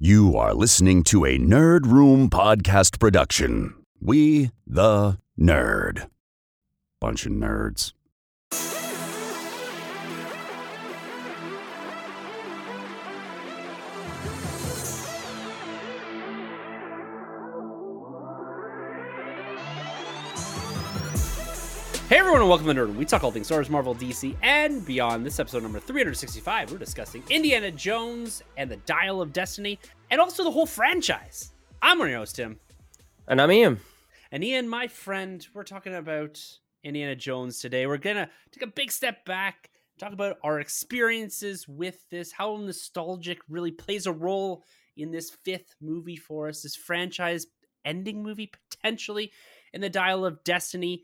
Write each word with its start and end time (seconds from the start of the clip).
You 0.00 0.36
are 0.36 0.54
listening 0.54 1.02
to 1.10 1.24
a 1.24 1.38
Nerd 1.40 1.84
Room 1.86 2.30
podcast 2.30 3.00
production. 3.00 3.74
We, 4.00 4.52
the 4.64 5.18
nerd. 5.36 6.08
Bunch 7.00 7.26
of 7.26 7.32
nerds. 7.32 7.94
Hey 22.08 22.20
everyone, 22.20 22.40
and 22.40 22.48
welcome 22.48 22.66
to 22.68 22.72
Nerd. 22.72 22.94
We 22.94 23.04
talk 23.04 23.22
all 23.22 23.30
things 23.30 23.48
Star 23.48 23.58
Wars, 23.58 23.68
Marvel, 23.68 23.94
DC, 23.94 24.34
and 24.40 24.82
beyond. 24.86 25.26
This 25.26 25.38
episode 25.38 25.62
number 25.62 25.78
365, 25.78 26.72
we're 26.72 26.78
discussing 26.78 27.22
Indiana 27.28 27.70
Jones 27.70 28.42
and 28.56 28.70
the 28.70 28.78
Dial 28.78 29.20
of 29.20 29.30
Destiny, 29.34 29.78
and 30.10 30.18
also 30.18 30.42
the 30.42 30.50
whole 30.50 30.64
franchise. 30.64 31.52
I'm 31.82 31.98
your 31.98 32.16
host, 32.16 32.36
Tim. 32.36 32.58
And 33.26 33.42
I'm 33.42 33.52
Ian. 33.52 33.80
And 34.32 34.42
Ian, 34.42 34.70
my 34.70 34.86
friend, 34.86 35.46
we're 35.52 35.64
talking 35.64 35.94
about 35.96 36.42
Indiana 36.82 37.14
Jones 37.14 37.60
today. 37.60 37.86
We're 37.86 37.98
gonna 37.98 38.30
take 38.52 38.62
a 38.62 38.72
big 38.72 38.90
step 38.90 39.26
back, 39.26 39.68
talk 39.98 40.14
about 40.14 40.38
our 40.42 40.60
experiences 40.60 41.68
with 41.68 42.08
this, 42.08 42.32
how 42.32 42.56
nostalgic 42.56 43.40
really 43.50 43.72
plays 43.72 44.06
a 44.06 44.12
role 44.12 44.64
in 44.96 45.10
this 45.10 45.36
fifth 45.44 45.74
movie 45.82 46.16
for 46.16 46.48
us, 46.48 46.62
this 46.62 46.74
franchise 46.74 47.48
ending 47.84 48.22
movie 48.22 48.50
potentially 48.70 49.30
in 49.74 49.82
the 49.82 49.90
Dial 49.90 50.24
of 50.24 50.42
Destiny. 50.42 51.02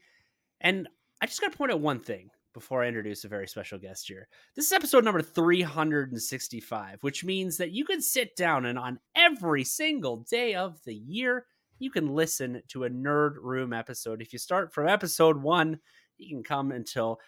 And 0.60 0.88
I 1.20 1.26
just 1.26 1.40
got 1.40 1.52
to 1.52 1.58
point 1.58 1.72
out 1.72 1.80
one 1.80 2.00
thing 2.00 2.30
before 2.52 2.82
I 2.82 2.88
introduce 2.88 3.24
a 3.24 3.28
very 3.28 3.48
special 3.48 3.78
guest 3.78 4.06
here. 4.06 4.28
This 4.54 4.66
is 4.66 4.72
episode 4.72 5.04
number 5.04 5.22
365, 5.22 6.98
which 7.02 7.24
means 7.24 7.56
that 7.56 7.72
you 7.72 7.84
can 7.84 8.00
sit 8.00 8.36
down 8.36 8.66
and 8.66 8.78
on 8.78 9.00
every 9.16 9.64
single 9.64 10.18
day 10.30 10.54
of 10.54 10.82
the 10.84 10.94
year, 10.94 11.46
you 11.78 11.90
can 11.90 12.14
listen 12.14 12.62
to 12.68 12.84
a 12.84 12.90
Nerd 12.90 13.34
Room 13.42 13.72
episode. 13.72 14.22
If 14.22 14.32
you 14.32 14.38
start 14.38 14.72
from 14.72 14.88
episode 14.88 15.42
one, 15.42 15.80
you 16.16 16.28
can 16.28 16.44
come 16.44 16.70
until 16.70 17.18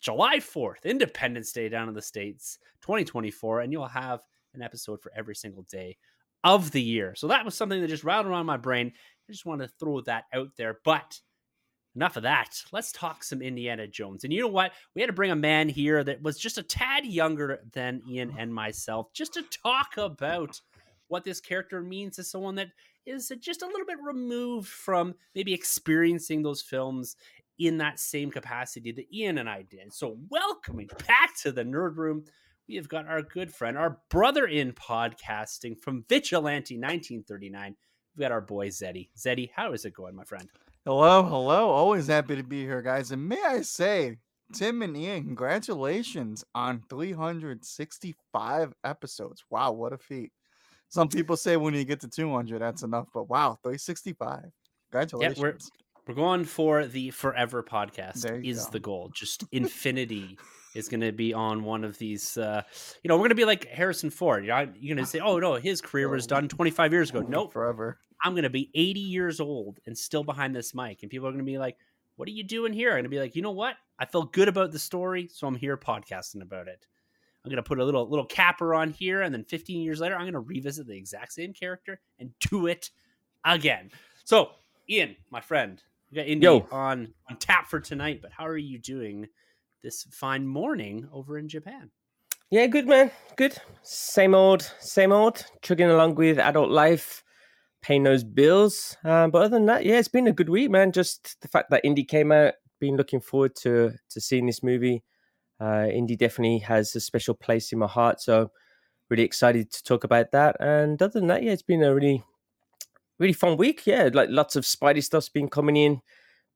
July 0.00 0.36
4th, 0.36 0.84
Independence 0.84 1.52
Day 1.52 1.68
down 1.68 1.88
in 1.88 1.94
the 1.94 2.02
States, 2.02 2.58
2024, 2.82 3.60
and 3.60 3.72
you'll 3.72 3.88
have 3.88 4.20
an 4.54 4.62
episode 4.62 5.02
for 5.02 5.12
every 5.16 5.34
single 5.34 5.64
day 5.64 5.96
of 6.44 6.70
the 6.70 6.82
year. 6.82 7.14
So 7.16 7.26
that 7.28 7.44
was 7.44 7.56
something 7.56 7.80
that 7.80 7.88
just 7.88 8.04
rattled 8.04 8.26
around 8.26 8.46
my 8.46 8.56
brain. 8.56 8.92
I 9.28 9.32
just 9.32 9.46
want 9.46 9.62
to 9.62 9.68
throw 9.80 10.00
that 10.02 10.24
out 10.32 10.50
there. 10.56 10.78
But 10.84 11.20
enough 11.96 12.16
of 12.16 12.22
that. 12.22 12.62
Let's 12.70 12.92
talk 12.92 13.24
some 13.24 13.42
Indiana 13.42 13.86
Jones. 13.86 14.22
And 14.22 14.32
you 14.32 14.42
know 14.42 14.48
what? 14.48 14.72
We 14.94 15.00
had 15.00 15.08
to 15.08 15.14
bring 15.14 15.30
a 15.30 15.36
man 15.36 15.68
here 15.68 16.04
that 16.04 16.22
was 16.22 16.38
just 16.38 16.58
a 16.58 16.62
tad 16.62 17.06
younger 17.06 17.60
than 17.72 18.02
Ian 18.08 18.34
and 18.38 18.54
myself 18.54 19.12
just 19.12 19.34
to 19.34 19.42
talk 19.64 19.96
about 19.96 20.60
what 21.08 21.24
this 21.24 21.40
character 21.40 21.80
means 21.80 22.16
to 22.16 22.24
someone 22.24 22.54
that 22.56 22.68
is 23.06 23.32
just 23.40 23.62
a 23.62 23.66
little 23.66 23.86
bit 23.86 23.98
removed 24.04 24.68
from 24.68 25.14
maybe 25.34 25.54
experiencing 25.54 26.42
those 26.42 26.60
films 26.60 27.16
in 27.58 27.78
that 27.78 27.98
same 27.98 28.30
capacity 28.30 28.92
that 28.92 29.12
Ian 29.12 29.38
and 29.38 29.48
I 29.48 29.62
did. 29.62 29.92
So, 29.92 30.18
welcoming 30.28 30.90
back 31.06 31.34
to 31.38 31.52
the 31.52 31.64
Nerd 31.64 31.96
Room, 31.96 32.24
we 32.68 32.74
have 32.74 32.88
got 32.88 33.06
our 33.06 33.22
good 33.22 33.52
friend, 33.52 33.78
our 33.78 33.98
brother 34.10 34.46
in 34.46 34.72
podcasting 34.72 35.78
from 35.80 36.04
Vigilante 36.08 36.74
1939. 36.74 37.76
We've 38.14 38.22
got 38.22 38.32
our 38.32 38.40
boy 38.40 38.68
Zeddy. 38.68 39.08
Zeddy, 39.16 39.50
how 39.54 39.72
is 39.72 39.84
it 39.84 39.94
going, 39.94 40.16
my 40.16 40.24
friend? 40.24 40.48
Hello, 40.86 41.24
hello. 41.24 41.70
Always 41.70 42.06
happy 42.06 42.36
to 42.36 42.44
be 42.44 42.62
here, 42.62 42.80
guys. 42.80 43.10
And 43.10 43.28
may 43.28 43.42
I 43.44 43.62
say, 43.62 44.18
Tim 44.52 44.82
and 44.82 44.96
Ian, 44.96 45.24
congratulations 45.24 46.44
on 46.54 46.80
365 46.88 48.72
episodes. 48.84 49.44
Wow, 49.50 49.72
what 49.72 49.92
a 49.92 49.98
feat. 49.98 50.30
Some 50.88 51.08
people 51.08 51.36
say 51.36 51.56
when 51.56 51.74
you 51.74 51.82
get 51.84 51.98
to 52.02 52.08
200, 52.08 52.62
that's 52.62 52.84
enough, 52.84 53.08
but 53.12 53.28
wow, 53.28 53.58
365. 53.64 54.44
Congratulations. 54.92 55.36
Yeah, 55.36 55.42
we're, 55.42 55.58
we're 56.06 56.14
going 56.14 56.44
for 56.44 56.86
the 56.86 57.10
forever 57.10 57.64
podcast 57.64 58.24
is 58.46 58.66
go. 58.66 58.70
the 58.70 58.78
goal. 58.78 59.10
Just 59.12 59.42
infinity 59.50 60.38
is 60.76 60.88
going 60.88 61.00
to 61.00 61.12
be 61.12 61.32
on 61.34 61.64
one 61.64 61.84
of 61.84 61.98
these. 61.98 62.36
Uh, 62.36 62.62
you 63.02 63.08
know, 63.08 63.14
we're 63.16 63.20
going 63.20 63.30
to 63.30 63.34
be 63.36 63.44
like 63.44 63.66
Harrison 63.66 64.10
Ford. 64.10 64.44
You're, 64.44 64.56
not- 64.56 64.80
you're 64.82 64.94
going 64.94 65.04
to 65.04 65.10
say, 65.10 65.20
oh, 65.20 65.38
no, 65.38 65.54
his 65.54 65.80
career 65.80 66.08
was 66.08 66.26
done 66.26 66.48
25 66.48 66.92
years 66.92 67.10
ago. 67.10 67.20
Nope. 67.26 67.52
Forever. 67.52 67.98
I'm 68.22 68.32
going 68.32 68.44
to 68.44 68.50
be 68.50 68.70
80 68.74 69.00
years 69.00 69.40
old 69.40 69.78
and 69.86 69.96
still 69.96 70.24
behind 70.24 70.54
this 70.54 70.74
mic. 70.74 71.02
And 71.02 71.10
people 71.10 71.28
are 71.28 71.32
going 71.32 71.44
to 71.44 71.50
be 71.50 71.58
like, 71.58 71.76
what 72.16 72.28
are 72.28 72.32
you 72.32 72.44
doing 72.44 72.72
here? 72.72 72.90
I'm 72.90 72.96
going 72.96 73.04
to 73.04 73.10
be 73.10 73.20
like, 73.20 73.36
you 73.36 73.42
know 73.42 73.50
what? 73.50 73.76
I 73.98 74.06
felt 74.06 74.32
good 74.32 74.48
about 74.48 74.72
the 74.72 74.78
story, 74.78 75.28
so 75.32 75.46
I'm 75.46 75.54
here 75.54 75.76
podcasting 75.76 76.42
about 76.42 76.68
it. 76.68 76.86
I'm 77.44 77.50
going 77.50 77.56
to 77.56 77.62
put 77.62 77.78
a 77.78 77.84
little 77.84 78.08
little 78.08 78.26
capper 78.26 78.74
on 78.74 78.90
here, 78.90 79.22
and 79.22 79.32
then 79.32 79.44
15 79.44 79.80
years 79.80 80.00
later, 80.00 80.14
I'm 80.14 80.22
going 80.22 80.32
to 80.32 80.40
revisit 80.40 80.86
the 80.86 80.96
exact 80.96 81.32
same 81.32 81.52
character 81.52 82.00
and 82.18 82.30
do 82.40 82.66
it 82.66 82.90
again. 83.44 83.90
So, 84.24 84.50
Ian, 84.90 85.14
my 85.30 85.40
friend, 85.40 85.80
we 86.10 86.16
got 86.16 86.26
Indy 86.26 86.44
Yo. 86.44 86.66
on 86.72 87.14
on 87.30 87.36
tap 87.36 87.68
for 87.68 87.80
tonight. 87.80 88.20
But 88.20 88.32
how 88.32 88.46
are 88.46 88.56
you 88.56 88.78
doing 88.78 89.28
this 89.86 90.02
fine 90.10 90.44
morning 90.44 91.08
over 91.12 91.38
in 91.38 91.48
Japan? 91.48 91.92
Yeah, 92.50 92.66
good 92.66 92.88
man. 92.88 93.12
Good. 93.36 93.56
Same 93.82 94.34
old, 94.34 94.62
same 94.80 95.12
old. 95.12 95.46
Chugging 95.62 95.88
along 95.88 96.16
with 96.16 96.40
adult 96.40 96.70
life, 96.70 97.22
paying 97.82 98.02
those 98.02 98.24
bills. 98.24 98.96
Um, 99.04 99.30
but 99.30 99.42
other 99.42 99.56
than 99.56 99.66
that, 99.66 99.84
yeah, 99.86 99.98
it's 99.98 100.08
been 100.08 100.26
a 100.26 100.32
good 100.32 100.48
week, 100.48 100.72
man. 100.72 100.90
Just 100.90 101.40
the 101.40 101.46
fact 101.46 101.70
that 101.70 101.84
Indy 101.84 102.02
came 102.02 102.32
out, 102.32 102.54
been 102.80 102.96
looking 102.96 103.20
forward 103.20 103.54
to 103.62 103.92
to 104.10 104.20
seeing 104.20 104.46
this 104.46 104.64
movie. 104.64 105.04
Uh, 105.60 105.86
Indy 105.88 106.16
definitely 106.16 106.58
has 106.58 106.96
a 106.96 107.00
special 107.00 107.34
place 107.34 107.72
in 107.72 107.78
my 107.78 107.86
heart, 107.86 108.20
so 108.20 108.50
really 109.08 109.22
excited 109.22 109.70
to 109.70 109.84
talk 109.84 110.02
about 110.02 110.32
that. 110.32 110.56
And 110.58 111.00
other 111.00 111.20
than 111.20 111.28
that, 111.28 111.44
yeah, 111.44 111.52
it's 111.52 111.62
been 111.62 111.84
a 111.84 111.94
really, 111.94 112.24
really 113.20 113.34
fun 113.34 113.56
week. 113.56 113.86
Yeah, 113.86 114.10
like 114.12 114.30
lots 114.32 114.56
of 114.56 114.64
Spidey 114.64 115.04
stuff's 115.04 115.28
been 115.28 115.48
coming 115.48 115.76
in. 115.76 116.02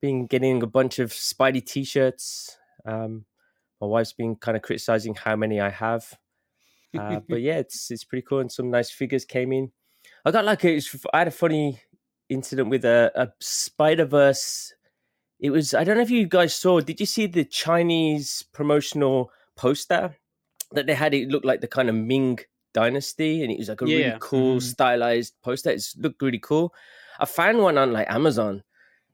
Been 0.03 0.27
getting 0.27 0.65
a 0.65 0.67
bunch 0.67 0.99
of 0.99 1.11
Spidey 1.11 1.65
t-shirts. 1.65 2.57
Um, 2.85 3.25
my 3.81 3.87
wife's 3.87 4.13
been 4.13 4.37
kind 4.37 4.57
of 4.57 4.63
criticizing 4.63 5.15
how 5.15 5.37
many 5.37 5.61
I 5.61 5.71
have. 5.71 6.19
Uh, 6.99 7.21
but 7.29 7.41
yeah, 7.41 7.57
it's 7.59 7.91
it's 7.91 8.05
pretty 8.05 8.25
cool, 8.29 8.41
and 8.41 8.51
some 8.53 8.71
nice 8.71 8.91
figures 8.91 9.25
came 9.25 9.53
in. 9.53 9.73
I 10.25 10.31
got 10.31 10.45
like 10.45 10.65
a, 10.65 10.81
I 11.13 11.19
had 11.19 11.29
a 11.29 11.33
funny 11.33 11.81
incident 12.29 12.69
with 12.71 12.85
a, 12.85 13.11
a 13.15 13.29
Spider 13.41 14.05
Verse. 14.05 14.73
It 15.41 15.51
was 15.51 15.73
I 15.75 15.85
don't 15.85 15.97
know 15.97 16.03
if 16.03 16.11
you 16.11 16.27
guys 16.27 16.55
saw. 16.55 16.81
Did 16.81 17.01
you 17.01 17.07
see 17.07 17.27
the 17.27 17.45
Chinese 17.45 18.45
promotional 18.53 19.31
poster 19.57 20.17
that 20.73 20.87
they 20.87 20.95
had? 20.95 21.15
It 21.15 21.29
looked 21.29 21.47
like 21.47 21.61
the 21.61 21.69
kind 21.69 21.89
of 21.89 21.95
Ming 21.95 22.39
Dynasty, 22.75 23.43
and 23.43 23.51
it 23.53 23.59
was 23.59 23.69
like 23.69 23.81
a 23.83 23.87
Yeah. 23.89 23.97
really 23.97 24.17
cool 24.21 24.57
Mhm. 24.59 24.63
stylized 24.63 25.35
poster. 25.43 25.71
It 25.71 25.83
looked 25.97 26.21
really 26.23 26.39
cool. 26.39 26.75
I 27.19 27.25
found 27.27 27.59
one 27.59 27.79
on 27.79 27.93
like 27.93 28.11
Amazon, 28.11 28.63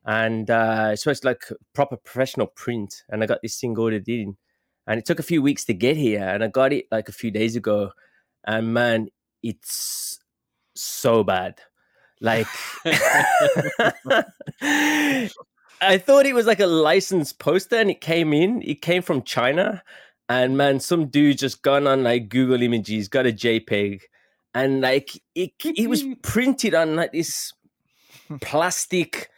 and 0.07 0.49
uh, 0.49 0.91
it's 0.93 1.03
supposed 1.03 1.23
to 1.23 1.29
like 1.29 1.43
proper 1.75 1.97
professional 1.97 2.47
print, 2.47 3.03
and 3.09 3.23
I 3.23 3.27
got 3.27 3.43
this 3.43 3.59
thing 3.59 3.77
ordered 3.77 4.09
in. 4.09 4.37
And 4.87 4.99
it 4.99 5.05
took 5.05 5.19
a 5.19 5.25
few 5.25 5.43
weeks 5.43 5.65
to 5.65 5.75
get 5.75 5.97
here. 5.97 6.23
And 6.23 6.45
i 6.45 6.49
got 6.49 6.73
it 6.73 6.87
like 6.91 7.09
a 7.09 7.13
few 7.13 7.31
days 7.31 7.57
ago. 7.57 7.91
And 8.47 8.73
man 8.73 9.09
it's 9.43 10.21
so 10.75 11.25
bad. 11.25 11.59
Like 12.21 12.47
i 15.83 15.99
thought 15.99 16.25
it 16.25 16.35
was 16.35 16.47
like 16.47 16.61
a 16.61 16.67
licensed 16.67 17.39
poster 17.39 17.77
and 17.77 17.91
it 17.91 18.01
came 18.01 18.33
in. 18.33 18.63
It 18.63 18.81
came 18.81 19.03
from 19.03 19.23
china. 19.23 19.83
And 20.29 20.57
man 20.57 20.81
some 20.81 21.07
dude 21.09 21.39
just 21.39 21.63
gone 21.63 21.87
on 21.87 22.05
like 22.05 22.29
google 22.29 22.63
images 22.63 23.09
got 23.09 23.27
a 23.27 23.33
jpeg. 23.33 24.03
And 24.55 24.81
like 24.81 25.21
it, 25.35 25.51
it 25.65 25.91
was 25.91 26.05
printed 26.23 26.75
on 26.75 26.95
like 26.97 27.13
this 27.13 27.53
plastic 28.41 29.31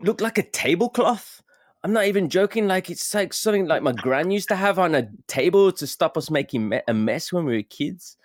looked 0.00 0.20
like 0.20 0.38
a 0.38 0.42
tablecloth 0.42 1.42
I'm 1.84 1.92
not 1.92 2.06
even 2.06 2.28
joking. 2.28 2.66
Like 2.66 2.90
it's 2.90 3.14
like 3.14 3.32
something 3.32 3.66
like 3.66 3.82
my 3.82 3.92
gran 3.92 4.30
used 4.30 4.48
to 4.48 4.56
have 4.56 4.78
on 4.78 4.94
a 4.94 5.08
table 5.26 5.70
to 5.72 5.86
stop 5.86 6.16
us 6.16 6.30
making 6.30 6.68
me- 6.68 6.82
a 6.88 6.94
mess 6.94 7.32
when 7.32 7.44
we 7.44 7.56
were 7.56 7.62
kids. 7.62 8.16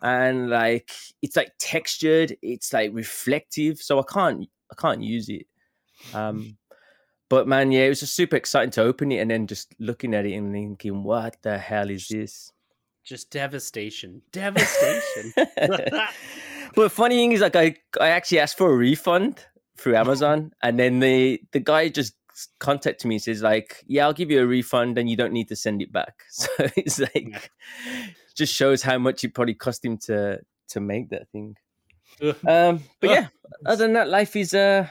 And 0.00 0.48
like 0.48 0.90
it's 1.20 1.36
like 1.36 1.52
textured, 1.58 2.36
it's 2.40 2.72
like 2.72 2.90
reflective, 2.94 3.78
so 3.78 3.98
I 3.98 4.02
can't 4.10 4.48
I 4.72 4.74
can't 4.80 5.02
use 5.02 5.28
it. 5.28 5.46
Um, 6.14 6.56
but 7.28 7.46
man, 7.46 7.72
yeah, 7.72 7.82
it 7.82 7.90
was 7.90 8.00
just 8.00 8.14
super 8.14 8.36
exciting 8.36 8.70
to 8.72 8.82
open 8.82 9.12
it 9.12 9.18
and 9.18 9.30
then 9.30 9.46
just 9.46 9.74
looking 9.78 10.14
at 10.14 10.24
it 10.24 10.32
and 10.32 10.52
thinking, 10.52 11.02
what 11.02 11.36
the 11.42 11.58
hell 11.58 11.90
is 11.90 12.08
this? 12.08 12.52
Just 13.04 13.30
devastation, 13.30 14.22
devastation. 14.32 15.32
but 16.74 16.90
funny 16.90 17.16
thing 17.16 17.32
is, 17.32 17.40
like, 17.40 17.56
I 17.56 17.76
I 18.00 18.08
actually 18.08 18.38
asked 18.38 18.56
for 18.56 18.72
a 18.72 18.76
refund 18.76 19.44
through 19.76 19.96
Amazon, 19.96 20.52
and 20.62 20.78
then 20.78 21.00
the 21.00 21.40
the 21.52 21.60
guy 21.60 21.88
just 21.88 22.14
contacted 22.58 23.08
me 23.08 23.16
and 23.16 23.22
says 23.22 23.42
like, 23.42 23.84
"Yeah, 23.86 24.06
I'll 24.06 24.12
give 24.12 24.30
you 24.30 24.42
a 24.42 24.46
refund, 24.46 24.98
and 24.98 25.08
you 25.08 25.16
don't 25.16 25.32
need 25.32 25.48
to 25.48 25.56
send 25.56 25.82
it 25.82 25.92
back." 25.92 26.22
So 26.30 26.48
it's 26.76 27.00
like, 27.00 27.50
just 28.34 28.54
shows 28.54 28.82
how 28.82 28.98
much 28.98 29.24
it 29.24 29.34
probably 29.34 29.54
cost 29.54 29.84
him 29.84 29.98
to 30.06 30.40
to 30.68 30.80
make 30.80 31.10
that 31.10 31.28
thing. 31.30 31.56
Um, 32.20 32.80
but 33.00 33.10
yeah, 33.10 33.28
other 33.64 33.84
than 33.84 33.94
that, 33.94 34.08
life 34.08 34.36
is 34.36 34.54
uh 34.54 34.88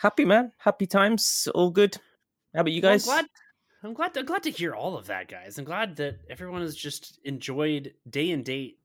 happy, 0.00 0.24
man. 0.24 0.52
Happy 0.58 0.86
times, 0.86 1.48
all 1.54 1.70
good. 1.70 1.96
How 2.54 2.60
about 2.60 2.72
you 2.72 2.82
guys? 2.82 3.08
I'm 3.08 3.14
glad. 3.14 3.26
I'm 3.84 3.94
glad. 3.94 4.16
I'm 4.16 4.26
glad 4.26 4.42
to 4.44 4.50
hear 4.50 4.74
all 4.74 4.96
of 4.96 5.06
that, 5.06 5.28
guys. 5.28 5.58
I'm 5.58 5.64
glad 5.64 5.96
that 5.96 6.20
everyone 6.30 6.60
has 6.60 6.76
just 6.76 7.18
enjoyed 7.24 7.94
day 8.08 8.30
and 8.30 8.44
date 8.44 8.78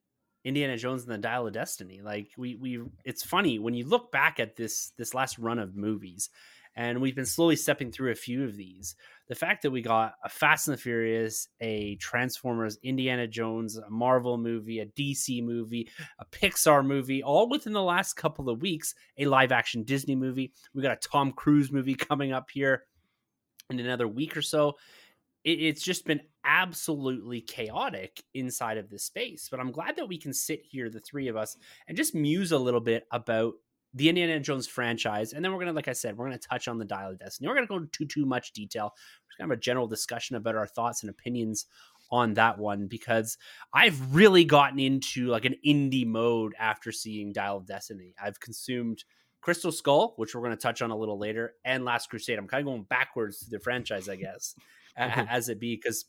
Indiana 0.47 0.77
Jones 0.77 1.03
and 1.03 1.11
the 1.11 1.17
Dial 1.17 1.45
of 1.45 1.53
Destiny. 1.53 1.99
Like 2.01 2.29
we 2.37 2.55
we 2.55 2.81
it's 3.03 3.23
funny 3.23 3.59
when 3.59 3.73
you 3.73 3.85
look 3.85 4.11
back 4.11 4.39
at 4.39 4.55
this 4.55 4.93
this 4.97 5.13
last 5.13 5.37
run 5.37 5.59
of 5.59 5.75
movies 5.75 6.29
and 6.73 7.01
we've 7.01 7.15
been 7.15 7.25
slowly 7.25 7.55
stepping 7.55 7.91
through 7.91 8.11
a 8.11 8.15
few 8.15 8.43
of 8.43 8.55
these. 8.55 8.95
The 9.27 9.35
fact 9.35 9.63
that 9.63 9.71
we 9.71 9.81
got 9.81 10.13
a 10.23 10.29
Fast 10.29 10.67
and 10.67 10.77
the 10.77 10.81
Furious, 10.81 11.49
a 11.59 11.95
Transformers, 11.95 12.77
Indiana 12.83 13.27
Jones, 13.27 13.77
a 13.77 13.89
Marvel 13.89 14.37
movie, 14.37 14.79
a 14.79 14.85
DC 14.85 15.43
movie, 15.43 15.89
a 16.19 16.25
Pixar 16.25 16.85
movie, 16.85 17.23
all 17.23 17.49
within 17.49 17.73
the 17.73 17.81
last 17.81 18.13
couple 18.13 18.47
of 18.47 18.61
weeks, 18.61 18.93
a 19.17 19.25
live 19.25 19.51
action 19.51 19.83
Disney 19.83 20.15
movie. 20.15 20.53
We 20.75 20.83
got 20.83 21.03
a 21.03 21.09
Tom 21.09 21.31
Cruise 21.33 21.71
movie 21.71 21.95
coming 22.09 22.31
up 22.31 22.51
here 22.51 22.83
in 23.71 23.79
another 23.79 24.07
week 24.07 24.37
or 24.37 24.43
so. 24.43 24.77
It, 25.43 25.59
it's 25.61 25.81
just 25.81 26.05
been 26.05 26.21
absolutely 26.43 27.41
chaotic 27.41 28.23
inside 28.33 28.77
of 28.77 28.89
this 28.89 29.03
space. 29.03 29.47
But 29.49 29.59
I'm 29.59 29.71
glad 29.71 29.95
that 29.97 30.07
we 30.07 30.17
can 30.17 30.33
sit 30.33 30.61
here, 30.63 30.89
the 30.89 30.99
three 30.99 31.27
of 31.27 31.35
us, 31.37 31.57
and 31.87 31.97
just 31.97 32.15
muse 32.15 32.51
a 32.51 32.57
little 32.57 32.81
bit 32.81 33.05
about 33.11 33.53
the 33.93 34.09
Indiana 34.09 34.39
Jones 34.39 34.67
franchise, 34.67 35.33
and 35.33 35.43
then 35.43 35.51
we're 35.51 35.59
gonna, 35.59 35.73
like 35.73 35.87
I 35.87 35.93
said, 35.93 36.17
we're 36.17 36.25
gonna 36.25 36.37
touch 36.37 36.67
on 36.67 36.77
the 36.77 36.85
Dial 36.85 37.11
of 37.11 37.19
Destiny. 37.19 37.47
We're 37.47 37.55
gonna 37.55 37.67
go 37.67 37.77
into 37.77 38.05
too 38.05 38.25
much 38.25 38.51
detail. 38.51 38.93
We're 38.93 39.45
gonna 39.45 39.53
have 39.53 39.57
a 39.57 39.61
general 39.61 39.87
discussion 39.87 40.35
about 40.35 40.55
our 40.55 40.67
thoughts 40.67 41.01
and 41.01 41.09
opinions 41.09 41.65
on 42.11 42.33
that 42.35 42.57
one 42.57 42.87
because 42.87 43.37
I've 43.73 44.15
really 44.15 44.45
gotten 44.45 44.79
into 44.79 45.27
like 45.27 45.45
an 45.45 45.55
indie 45.65 46.05
mode 46.05 46.53
after 46.59 46.91
seeing 46.91 47.33
Dial 47.33 47.57
of 47.57 47.65
Destiny. 47.65 48.13
I've 48.21 48.39
consumed 48.39 49.03
Crystal 49.41 49.71
Skull, 49.71 50.13
which 50.17 50.33
we're 50.33 50.41
going 50.41 50.55
to 50.55 50.61
touch 50.61 50.81
on 50.81 50.91
a 50.91 50.97
little 50.97 51.17
later, 51.17 51.53
and 51.63 51.85
Last 51.85 52.09
Crusade. 52.09 52.37
I'm 52.37 52.47
kind 52.47 52.61
of 52.61 52.65
going 52.65 52.83
backwards 52.83 53.39
to 53.39 53.49
the 53.49 53.59
franchise, 53.59 54.09
I 54.09 54.15
guess, 54.15 54.55
as 54.97 55.49
it 55.49 55.59
be, 55.59 55.75
because 55.75 56.05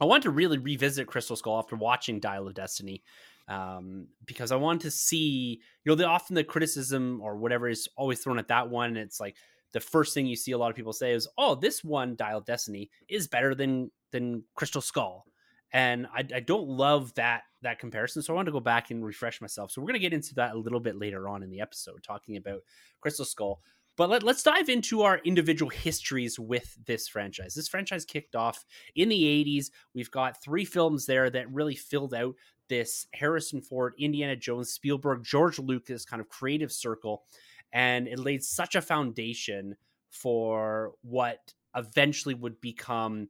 I 0.00 0.04
want 0.04 0.22
to 0.24 0.30
really 0.30 0.58
revisit 0.58 1.06
Crystal 1.06 1.36
Skull 1.36 1.58
after 1.58 1.76
watching 1.76 2.20
Dial 2.20 2.46
of 2.46 2.54
Destiny 2.54 3.02
um, 3.48 4.08
because 4.26 4.52
I 4.52 4.56
want 4.56 4.82
to 4.82 4.90
see, 4.90 5.60
you 5.84 5.90
know, 5.90 5.94
the 5.94 6.04
often 6.04 6.34
the 6.34 6.44
criticism 6.44 7.20
or 7.22 7.36
whatever 7.36 7.68
is 7.68 7.88
always 7.96 8.20
thrown 8.20 8.38
at 8.38 8.48
that 8.48 8.68
one. 8.68 8.90
And 8.90 8.98
it's 8.98 9.20
like 9.20 9.36
the 9.72 9.80
first 9.80 10.14
thing 10.14 10.26
you 10.26 10.36
see 10.36 10.52
a 10.52 10.58
lot 10.58 10.70
of 10.70 10.76
people 10.76 10.92
say 10.92 11.12
is, 11.12 11.26
"Oh, 11.38 11.54
this 11.54 11.82
one 11.82 12.14
Dial 12.14 12.38
of 12.38 12.44
Destiny 12.44 12.90
is 13.08 13.26
better 13.26 13.54
than 13.54 13.90
than 14.12 14.44
Crystal 14.54 14.82
Skull," 14.82 15.24
and 15.72 16.06
I, 16.14 16.24
I 16.34 16.40
don't 16.40 16.68
love 16.68 17.14
that 17.14 17.42
that 17.62 17.78
comparison. 17.78 18.22
So 18.22 18.32
I 18.34 18.36
want 18.36 18.46
to 18.46 18.52
go 18.52 18.60
back 18.60 18.90
and 18.90 19.04
refresh 19.04 19.40
myself. 19.40 19.70
So 19.70 19.80
we're 19.80 19.86
going 19.88 19.94
to 19.94 20.00
get 20.00 20.12
into 20.12 20.34
that 20.36 20.54
a 20.54 20.58
little 20.58 20.80
bit 20.80 20.96
later 20.96 21.28
on 21.28 21.42
in 21.42 21.50
the 21.50 21.60
episode, 21.60 22.02
talking 22.02 22.36
about 22.36 22.60
Crystal 23.00 23.24
Skull. 23.24 23.60
But 23.98 24.10
let, 24.10 24.22
us 24.22 24.44
dive 24.44 24.68
into 24.68 25.02
our 25.02 25.18
individual 25.24 25.70
histories 25.70 26.38
with 26.38 26.78
this 26.86 27.08
franchise. 27.08 27.54
This 27.54 27.66
franchise 27.66 28.04
kicked 28.04 28.36
off 28.36 28.64
in 28.94 29.08
the 29.08 29.24
80s. 29.24 29.72
We've 29.92 30.10
got 30.12 30.40
three 30.40 30.64
films 30.64 31.04
there 31.04 31.28
that 31.28 31.52
really 31.52 31.74
filled 31.74 32.14
out 32.14 32.36
this 32.68 33.08
Harrison 33.12 33.60
Ford, 33.60 33.94
Indiana 33.98 34.36
Jones, 34.36 34.70
Spielberg, 34.70 35.24
George 35.24 35.58
Lucas 35.58 36.04
kind 36.04 36.20
of 36.20 36.28
creative 36.28 36.70
circle. 36.70 37.24
And 37.72 38.06
it 38.06 38.20
laid 38.20 38.44
such 38.44 38.76
a 38.76 38.80
foundation 38.80 39.74
for 40.10 40.92
what 41.02 41.52
eventually 41.74 42.34
would 42.34 42.60
become 42.60 43.26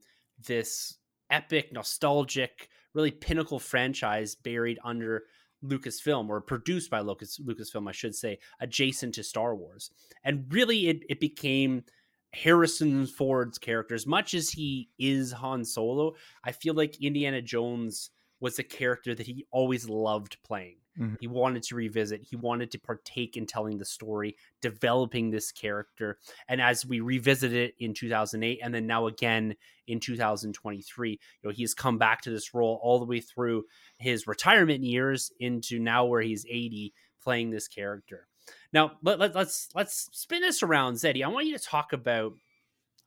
this 0.46 0.98
epic, 1.30 1.72
nostalgic, 1.72 2.68
really 2.92 3.10
pinnacle 3.10 3.58
franchise 3.58 4.34
buried 4.34 4.78
under 4.84 5.24
Lucasfilm 5.64 6.28
or 6.28 6.40
produced 6.40 6.90
by 6.90 7.00
Lucas 7.00 7.38
Lucasfilm, 7.38 7.88
I 7.88 7.92
should 7.92 8.14
say, 8.14 8.38
adjacent 8.60 9.14
to 9.14 9.22
Star 9.22 9.54
Wars. 9.54 9.90
And 10.24 10.46
really 10.50 10.88
it, 10.88 11.02
it 11.08 11.20
became 11.20 11.84
Harrison 12.32 13.06
Ford's 13.06 13.58
character. 13.58 13.94
As 13.94 14.06
much 14.06 14.34
as 14.34 14.50
he 14.50 14.90
is 14.98 15.32
Han 15.32 15.64
Solo, 15.64 16.14
I 16.44 16.52
feel 16.52 16.74
like 16.74 17.02
Indiana 17.02 17.42
Jones 17.42 18.10
was 18.40 18.58
a 18.58 18.62
character 18.64 19.14
that 19.14 19.26
he 19.26 19.46
always 19.50 19.88
loved 19.88 20.36
playing. 20.44 20.76
Mm-hmm. 20.98 21.14
He 21.20 21.26
wanted 21.26 21.62
to 21.64 21.76
revisit, 21.76 22.22
he 22.28 22.36
wanted 22.36 22.70
to 22.72 22.78
partake 22.78 23.36
in 23.36 23.46
telling 23.46 23.78
the 23.78 23.84
story, 23.84 24.36
developing 24.60 25.30
this 25.30 25.52
character. 25.52 26.18
And 26.48 26.60
as 26.60 26.84
we 26.84 27.00
revisit 27.00 27.52
it 27.52 27.74
in 27.78 27.94
2008 27.94 28.60
and 28.62 28.74
then 28.74 28.86
now 28.86 29.06
again 29.06 29.54
in 29.86 30.00
2023, 30.00 31.10
you 31.10 31.18
know, 31.42 31.50
he's 31.50 31.74
come 31.74 31.98
back 31.98 32.22
to 32.22 32.30
this 32.30 32.52
role 32.54 32.80
all 32.82 32.98
the 32.98 33.04
way 33.04 33.20
through 33.20 33.64
his 33.98 34.26
retirement 34.26 34.82
years 34.82 35.30
into 35.38 35.78
now 35.78 36.04
where 36.04 36.22
he's 36.22 36.46
80 36.46 36.92
playing 37.22 37.50
this 37.50 37.68
character. 37.68 38.26
Now, 38.72 38.92
let, 39.02 39.18
let, 39.18 39.34
let's 39.34 39.68
let's 39.74 40.08
spin 40.12 40.40
this 40.40 40.62
around, 40.62 40.94
Zeddy. 40.94 41.22
I 41.22 41.28
want 41.28 41.46
you 41.46 41.56
to 41.56 41.62
talk 41.62 41.92
about 41.92 42.32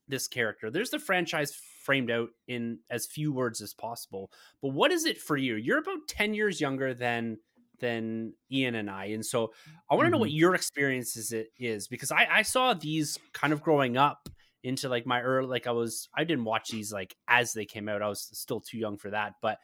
this 0.07 0.27
character. 0.27 0.69
There's 0.69 0.91
the 0.91 0.99
franchise 0.99 1.59
framed 1.81 2.11
out 2.11 2.29
in 2.47 2.79
as 2.89 3.07
few 3.07 3.33
words 3.33 3.61
as 3.61 3.73
possible. 3.73 4.31
But 4.61 4.69
what 4.73 4.91
is 4.91 5.05
it 5.05 5.17
for 5.17 5.37
you? 5.37 5.55
You're 5.55 5.79
about 5.79 6.07
10 6.07 6.33
years 6.33 6.61
younger 6.61 6.93
than 6.93 7.39
than 7.81 8.33
Ian 8.51 8.75
and 8.75 8.89
I. 8.89 9.05
And 9.07 9.25
so 9.25 9.51
I 9.89 9.95
want 9.95 10.05
to 10.05 10.07
mm-hmm. 10.07 10.11
know 10.13 10.19
what 10.19 10.31
your 10.31 10.55
experience 10.55 11.17
is 11.17 11.33
it 11.33 11.47
is 11.57 11.87
because 11.87 12.11
I, 12.11 12.27
I 12.31 12.41
saw 12.43 12.73
these 12.73 13.17
kind 13.33 13.51
of 13.51 13.61
growing 13.61 13.97
up 13.97 14.29
into 14.63 14.87
like 14.87 15.05
my 15.05 15.21
early 15.21 15.47
like 15.47 15.67
I 15.67 15.71
was 15.71 16.07
I 16.15 16.23
didn't 16.23 16.45
watch 16.45 16.69
these 16.69 16.93
like 16.93 17.15
as 17.27 17.53
they 17.53 17.65
came 17.65 17.89
out. 17.89 18.01
I 18.01 18.07
was 18.07 18.29
still 18.31 18.61
too 18.61 18.77
young 18.77 18.97
for 18.97 19.09
that. 19.09 19.33
But 19.41 19.57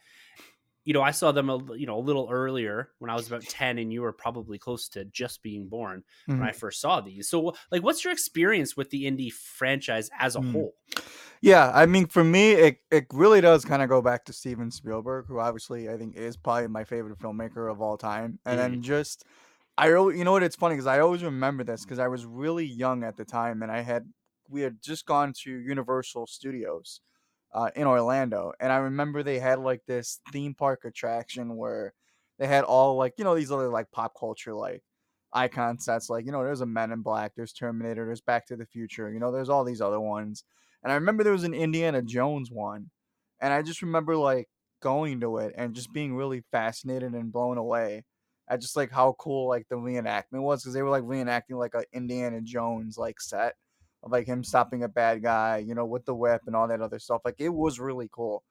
you 0.84 0.94
know, 0.94 1.02
I 1.02 1.10
saw 1.10 1.32
them 1.32 1.50
a 1.50 1.58
you 1.76 1.86
know 1.86 1.98
a 1.98 2.00
little 2.00 2.28
earlier 2.30 2.90
when 2.98 3.10
I 3.10 3.14
was 3.14 3.26
about 3.26 3.42
ten, 3.42 3.78
and 3.78 3.92
you 3.92 4.00
were 4.02 4.12
probably 4.12 4.58
close 4.58 4.88
to 4.90 5.04
just 5.04 5.42
being 5.42 5.68
born 5.68 6.02
mm-hmm. 6.28 6.40
when 6.40 6.48
I 6.48 6.52
first 6.52 6.80
saw 6.80 7.00
these. 7.00 7.28
So, 7.28 7.52
like, 7.70 7.82
what's 7.82 8.04
your 8.04 8.12
experience 8.12 8.76
with 8.76 8.90
the 8.90 9.04
indie 9.04 9.30
franchise 9.30 10.08
as 10.18 10.34
a 10.34 10.40
mm. 10.40 10.50
whole? 10.50 10.74
Yeah, 11.40 11.70
I 11.72 11.86
mean, 11.86 12.06
for 12.06 12.24
me, 12.24 12.52
it 12.52 12.78
it 12.90 13.06
really 13.12 13.40
does 13.40 13.64
kind 13.64 13.82
of 13.82 13.88
go 13.88 14.02
back 14.02 14.24
to 14.26 14.32
Steven 14.32 14.70
Spielberg, 14.70 15.26
who 15.28 15.38
obviously 15.38 15.88
I 15.88 15.96
think 15.96 16.16
is 16.16 16.36
probably 16.36 16.68
my 16.68 16.84
favorite 16.84 17.18
filmmaker 17.18 17.70
of 17.70 17.80
all 17.80 17.96
time, 17.96 18.38
and 18.44 18.58
mm-hmm. 18.58 18.72
then 18.72 18.82
just. 18.82 19.24
I 19.80 19.90
you 19.90 20.24
know 20.24 20.32
what 20.32 20.42
it's 20.42 20.56
funny 20.56 20.74
because 20.74 20.88
I 20.88 20.98
always 20.98 21.22
remember 21.22 21.62
this 21.62 21.84
because 21.84 22.00
I 22.00 22.08
was 22.08 22.26
really 22.26 22.66
young 22.66 23.04
at 23.04 23.16
the 23.16 23.24
time 23.24 23.62
and 23.62 23.70
I 23.70 23.80
had 23.82 24.06
we 24.48 24.62
had 24.62 24.82
just 24.82 25.06
gone 25.06 25.32
to 25.44 25.52
Universal 25.52 26.26
Studios 26.26 27.00
uh, 27.54 27.70
in 27.76 27.86
Orlando, 27.86 28.52
and 28.60 28.72
I 28.72 28.78
remember 28.78 29.22
they 29.22 29.38
had 29.38 29.58
like 29.58 29.82
this 29.86 30.20
theme 30.32 30.54
park 30.54 30.84
attraction 30.84 31.56
where 31.56 31.94
they 32.38 32.46
had 32.46 32.64
all 32.64 32.96
like 32.96 33.14
you 33.18 33.24
know 33.24 33.34
these 33.34 33.50
other 33.52 33.68
like 33.68 33.90
pop 33.90 34.12
culture 34.18 34.54
like 34.54 34.82
icon 35.32 35.78
sets 35.78 36.10
like 36.10 36.26
you 36.26 36.32
know 36.32 36.42
there's 36.42 36.60
a 36.60 36.66
Men 36.66 36.92
in 36.92 37.02
Black, 37.02 37.32
there's 37.36 37.52
Terminator, 37.52 38.04
there's 38.06 38.20
Back 38.20 38.46
to 38.46 38.56
the 38.56 38.66
Future, 38.66 39.12
you 39.12 39.20
know 39.20 39.32
there's 39.32 39.48
all 39.48 39.64
these 39.64 39.80
other 39.80 40.00
ones, 40.00 40.44
and 40.82 40.92
I 40.92 40.96
remember 40.96 41.24
there 41.24 41.32
was 41.32 41.44
an 41.44 41.54
Indiana 41.54 42.02
Jones 42.02 42.50
one, 42.50 42.90
and 43.40 43.52
I 43.52 43.62
just 43.62 43.82
remember 43.82 44.16
like 44.16 44.48
going 44.80 45.20
to 45.20 45.38
it 45.38 45.54
and 45.56 45.74
just 45.74 45.92
being 45.92 46.14
really 46.14 46.42
fascinated 46.52 47.12
and 47.14 47.32
blown 47.32 47.58
away 47.58 48.04
at 48.48 48.60
just 48.60 48.76
like 48.76 48.90
how 48.90 49.14
cool 49.18 49.48
like 49.48 49.66
the 49.68 49.76
reenactment 49.76 50.42
was 50.42 50.62
because 50.62 50.74
they 50.74 50.82
were 50.82 50.90
like 50.90 51.02
reenacting 51.02 51.58
like 51.58 51.74
a 51.74 51.84
Indiana 51.92 52.40
Jones 52.40 52.96
like 52.96 53.20
set 53.20 53.54
of 54.02 54.12
like 54.12 54.26
him 54.26 54.44
stopping 54.44 54.82
a 54.82 54.88
bad 54.88 55.22
guy, 55.22 55.58
you 55.58 55.74
know, 55.74 55.84
with 55.84 56.04
the 56.04 56.14
whip 56.14 56.42
and 56.46 56.54
all 56.56 56.68
that 56.68 56.80
other 56.80 56.98
stuff. 56.98 57.22
Like 57.24 57.36
it 57.40 57.50
was 57.50 57.80
really 57.80 58.08
cool, 58.12 58.44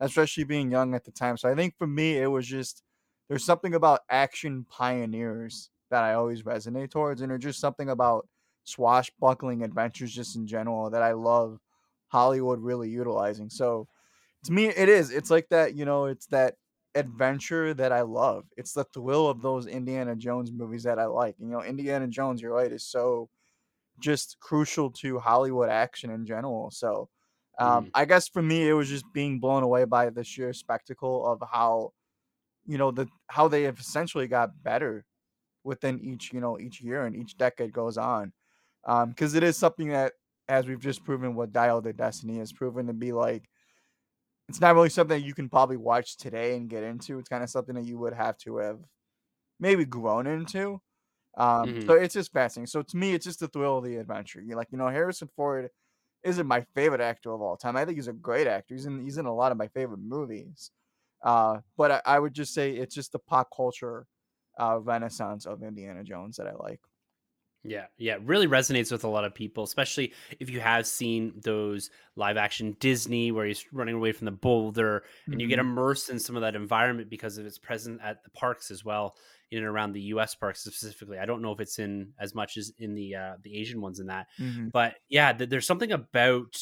especially 0.00 0.44
being 0.44 0.70
young 0.70 0.94
at 0.94 1.04
the 1.04 1.10
time. 1.12 1.36
So 1.36 1.50
I 1.50 1.54
think 1.54 1.76
for 1.78 1.86
me, 1.86 2.18
it 2.18 2.28
was 2.28 2.46
just 2.46 2.82
there's 3.28 3.44
something 3.44 3.74
about 3.74 4.00
action 4.10 4.64
pioneers 4.68 5.70
that 5.90 6.02
I 6.02 6.14
always 6.14 6.42
resonate 6.42 6.90
towards, 6.90 7.20
and 7.20 7.30
there's 7.30 7.42
just 7.42 7.60
something 7.60 7.88
about 7.90 8.28
swashbuckling 8.64 9.62
adventures 9.62 10.14
just 10.14 10.36
in 10.36 10.46
general 10.46 10.90
that 10.90 11.02
I 11.02 11.12
love 11.12 11.58
Hollywood 12.12 12.60
really 12.60 12.90
utilizing. 12.90 13.48
So 13.48 13.88
to 14.44 14.52
me, 14.52 14.66
it 14.66 14.88
is. 14.88 15.10
It's 15.10 15.30
like 15.30 15.48
that, 15.48 15.74
you 15.74 15.86
know, 15.86 16.04
it's 16.04 16.26
that 16.26 16.56
adventure 16.94 17.72
that 17.72 17.90
I 17.90 18.02
love. 18.02 18.44
It's 18.58 18.74
the 18.74 18.84
thrill 18.84 19.28
of 19.28 19.40
those 19.40 19.66
Indiana 19.66 20.14
Jones 20.14 20.52
movies 20.52 20.82
that 20.82 20.98
I 20.98 21.06
like. 21.06 21.36
You 21.38 21.46
know, 21.46 21.62
Indiana 21.62 22.06
Jones, 22.06 22.42
you're 22.42 22.52
right, 22.52 22.70
is 22.70 22.84
so 22.86 23.30
just 23.98 24.36
crucial 24.40 24.90
to 24.90 25.18
Hollywood 25.18 25.70
action 25.70 26.10
in 26.10 26.26
general. 26.26 26.70
So, 26.70 27.08
um, 27.58 27.86
mm. 27.86 27.90
I 27.94 28.04
guess 28.04 28.28
for 28.28 28.42
me, 28.42 28.68
it 28.68 28.74
was 28.74 28.90
just 28.90 29.06
being 29.14 29.40
blown 29.40 29.62
away 29.62 29.84
by 29.84 30.10
the 30.10 30.22
sheer 30.22 30.52
spectacle 30.52 31.26
of 31.26 31.42
how, 31.50 31.92
you 32.66 32.76
know, 32.76 32.90
the 32.90 33.06
how 33.28 33.48
they 33.48 33.62
have 33.62 33.78
essentially 33.78 34.28
got 34.28 34.62
better 34.62 35.06
within 35.64 35.98
each, 36.00 36.30
you 36.32 36.40
know, 36.40 36.58
each 36.58 36.82
year 36.82 37.06
and 37.06 37.16
each 37.16 37.38
decade 37.38 37.72
goes 37.72 37.96
on. 37.96 38.32
Because 38.84 39.32
um, 39.32 39.36
it 39.36 39.42
is 39.44 39.56
something 39.56 39.88
that, 39.88 40.12
as 40.48 40.66
we've 40.66 40.80
just 40.80 41.04
proven, 41.04 41.34
what 41.34 41.52
Dial 41.52 41.78
of 41.78 41.96
Destiny 41.96 42.38
has 42.38 42.52
proven 42.52 42.86
to 42.86 42.92
be 42.92 43.12
like. 43.12 43.48
It's 44.48 44.60
not 44.60 44.74
really 44.74 44.90
something 44.90 45.22
you 45.22 45.34
can 45.34 45.48
probably 45.48 45.76
watch 45.76 46.16
today 46.16 46.56
and 46.56 46.68
get 46.68 46.82
into. 46.82 47.18
It's 47.18 47.28
kind 47.28 47.42
of 47.42 47.48
something 47.48 47.74
that 47.76 47.84
you 47.84 47.98
would 47.98 48.12
have 48.12 48.36
to 48.38 48.58
have 48.58 48.78
maybe 49.58 49.84
grown 49.84 50.26
into. 50.26 50.80
Um, 51.38 51.66
mm-hmm. 51.66 51.86
so 51.86 51.94
it's 51.94 52.14
just 52.14 52.32
fascinating. 52.32 52.66
So 52.66 52.82
to 52.82 52.96
me, 52.96 53.14
it's 53.14 53.24
just 53.24 53.40
the 53.40 53.48
thrill 53.48 53.78
of 53.78 53.84
the 53.84 53.96
adventure. 53.96 54.42
You 54.42 54.56
like, 54.56 54.68
you 54.70 54.78
know, 54.78 54.88
Harrison 54.88 55.30
Ford 55.36 55.70
isn't 56.24 56.46
my 56.46 56.64
favorite 56.74 57.00
actor 57.00 57.32
of 57.32 57.40
all 57.40 57.56
time. 57.56 57.76
I 57.76 57.84
think 57.84 57.96
he's 57.96 58.08
a 58.08 58.12
great 58.12 58.46
actor. 58.46 58.74
He's 58.74 58.86
in 58.86 59.02
he's 59.02 59.18
in 59.18 59.26
a 59.26 59.34
lot 59.34 59.52
of 59.52 59.58
my 59.58 59.68
favorite 59.68 60.00
movies. 60.00 60.70
Uh, 61.24 61.58
but 61.76 61.90
I, 61.90 62.02
I 62.04 62.18
would 62.18 62.34
just 62.34 62.52
say 62.52 62.72
it's 62.72 62.94
just 62.94 63.12
the 63.12 63.18
pop 63.18 63.48
culture 63.54 64.06
uh, 64.60 64.78
renaissance 64.80 65.46
of 65.46 65.62
Indiana 65.62 66.04
Jones 66.04 66.36
that 66.36 66.46
I 66.46 66.52
like. 66.54 66.80
Yeah, 67.64 67.86
yeah, 67.96 68.14
it 68.14 68.22
really 68.22 68.48
resonates 68.48 68.90
with 68.90 69.04
a 69.04 69.08
lot 69.08 69.24
of 69.24 69.34
people, 69.34 69.62
especially 69.62 70.12
if 70.40 70.50
you 70.50 70.58
have 70.60 70.86
seen 70.86 71.32
those 71.44 71.90
live 72.16 72.36
action 72.36 72.76
Disney 72.80 73.30
where 73.30 73.46
he's 73.46 73.64
running 73.72 73.94
away 73.94 74.10
from 74.12 74.24
the 74.24 74.32
boulder 74.32 75.04
and 75.26 75.40
you 75.40 75.46
get 75.46 75.58
Mhm. 75.58 75.62
immersed 75.70 76.10
in 76.10 76.18
some 76.18 76.34
of 76.34 76.42
that 76.42 76.56
environment 76.56 77.08
because 77.08 77.38
of 77.38 77.46
its 77.46 77.58
present 77.58 78.00
at 78.02 78.24
the 78.24 78.30
parks 78.30 78.70
as 78.72 78.84
well, 78.84 79.16
in 79.52 79.58
and 79.58 79.66
around 79.66 79.92
the 79.92 80.00
US 80.14 80.34
parks 80.34 80.64
specifically. 80.64 81.18
I 81.18 81.24
don't 81.26 81.40
know 81.42 81.52
if 81.52 81.60
it's 81.60 81.78
in 81.78 82.14
as 82.18 82.34
much 82.34 82.56
as 82.56 82.72
in 82.78 82.94
the 82.94 83.14
uh, 83.14 83.34
the 83.42 83.56
Asian 83.56 83.80
ones 83.80 84.00
in 84.00 84.06
that. 84.06 84.26
Mhm. 84.40 84.72
But 84.72 84.96
yeah, 85.08 85.32
th- 85.32 85.48
there's 85.48 85.66
something 85.66 85.92
about 85.92 86.56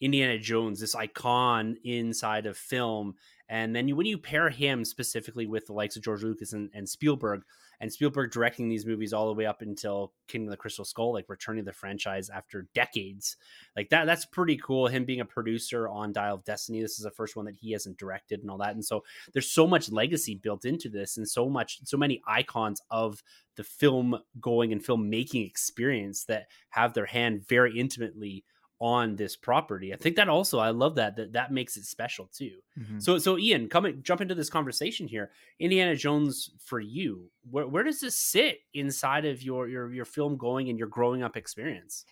Indiana 0.00 0.38
Jones, 0.38 0.80
this 0.80 0.94
icon 0.94 1.78
inside 1.84 2.46
of 2.46 2.56
film. 2.56 3.14
And 3.48 3.74
then 3.74 3.88
you, 3.88 3.96
when 3.96 4.06
you 4.06 4.18
pair 4.18 4.50
him 4.50 4.84
specifically 4.84 5.46
with 5.46 5.66
the 5.66 5.72
likes 5.72 5.96
of 5.96 6.02
George 6.02 6.22
Lucas 6.22 6.52
and, 6.52 6.70
and 6.74 6.88
Spielberg, 6.88 7.42
and 7.80 7.92
Spielberg 7.92 8.30
directing 8.30 8.68
these 8.68 8.86
movies 8.86 9.12
all 9.12 9.26
the 9.26 9.34
way 9.34 9.46
up 9.46 9.62
until 9.62 10.12
Kingdom 10.28 10.48
of 10.48 10.52
the 10.52 10.56
Crystal 10.56 10.84
Skull, 10.84 11.12
like 11.12 11.28
returning 11.28 11.64
the 11.64 11.72
franchise 11.72 12.30
after 12.30 12.68
decades, 12.74 13.36
like 13.76 13.88
that, 13.90 14.06
that's 14.06 14.24
pretty 14.26 14.56
cool. 14.56 14.86
Him 14.86 15.04
being 15.04 15.20
a 15.20 15.24
producer 15.24 15.88
on 15.88 16.12
Dial 16.12 16.36
of 16.36 16.44
Destiny, 16.44 16.80
this 16.80 16.98
is 16.98 17.04
the 17.04 17.10
first 17.10 17.36
one 17.36 17.44
that 17.46 17.56
he 17.56 17.72
hasn't 17.72 17.98
directed 17.98 18.40
and 18.40 18.50
all 18.50 18.58
that. 18.58 18.74
And 18.74 18.84
so 18.84 19.04
there's 19.32 19.50
so 19.50 19.66
much 19.66 19.90
legacy 19.90 20.34
built 20.34 20.64
into 20.64 20.88
this, 20.88 21.16
and 21.16 21.28
so 21.28 21.48
much, 21.48 21.80
so 21.84 21.96
many 21.96 22.22
icons 22.26 22.80
of 22.90 23.22
the 23.56 23.64
film 23.64 24.18
going 24.40 24.72
and 24.72 24.84
filmmaking 24.84 25.46
experience 25.46 26.24
that 26.24 26.46
have 26.70 26.94
their 26.94 27.06
hand 27.06 27.46
very 27.46 27.78
intimately 27.78 28.44
on 28.80 29.16
this 29.16 29.36
property. 29.36 29.94
I 29.94 29.96
think 29.96 30.16
that 30.16 30.28
also 30.28 30.58
I 30.58 30.70
love 30.70 30.96
that 30.96 31.16
that 31.16 31.32
that 31.32 31.52
makes 31.52 31.76
it 31.76 31.84
special 31.84 32.26
too. 32.32 32.58
Mhm. 32.78 33.00
So 33.00 33.18
so 33.18 33.38
Ian, 33.38 33.68
come 33.68 33.84
and 33.84 34.02
jump 34.04 34.20
into 34.20 34.34
this 34.34 34.50
conversation 34.50 35.06
here. 35.06 35.30
Indiana 35.58 35.96
Jones 35.96 36.50
for 36.58 36.80
you, 36.80 37.30
where 37.50 37.66
where 37.66 37.84
does 37.84 38.00
this 38.00 38.16
sit 38.16 38.60
inside 38.74 39.24
of 39.24 39.42
your 39.42 39.68
your 39.68 39.92
your 39.92 40.04
film 40.04 40.36
going 40.36 40.68
and 40.68 40.78
your 40.78 40.88
growing 40.88 41.22
up 41.22 41.36
experience? 41.36 42.04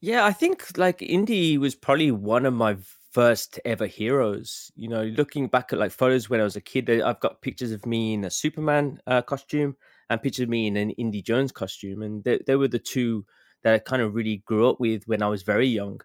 Yeah, 0.00 0.24
I 0.24 0.32
think 0.32 0.76
like 0.76 1.00
Indy 1.00 1.56
was 1.58 1.74
probably 1.74 2.10
one 2.10 2.44
of 2.44 2.52
my 2.52 2.76
first 3.12 3.60
ever 3.64 3.86
heroes. 3.86 4.70
You 4.74 4.88
know, 4.88 5.04
looking 5.04 5.46
back 5.46 5.72
at 5.72 5.78
like 5.78 5.92
photos 5.92 6.28
when 6.28 6.40
I 6.40 6.44
was 6.44 6.56
a 6.56 6.60
kid, 6.60 6.90
I- 6.90 7.08
I've 7.08 7.20
got 7.20 7.40
pictures 7.40 7.70
of 7.70 7.86
me 7.86 8.12
in 8.14 8.24
a 8.24 8.30
Superman 8.30 9.00
uh, 9.06 9.22
costume 9.22 9.76
and 10.10 10.20
pictures 10.20 10.42
of 10.42 10.48
me 10.50 10.66
in 10.66 10.76
an 10.76 10.90
Indy 10.90 11.22
Jones 11.22 11.52
costume, 11.52 12.02
and 12.02 12.22
they, 12.24 12.40
they 12.46 12.56
were 12.56 12.68
the 12.68 12.78
two 12.80 13.24
that 13.64 13.74
I 13.74 13.78
kind 13.80 14.02
of 14.02 14.14
really 14.14 14.38
grew 14.46 14.68
up 14.68 14.80
with 14.80 15.06
when 15.08 15.22
I 15.22 15.28
was 15.28 15.42
very 15.42 15.68
young. 15.68 16.00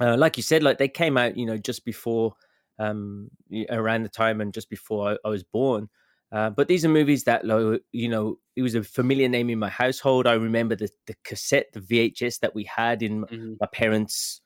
Uh, 0.00 0.16
like 0.16 0.36
you 0.36 0.42
said, 0.42 0.62
like 0.62 0.78
they 0.78 0.88
came 0.88 1.16
out, 1.16 1.36
you 1.36 1.46
know, 1.46 1.58
just 1.58 1.84
before, 1.84 2.34
um, 2.78 3.30
around 3.70 4.02
the 4.02 4.08
time 4.08 4.40
and 4.40 4.52
just 4.52 4.68
before 4.70 5.12
I, 5.12 5.18
I 5.24 5.28
was 5.28 5.42
born. 5.44 5.88
Uh, 6.32 6.50
but 6.50 6.66
these 6.66 6.84
are 6.84 6.88
movies 6.88 7.24
that, 7.24 7.44
like, 7.44 7.82
you 7.92 8.08
know, 8.08 8.38
it 8.56 8.62
was 8.62 8.74
a 8.74 8.82
familiar 8.82 9.28
name 9.28 9.50
in 9.50 9.58
my 9.58 9.68
household. 9.68 10.26
I 10.26 10.32
remember 10.34 10.74
the, 10.74 10.88
the 11.06 11.14
cassette, 11.24 11.72
the 11.72 11.80
VHS 11.80 12.38
that 12.38 12.54
we 12.54 12.64
had 12.64 13.02
in 13.02 13.26
Mhm. 13.30 13.60
my 13.60 13.66
parents' 13.72 14.40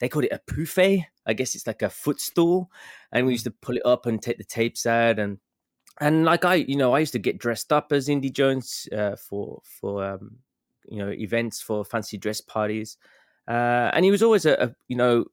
they 0.00 0.08
called 0.08 0.24
it 0.24 0.32
a 0.32 0.40
poufet. 0.52 1.04
I 1.26 1.32
guess 1.34 1.54
it's 1.54 1.66
like 1.66 1.82
a 1.82 1.90
footstool, 1.90 2.70
and 3.12 3.26
we 3.26 3.32
used 3.32 3.44
to 3.44 3.50
pull 3.52 3.76
it 3.76 3.86
up 3.86 4.06
and 4.06 4.20
take 4.22 4.38
the 4.38 4.44
tapes 4.44 4.86
out, 4.86 5.18
and 5.18 5.38
and 6.00 6.24
like 6.24 6.44
I, 6.44 6.56
you 6.56 6.76
know, 6.76 6.94
I 6.94 7.00
used 7.00 7.12
to 7.14 7.18
get 7.20 7.38
dressed 7.38 7.72
up 7.72 7.92
as 7.92 8.08
Indy 8.08 8.30
Jones 8.30 8.88
uh, 8.96 9.16
for 9.16 9.62
for 9.64 10.04
um, 10.04 10.38
you 10.88 10.98
know 10.98 11.10
events 11.10 11.60
for 11.60 11.84
fancy 11.84 12.16
dress 12.18 12.40
parties, 12.40 12.96
uh, 13.48 13.90
and 13.92 14.04
he 14.04 14.10
was 14.10 14.22
always 14.22 14.46
a, 14.46 14.54
a 14.54 14.74
you 14.88 14.96
know 14.96 15.24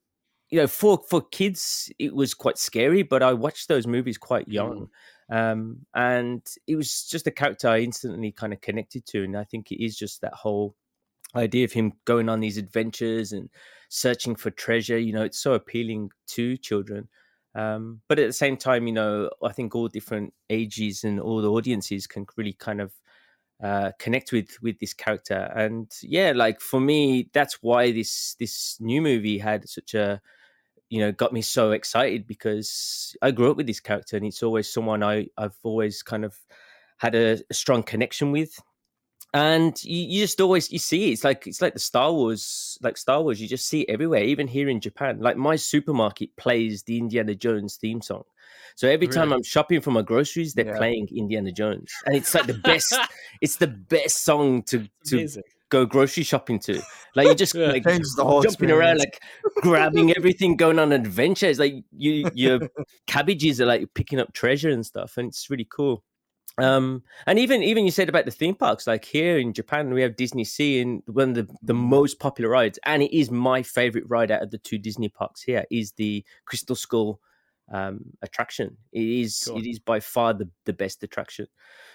you 0.49 0.59
know 0.59 0.67
for 0.67 1.01
for 1.09 1.21
kids 1.21 1.91
it 1.99 2.13
was 2.13 2.33
quite 2.33 2.57
scary, 2.57 3.03
but 3.03 3.23
I 3.23 3.33
watched 3.33 3.67
those 3.67 3.87
movies 3.87 4.17
quite 4.17 4.47
young. 4.47 4.89
Um, 5.31 5.85
and 5.93 6.41
it 6.65 6.75
was 6.75 7.05
just 7.05 7.27
a 7.27 7.31
character 7.31 7.69
I 7.69 7.81
instantly 7.81 8.31
kind 8.31 8.51
of 8.51 8.61
connected 8.61 9.05
to, 9.07 9.23
and 9.23 9.37
I 9.37 9.43
think 9.43 9.71
it 9.71 9.83
is 9.83 9.95
just 9.95 10.21
that 10.21 10.33
whole 10.33 10.75
idea 11.35 11.65
of 11.65 11.71
him 11.71 11.93
going 12.05 12.29
on 12.29 12.39
these 12.39 12.57
adventures 12.57 13.33
and 13.33 13.49
searching 13.89 14.35
for 14.35 14.49
treasure 14.51 14.97
you 14.97 15.13
know 15.13 15.23
it's 15.23 15.39
so 15.39 15.53
appealing 15.53 16.09
to 16.27 16.57
children. 16.57 17.07
Um, 17.55 18.01
but 18.07 18.19
at 18.19 18.27
the 18.27 18.33
same 18.33 18.57
time 18.57 18.85
you 18.85 18.93
know 18.93 19.27
i 19.43 19.51
think 19.51 19.73
all 19.73 19.87
different 19.87 20.35
ages 20.51 21.03
and 21.03 21.19
all 21.19 21.41
the 21.41 21.51
audiences 21.51 22.05
can 22.05 22.27
really 22.37 22.53
kind 22.53 22.79
of 22.79 22.91
uh, 23.61 23.91
connect 23.99 24.31
with 24.31 24.57
with 24.61 24.79
this 24.79 24.93
character. 24.93 25.51
And 25.55 25.91
yeah 26.01 26.33
like 26.35 26.61
for 26.61 26.79
me 26.79 27.29
that's 27.33 27.61
why 27.61 27.91
this 27.91 28.35
this 28.39 28.77
new 28.79 29.01
movie 29.01 29.37
had 29.37 29.67
such 29.67 29.93
a 29.93 30.21
you 30.89 30.99
know 30.99 31.11
got 31.11 31.33
me 31.33 31.41
so 31.41 31.69
excited 31.69 32.25
because 32.25 33.15
i 33.21 33.29
grew 33.29 33.51
up 33.51 33.57
with 33.57 33.67
this 33.67 33.79
character 33.79 34.17
and 34.17 34.25
it's 34.25 34.41
always 34.41 34.73
someone 34.73 35.03
i 35.03 35.27
i've 35.37 35.55
always 35.61 36.01
kind 36.01 36.25
of 36.25 36.35
had 36.99 37.15
a, 37.15 37.39
a 37.49 37.53
strong 37.53 37.81
connection 37.81 38.31
with. 38.31 38.61
And 39.33 39.81
you, 39.83 40.07
you 40.07 40.23
just 40.23 40.41
always 40.41 40.71
you 40.71 40.79
see 40.79 41.09
it. 41.09 41.13
it's 41.13 41.23
like 41.23 41.45
it's 41.45 41.61
like 41.61 41.73
the 41.73 41.79
star 41.79 42.11
wars 42.11 42.79
like 42.81 42.97
star 42.97 43.21
wars 43.21 43.39
you 43.39 43.47
just 43.47 43.67
see 43.67 43.81
it 43.81 43.89
everywhere 43.89 44.23
even 44.23 44.47
here 44.47 44.69
in 44.69 44.79
japan. 44.79 45.19
Like 45.19 45.37
my 45.37 45.55
supermarket 45.55 46.35
plays 46.35 46.83
the 46.83 46.97
indiana 46.97 47.35
jones 47.35 47.75
theme 47.75 48.01
song 48.01 48.23
so 48.79 48.87
every 48.87 49.07
time 49.07 49.33
i'm 49.33 49.43
shopping 49.43 49.81
for 49.81 49.91
my 49.91 50.01
groceries 50.11 50.53
they're 50.53 50.71
Yeah. 50.71 50.77
playing 50.77 51.05
indiana 51.21 51.51
jones. 51.51 51.91
And 52.05 52.15
it's 52.15 52.33
like 52.33 52.47
the 52.47 52.53
best 52.71 52.95
it's 53.41 53.57
the 53.57 53.67
best 53.67 54.23
song 54.23 54.63
to 54.71 54.77
to 55.09 55.15
Amazing. 55.17 55.43
go 55.69 55.85
grocery 55.85 56.23
shopping 56.23 56.59
to. 56.67 56.81
Like 57.15 57.27
you 57.27 57.35
just 57.35 57.53
Yeah. 57.55 57.71
like 57.75 57.83
Changes 57.83 58.15
the 58.15 58.23
whole 58.23 58.41
jumping 58.41 58.71
around 58.71 58.97
like 58.99 59.19
grabbing 59.61 60.13
everything 60.15 60.55
going 60.55 60.79
on 60.79 60.91
adventures. 60.93 61.59
Like 61.59 61.73
you 62.05 62.31
your 62.33 62.57
cabbages 63.05 63.59
are 63.61 63.65
like 63.73 63.83
picking 63.99 64.19
up 64.19 64.31
treasure 64.33 64.69
and 64.69 64.85
stuff 64.85 65.17
and 65.17 65.27
it's 65.29 65.49
really 65.49 65.67
cool. 65.77 66.03
Um 66.57 67.03
and 67.27 67.37
even 67.39 67.63
even 67.63 67.83
you 67.85 67.91
said 67.91 68.09
about 68.09 68.25
the 68.25 68.31
theme 68.39 68.55
parks 68.55 68.87
like 68.87 69.05
here 69.05 69.37
in 69.43 69.53
japan 69.53 69.93
we 69.93 70.01
have 70.05 70.15
disney 70.23 70.43
sea 70.43 70.81
and 70.81 71.01
one 71.05 71.29
of 71.31 71.35
the, 71.35 71.47
the 71.61 71.73
most 71.95 72.19
popular 72.19 72.49
rides 72.49 72.77
and 72.85 73.01
it 73.03 73.13
is 73.15 73.29
my 73.31 73.61
favorite 73.63 74.03
ride 74.07 74.31
out 74.31 74.41
of 74.43 74.51
the 74.51 74.57
two 74.57 74.77
disney 74.77 75.09
parks 75.09 75.41
here 75.41 75.63
is 75.71 75.93
the 75.93 76.23
crystal 76.45 76.75
skull 76.75 77.19
um 77.71 77.99
attraction 78.21 78.75
it 78.91 79.03
is 79.03 79.47
Cool. 79.47 79.57
it 79.57 79.67
is 79.67 79.79
by 79.79 79.99
far 79.99 80.33
the, 80.33 80.49
the 80.65 80.73
best 80.73 81.03
attraction 81.03 81.47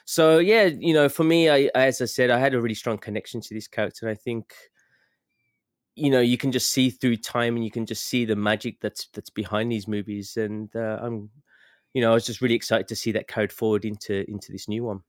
so 0.04 0.38
yeah 0.38 0.64
you 0.64 0.94
know 0.94 1.08
for 1.08 1.24
me 1.24 1.48
i 1.48 1.70
as 1.74 2.00
i 2.00 2.04
said 2.04 2.30
i 2.30 2.38
had 2.38 2.54
a 2.54 2.60
really 2.60 2.74
strong 2.74 2.98
connection 2.98 3.40
to 3.40 3.54
this 3.54 3.68
character 3.68 4.06
and 4.06 4.16
i 4.16 4.20
think 4.20 4.54
you 5.96 6.10
know 6.10 6.20
you 6.20 6.36
can 6.36 6.52
just 6.52 6.70
see 6.70 6.90
through 6.90 7.16
time 7.16 7.56
and 7.56 7.64
you 7.64 7.70
can 7.70 7.86
just 7.86 8.04
see 8.06 8.24
the 8.24 8.36
magic 8.36 8.80
that's 8.80 9.08
that's 9.12 9.30
behind 9.30 9.70
these 9.70 9.86
movies 9.88 10.36
and 10.36 10.74
uh, 10.76 10.98
i'm 11.02 11.30
you 11.92 12.00
know 12.00 12.10
i 12.10 12.14
was 12.14 12.26
just 12.26 12.40
really 12.40 12.54
excited 12.54 12.88
to 12.88 12.96
see 12.96 13.12
that 13.12 13.28
carried 13.28 13.52
forward 13.52 13.84
into 13.84 14.28
into 14.28 14.50
this 14.52 14.68
new 14.68 14.84
one 14.84 15.00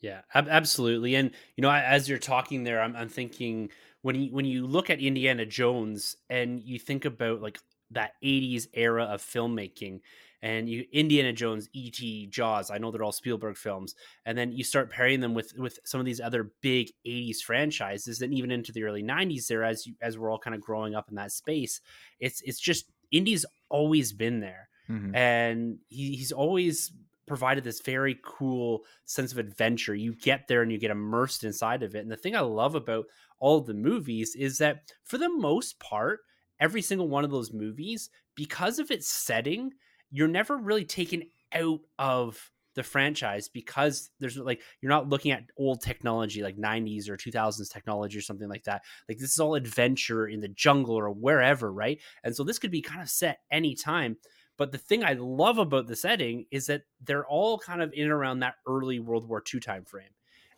Yeah, 0.00 0.20
ab- 0.34 0.48
absolutely. 0.48 1.14
And 1.14 1.30
you 1.56 1.62
know, 1.62 1.70
as 1.70 2.08
you're 2.08 2.18
talking 2.18 2.62
there, 2.62 2.82
I'm, 2.82 2.94
I'm 2.94 3.08
thinking 3.08 3.70
when 4.02 4.16
you 4.16 4.32
when 4.32 4.44
you 4.44 4.66
look 4.66 4.90
at 4.90 5.00
Indiana 5.00 5.46
Jones 5.46 6.16
and 6.28 6.62
you 6.62 6.78
think 6.78 7.06
about 7.06 7.40
like 7.40 7.58
that 7.94 8.12
80s 8.22 8.66
era 8.74 9.04
of 9.04 9.22
filmmaking 9.22 10.00
and 10.42 10.68
you 10.68 10.84
Indiana 10.92 11.32
Jones, 11.32 11.68
E.T., 11.72 12.26
Jaws, 12.26 12.70
I 12.70 12.76
know 12.76 12.90
they're 12.90 13.02
all 13.02 13.12
Spielberg 13.12 13.56
films, 13.56 13.94
and 14.26 14.36
then 14.36 14.52
you 14.52 14.62
start 14.62 14.90
pairing 14.90 15.20
them 15.20 15.32
with 15.32 15.54
with 15.56 15.78
some 15.84 16.00
of 16.00 16.06
these 16.06 16.20
other 16.20 16.52
big 16.60 16.90
80s 17.06 17.40
franchises 17.40 18.20
and 18.20 18.34
even 18.34 18.50
into 18.50 18.70
the 18.72 18.84
early 18.84 19.02
90s 19.02 19.46
there 19.46 19.64
as 19.64 19.86
you 19.86 19.94
as 20.02 20.18
we're 20.18 20.30
all 20.30 20.38
kind 20.38 20.54
of 20.54 20.60
growing 20.60 20.94
up 20.94 21.08
in 21.08 21.14
that 21.16 21.32
space. 21.32 21.80
It's 22.20 22.42
it's 22.42 22.60
just 22.60 22.90
Indy's 23.10 23.46
always 23.70 24.12
been 24.12 24.40
there 24.40 24.68
Mhm. 24.90 25.14
and 25.16 25.78
he, 25.88 26.14
he's 26.16 26.30
always 26.32 26.92
provided 27.26 27.64
this 27.64 27.80
very 27.80 28.18
cool 28.22 28.84
sense 29.06 29.32
of 29.32 29.38
adventure. 29.38 29.94
You 29.94 30.14
get 30.14 30.46
there 30.46 30.60
and 30.60 30.70
you 30.70 30.76
get 30.76 30.90
immersed 30.90 31.42
inside 31.42 31.82
of 31.82 31.94
it. 31.94 32.00
And 32.00 32.10
the 32.10 32.18
thing 32.18 32.36
I 32.36 32.40
love 32.40 32.74
about 32.74 33.06
all 33.38 33.62
the 33.62 33.72
movies 33.72 34.36
is 34.36 34.58
that 34.58 34.92
for 35.04 35.16
the 35.16 35.30
most 35.30 35.80
part, 35.80 36.20
every 36.60 36.82
single 36.82 37.08
one 37.08 37.24
of 37.24 37.30
those 37.30 37.52
movies, 37.52 38.10
because 38.34 38.78
of 38.78 38.90
its 38.90 39.08
setting, 39.08 39.72
you're 40.10 40.28
never 40.28 40.56
really 40.56 40.84
taken 40.84 41.24
out 41.52 41.80
of 41.98 42.50
the 42.74 42.82
franchise 42.82 43.48
because 43.48 44.10
there's 44.18 44.36
like 44.36 44.60
you're 44.80 44.90
not 44.90 45.08
looking 45.08 45.30
at 45.30 45.44
old 45.56 45.80
technology 45.80 46.42
like 46.42 46.56
90s 46.56 47.08
or 47.08 47.16
2000s 47.16 47.72
technology 47.72 48.18
or 48.18 48.22
something 48.22 48.48
like 48.48 48.64
that. 48.64 48.82
Like 49.08 49.18
this 49.18 49.32
is 49.32 49.38
all 49.38 49.54
adventure 49.54 50.26
in 50.26 50.40
the 50.40 50.48
jungle 50.48 50.96
or 50.96 51.10
wherever 51.10 51.72
right? 51.72 52.00
And 52.24 52.34
so 52.34 52.42
this 52.42 52.58
could 52.58 52.72
be 52.72 52.82
kind 52.82 53.00
of 53.00 53.08
set 53.08 53.38
anytime. 53.50 54.16
But 54.56 54.72
the 54.72 54.78
thing 54.78 55.04
I 55.04 55.14
love 55.14 55.58
about 55.58 55.86
the 55.86 55.96
setting 55.96 56.46
is 56.50 56.66
that 56.66 56.82
they're 57.02 57.26
all 57.26 57.58
kind 57.58 57.82
of 57.82 57.92
in 57.92 58.10
around 58.10 58.40
that 58.40 58.56
early 58.66 59.00
World 59.00 59.28
War 59.28 59.42
II 59.52 59.60
time 59.60 59.84
frame. 59.84 60.10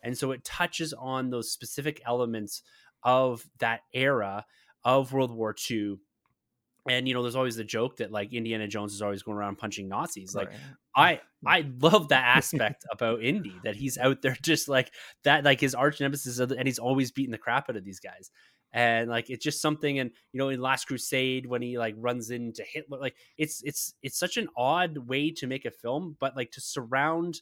And 0.03 0.17
so 0.17 0.31
it 0.31 0.43
touches 0.43 0.93
on 0.93 1.29
those 1.29 1.51
specific 1.51 2.01
elements 2.05 2.61
of 3.03 3.45
that 3.59 3.81
era 3.93 4.45
of 4.87 5.11
World 5.11 5.31
War 5.31 5.53
II. 5.69 5.97
And 6.89 7.05
you 7.05 7.13
know, 7.13 7.21
there's 7.21 7.35
always 7.35 7.57
the 7.57 7.65
joke 7.65 7.97
that 7.97 8.09
like 8.09 8.33
Indiana 8.33 8.67
Jones 8.69 8.93
is 8.93 9.01
always 9.01 9.21
going 9.21 9.37
around 9.37 9.57
punching 9.57 9.89
Nazis. 9.89 10.33
Like 10.33 10.47
Right. 10.95 11.21
I 11.45 11.45
I 11.45 11.69
love 11.81 12.07
that 12.09 12.23
aspect 12.37 12.85
about 12.89 13.21
Indy 13.21 13.53
that 13.65 13.75
he's 13.75 13.97
out 13.97 14.21
there 14.21 14.37
just 14.41 14.69
like 14.69 14.91
that, 15.25 15.43
like 15.43 15.59
his 15.59 15.75
arch 15.75 15.99
nemesis, 15.99 16.39
and 16.39 16.65
he's 16.65 16.79
always 16.79 17.11
beating 17.11 17.33
the 17.33 17.37
crap 17.37 17.69
out 17.69 17.75
of 17.75 17.83
these 17.83 17.99
guys. 17.99 18.31
And 18.71 19.09
like 19.09 19.29
it's 19.29 19.43
just 19.43 19.61
something, 19.61 19.99
and 19.99 20.11
you 20.31 20.37
know, 20.37 20.47
in 20.47 20.61
Last 20.61 20.85
Crusade 20.85 21.45
when 21.45 21.61
he 21.61 21.77
like 21.77 21.95
runs 21.97 22.29
into 22.29 22.63
Hitler, 22.63 22.99
like 22.99 23.17
it's 23.37 23.61
it's 23.65 23.93
it's 24.01 24.17
such 24.17 24.37
an 24.37 24.47
odd 24.55 24.97
way 24.97 25.31
to 25.31 25.47
make 25.47 25.65
a 25.65 25.71
film, 25.71 26.15
but 26.21 26.37
like 26.37 26.51
to 26.51 26.61
surround 26.61 27.41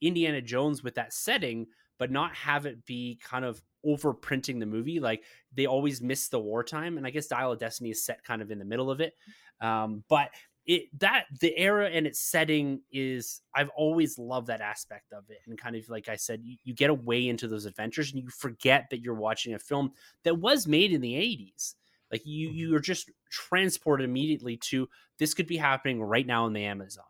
Indiana 0.00 0.40
Jones 0.40 0.84
with 0.84 0.94
that 0.94 1.12
setting, 1.12 1.66
but 1.98 2.10
not 2.10 2.34
have 2.34 2.66
it 2.66 2.84
be 2.84 3.18
kind 3.22 3.44
of 3.44 3.62
overprinting 3.86 4.58
the 4.60 4.66
movie. 4.66 5.00
Like 5.00 5.22
they 5.52 5.66
always 5.66 6.00
miss 6.00 6.28
the 6.28 6.40
wartime, 6.40 6.96
and 6.98 7.06
I 7.06 7.10
guess 7.10 7.26
Dial 7.26 7.52
of 7.52 7.58
Destiny 7.58 7.90
is 7.90 8.04
set 8.04 8.24
kind 8.24 8.42
of 8.42 8.50
in 8.50 8.58
the 8.58 8.64
middle 8.64 8.90
of 8.90 9.00
it. 9.00 9.14
Um, 9.60 10.04
but 10.08 10.30
it 10.66 10.84
that 10.98 11.26
the 11.40 11.56
era 11.58 11.90
and 11.90 12.06
its 12.06 12.20
setting 12.20 12.80
is 12.90 13.42
I've 13.54 13.68
always 13.76 14.18
loved 14.18 14.46
that 14.46 14.60
aspect 14.60 15.12
of 15.12 15.24
it, 15.28 15.38
and 15.46 15.58
kind 15.58 15.76
of 15.76 15.88
like 15.88 16.08
I 16.08 16.16
said, 16.16 16.40
you, 16.42 16.56
you 16.64 16.74
get 16.74 16.90
away 16.90 17.28
into 17.28 17.48
those 17.48 17.66
adventures, 17.66 18.12
and 18.12 18.22
you 18.22 18.30
forget 18.30 18.86
that 18.90 19.00
you're 19.00 19.14
watching 19.14 19.54
a 19.54 19.58
film 19.58 19.92
that 20.22 20.38
was 20.38 20.66
made 20.66 20.92
in 20.92 21.00
the 21.00 21.14
'80s. 21.14 21.74
Like 22.10 22.22
you, 22.24 22.50
you're 22.50 22.80
just 22.80 23.10
transported 23.30 24.04
immediately 24.04 24.56
to 24.58 24.88
this 25.18 25.34
could 25.34 25.46
be 25.46 25.56
happening 25.56 26.02
right 26.02 26.26
now 26.26 26.46
in 26.46 26.52
the 26.52 26.64
Amazon 26.64 27.04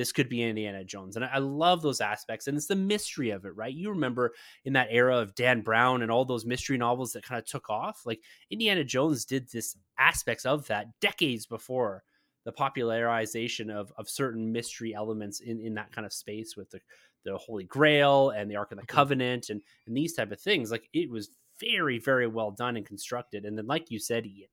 this 0.00 0.12
could 0.12 0.30
be 0.30 0.42
Indiana 0.42 0.82
Jones. 0.82 1.14
And 1.14 1.26
I, 1.26 1.36
love 1.36 1.82
those 1.82 2.00
aspects. 2.00 2.46
And 2.46 2.56
it's 2.56 2.68
the 2.68 2.74
mystery 2.74 3.30
of 3.30 3.44
it, 3.44 3.54
right? 3.54 3.74
You 3.74 3.90
remember 3.90 4.32
in 4.64 4.72
that 4.72 4.88
era 4.90 5.18
of 5.18 5.34
Dan 5.34 5.60
Brown 5.60 6.00
and 6.00 6.10
all 6.10 6.24
those 6.24 6.46
mystery 6.46 6.78
novels 6.78 7.12
that 7.12 7.22
kind 7.22 7.38
of 7.38 7.44
took 7.44 7.68
off. 7.68 8.00
Like 8.06 8.22
Indiana 8.50 8.82
Jones 8.82 9.26
did 9.26 9.50
this 9.50 9.76
aspects 9.98 10.46
of 10.46 10.66
that 10.68 10.86
decades 11.02 11.44
before 11.44 12.02
the 12.46 12.52
popularization 12.52 13.68
of, 13.68 13.92
of 13.98 14.08
certain 14.08 14.50
mystery 14.52 14.94
elements 14.94 15.40
in, 15.40 15.60
in 15.60 15.74
that 15.74 15.92
kind 15.92 16.06
of 16.06 16.14
space 16.14 16.56
with 16.56 16.70
the, 16.70 16.80
the 17.26 17.36
Holy 17.36 17.64
Grail 17.64 18.30
and 18.30 18.50
the 18.50 18.56
Ark 18.56 18.72
of 18.72 18.78
the 18.78 18.82
mm-hmm. 18.84 18.96
Covenant 18.96 19.50
and, 19.50 19.60
and 19.86 19.94
these 19.94 20.14
type 20.14 20.32
of 20.32 20.40
things. 20.40 20.70
Like 20.70 20.88
it 20.94 21.10
was 21.10 21.28
very, 21.60 21.98
very 21.98 22.26
well 22.26 22.52
done 22.52 22.78
and 22.78 22.86
constructed. 22.86 23.44
And 23.44 23.58
then, 23.58 23.66
like 23.66 23.90
you 23.90 23.98
said, 23.98 24.24
Ian, 24.24 24.48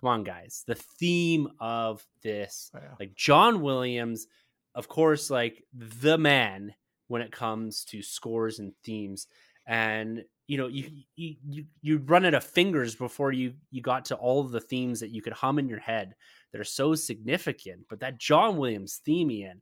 come 0.00 0.08
on, 0.08 0.24
guys, 0.24 0.64
the 0.66 0.74
theme 0.74 1.46
of 1.60 2.04
this, 2.20 2.72
oh, 2.74 2.80
yeah. 2.82 2.94
like 2.98 3.14
John 3.14 3.60
Williams 3.60 4.26
of 4.74 4.88
course, 4.88 5.30
like 5.30 5.64
the 5.72 6.18
man 6.18 6.74
when 7.08 7.22
it 7.22 7.32
comes 7.32 7.84
to 7.86 8.02
scores 8.02 8.58
and 8.58 8.72
themes. 8.84 9.26
And 9.66 10.24
you 10.46 10.56
know, 10.56 10.66
you 10.66 10.90
you 11.16 11.36
you 11.46 11.64
you 11.82 11.98
run 11.98 12.24
out 12.24 12.34
of 12.34 12.44
fingers 12.44 12.94
before 12.94 13.32
you 13.32 13.54
you 13.70 13.82
got 13.82 14.06
to 14.06 14.16
all 14.16 14.40
of 14.40 14.50
the 14.50 14.60
themes 14.60 15.00
that 15.00 15.10
you 15.10 15.20
could 15.20 15.34
hum 15.34 15.58
in 15.58 15.68
your 15.68 15.80
head 15.80 16.14
that 16.52 16.60
are 16.60 16.64
so 16.64 16.94
significant. 16.94 17.80
But 17.88 18.00
that 18.00 18.18
John 18.18 18.56
Williams 18.56 19.00
theme, 19.04 19.30
Ian, 19.30 19.60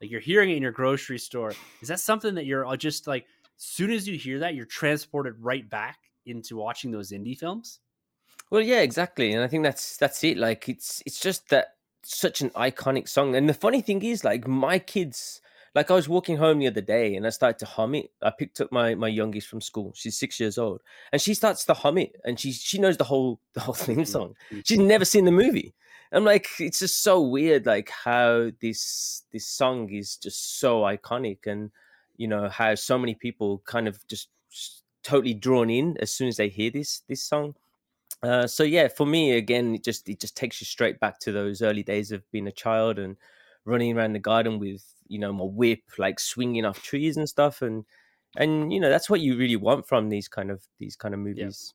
like 0.00 0.10
you're 0.10 0.20
hearing 0.20 0.50
it 0.50 0.56
in 0.56 0.62
your 0.62 0.72
grocery 0.72 1.18
store, 1.18 1.52
is 1.82 1.88
that 1.88 2.00
something 2.00 2.34
that 2.36 2.46
you're 2.46 2.66
uh, 2.66 2.76
just 2.76 3.06
like, 3.06 3.24
as 3.56 3.64
soon 3.64 3.90
as 3.90 4.06
you 4.06 4.16
hear 4.16 4.38
that, 4.40 4.54
you're 4.54 4.64
transported 4.64 5.34
right 5.40 5.68
back 5.68 5.98
into 6.26 6.56
watching 6.56 6.90
those 6.90 7.10
indie 7.10 7.36
films? 7.36 7.80
Well, 8.50 8.62
yeah, 8.62 8.80
exactly, 8.80 9.32
and 9.32 9.42
I 9.42 9.48
think 9.48 9.64
that's 9.64 9.96
that's 9.96 10.22
it. 10.24 10.38
Like 10.38 10.68
it's 10.68 11.02
it's 11.04 11.20
just 11.20 11.50
that 11.50 11.74
such 12.02 12.40
an 12.40 12.50
iconic 12.50 13.08
song. 13.08 13.34
And 13.34 13.48
the 13.48 13.54
funny 13.54 13.80
thing 13.80 14.02
is, 14.02 14.24
like 14.24 14.46
my 14.46 14.78
kids, 14.78 15.40
like 15.74 15.90
I 15.90 15.94
was 15.94 16.08
walking 16.08 16.36
home 16.36 16.58
the 16.58 16.66
other 16.66 16.80
day 16.80 17.14
and 17.14 17.26
I 17.26 17.30
started 17.30 17.58
to 17.60 17.66
hum 17.66 17.94
it. 17.94 18.10
I 18.22 18.30
picked 18.30 18.60
up 18.60 18.72
my 18.72 18.94
my 18.94 19.08
youngest 19.08 19.48
from 19.48 19.60
school. 19.60 19.92
She's 19.94 20.18
six 20.18 20.40
years 20.40 20.58
old, 20.58 20.82
and 21.12 21.20
she 21.20 21.34
starts 21.34 21.64
to 21.66 21.74
hum 21.74 21.98
it, 21.98 22.16
and 22.24 22.38
she 22.38 22.52
she 22.52 22.78
knows 22.78 22.96
the 22.96 23.04
whole 23.04 23.40
the 23.54 23.60
whole 23.60 23.74
theme 23.74 23.98
mm, 23.98 24.06
song. 24.06 24.34
Mm, 24.50 24.62
she's 24.66 24.78
mm. 24.78 24.86
never 24.86 25.04
seen 25.04 25.24
the 25.24 25.32
movie. 25.32 25.74
I'm 26.10 26.24
like, 26.24 26.48
it's 26.58 26.78
just 26.78 27.02
so 27.02 27.20
weird, 27.20 27.66
like 27.66 27.90
how 27.90 28.50
this 28.60 29.24
this 29.32 29.46
song 29.46 29.90
is 29.90 30.16
just 30.16 30.58
so 30.58 30.80
iconic, 30.82 31.46
and 31.46 31.70
you 32.16 32.28
know 32.28 32.48
how 32.48 32.74
so 32.74 32.98
many 32.98 33.14
people 33.14 33.62
kind 33.66 33.86
of 33.86 34.06
just 34.08 34.28
totally 35.02 35.34
drawn 35.34 35.70
in 35.70 35.96
as 35.98 36.12
soon 36.12 36.28
as 36.28 36.36
they 36.36 36.48
hear 36.48 36.70
this 36.70 37.02
this 37.08 37.22
song. 37.22 37.54
Uh, 38.22 38.46
so 38.46 38.64
yeah, 38.64 38.88
for 38.88 39.06
me 39.06 39.32
again, 39.32 39.74
it 39.74 39.84
just 39.84 40.08
it 40.08 40.20
just 40.20 40.36
takes 40.36 40.60
you 40.60 40.64
straight 40.64 40.98
back 40.98 41.18
to 41.20 41.32
those 41.32 41.62
early 41.62 41.82
days 41.82 42.10
of 42.10 42.28
being 42.32 42.48
a 42.48 42.52
child 42.52 42.98
and 42.98 43.16
running 43.64 43.96
around 43.96 44.12
the 44.12 44.18
garden 44.18 44.58
with 44.58 44.84
you 45.06 45.18
know 45.18 45.32
my 45.32 45.44
whip, 45.44 45.80
like 45.98 46.18
swinging 46.18 46.64
off 46.64 46.82
trees 46.82 47.16
and 47.16 47.28
stuff, 47.28 47.62
and 47.62 47.84
and 48.36 48.72
you 48.72 48.80
know 48.80 48.90
that's 48.90 49.08
what 49.08 49.20
you 49.20 49.36
really 49.36 49.56
want 49.56 49.86
from 49.86 50.08
these 50.08 50.28
kind 50.28 50.50
of 50.50 50.62
these 50.78 50.96
kind 50.96 51.14
of 51.14 51.20
movies. 51.20 51.74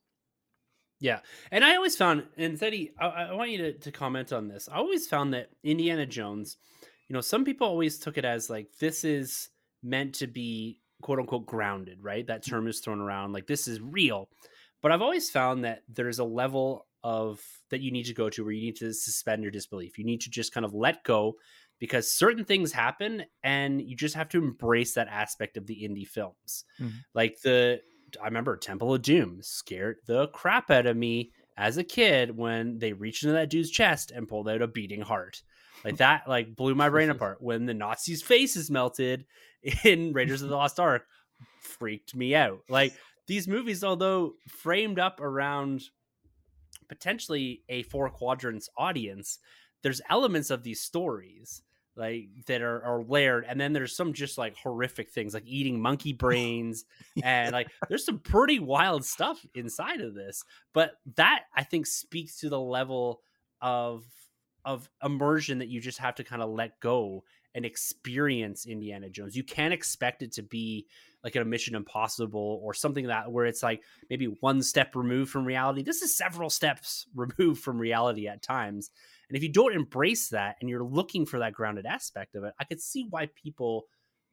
Yeah, 1.00 1.12
yeah. 1.16 1.20
and 1.52 1.64
I 1.64 1.76
always 1.76 1.96
found, 1.96 2.24
and 2.38 2.60
Teddy, 2.60 2.92
I, 3.00 3.08
I 3.08 3.34
want 3.34 3.52
you 3.52 3.60
to, 3.60 3.74
to 3.74 3.92
comment 3.92 4.34
on 4.34 4.50
this. 4.50 4.68
I 4.72 4.78
always 4.78 5.08
found 5.08 5.34
that 5.34 5.50
Indiana 5.64 6.06
Jones, 6.06 6.58
you 7.08 7.14
know, 7.14 7.22
some 7.22 7.46
people 7.46 7.68
always 7.68 8.00
took 8.00 8.18
it 8.18 8.26
as 8.26 8.50
like 8.50 8.68
this 8.80 9.06
is 9.06 9.50
meant 9.82 10.16
to 10.16 10.28
be 10.28 10.82
quote 11.02 11.20
unquote 11.20 11.46
grounded, 11.46 12.04
right? 12.04 12.26
That 12.28 12.46
term 12.46 12.68
is 12.68 12.80
thrown 12.80 13.00
around 13.00 13.32
like 13.32 13.48
this 13.48 13.68
is 13.68 13.80
real. 13.80 14.30
But 14.84 14.92
I've 14.92 15.02
always 15.02 15.32
found 15.32 15.64
that 15.64 15.82
there's 15.88 16.20
a 16.20 16.26
level 16.26 16.86
of 17.04 17.42
that 17.70 17.82
you 17.82 17.90
need 17.90 18.06
to 18.06 18.14
go 18.14 18.30
to 18.30 18.44
where 18.44 18.54
you 18.54 18.62
need 18.62 18.76
to 18.78 18.94
suspend 18.94 19.42
your 19.42 19.52
disbelief. 19.52 19.98
You 19.98 20.06
need 20.06 20.22
to 20.22 20.30
just 20.30 20.54
kind 20.54 20.66
of 20.66 20.74
let 20.74 21.04
go 21.04 21.38
because 21.80 22.12
certain 22.12 22.46
things 22.46 22.72
happen 22.72 23.24
and 23.44 23.82
you 23.82 23.96
just 23.96 24.16
have 24.16 24.30
to 24.30 24.38
embrace 24.38 24.94
that 24.94 25.08
aspect 25.08 25.58
of 25.58 25.68
the 25.68 25.88
indie 25.88 26.08
films. 26.08 26.66
Mm-hmm. 26.80 26.98
Like 27.16 27.40
the 27.42 27.80
I 28.22 28.26
remember 28.26 28.58
Temple 28.58 28.94
of 28.94 29.02
Doom 29.02 29.40
scared 29.42 29.98
the 30.06 30.28
crap 30.28 30.70
out 30.70 30.86
of 30.86 30.98
me 30.98 31.32
as 31.58 31.78
a 31.78 31.84
kid 31.84 32.36
when 32.36 32.78
they 32.78 32.94
reached 32.94 33.24
into 33.24 33.34
that 33.34 33.50
dude's 33.50 33.72
chest 33.72 34.12
and 34.12 34.28
pulled 34.28 34.50
out 34.50 34.62
a 34.62 34.68
beating 34.68 35.02
heart. 35.02 35.42
Like 35.86 35.98
that 35.98 36.28
like 36.28 36.56
blew 36.56 36.76
my 36.76 36.90
brain 36.90 37.10
apart 37.10 37.42
when 37.42 37.66
the 37.66 37.74
Nazi's 37.74 38.22
faces 38.22 38.70
melted 38.70 39.26
in 39.84 40.12
Raiders 40.14 40.42
of 40.42 40.50
the 40.50 40.56
Lost 40.56 40.80
Ark 40.80 41.06
freaked 41.62 42.16
me 42.16 42.36
out. 42.36 42.60
Like 42.70 42.94
these 43.28 43.48
movies, 43.48 43.84
although 43.84 44.34
framed 44.48 45.00
up 45.00 45.22
around 45.22 45.84
potentially 46.88 47.62
a 47.70 47.84
four 47.84 48.10
quadrants 48.10 48.70
audience, 48.78 49.40
there's 49.82 50.02
elements 50.10 50.50
of 50.50 50.64
these 50.64 50.82
stories 50.82 51.62
like 51.96 52.28
that 52.48 52.62
are, 52.62 52.84
are 52.84 53.04
layered 53.04 53.46
and 53.48 53.60
then 53.60 53.74
there's 53.74 53.96
some 53.96 54.14
just 54.14 54.38
like 54.38 54.56
horrific 54.58 55.10
things 55.10 55.34
like 55.34 55.44
eating 55.46 55.80
monkey 55.80 56.14
brains 56.14 56.86
and 57.24 57.52
like 57.52 57.70
there's 57.88 58.06
some 58.06 58.20
pretty 58.20 58.60
wild 58.60 59.06
stuff 59.06 59.46
inside 59.54 60.02
of 60.02 60.16
this 60.16 60.44
but 60.74 60.94
that 61.16 61.44
i 61.56 61.64
think 61.64 61.86
speaks 61.86 62.40
to 62.40 62.50
the 62.50 62.60
level 62.60 63.22
of 63.62 64.04
of 64.66 64.90
immersion 65.04 65.60
that 65.60 65.68
you 65.68 65.80
just 65.80 66.00
have 66.00 66.16
to 66.16 66.24
kind 66.24 66.42
of 66.42 66.50
let 66.50 66.80
go 66.80 67.24
and 67.56 67.66
experience 67.66 68.66
indiana 68.66 69.10
jones 69.10 69.36
you 69.36 69.44
can't 69.44 69.74
expect 69.74 70.22
it 70.22 70.32
to 70.32 70.44
be 70.44 70.86
like 71.24 71.36
a 71.36 71.46
Mission 71.46 71.76
Impossible 71.76 72.60
or 72.62 72.74
something 72.74 73.08
that 73.08 73.32
where 73.32 73.46
it's 73.46 73.64
like 73.64 73.82
maybe 74.10 74.26
one 74.42 74.62
step 74.62 74.96
removed 74.96 75.32
from 75.32 75.46
reality. 75.46 75.82
This 75.82 76.02
is 76.02 76.16
several 76.16 76.50
steps 76.50 77.08
removed 77.16 77.64
from 77.64 77.78
reality 77.78 78.28
at 78.28 78.42
times. 78.42 78.92
And 79.30 79.38
if 79.38 79.44
you 79.44 79.50
don't 79.50 79.74
embrace 79.74 80.30
that 80.30 80.58
and 80.60 80.70
you're 80.70 80.84
looking 80.84 81.26
for 81.26 81.40
that 81.40 81.54
grounded 81.54 81.86
aspect 81.86 82.36
of 82.36 82.44
it, 82.44 82.54
I 82.60 82.66
could 82.66 82.82
see 82.82 83.08
why 83.10 83.30
people 83.42 83.86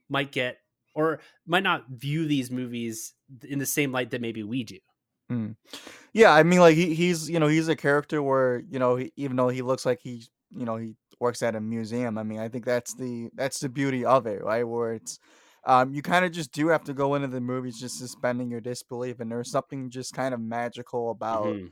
might 0.09 0.33
get 0.33 0.59
or 0.95 1.21
might 1.47 1.63
not 1.63 1.89
view 1.89 2.27
these 2.27 2.51
movies 2.51 3.15
in 3.49 3.61
the 3.61 3.67
same 3.67 3.93
light 3.93 4.11
that 4.11 4.21
maybe 4.21 4.43
we 4.43 4.65
do. 4.65 4.79
Mm. 5.31 5.55
Yeah, 6.13 6.33
I 6.33 6.43
mean, 6.43 6.59
like 6.59 6.75
he, 6.75 6.93
he's 6.95 7.31
you 7.31 7.39
know 7.39 7.47
he's 7.47 7.69
a 7.69 7.77
character 7.77 8.21
where 8.21 8.65
you 8.69 8.81
know 8.81 8.97
he, 8.97 9.13
even 9.15 9.37
though 9.37 9.49
he 9.49 9.63
looks 9.63 9.87
like 9.87 10.01
he 10.01 10.25
you 10.51 10.65
know 10.65 10.77
he 10.77 10.97
works 11.21 11.43
at 11.43 11.55
a 11.55 11.61
museum. 11.61 12.19
I 12.19 12.23
mean, 12.23 12.41
I 12.41 12.49
think 12.49 12.65
that's 12.65 12.95
the 12.95 13.31
that's 13.35 13.61
the 13.61 13.69
beauty 13.69 14.05
of 14.05 14.27
it, 14.27 14.43
right? 14.43 14.65
Where 14.65 14.95
it's 14.95 15.19
um, 15.65 15.93
you 15.93 16.03
kind 16.03 16.25
of 16.25 16.33
just 16.33 16.53
do 16.53 16.69
have 16.69 16.85
to 16.85 16.95
go 16.95 17.15
into 17.15 17.29
the 17.29 17.41
movies 17.41 17.79
just 17.79 17.99
suspending 17.99 18.51
your 18.51 18.61
disbelief, 18.61 19.21
and 19.21 19.31
there's 19.31 19.51
something 19.51 19.91
just 19.91 20.15
kind 20.15 20.33
of 20.33 20.41
magical 20.41 21.11
about, 21.11 21.47
mm-hmm. 21.47 21.67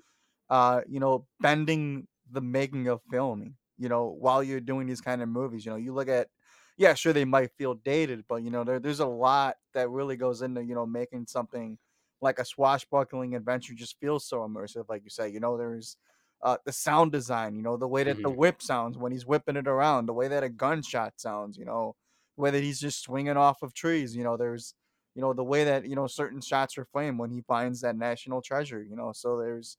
uh, 0.51 0.83
you 0.87 1.01
know, 1.01 1.27
bending 1.41 2.07
the 2.31 2.43
making 2.43 2.89
of 2.89 3.01
filming. 3.11 3.55
You 3.79 3.89
know, 3.89 4.15
while 4.19 4.43
you're 4.43 4.61
doing 4.61 4.87
these 4.87 5.01
kind 5.01 5.23
of 5.23 5.29
movies, 5.29 5.65
you 5.65 5.71
know, 5.71 5.77
you 5.77 5.95
look 5.95 6.09
at, 6.09 6.29
yeah, 6.77 6.95
sure 6.95 7.13
they 7.13 7.25
might 7.25 7.53
feel 7.57 7.75
dated, 7.75 8.25
but 8.29 8.43
you 8.43 8.51
know, 8.51 8.63
there, 8.65 8.79
there's 8.79 9.01
a 9.01 9.07
lot 9.07 9.57
that 9.73 9.89
really 9.89 10.17
goes 10.17 10.43
into 10.43 10.63
you 10.63 10.75
know 10.75 10.87
making 10.87 11.27
something 11.27 11.79
like 12.21 12.39
a 12.39 12.45
swashbuckling 12.45 13.37
adventure 13.37 13.75
just 13.75 13.99
feel 14.01 14.19
so 14.19 14.41
immersive, 14.41 14.85
like 14.89 15.03
you 15.05 15.11
say. 15.11 15.31
You 15.31 15.41
know, 15.41 15.57
there's 15.57 15.97
uh, 16.43 16.57
the 16.65 16.73
sound 16.73 17.13
design, 17.13 17.57
you 17.57 17.63
know, 17.63 17.77
the 17.77 17.89
way 17.89 18.05
that 18.05 18.15
mm-hmm. 18.15 18.23
the 18.23 18.31
whip 18.31 18.63
sounds 18.63 18.97
when 18.97 19.13
he's 19.13 19.27
whipping 19.27 19.57
it 19.57 19.67
around, 19.67 20.07
the 20.07 20.13
way 20.13 20.29
that 20.29 20.45
a 20.45 20.49
gunshot 20.49 21.15
sounds, 21.17 21.59
you 21.59 21.65
know, 21.65 21.97
whether 22.37 22.61
he's 22.61 22.81
just 22.81 23.03
swinging 23.03 23.37
off 23.37 23.63
of 23.63 23.75
trees. 23.75 24.15
You 24.15 24.25
know, 24.25 24.37
there's 24.37 24.75
you 25.15 25.23
know 25.23 25.33
the 25.33 25.45
way 25.45 25.65
that 25.65 25.87
you 25.89 25.97
know 25.97 26.07
certain 26.07 26.41
shots 26.41 26.79
are 26.79 26.85
framed 26.85 27.19
when 27.19 27.31
he 27.31 27.41
finds 27.43 27.81
that 27.81 27.97
national 27.97 28.41
treasure. 28.41 28.83
You 28.83 28.97
know, 28.97 29.13
so 29.13 29.39
there's 29.39 29.77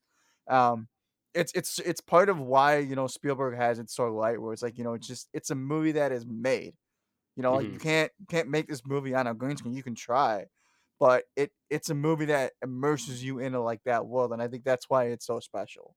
um 0.48 0.88
it's 1.34 1.54
it's 1.54 1.80
it's 1.80 2.02
part 2.02 2.28
of 2.30 2.40
why 2.40 2.80
you 2.80 2.96
know 2.96 3.08
Spielberg 3.08 3.56
has 3.56 3.80
it 3.80 3.90
so 3.90 4.14
light 4.14 4.42
where 4.42 4.52
it's 4.52 4.62
like 4.62 4.78
you 4.78 4.84
know 4.84 4.94
it's 4.94 5.08
just 5.08 5.30
it's 5.34 5.52
a 5.52 5.56
movie 5.56 5.94
that 5.94 6.12
is 6.12 6.26
made. 6.26 6.74
You 7.36 7.44
know, 7.44 7.54
mm-hmm. 7.54 7.64
like 7.64 7.74
you 7.74 7.80
can't 7.80 8.12
can't 8.30 8.50
make 8.50 8.68
this 8.68 8.86
movie 8.86 9.16
on 9.16 9.28
a 9.28 9.34
green 9.34 9.56
screen. 9.56 9.74
You 9.74 9.84
can 9.84 9.96
try, 9.96 10.46
but 11.00 11.24
it 11.38 11.52
it's 11.70 11.90
a 11.90 11.96
movie 11.96 12.26
that 12.26 12.52
immerses 12.62 13.24
you 13.24 13.40
into 13.40 13.62
like 13.62 13.82
that 13.86 14.06
world, 14.06 14.34
and 14.34 14.42
I 14.42 14.50
think 14.50 14.66
that's 14.66 14.90
why 14.90 15.06
it's 15.06 15.26
so 15.26 15.40
special. 15.40 15.96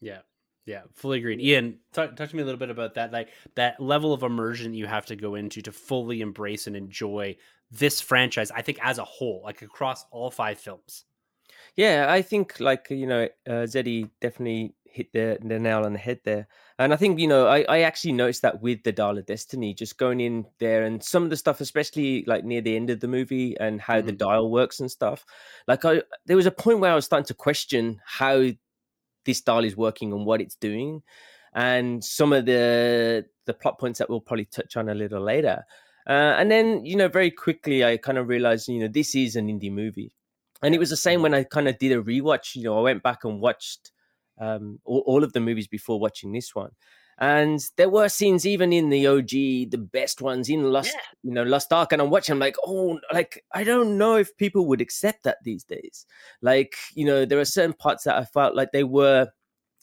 Yeah, 0.00 0.20
yeah, 0.66 0.82
fully 0.94 1.18
agreed. 1.18 1.40
Ian, 1.40 1.78
talk, 1.92 2.14
talk 2.16 2.28
to 2.30 2.36
me 2.36 2.42
a 2.42 2.44
little 2.44 2.58
bit 2.58 2.70
about 2.70 2.94
that, 2.94 3.12
like 3.12 3.28
that 3.56 3.80
level 3.80 4.12
of 4.12 4.22
immersion 4.22 4.74
you 4.74 4.86
have 4.86 5.06
to 5.06 5.16
go 5.16 5.34
into 5.34 5.62
to 5.62 5.72
fully 5.72 6.20
embrace 6.20 6.66
and 6.66 6.76
enjoy 6.76 7.36
this 7.70 8.00
franchise. 8.00 8.50
I 8.50 8.62
think 8.62 8.78
as 8.82 8.98
a 8.98 9.04
whole, 9.04 9.42
like 9.44 9.62
across 9.62 10.04
all 10.10 10.30
five 10.30 10.58
films. 10.58 11.04
Yeah, 11.76 12.06
I 12.08 12.22
think 12.22 12.60
like 12.60 12.88
you 12.90 13.06
know, 13.06 13.24
uh, 13.46 13.66
Zeddy 13.66 14.10
definitely 14.20 14.74
hit 14.84 15.12
the 15.12 15.38
the 15.42 15.58
nail 15.58 15.84
on 15.84 15.92
the 15.92 15.98
head 15.98 16.20
there. 16.24 16.48
And 16.78 16.92
I 16.92 16.96
think 16.96 17.18
you 17.18 17.26
know, 17.28 17.46
I 17.46 17.64
I 17.68 17.80
actually 17.80 18.12
noticed 18.12 18.42
that 18.42 18.60
with 18.60 18.82
the 18.84 18.92
Dial 18.92 19.18
of 19.18 19.26
Destiny, 19.26 19.74
just 19.74 19.98
going 19.98 20.20
in 20.20 20.46
there 20.60 20.84
and 20.84 21.02
some 21.02 21.24
of 21.24 21.30
the 21.30 21.36
stuff, 21.36 21.60
especially 21.60 22.24
like 22.26 22.44
near 22.44 22.60
the 22.60 22.76
end 22.76 22.90
of 22.90 23.00
the 23.00 23.08
movie 23.08 23.56
and 23.58 23.80
how 23.80 24.00
the 24.00 24.12
Mhm. 24.12 24.18
dial 24.18 24.50
works 24.50 24.80
and 24.80 24.90
stuff. 24.90 25.24
Like 25.66 25.84
I, 25.84 26.02
there 26.26 26.36
was 26.36 26.46
a 26.46 26.50
point 26.50 26.80
where 26.80 26.92
I 26.92 26.94
was 26.94 27.04
starting 27.04 27.26
to 27.26 27.34
question 27.34 28.00
how 28.04 28.50
this 29.28 29.38
style 29.38 29.64
is 29.64 29.76
working 29.76 30.12
and 30.12 30.26
what 30.26 30.40
it's 30.40 30.56
doing, 30.56 31.02
and 31.54 32.02
some 32.02 32.32
of 32.32 32.46
the 32.46 33.24
the 33.46 33.54
plot 33.54 33.78
points 33.78 34.00
that 34.00 34.10
we'll 34.10 34.20
probably 34.20 34.46
touch 34.46 34.76
on 34.76 34.88
a 34.88 34.94
little 34.94 35.22
later. 35.22 35.62
Uh, 36.08 36.34
and 36.38 36.50
then 36.50 36.84
you 36.84 36.96
know, 36.96 37.08
very 37.08 37.30
quickly, 37.30 37.84
I 37.84 37.96
kind 37.96 38.18
of 38.18 38.28
realized 38.28 38.68
you 38.68 38.80
know 38.80 38.88
this 38.88 39.14
is 39.14 39.36
an 39.36 39.46
indie 39.46 39.72
movie 39.72 40.14
and 40.62 40.74
it 40.74 40.78
was 40.78 40.90
the 40.90 40.96
same 40.96 41.22
when 41.22 41.34
I 41.34 41.44
kind 41.44 41.68
of 41.68 41.78
did 41.78 41.92
a 41.92 42.02
rewatch. 42.02 42.54
You 42.54 42.64
know, 42.64 42.78
I 42.78 42.82
went 42.82 43.02
back 43.02 43.24
and 43.24 43.40
watched 43.40 43.92
um, 44.40 44.80
all, 44.84 45.02
all 45.06 45.24
of 45.24 45.32
the 45.32 45.40
movies 45.40 45.68
before 45.68 46.00
watching 46.00 46.32
this 46.32 46.54
one, 46.54 46.70
and 47.20 47.60
there 47.76 47.88
were 47.90 48.08
scenes 48.08 48.46
even 48.46 48.72
in 48.72 48.90
the 48.90 49.06
OG, 49.06 49.30
the 49.70 49.88
best 49.92 50.22
ones 50.22 50.48
in 50.48 50.70
Lost, 50.72 50.92
Yeah. 50.94 51.00
you 51.24 51.32
know, 51.32 51.42
Lost 51.42 51.72
Ark, 51.72 51.92
and 51.92 52.00
I'm 52.00 52.10
watching. 52.10 52.32
I'm 52.34 52.38
like, 52.38 52.56
oh, 52.64 52.98
like 53.12 53.44
I 53.52 53.64
don't 53.64 53.98
know 53.98 54.16
if 54.16 54.36
people 54.36 54.66
would 54.66 54.80
accept 54.80 55.24
that 55.24 55.38
these 55.44 55.64
days. 55.64 56.06
Like, 56.42 56.76
you 56.94 57.04
know, 57.04 57.24
there 57.24 57.40
are 57.40 57.44
certain 57.44 57.72
parts 57.74 58.04
that 58.04 58.16
I 58.16 58.24
felt 58.24 58.54
like 58.54 58.70
they 58.72 58.84
were. 58.84 59.28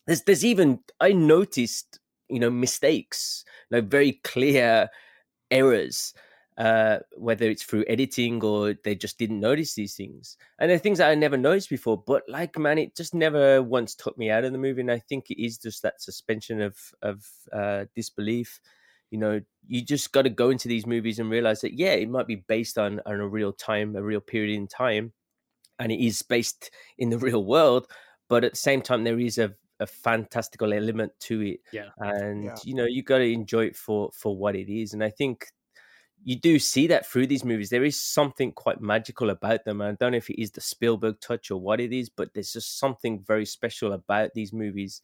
There's, 0.08 0.22
there's 0.24 0.46
even 0.46 0.80
I 1.00 1.12
noticed, 1.14 2.00
you 2.30 2.40
know, 2.40 2.50
mistakes, 2.52 3.44
like 3.72 3.86
very 3.90 4.14
clear 4.24 4.90
errors 5.52 6.14
uh, 6.58 7.00
whether 7.18 7.50
it's 7.50 7.64
through 7.64 7.84
editing 7.88 8.42
or 8.44 8.74
they 8.84 8.96
just 8.96 9.18
didn't 9.18 9.40
notice 9.42 9.74
these 9.74 9.96
things. 9.96 10.38
And 10.60 10.70
they're 10.72 10.78
things 10.78 11.00
that 11.00 11.10
I 11.10 11.16
never 11.16 11.38
noticed 11.38 11.70
before. 11.70 12.02
But 12.02 12.24
like, 12.30 12.58
man, 12.58 12.78
it 12.78 12.96
just 12.96 13.14
never 13.14 13.62
once 13.62 13.94
took 13.96 14.18
me 14.18 14.30
out 14.30 14.46
of 14.46 14.52
the 14.54 14.58
movie. 14.58 14.82
And 14.82 14.92
I 14.92 15.00
think 15.00 15.30
it 15.30 15.44
is 15.44 15.58
just 15.58 15.82
that 15.84 16.02
suspension 16.02 16.62
of 16.62 16.78
of 17.02 17.26
uh, 17.52 17.86
disbelief. 17.96 18.60
You 19.12 19.20
know, 19.20 19.42
you 19.68 19.82
just 19.82 20.12
got 20.12 20.24
to 20.24 20.30
go 20.30 20.50
into 20.50 20.68
these 20.68 20.86
movies 20.86 21.20
and 21.20 21.30
realize 21.30 21.62
that 21.62 21.74
yeah, 21.78 21.94
it 21.94 22.10
might 22.10 22.28
be 22.28 22.38
based 22.48 22.78
on 22.78 23.02
on 23.06 23.20
a 23.20 23.28
real 23.28 23.52
time, 23.54 23.96
a 23.96 24.04
real 24.04 24.22
period 24.22 24.56
in 24.56 24.68
time, 24.68 25.14
and 25.80 25.92
it 25.92 26.04
is 26.04 26.22
based 26.22 26.72
in 26.98 27.10
the 27.10 27.18
real 27.28 27.44
world. 27.44 27.88
But 28.30 28.44
at 28.44 28.54
the 28.54 28.58
same 28.58 28.82
time, 28.82 29.04
there 29.04 29.20
is 29.20 29.38
a 29.38 29.54
a 29.82 29.86
fantastical 29.86 30.72
element 30.72 31.12
to 31.20 31.42
it 31.42 31.60
Yeah. 31.74 31.90
and 31.98 32.46
Yeah. 32.46 32.56
you 32.64 32.74
know 32.76 32.86
you 32.86 33.04
got 33.04 33.18
to 33.18 33.30
enjoy 33.30 33.66
it 33.66 33.76
for 33.76 34.10
for 34.14 34.34
what 34.34 34.56
it 34.56 34.70
is 34.72 34.94
and 34.94 35.04
i 35.04 35.10
think 35.10 35.48
you 36.26 36.36
do 36.36 36.58
see 36.58 36.88
that 36.88 37.06
through 37.06 37.28
these 37.28 37.46
movies 37.46 37.70
there 37.70 37.86
is 37.86 38.02
something 38.02 38.52
quite 38.52 38.82
magical 38.82 39.30
about 39.30 39.64
them 39.64 39.80
and 39.80 39.92
i 39.92 39.96
don't 40.04 40.12
know 40.12 40.18
if 40.18 40.30
it 40.30 40.42
is 40.42 40.52
the 40.52 40.60
spielberg 40.60 41.16
touch 41.22 41.52
or 41.52 41.58
what 41.58 41.80
it 41.80 41.94
is 41.94 42.10
but 42.10 42.34
there's 42.34 42.52
just 42.52 42.80
something 42.80 43.24
very 43.26 43.46
special 43.46 43.94
about 43.94 44.34
these 44.34 44.52
movies 44.52 45.02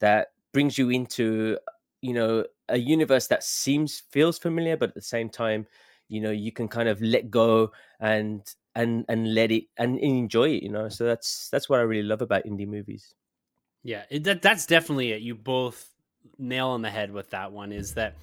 that 0.00 0.28
brings 0.52 0.76
you 0.76 0.90
into 0.90 1.56
you 2.02 2.12
know 2.12 2.44
a 2.68 2.76
universe 2.76 3.28
that 3.28 3.42
seems 3.42 4.02
feels 4.10 4.38
familiar 4.38 4.76
but 4.76 4.90
at 4.90 4.94
the 4.94 5.00
same 5.00 5.30
time 5.30 5.66
you 6.08 6.20
know 6.20 6.30
you 6.30 6.52
can 6.52 6.68
kind 6.68 6.88
of 6.88 7.00
let 7.00 7.30
go 7.30 7.70
and 8.00 8.54
and 8.74 9.04
and 9.08 9.32
let 9.32 9.52
it 9.52 9.64
and 9.78 9.98
enjoy 10.00 10.48
it 10.48 10.62
you 10.62 10.70
know 10.70 10.88
so 10.88 11.04
that's 11.04 11.48
that's 11.50 11.68
what 11.68 11.78
i 11.78 11.82
really 11.82 12.06
love 12.06 12.20
about 12.20 12.44
indie 12.44 12.66
movies 12.66 13.14
Yeah, 13.84 14.04
that 14.10 14.42
that's 14.42 14.66
definitely 14.66 15.12
it. 15.12 15.20
You 15.20 15.34
both 15.34 15.90
nail 16.38 16.68
on 16.68 16.82
the 16.82 16.90
head 16.90 17.12
with 17.12 17.30
that 17.30 17.52
one. 17.52 17.70
Is 17.70 17.94
that 17.94 18.16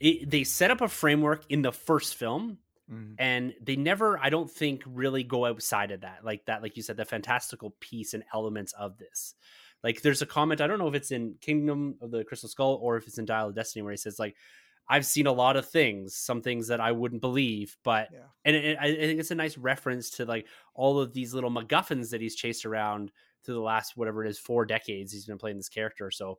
it, 0.00 0.30
they 0.30 0.44
set 0.44 0.70
up 0.70 0.80
a 0.80 0.88
framework 0.88 1.44
in 1.48 1.62
the 1.62 1.72
first 1.72 2.16
film, 2.16 2.58
Mhm. 2.90 3.14
and 3.18 3.54
they 3.60 3.74
never, 3.76 4.18
I 4.18 4.30
don't 4.30 4.50
think, 4.50 4.82
really 4.86 5.24
go 5.24 5.44
outside 5.46 5.90
of 5.90 6.02
that. 6.02 6.24
Like 6.24 6.44
that, 6.46 6.62
like 6.62 6.76
you 6.76 6.82
said, 6.82 6.96
the 6.96 7.04
fantastical 7.04 7.70
piece 7.80 8.14
and 8.14 8.22
elements 8.32 8.72
of 8.74 8.96
this. 8.98 9.34
Like, 9.82 10.02
there's 10.02 10.22
a 10.22 10.26
comment. 10.26 10.60
I 10.60 10.66
don't 10.66 10.78
know 10.78 10.88
if 10.88 10.94
it's 10.94 11.10
in 11.10 11.34
Kingdom 11.40 11.96
of 12.00 12.10
the 12.10 12.24
Crystal 12.24 12.48
Skull 12.48 12.78
or 12.80 12.96
if 12.96 13.06
it's 13.06 13.18
in 13.18 13.24
Dial 13.24 13.48
of 13.48 13.54
Destiny, 13.54 13.82
where 13.82 13.92
he 13.92 13.96
says 13.96 14.18
like. 14.18 14.36
I've 14.88 15.04
seen 15.04 15.26
a 15.26 15.32
lot 15.32 15.56
of 15.56 15.68
things, 15.68 16.14
some 16.14 16.40
things 16.42 16.68
that 16.68 16.80
I 16.80 16.92
wouldn't 16.92 17.20
believe, 17.20 17.76
but 17.82 18.08
Yeah. 18.12 18.28
and 18.44 18.54
it, 18.54 18.78
I 18.80 18.84
I 18.86 18.94
think 18.94 19.18
it's 19.18 19.32
a 19.32 19.34
nice 19.34 19.58
reference 19.58 20.10
to 20.10 20.24
like 20.24 20.46
all 20.74 21.00
of 21.00 21.12
these 21.12 21.34
little 21.34 21.50
MacGuffins 21.50 22.10
that 22.10 22.20
he's 22.20 22.36
chased 22.36 22.64
around 22.64 23.10
through 23.42 23.54
the 23.56 23.60
last 23.60 23.96
whatever 23.96 24.24
it 24.24 24.28
is 24.30 24.38
four 24.38 24.64
decades 24.64 25.10
he's 25.10 25.26
been 25.26 25.38
playing 25.38 25.56
this 25.56 25.68
character. 25.68 26.12
So 26.12 26.38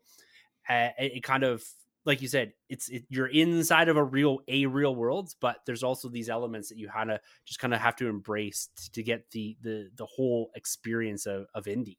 uh, 0.69 0.91
it, 0.97 1.17
it 1.17 1.23
kind 1.23 1.43
of 1.43 1.61
like 2.07 2.21
you 2.21 2.29
said, 2.29 2.53
it's 2.69 2.87
it, 2.87 3.03
you're 3.09 3.27
inside 3.27 3.89
of 3.89 3.97
a 3.97 4.03
real 4.03 4.39
a 4.47 4.65
real 4.65 4.95
world, 4.95 5.33
but 5.41 5.57
there's 5.65 5.83
also 5.83 6.07
these 6.07 6.29
elements 6.29 6.69
that 6.69 6.77
you 6.77 6.87
kind 6.87 7.11
of 7.11 7.19
just 7.45 7.59
kind 7.59 7.73
of 7.73 7.81
have 7.81 7.97
to 7.97 8.07
embrace 8.07 8.69
t- 8.77 8.89
to 8.93 9.03
get 9.03 9.29
the 9.31 9.57
the 9.61 9.89
the 9.95 10.05
whole 10.05 10.49
experience 10.55 11.25
of 11.25 11.47
of 11.53 11.65
indie. 11.65 11.97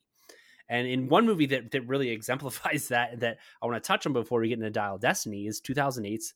And 0.70 0.88
in 0.88 1.08
one 1.08 1.26
movie 1.26 1.46
that 1.46 1.70
that 1.72 1.86
really 1.86 2.08
exemplifies 2.18 2.88
that 2.88 3.20
that 3.20 3.36
I 3.62 3.66
want 3.66 3.82
to 3.82 3.86
touch 3.86 4.06
on 4.06 4.14
before 4.14 4.40
we 4.40 4.48
get 4.48 4.58
into 4.58 4.70
Dial 4.70 4.96
Destiny 4.96 5.46
is 5.46 5.60
2008's 5.60 6.32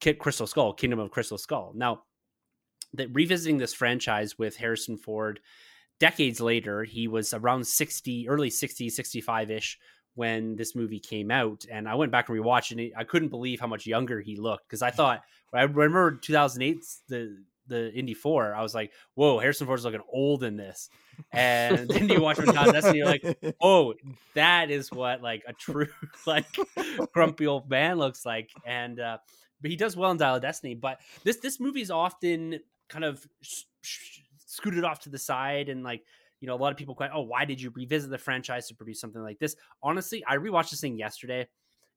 Kit 0.00 0.18
Crystal 0.18 0.46
Skull, 0.46 0.74
Kingdom 0.74 0.98
of 0.98 1.10
Crystal 1.10 1.38
Skull. 1.38 1.72
Now, 1.74 2.02
that 2.94 3.08
revisiting 3.14 3.56
this 3.56 3.72
franchise 3.72 4.38
with 4.38 4.56
Harrison 4.56 4.98
Ford 4.98 5.40
decades 5.98 6.40
later, 6.40 6.84
he 6.84 7.08
was 7.08 7.32
around 7.32 7.66
60, 7.66 8.28
early 8.28 8.50
60, 8.50 8.90
65 8.90 9.50
ish 9.50 9.78
when 10.14 10.56
this 10.56 10.74
movie 10.74 11.00
came 11.00 11.30
out. 11.30 11.64
And 11.70 11.88
I 11.88 11.94
went 11.94 12.12
back 12.12 12.28
and 12.28 12.38
rewatched 12.38 12.72
it. 12.72 12.92
and 12.92 12.92
I 12.96 13.04
couldn't 13.04 13.28
believe 13.28 13.60
how 13.60 13.66
much 13.66 13.86
younger 13.86 14.20
he 14.20 14.36
looked 14.36 14.68
because 14.68 14.82
I 14.82 14.90
thought, 14.90 15.22
I 15.52 15.62
remember 15.62 16.16
2008, 16.16 16.84
the 17.08 17.36
the 17.66 17.92
Indy 17.94 18.14
4, 18.14 18.52
I 18.54 18.62
was 18.62 18.74
like, 18.74 18.92
whoa, 19.14 19.38
Harrison 19.38 19.66
Ford's 19.66 19.84
looking 19.84 20.02
old 20.12 20.42
in 20.42 20.56
this. 20.56 20.90
And 21.32 21.88
then 21.88 22.08
you 22.08 22.20
watch 22.20 22.38
him 22.38 22.48
in 22.48 22.58
of 22.58 22.72
Destiny, 22.72 22.98
you're 22.98 23.06
like, 23.06 23.38
oh, 23.62 23.94
that 24.34 24.70
is 24.70 24.90
what 24.90 25.22
like 25.22 25.44
a 25.46 25.52
true 25.52 25.86
like 26.26 26.46
grumpy 27.12 27.46
old 27.46 27.70
man 27.70 27.96
looks 27.98 28.26
like. 28.26 28.50
And 28.66 29.00
uh 29.00 29.18
but 29.62 29.70
he 29.70 29.76
does 29.76 29.96
well 29.96 30.10
in 30.10 30.16
Dial 30.16 30.36
of 30.36 30.42
Destiny. 30.42 30.74
But 30.74 31.00
this 31.24 31.36
this 31.36 31.60
movie 31.60 31.82
is 31.82 31.90
often 31.90 32.60
kind 32.88 33.04
of 33.04 33.26
sh- 33.42 33.62
sh- 33.82 34.20
scooted 34.46 34.84
off 34.84 35.00
to 35.00 35.10
the 35.10 35.18
side 35.18 35.68
and 35.68 35.84
like 35.84 36.02
you 36.40 36.46
know 36.46 36.54
a 36.54 36.56
lot 36.56 36.72
of 36.72 36.78
people 36.78 36.94
quite 36.94 37.10
oh 37.14 37.22
why 37.22 37.44
did 37.44 37.60
you 37.60 37.70
revisit 37.70 38.10
the 38.10 38.18
franchise 38.18 38.68
to 38.68 38.74
produce 38.74 39.00
something 39.00 39.22
like 39.22 39.38
this? 39.38 39.56
Honestly 39.82 40.24
i 40.26 40.36
rewatched 40.36 40.70
this 40.70 40.80
thing 40.80 40.98
yesterday 40.98 41.46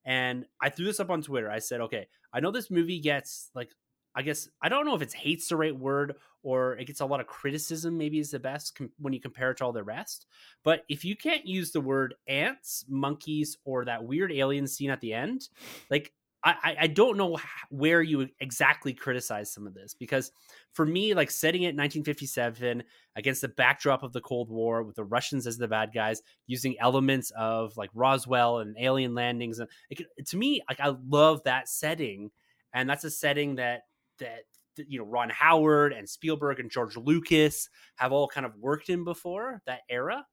and 0.06 0.46
i 0.62 0.70
threw 0.70 0.86
this 0.86 1.00
up 1.00 1.10
on 1.10 1.22
twitter. 1.22 1.50
I 1.50 1.60
said 1.60 1.82
okay 1.82 2.08
i 2.34 2.40
know 2.40 2.52
this 2.52 2.70
movie 2.70 3.00
gets 3.00 3.50
like 3.56 3.72
i 4.16 4.22
guess 4.22 4.48
i 4.62 4.70
don't 4.70 4.86
know 4.86 4.96
if 4.96 5.02
it's 5.02 5.14
hate's 5.14 5.48
the 5.48 5.56
right 5.56 5.78
word 5.78 6.16
or 6.44 6.78
it 6.78 6.86
gets 6.86 7.00
a 7.00 7.06
lot 7.06 7.22
of 7.22 7.28
criticism 7.28 7.98
maybe 7.98 8.20
is 8.20 8.32
the 8.32 8.40
best 8.40 8.76
com- 8.76 8.92
when 9.00 9.14
you 9.14 9.20
compare 9.20 9.52
it 9.52 9.58
to 9.58 9.66
all 9.66 9.72
the 9.72 9.84
rest 9.84 10.26
but 10.64 10.84
if 10.90 11.06
you 11.06 11.16
can't 11.16 11.48
use 11.48 11.72
the 11.72 11.82
word 11.82 12.16
ants 12.28 12.86
monkeys 12.88 13.58
or 13.66 13.86
that 13.86 14.04
weird 14.04 14.32
alien 14.32 14.68
scene 14.68 14.90
at 14.90 15.02
the 15.02 15.14
end 15.14 15.48
like 15.90 16.12
I, 16.44 16.76
I- 16.82 16.88
don't 16.88 17.18
know 17.18 17.38
where 17.70 18.02
you 18.02 18.28
exactly 18.40 18.94
criticize 18.94 19.52
some 19.52 19.66
of 19.66 19.74
this 19.74 19.94
because 19.94 20.32
for 20.74 20.86
me, 20.86 21.14
like 21.14 21.32
setting 21.32 21.64
it 21.64 21.70
in 21.70 21.78
1957 21.78 22.84
against 23.16 23.42
the 23.42 23.48
backdrop 23.48 24.04
of 24.04 24.12
the 24.12 24.22
Cold 24.22 24.50
War 24.50 24.84
with 24.84 24.96
the 24.96 25.06
Russians 25.06 25.48
as 25.48 25.58
the 25.58 25.68
bad 25.68 25.92
guys, 25.94 26.22
using 26.48 26.76
elements 26.80 27.32
of 27.38 27.76
like 27.78 27.90
Roswell 27.94 28.60
and 28.60 28.76
alien 28.80 29.16
landings, 29.16 29.60
and 29.60 29.70
it, 29.90 30.06
to 30.28 30.38
me, 30.38 30.62
like 30.70 30.80
I 30.80 30.94
love 31.08 31.44
that 31.44 31.70
setting, 31.70 32.32
and 32.74 32.90
that's 32.90 33.04
a 33.06 33.12
setting 33.12 33.56
that 33.56 33.84
that, 34.20 34.44
you 34.88 35.00
know 35.00 35.06
Ron 35.06 35.30
Howard 35.30 35.94
and 35.94 36.10
Spielberg 36.10 36.60
and 36.60 36.70
George 36.72 36.98
Lucas 36.98 37.70
have 37.96 38.12
all 38.12 38.28
kind 38.28 38.46
of 38.46 38.56
worked 38.58 38.90
in 38.90 39.04
before 39.04 39.62
that 39.66 39.82
era. 39.90 40.26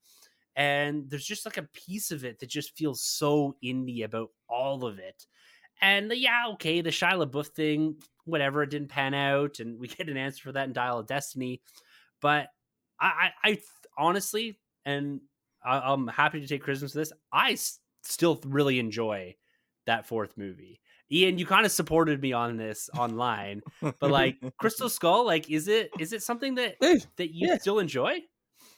And 0.57 1.09
there's 1.09 1.25
just 1.25 1.47
like 1.47 1.57
a 1.59 1.69
piece 1.73 2.11
of 2.11 2.25
it 2.25 2.39
that 2.41 2.49
just 2.49 2.77
feels 2.77 3.03
so 3.03 3.57
indie 3.65 4.05
about 4.05 4.31
all 4.49 4.85
of 4.85 4.99
it. 4.99 5.27
And 5.81 6.11
the, 6.11 6.17
yeah, 6.17 6.45
okay, 6.55 6.81
the 6.81 6.91
Shia 6.91 7.25
LaBeouf 7.27 7.49
thing, 7.49 7.97
whatever, 8.25 8.63
it 8.63 8.71
didn't 8.71 8.89
pan 8.89 9.15
out, 9.15 9.61
and 9.61 9.79
we 9.79 9.89
get 9.97 10.09
an 10.09 10.17
answer 10.17 10.43
for 10.43 10.53
that 10.53 10.67
in 10.67 10.73
Dial 10.73 10.99
of 10.99 11.07
Destiny. 11.07 11.63
But 12.21 12.49
I, 13.01 13.31
I, 13.43 13.51
I 13.51 13.59
honestly, 13.97 14.59
and 14.85 15.21
I, 15.65 15.79
I'm 15.79 16.07
happy 16.07 16.41
to 16.41 16.47
take 16.47 16.63
criticism 16.63 16.89
for 16.89 16.99
this. 16.99 17.13
I 17.33 17.53
s- 17.53 17.81
still 18.03 18.41
really 18.45 18.79
enjoy 18.79 19.37
that 19.87 20.07
fourth 20.07 20.37
movie. 20.37 20.81
Ian, 21.11 21.39
you 21.39 21.47
kind 21.47 21.67
of 21.67 21.73
supported 21.73 22.21
me 22.21 22.33
on 22.33 22.57
this 22.57 22.89
online, 22.97 23.63
but 23.81 24.11
like 24.11 24.37
Crystal 24.59 24.89
Skull, 24.89 25.25
like 25.25 25.51
is 25.51 25.67
it 25.69 25.91
is 25.99 26.13
it 26.13 26.23
something 26.23 26.55
that 26.57 26.77
Dude, 26.81 27.07
that 27.17 27.35
you 27.35 27.49
yeah. 27.49 27.59
still 27.59 27.79
enjoy? 27.79 28.21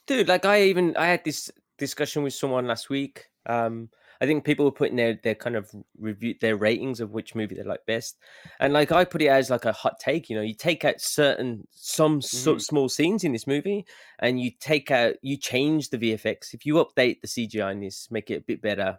dude 0.06 0.28
like 0.28 0.44
i 0.44 0.62
even 0.62 0.96
i 0.96 1.06
had 1.06 1.24
this 1.24 1.50
discussion 1.78 2.22
with 2.22 2.34
someone 2.34 2.66
last 2.66 2.90
week 2.90 3.28
um 3.46 3.88
i 4.22 4.26
think 4.26 4.44
people 4.44 4.64
were 4.64 4.70
putting 4.80 4.96
their 4.96 5.18
their 5.22 5.34
kind 5.34 5.56
of 5.56 5.70
review 5.98 6.34
their 6.40 6.56
ratings 6.56 7.00
of 7.00 7.10
which 7.10 7.34
movie 7.34 7.54
they 7.54 7.62
like 7.62 7.84
best 7.86 8.16
and 8.60 8.72
like 8.72 8.90
i 8.92 9.04
put 9.04 9.20
it 9.20 9.28
as 9.28 9.50
like 9.50 9.66
a 9.66 9.72
hot 9.72 9.98
take 10.00 10.30
you 10.30 10.36
know 10.36 10.42
you 10.42 10.54
take 10.54 10.84
out 10.86 10.98
certain 11.00 11.66
some 11.72 12.22
so, 12.22 12.54
Mhm. 12.54 12.60
small 12.62 12.88
scenes 12.88 13.24
in 13.24 13.32
this 13.32 13.46
movie 13.46 13.84
and 14.20 14.40
you 14.40 14.50
take 14.60 14.90
out 14.90 15.14
you 15.22 15.36
change 15.36 15.90
the 15.90 15.98
vfx 15.98 16.54
if 16.54 16.64
you 16.64 16.74
update 16.76 17.20
the 17.20 17.28
cgi 17.28 17.70
in 17.72 17.80
this 17.80 18.10
make 18.10 18.30
it 18.30 18.38
a 18.38 18.40
bit 18.40 18.62
better 18.62 18.98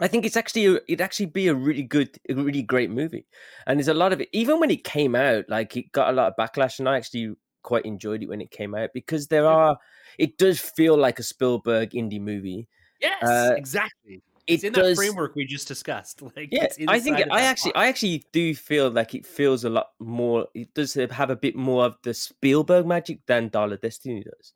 I 0.00 0.08
think 0.08 0.24
it's 0.26 0.36
actually 0.36 0.66
a- 0.66 0.80
it'd 0.88 1.00
actually 1.00 1.26
be 1.26 1.46
a 1.46 1.54
really 1.54 1.84
good, 1.84 2.18
a 2.28 2.34
really 2.34 2.62
great 2.62 2.90
movie, 2.90 3.26
and 3.66 3.78
there's 3.78 3.86
a 3.86 3.94
lot 3.94 4.12
of 4.12 4.20
it. 4.20 4.28
Even 4.32 4.58
when 4.58 4.70
it 4.72 4.82
came 4.82 5.14
out, 5.14 5.44
like 5.48 5.76
it 5.76 5.92
got 5.92 6.08
a 6.10 6.12
lot 6.12 6.26
of 6.32 6.36
backlash, 6.36 6.80
and 6.80 6.88
I 6.88 6.96
actually 6.96 7.34
quite 7.62 7.84
enjoyed 7.86 8.22
it 8.22 8.28
when 8.28 8.40
it 8.40 8.50
came 8.50 8.74
out 8.74 8.90
because 8.92 9.28
there 9.28 9.46
are 9.46 9.76
it 10.18 10.36
does 10.36 10.58
feel 10.58 10.96
like 10.96 11.20
a 11.20 11.22
Spielberg 11.22 11.90
indie 11.90 12.20
movie. 12.20 12.66
Yes, 13.00 13.22
Uh, 13.22 13.54
exactly. 13.56 14.20
It 14.46 14.54
It's 14.54 14.64
in 14.64 14.72
does. 14.72 14.90
that 14.90 14.96
framework 14.96 15.34
we 15.36 15.44
just 15.46 15.68
discussed. 15.68 16.22
Like, 16.36 16.48
Yeah, 16.50 16.64
it's 16.64 16.78
I 16.88 17.00
think 17.00 17.18
I 17.30 17.42
actually, 17.42 17.72
box. 17.72 17.84
I 17.84 17.88
actually 17.88 18.24
do 18.32 18.54
feel 18.54 18.90
like 18.90 19.14
it 19.14 19.24
feels 19.26 19.64
a 19.64 19.70
lot 19.70 19.88
more. 19.98 20.48
It 20.54 20.74
does 20.74 20.94
have 20.94 21.30
a 21.30 21.36
bit 21.36 21.56
more 21.56 21.84
of 21.84 21.96
the 22.02 22.12
Spielberg 22.14 22.86
magic 22.86 23.20
than 23.26 23.48
Dial 23.48 23.76
Destiny 23.76 24.22
does. 24.24 24.52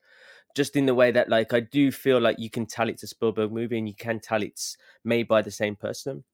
Just 0.54 0.76
in 0.76 0.86
the 0.86 0.94
way 0.94 1.10
that, 1.12 1.28
like, 1.28 1.52
I 1.52 1.60
do 1.60 1.92
feel 1.92 2.20
like 2.20 2.38
you 2.38 2.50
can 2.50 2.66
tell 2.66 2.88
it's 2.88 3.02
a 3.02 3.06
Spielberg 3.06 3.52
movie, 3.52 3.78
and 3.78 3.88
you 3.88 3.94
can 3.94 4.20
tell 4.20 4.42
it's 4.42 4.76
made 5.04 5.28
by 5.28 5.42
the 5.42 5.50
same 5.50 5.76
person. 5.76 6.24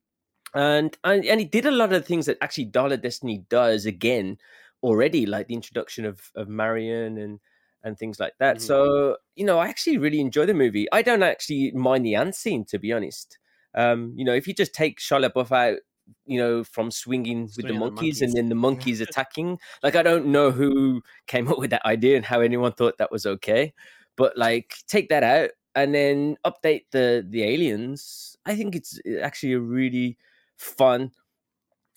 And 0.55 0.97
and 1.05 1.25
and 1.25 1.41
he 1.41 1.47
did 1.47 1.67
a 1.67 1.71
lot 1.73 1.93
of 1.93 2.07
things 2.07 2.27
that 2.27 2.39
actually 2.41 2.67
Dial 2.67 2.97
Destiny 2.97 3.45
does 3.49 3.87
again 3.87 4.39
already, 4.83 5.27
like 5.27 5.49
the 5.49 5.55
introduction 5.55 6.05
of 6.05 6.31
of 6.37 6.49
Marion 6.49 7.19
and 7.19 7.41
and 7.83 7.99
things 7.99 8.19
like 8.21 8.35
that. 8.39 8.59
Mhm. 8.59 8.61
So 8.61 9.17
you 9.37 9.45
know, 9.45 9.59
I 9.59 9.69
actually 9.69 9.99
really 9.99 10.21
enjoy 10.21 10.47
the 10.47 10.55
movie. 10.55 10.87
I 10.93 11.03
don't 11.03 11.23
actually 11.23 11.73
mind 11.73 12.05
the 12.07 12.15
ant 12.17 12.35
scene, 12.37 12.65
to 12.67 12.79
be 12.79 12.93
honest. 12.93 13.39
Um, 13.75 14.13
you 14.17 14.25
know, 14.25 14.35
if 14.35 14.47
you 14.47 14.55
just 14.55 14.75
take 14.75 15.01
Shia 15.01 15.29
LaBeouf 15.29 15.51
out, 15.53 15.79
you 16.27 16.39
know, 16.39 16.65
from 16.65 16.91
swinging 16.91 17.43
with 17.43 17.55
the 17.57 17.63
Swinging 17.63 17.75
the 17.75 17.85
monkeys 17.85 18.23
and 18.23 18.33
then 18.35 18.49
the 18.49 18.55
monkeys 18.55 19.01
attacking, 19.01 19.59
like 19.83 19.97
I 19.97 20.03
don't 20.03 20.27
know 20.27 20.51
who 20.51 21.03
came 21.27 21.49
up 21.49 21.59
with 21.59 21.71
that 21.71 21.85
idea 21.85 22.17
and 22.17 22.25
how 22.25 22.41
anyone 22.41 22.73
thought 22.73 22.99
that 22.99 23.13
was 23.13 23.27
okay, 23.27 23.73
but 24.17 24.37
like 24.37 24.75
take 24.87 25.09
that 25.09 25.23
out 25.23 25.51
and 25.75 25.95
then 25.95 26.37
update 26.45 26.85
the 26.93 27.27
the 27.29 27.43
aliens. 27.43 28.37
I 28.47 28.55
think 28.55 28.77
it's 28.77 29.01
uh, 29.09 29.21
actually 29.21 29.55
a 29.55 29.61
really 29.61 30.19
fun 30.57 31.13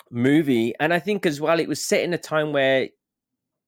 movie, 0.09 0.73
and 0.79 0.93
I 0.93 0.99
think 0.99 1.25
as 1.25 1.41
well 1.41 1.59
it 1.59 1.67
was 1.67 1.81
set 1.81 2.03
in 2.03 2.13
a 2.13 2.17
time 2.17 2.53
where 2.53 2.89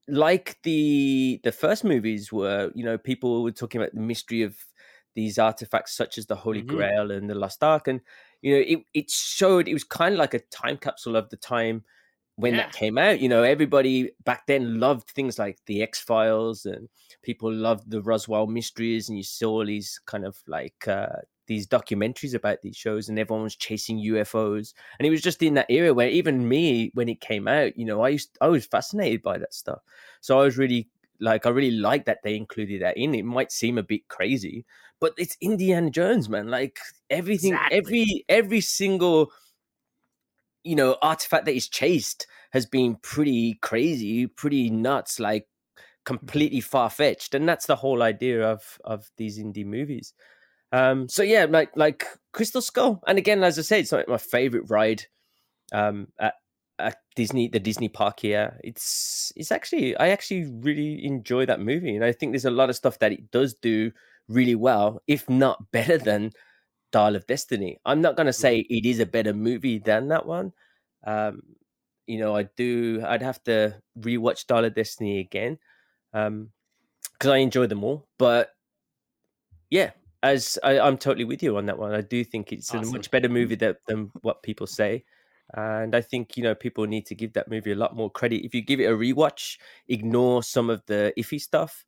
like 0.08 0.58
the 0.64 1.40
the 1.44 1.52
first 1.52 1.84
movies 1.84 2.32
were, 2.32 2.72
you 2.76 2.84
know, 2.84 2.98
people 2.98 3.44
were 3.44 3.52
talking 3.52 3.82
about 3.82 3.94
the 3.94 4.02
mystery 4.02 4.42
of 4.42 4.58
these 5.16 5.38
artifacts 5.40 5.94
such 5.96 6.18
as 6.18 6.28
the 6.28 6.36
Holy 6.36 6.62
Mhm. 6.62 6.64
Grail 6.64 7.12
and 7.12 7.30
the 7.30 7.36
Lost 7.36 7.64
Ark, 7.64 7.88
and 7.88 8.02
you 8.42 8.54
know, 8.56 8.64
it 8.68 8.80
it 8.94 9.10
showed 9.12 9.68
it 9.68 9.74
was 9.74 9.84
kind 9.84 10.14
of 10.16 10.20
like 10.20 10.34
a 10.34 10.40
time 10.40 10.78
capsule 10.78 11.16
of 11.16 11.30
the 11.30 11.38
time 11.38 11.84
when 12.36 12.56
that 12.56 12.72
came 12.72 12.98
out. 12.98 13.20
You 13.20 13.30
know, 13.30 13.44
everybody 13.44 14.12
back 14.24 14.48
then 14.48 14.80
loved 14.80 15.10
things 15.12 15.38
like 15.40 15.60
the 15.66 15.82
X 15.82 16.00
Files, 16.02 16.66
and 16.66 16.90
people 17.22 17.52
loved 17.54 17.90
the 17.92 18.02
Roswell 18.02 18.48
mysteries, 18.48 19.10
and 19.10 19.18
you 19.18 19.24
saw 19.24 19.52
all 19.52 19.66
these 19.66 20.00
kind 20.06 20.26
of 20.26 20.38
like 20.48 20.88
uh, 20.88 21.18
these 21.48 21.68
documentaries 21.68 22.34
about 22.34 22.62
these 22.62 22.78
shows, 22.78 23.10
and 23.10 23.20
everyone 23.20 23.44
was 23.44 23.56
chasing 23.56 23.98
UFOs, 24.00 24.74
and 25.00 25.06
it 25.08 25.12
was 25.12 25.22
just 25.22 25.42
in 25.44 25.56
that 25.56 25.70
era 25.70 25.94
where 25.94 26.10
even 26.10 26.48
me, 26.48 26.92
when 26.94 27.10
it 27.10 27.22
came 27.22 27.48
out, 27.48 27.78
you 27.78 27.86
know, 27.86 28.02
I 28.02 28.10
used 28.10 28.38
I 28.42 28.48
was 28.48 28.66
fascinated 28.66 29.22
by 29.22 29.38
that 29.40 29.54
stuff. 29.54 29.82
So 30.22 30.40
I 30.40 30.44
was 30.44 30.58
really 30.58 30.90
like, 31.20 31.46
I 31.46 31.50
really 31.50 31.72
like 31.72 32.06
that 32.06 32.20
they 32.24 32.36
included 32.36 32.82
that 32.82 32.98
in. 32.98 33.14
It 33.16 33.26
might 33.26 33.52
seem 33.52 33.78
a 33.78 33.84
bit 33.84 34.08
crazy, 34.08 34.66
but 35.00 35.14
it's 35.18 35.38
Indiana 35.42 35.90
Jones, 35.90 36.30
man. 36.30 36.48
Like 36.48 36.80
everything, 37.10 37.54
Exactly. 37.54 37.78
every 37.78 38.26
every 38.30 38.62
single 38.62 39.32
you 40.64 40.76
know 40.76 40.98
artifact 41.02 41.46
that 41.46 41.56
is 41.56 41.68
chased 41.70 42.28
has 42.52 42.66
been 42.66 42.96
pretty 42.96 43.56
crazy, 43.62 44.28
pretty 44.28 44.70
nuts, 44.70 45.20
like 45.20 45.48
completely 46.06 46.62
far 46.62 46.90
fetched, 46.90 47.36
and 47.36 47.48
that's 47.48 47.66
the 47.68 47.76
whole 47.76 48.02
idea 48.04 48.42
of 48.50 48.78
of 48.84 49.10
these 49.18 49.40
indie 49.40 49.66
movies. 49.66 50.14
Um, 50.72 51.10
so 51.10 51.24
yeah, 51.24 51.46
like 51.50 51.72
like 51.76 52.06
Crystal 52.34 52.62
Skull, 52.62 53.02
and 53.08 53.18
again, 53.18 53.44
as 53.44 53.60
I 53.60 53.64
said, 53.64 53.80
it's 53.82 53.92
like 53.92 54.08
my 54.08 54.18
favorite 54.18 54.66
ride 54.70 55.04
um, 55.74 56.08
at 56.20 56.36
at 56.80 56.98
Disney, 57.16 57.48
the 57.48 57.60
Disney 57.60 57.90
park 57.90 58.20
here. 58.20 58.60
It's 58.64 59.32
it's 59.36 59.52
actually 59.52 59.96
I 59.98 60.10
actually 60.10 60.46
really 60.46 61.04
enjoy 61.06 61.46
that 61.46 61.60
movie, 61.60 61.96
and 61.96 62.04
I 62.04 62.12
think 62.12 62.32
there's 62.32 62.46
a 62.46 62.52
lot 62.52 62.70
of 62.70 62.76
stuff 62.76 63.00
that 63.00 63.12
it 63.12 63.32
does 63.32 63.54
do 63.56 63.92
really 64.28 64.56
well, 64.56 65.02
if 65.08 65.30
not 65.30 65.60
better 65.72 65.98
than 65.98 66.32
Dial 66.92 67.16
of 67.16 67.28
Destiny. 67.28 67.78
I'm 67.86 68.02
not 68.02 68.16
gonna 68.16 68.34
say 68.34 68.60
it 68.60 68.86
is 68.86 69.00
a 69.00 69.06
better 69.06 69.34
movie 69.34 69.80
than 69.80 70.08
that 70.10 70.26
one. 70.26 70.54
Um, 71.06 71.42
you 72.08 72.20
know, 72.20 72.36
I 72.36 72.44
do. 72.44 73.04
I'd 73.06 73.22
have 73.22 73.44
to 73.44 73.76
rewatch 74.00 74.48
Dial 74.48 74.66
of 74.66 74.76
Destiny 74.76 75.20
again 75.20 75.58
um 76.14 76.50
because 77.14 77.32
I 77.32 77.38
enjoy 77.38 77.68
them 77.68 77.84
all. 77.84 78.08
But 78.18 78.50
yeah, 79.70 79.92
as 80.24 80.58
I, 80.64 80.80
I'm 80.80 80.98
totally 80.98 81.26
with 81.26 81.44
you 81.44 81.58
on 81.58 81.66
that 81.68 81.78
one. 81.78 81.94
I 81.94 82.02
do 82.02 82.24
think 82.24 82.52
it's 82.52 82.74
a 82.74 82.82
much 82.86 83.12
better 83.12 83.30
movie 83.30 83.56
that, 83.56 83.78
than 83.88 84.12
what 84.22 84.44
people 84.44 84.68
say. 84.68 85.04
And 85.56 85.96
I 85.96 86.02
think 86.02 86.38
you 86.38 86.44
know 86.44 86.56
people 86.56 86.86
need 86.88 87.06
to 87.08 87.16
give 87.16 87.34
that 87.34 87.48
movie 87.50 87.72
a 87.72 87.76
lot 87.76 87.96
more 87.96 88.12
credit. 88.12 88.46
If 88.46 88.54
you 88.56 88.62
give 88.62 88.80
it 88.80 88.86
a 88.86 88.96
rewatch, 88.96 89.60
ignore 89.88 90.44
some 90.44 90.70
of 90.70 90.86
the 90.86 91.14
iffy 91.18 91.42
stuff, 91.42 91.86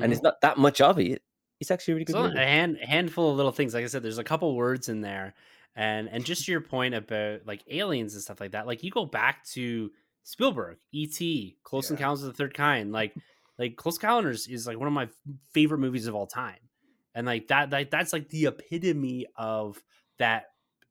and 0.00 0.12
Mhm. 0.12 0.14
it's 0.14 0.22
not 0.22 0.40
that 0.42 0.58
much 0.58 0.80
of 0.82 0.98
it. 1.00 1.22
It's 1.60 1.70
actually 1.72 1.92
a 1.92 1.96
really 1.96 2.06
good 2.06 2.16
So 2.16 2.20
movie. 2.20 2.36
a 2.36 2.44
hand 2.44 2.78
handful 2.78 3.30
of 3.30 3.36
little 3.36 3.52
things. 3.52 3.74
Like 3.74 3.84
I 3.84 3.86
said, 3.86 4.02
there's 4.02 4.18
a 4.18 4.24
couple 4.24 4.54
words 4.54 4.88
in 4.88 5.00
there, 5.00 5.34
and 5.74 6.08
and 6.08 6.24
just 6.24 6.44
to 6.46 6.52
your 6.52 6.60
point 6.60 6.94
about 6.94 7.46
like 7.46 7.64
aliens 7.68 8.14
and 8.14 8.22
stuff 8.22 8.40
like 8.40 8.52
that. 8.52 8.66
Like 8.66 8.82
you 8.82 8.90
go 8.90 9.06
back 9.06 9.44
to 9.48 9.90
Spielberg, 10.22 10.78
E.T., 10.92 11.58
Close 11.62 11.90
Yeah. 11.90 11.90
Encounters 11.90 12.22
of 12.22 12.28
the 12.28 12.36
Third 12.36 12.54
Kind. 12.54 12.92
Like 12.92 13.16
like 13.58 13.76
Close 13.76 13.96
Encounters 13.96 14.48
is 14.48 14.66
like 14.66 14.78
one 14.78 14.86
of 14.88 14.92
my 14.94 15.08
favorite 15.52 15.78
movies 15.78 16.06
of 16.06 16.14
all 16.14 16.26
time, 16.26 16.68
and 17.14 17.26
like 17.26 17.48
that 17.48 17.70
like 17.70 17.90
that's 17.90 18.12
like 18.12 18.28
the 18.28 18.46
epitome 18.46 19.26
of 19.36 19.82
that 20.18 20.46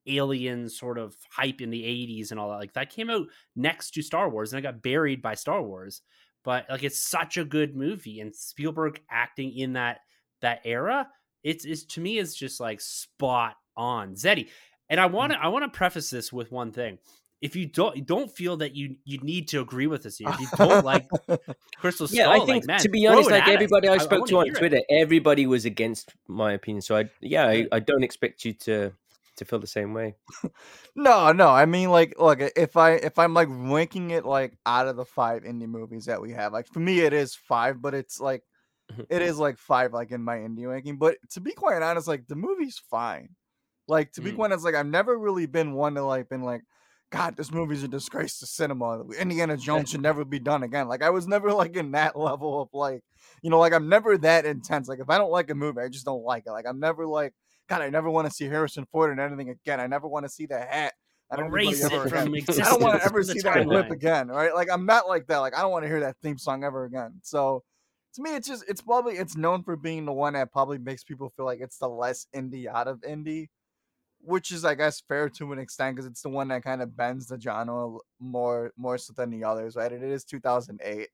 alien 0.08 0.70
sort 0.70 0.98
of 0.98 1.16
hype 1.32 1.62
in 1.62 1.70
the 1.70 1.84
80s 1.84 2.32
and 2.32 2.40
all 2.40 2.50
that 2.50 2.58
like 2.58 2.74
that 2.74 2.90
came 2.90 3.10
out 3.10 3.28
next 3.56 3.92
to 3.92 4.02
star 4.02 4.30
wars 4.30 4.52
and 4.52 4.60
it 4.60 4.64
got 4.64 4.82
buried 4.82 5.22
by 5.22 5.36
star 5.36 5.62
wars 5.62 6.02
but 6.44 6.66
like 6.70 6.84
it's 6.84 7.00
such 7.00 7.38
a 7.38 7.46
good 7.46 7.76
movie 7.76 8.20
and 8.20 8.36
spielberg 8.36 9.02
acting 9.10 9.56
in 9.56 9.74
that 9.74 10.00
that 10.42 10.62
era 10.66 11.08
it's, 11.44 11.66
it's 11.66 11.84
to 11.86 12.02
me 12.02 12.18
is 12.18 12.36
just 12.36 12.60
like 12.60 12.82
spot 12.82 13.56
on 13.76 14.16
zeddy 14.16 14.50
and 14.90 15.00
i 15.00 15.08
mm. 15.08 15.12
want 15.12 15.32
to 15.32 15.40
i 15.42 15.48
want 15.48 15.64
to 15.64 15.78
preface 15.78 16.10
this 16.10 16.32
with 16.32 16.52
one 16.52 16.72
thing 16.72 16.98
if 17.44 17.58
you 17.58 17.66
don't 17.66 18.08
don't 18.08 18.32
feel 18.32 18.58
that 18.58 18.74
you 18.74 18.96
you 19.04 19.20
need 19.20 19.50
to 19.50 19.60
agree 19.60 19.86
with 19.86 20.06
us 20.06 20.18
here 20.18 20.30
if 20.30 20.40
you 20.40 20.48
don't 20.58 20.86
like 20.94 21.06
crystal 21.78 22.08
skull 22.08 22.18
yeah, 22.18 22.30
I 22.30 22.38
like, 22.38 22.48
think 22.48 22.66
man, 22.66 22.80
to 22.80 22.90
be 22.90 23.06
honest, 23.06 23.30
like 23.30 23.48
everybody 23.50 23.90
I 23.90 23.96
I 23.96 23.98
spoke 23.98 24.22
wanna 24.22 24.28
to 24.28 24.38
on 24.38 24.46
hear 24.46 24.54
it. 24.54 24.58
Twitter, 24.58 24.80
everybody 24.90 25.46
was 25.46 25.66
against 25.66 26.14
my 26.28 26.54
opinion. 26.54 26.82
So 26.82 26.96
I 26.96 27.10
yeah, 27.20 27.46
I, 27.46 27.68
I 27.72 27.80
don't 27.80 28.04
expect 28.04 28.46
you 28.46 28.54
to 28.54 28.94
to 29.38 29.46
feel 29.46 29.60
the 29.60 29.68
same 29.68 29.94
way. 29.94 30.16
No, 30.96 31.32
no. 31.32 31.50
I 31.50 31.66
mean, 31.66 31.90
like, 31.90 32.16
look, 32.20 32.40
if 32.42 32.78
I 32.78 32.92
if 32.94 33.18
I'm 33.18 33.34
like 33.34 33.48
ranking 33.50 34.12
it 34.12 34.26
like 34.26 34.58
out 34.66 34.88
of 34.88 34.96
the 34.96 35.06
five 35.06 35.44
indie 35.44 35.68
movies 35.68 36.06
that 36.06 36.22
we 36.22 36.32
have, 36.34 36.54
like 36.54 36.68
for 36.68 36.80
me 36.80 37.00
it 37.02 37.14
is 37.14 37.36
five, 37.36 37.82
but 37.82 37.94
it's 37.94 38.20
like 38.20 38.44
Mhm. 38.92 39.06
it 39.10 39.22
is 39.22 39.40
like 39.40 39.58
five 39.60 39.94
like 39.94 40.12
in 40.12 40.22
my 40.24 40.38
indie 40.38 40.70
ranking. 40.70 40.98
But 40.98 41.18
to 41.32 41.42
be 41.42 41.54
quite 41.54 41.82
honest, 41.82 42.08
like 42.08 42.28
the 42.28 42.36
movie's 42.36 42.78
fine. 42.92 43.30
Like 43.88 44.12
to 44.14 44.22
be 44.22 44.32
Mm. 44.32 44.36
quite 44.36 44.46
honest, 44.52 44.66
like 44.66 44.76
I've 44.76 44.86
never 44.88 45.18
really 45.18 45.46
been 45.48 45.74
one 45.74 45.96
to 45.96 46.04
like 46.04 46.30
been 46.30 46.44
like, 46.44 46.64
God, 47.12 47.36
this 47.38 47.52
movie's 47.52 47.84
a 47.84 47.88
disgrace 47.88 48.40
to 48.40 48.46
cinema. 48.48 49.04
Indiana 49.20 49.58
Jones 49.58 49.90
should 49.92 50.02
never 50.02 50.26
be 50.26 50.40
done 50.40 50.64
again. 50.64 50.88
Like 50.88 51.04
I 51.04 51.12
was 51.12 51.28
never 51.28 51.54
like 51.54 51.76
in 51.78 51.92
that 51.92 52.18
level 52.18 52.62
of 52.62 52.70
like, 52.74 53.02
you 53.44 53.50
know, 53.50 53.60
like 53.60 53.74
I'm 53.74 53.90
never 53.90 54.18
that 54.20 54.46
intense. 54.46 54.88
Like 54.88 55.00
if 55.00 55.10
I 55.10 55.18
don't 55.18 55.32
like 55.32 55.50
a 55.52 55.56
movie, 55.56 55.82
I 55.82 55.90
just 55.90 56.06
don't 56.06 56.24
like 56.24 56.44
it. 56.48 56.52
Like 56.52 56.66
I'm 56.68 56.80
never 56.80 57.06
like, 57.08 57.34
God, 57.70 57.82
I 57.82 57.90
never 57.90 58.10
want 58.10 58.28
to 58.28 58.34
see 58.34 58.46
Harrison 58.46 58.86
Ford 58.92 59.12
in 59.12 59.20
anything 59.20 59.50
again. 59.50 59.80
I 59.80 59.88
never 59.88 60.08
want 60.08 60.26
to 60.26 60.30
see 60.30 60.46
the 60.46 60.60
hat. 60.60 60.94
on 61.32 61.40
everybody 61.40 61.68
erase 61.68 61.84
ever 61.84 62.08
it 62.08 62.10
from 62.10 62.36
existence 62.36 62.68
I 62.68 62.72
don't 62.72 62.82
want 62.82 63.00
to 63.00 63.06
ever 63.06 63.24
see 63.24 63.40
that 63.40 63.66
clip 63.66 63.90
again, 63.90 64.28
right? 64.28 64.54
Like 64.54 64.70
I'm 64.72 64.86
not 64.86 65.08
like 65.08 65.28
that. 65.28 65.38
Like 65.38 65.56
I 65.56 65.62
don't 65.62 65.72
want 65.72 65.84
to 65.84 65.90
hear 65.90 66.02
that 66.02 66.18
theme 66.22 66.38
song 66.38 66.64
ever 66.64 66.86
again. 66.86 67.14
So 67.24 67.64
to 68.16 68.22
me, 68.22 68.36
it's 68.36 68.48
just 68.48 68.66
it's 68.68 68.82
probably 68.82 69.16
it's 69.16 69.36
known 69.36 69.64
for 69.64 69.76
being 69.76 70.06
the 70.06 70.14
one 70.14 70.34
that 70.34 70.52
probably 70.52 70.78
makes 70.78 71.04
people 71.04 71.32
feel 71.36 71.46
like 71.46 71.62
it's 71.62 71.78
the 71.78 71.90
less 71.90 72.28
indie 72.36 72.68
out 72.68 72.88
of 72.88 73.02
indie, 73.02 73.48
which 74.20 74.52
is 74.52 74.66
I 74.66 74.76
guess 74.76 75.02
fair 75.08 75.30
to 75.30 75.52
an 75.54 75.60
extent 75.60 75.96
because 75.96 76.06
it's 76.06 76.22
the 76.22 76.30
one 76.30 76.50
that 76.50 76.64
kind 76.64 76.82
of 76.82 76.96
bends 76.96 77.28
the 77.28 77.40
genre 77.40 77.98
more 78.20 78.72
more 78.78 78.98
so 78.98 79.14
than 79.16 79.30
the 79.32 79.44
others, 79.44 79.76
right? 79.76 79.92
It 79.92 80.04
is 80.04 80.24
2008. 80.26 81.08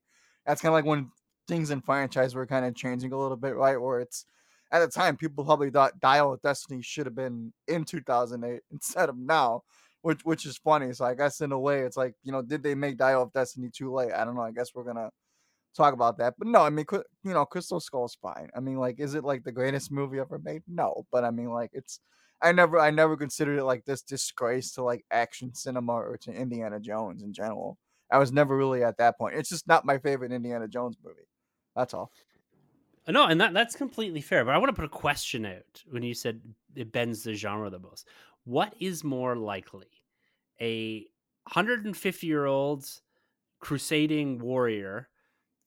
That's 0.44 0.60
kind 0.60 0.70
of 0.70 0.74
like 0.74 0.84
when 0.84 1.10
things 1.48 1.70
in 1.70 1.80
franchise 1.80 2.34
were 2.34 2.46
kind 2.46 2.64
of 2.64 2.74
changing 2.74 3.12
a 3.12 3.18
little 3.18 3.36
bit, 3.36 3.56
right? 3.56 3.80
Where 3.80 4.00
it's 4.00 4.26
at 4.72 4.80
the 4.80 4.88
time 4.88 5.16
people 5.16 5.44
probably 5.44 5.70
thought 5.70 6.00
Dial 6.00 6.32
of 6.32 6.42
Destiny 6.42 6.82
should 6.82 7.06
have 7.06 7.14
been 7.14 7.52
in 7.68 7.84
2008 7.84 8.60
instead 8.72 9.08
of 9.08 9.16
now, 9.16 9.62
which 10.02 10.20
which 10.24 10.46
is 10.46 10.58
funny. 10.58 10.92
So 10.92 11.04
I 11.04 11.14
guess 11.14 11.40
in 11.40 11.52
a 11.52 11.58
way 11.58 11.80
it's 11.80 11.96
like 11.96 12.14
you 12.22 12.32
know 12.32 12.42
did 12.42 12.62
they 12.62 12.74
make 12.74 12.96
Dial 12.96 13.22
of 13.22 13.32
Destiny 13.32 13.70
too 13.72 13.92
late? 13.92 14.12
I 14.12 14.24
don't 14.24 14.34
know. 14.34 14.42
I 14.42 14.52
guess 14.52 14.74
we're 14.74 14.84
gonna 14.84 15.10
talk 15.74 15.94
about 15.94 16.18
that. 16.18 16.34
But 16.38 16.48
no, 16.48 16.60
I 16.62 16.70
mean, 16.70 16.86
you 16.92 17.32
know, 17.32 17.44
Crystal 17.44 17.80
Skull's 17.80 18.16
fine. 18.20 18.50
I 18.56 18.60
mean, 18.60 18.76
like, 18.76 18.98
is 18.98 19.14
it 19.14 19.24
like 19.24 19.44
the 19.44 19.52
greatest 19.52 19.90
movie 19.90 20.18
ever 20.18 20.38
made? 20.38 20.62
No, 20.68 21.06
but 21.12 21.24
I 21.24 21.30
mean, 21.30 21.50
like, 21.50 21.70
it's. 21.72 22.00
I 22.42 22.52
never, 22.52 22.78
I 22.78 22.90
never 22.90 23.18
considered 23.18 23.58
it 23.58 23.64
like 23.64 23.84
this 23.84 24.00
disgrace 24.00 24.72
to 24.72 24.82
like 24.82 25.04
action 25.10 25.54
cinema 25.54 25.92
or 25.92 26.16
to 26.22 26.32
Indiana 26.32 26.80
Jones 26.80 27.22
in 27.22 27.34
general. 27.34 27.76
I 28.10 28.16
was 28.16 28.32
never 28.32 28.56
really 28.56 28.82
at 28.82 28.96
that 28.96 29.18
point. 29.18 29.36
It's 29.36 29.50
just 29.50 29.68
not 29.68 29.84
my 29.84 29.98
favorite 29.98 30.32
Indiana 30.32 30.66
Jones 30.66 30.96
movie. 31.04 31.28
That's 31.76 31.92
all. 31.92 32.10
Uh, 33.06 33.12
no, 33.12 33.26
and 33.26 33.40
that 33.40 33.52
that's 33.52 33.76
completely 33.76 34.20
fair. 34.20 34.44
But 34.44 34.54
I 34.54 34.58
want 34.58 34.68
to 34.68 34.74
put 34.74 34.84
a 34.84 34.88
question 34.88 35.46
out 35.46 35.82
when 35.88 36.02
you 36.02 36.14
said 36.14 36.40
it 36.74 36.92
bends 36.92 37.22
the 37.22 37.34
genre 37.34 37.70
the 37.70 37.78
most. 37.78 38.06
What 38.44 38.74
is 38.80 39.04
more 39.04 39.36
likely, 39.36 39.88
a 40.60 41.00
150 41.44 42.26
year 42.26 42.46
old 42.46 42.86
crusading 43.60 44.38
warrior 44.38 45.08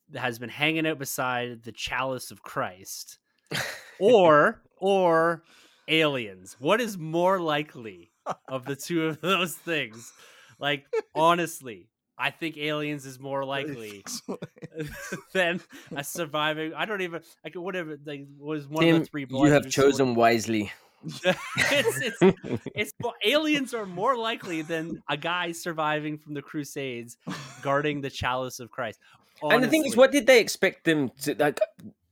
that 0.09 0.21
has 0.21 0.39
been 0.39 0.49
hanging 0.49 0.87
out 0.87 0.99
beside 0.99 1.63
the 1.63 1.71
chalice 1.71 2.31
of 2.31 2.43
Christ, 2.43 3.19
or 3.99 4.61
or 4.77 5.43
aliens. 5.87 6.55
What 6.59 6.81
is 6.81 6.97
more 6.97 7.39
likely 7.39 8.11
of 8.47 8.65
the 8.65 8.75
two 8.75 9.05
of 9.05 9.21
those 9.21 9.55
things? 9.55 10.11
Like 10.59 10.85
honestly, 11.15 11.89
I 12.17 12.29
think 12.29 12.57
aliens 12.57 13.05
is 13.05 13.19
more 13.19 13.43
likely 13.43 14.03
than 15.33 15.61
a 15.95 16.03
surviving. 16.03 16.73
I 16.73 16.85
don't 16.85 17.01
even. 17.01 17.21
I 17.45 17.49
could 17.49 17.61
whatever. 17.61 17.97
Like 18.05 18.27
was 18.37 18.67
one 18.67 18.83
Tim, 18.85 18.95
of 18.97 19.01
the 19.01 19.07
three. 19.07 19.25
you 19.29 19.45
have 19.45 19.63
blood- 19.63 19.71
chosen 19.71 20.15
wisely. 20.15 20.71
it's, 21.25 21.99
it's, 22.01 22.61
it's 22.73 22.91
mo- 23.01 23.11
aliens 23.25 23.73
are 23.73 23.85
more 23.85 24.15
likely 24.15 24.61
than 24.61 25.03
a 25.09 25.17
guy 25.17 25.51
surviving 25.51 26.17
from 26.17 26.33
the 26.33 26.41
Crusades 26.41 27.17
guarding 27.61 27.99
the 27.99 28.09
chalice 28.09 28.61
of 28.61 28.71
Christ. 28.71 28.99
And 29.41 29.61
the 29.61 29.67
thing 29.67 29.83
is, 29.85 29.97
what 29.97 30.13
did 30.13 30.27
they 30.27 30.39
expect 30.39 30.85
them 30.85 31.09
to 31.23 31.35
like? 31.37 31.59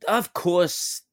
Of 0.10 0.34
course, 0.34 1.04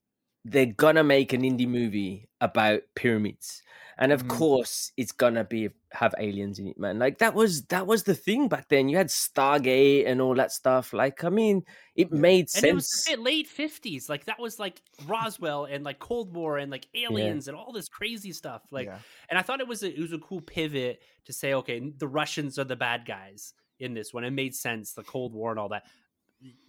they're 0.45 0.67
gonna 0.67 1.05
make 1.05 1.33
an 1.33 1.43
indie 1.43 1.69
movie 1.69 2.29
about 2.41 2.81
pyramids, 2.97 3.63
and 3.99 4.13
of 4.13 4.25
Mhm. 4.25 4.29
course, 4.29 4.93
it's 4.97 5.13
gonna 5.13 5.45
be 5.45 5.71
have 5.93 6.15
aliens 6.19 6.59
in 6.59 6.69
it, 6.69 6.79
man. 6.79 6.99
Like 6.99 7.19
that 7.19 7.35
was 7.35 7.65
that 7.67 7.87
was 7.87 8.05
the 8.05 8.15
thing 8.15 8.49
back 8.49 8.69
then. 8.69 8.89
You 8.89 8.97
had 8.97 9.09
Stargate 9.09 10.07
and 10.07 10.21
all 10.21 10.35
that 10.35 10.53
stuff. 10.53 10.93
Like, 10.93 11.25
I 11.25 11.31
mean, 11.31 11.65
it 11.97 12.13
made 12.13 12.49
sense 12.51 12.63
and 12.63 12.71
it 12.71 12.75
was 12.75 13.05
the 13.09 13.17
late 13.17 13.47
fifties, 13.49 14.09
like 14.09 14.27
that 14.27 14.39
was 14.39 14.59
like 14.59 14.81
Roswell 15.07 15.65
and 15.65 15.85
like 15.85 15.99
Cold 15.99 16.35
War 16.35 16.59
and 16.59 16.71
like 16.71 16.87
aliens 16.95 17.49
and 17.49 17.57
all 17.57 17.73
this 17.73 17.89
crazy 17.89 18.33
stuff. 18.33 18.63
Like, 18.71 18.87
yeah. 18.87 18.99
and 19.29 19.39
I 19.39 19.43
thought 19.43 19.61
it 19.61 19.69
was 19.69 19.83
a, 19.83 19.93
it 19.93 20.01
was 20.01 20.13
a 20.13 20.19
cool 20.19 20.41
pivot 20.41 21.03
to 21.25 21.33
say, 21.33 21.55
okay, 21.55 21.81
the 21.81 22.09
Russians 22.09 22.59
are 22.59 22.65
the 22.65 22.77
bad 22.77 23.05
guys 23.07 23.55
in 23.81 23.95
this 23.95 24.13
one. 24.15 24.25
It 24.25 24.31
made 24.31 24.55
sense, 24.55 24.93
the 24.93 25.03
Cold 25.05 25.35
War 25.35 25.51
and 25.51 25.59
all 25.59 25.71
that. 25.71 25.85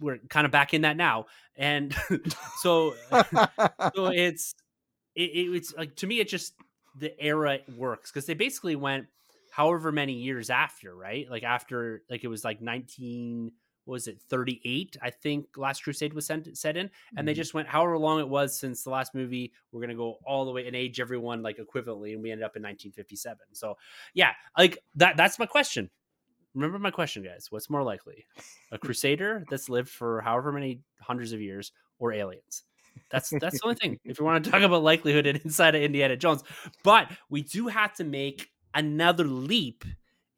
We're 0.00 0.18
kind 0.28 0.46
of 0.46 0.50
back 0.50 0.74
in 0.74 0.82
that 0.82 0.96
now, 0.96 1.26
and 1.56 1.94
so 2.62 2.94
so 3.94 4.06
it's 4.06 4.54
it, 5.14 5.30
it, 5.30 5.54
it's 5.54 5.74
like 5.74 5.94
to 5.96 6.06
me 6.08 6.18
it 6.18 6.28
just 6.28 6.54
the 7.00 7.18
era 7.20 7.58
works 7.76 8.10
because 8.12 8.26
they 8.26 8.34
basically 8.34 8.76
went 8.76 9.06
however 9.50 9.90
many 9.90 10.12
years 10.12 10.48
after 10.50 10.94
right? 10.94 11.28
Like 11.30 11.42
after 11.42 12.02
like 12.08 12.22
it 12.24 12.28
was 12.28 12.44
like 12.44 12.60
19 12.60 13.50
what 13.86 13.94
was 13.94 14.06
it 14.08 14.20
38 14.28 14.98
i 15.02 15.08
think 15.10 15.46
last 15.56 15.82
crusade 15.82 16.12
was 16.12 16.26
sent, 16.26 16.56
set 16.56 16.76
in 16.76 16.90
and 17.16 17.26
they 17.26 17.32
Mhm. 17.32 17.36
just 17.36 17.54
went 17.54 17.66
however 17.66 17.96
long 17.96 18.20
it 18.20 18.28
was 18.28 18.56
since 18.56 18.84
the 18.84 18.90
last 18.90 19.14
movie 19.14 19.52
we're 19.72 19.80
gonna 19.80 19.94
go 19.96 20.18
all 20.26 20.44
the 20.44 20.52
way 20.52 20.66
and 20.66 20.76
age 20.76 21.00
everyone 21.00 21.42
like 21.42 21.56
equivalently 21.56 22.12
and 22.12 22.22
we 22.22 22.30
ended 22.30 22.44
up 22.44 22.54
in 22.56 22.62
1957 22.62 23.38
so 23.52 23.76
yeah 24.12 24.32
like 24.58 24.78
that 24.96 25.16
that's 25.16 25.38
my 25.38 25.46
question. 25.46 25.90
Remember 26.54 26.78
my 26.78 26.90
question 26.90 27.22
guys 27.24 27.46
what's 27.50 27.70
more 27.70 27.82
likely? 27.82 28.26
A 28.70 28.78
crusader 28.78 29.44
that's 29.48 29.68
lived 29.70 29.88
for 29.88 30.20
however 30.20 30.52
many 30.52 30.82
hundreds 31.00 31.32
of 31.32 31.40
years 31.40 31.72
or 31.98 32.12
aliens 32.12 32.64
that's 33.10 33.30
that's 33.40 33.60
the 33.60 33.64
only 33.64 33.76
thing 33.76 33.98
if 34.04 34.18
you 34.18 34.24
want 34.24 34.44
to 34.44 34.50
talk 34.50 34.62
about 34.62 34.82
likelihood 34.82 35.26
and 35.26 35.38
inside 35.44 35.74
of 35.74 35.82
indiana 35.82 36.16
jones. 36.16 36.42
But 36.84 37.10
we 37.28 37.42
do 37.42 37.68
have 37.68 37.94
to 37.94 38.04
make 38.04 38.48
another 38.74 39.24
leap 39.24 39.84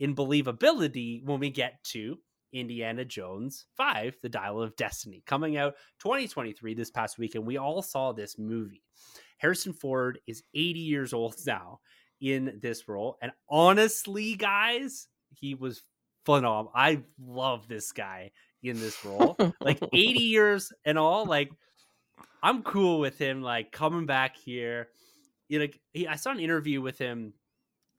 in 0.01 0.15
believability 0.15 1.25
when 1.25 1.41
we 1.41 1.51
get 1.51 1.83
to 1.85 2.19
indiana 2.53 3.03
jones 3.03 3.65
5 3.79 4.17
the 4.21 4.29
dial 4.29 4.61
of 4.61 4.77
destiny 4.77 5.23
coming 5.25 5.57
out 5.57 5.75
2023 6.01 6.75
this 6.75 6.91
past 6.91 7.17
week 7.17 7.35
and 7.35 7.47
we 7.47 7.57
all 7.57 7.83
saw 7.83 8.12
this 8.12 8.38
movie. 8.38 8.83
Harrison 9.38 9.73
ford 9.73 10.19
is 10.27 10.43
80 10.55 10.81
years 10.81 11.12
old 11.12 11.35
now 11.47 11.81
in 12.21 12.59
this 12.62 12.88
role 12.88 13.17
and 13.23 13.33
honestly 13.49 14.35
guys 14.35 15.09
he 15.35 15.55
was 15.55 15.83
phenomenal. 16.25 16.73
I 16.75 17.03
love 17.19 17.69
this 17.69 17.93
guy 17.93 18.31
in 18.62 18.79
this 18.79 19.05
role. 19.05 19.37
Like 19.61 19.81
80 19.93 19.97
years 20.23 20.73
and 20.85 20.99
all 20.99 21.27
like 21.27 21.51
i'm 22.42 22.62
cool 22.62 22.98
with 22.98 23.18
him 23.18 23.42
like 23.42 23.72
coming 23.72 24.07
back 24.07 24.37
here. 24.37 24.88
You 25.48 25.61
know, 25.61 25.66
he, 25.92 26.09
i 26.09 26.16
saw 26.16 26.31
an 26.31 26.40
interview 26.40 26.81
with 26.81 26.98
him 26.98 27.35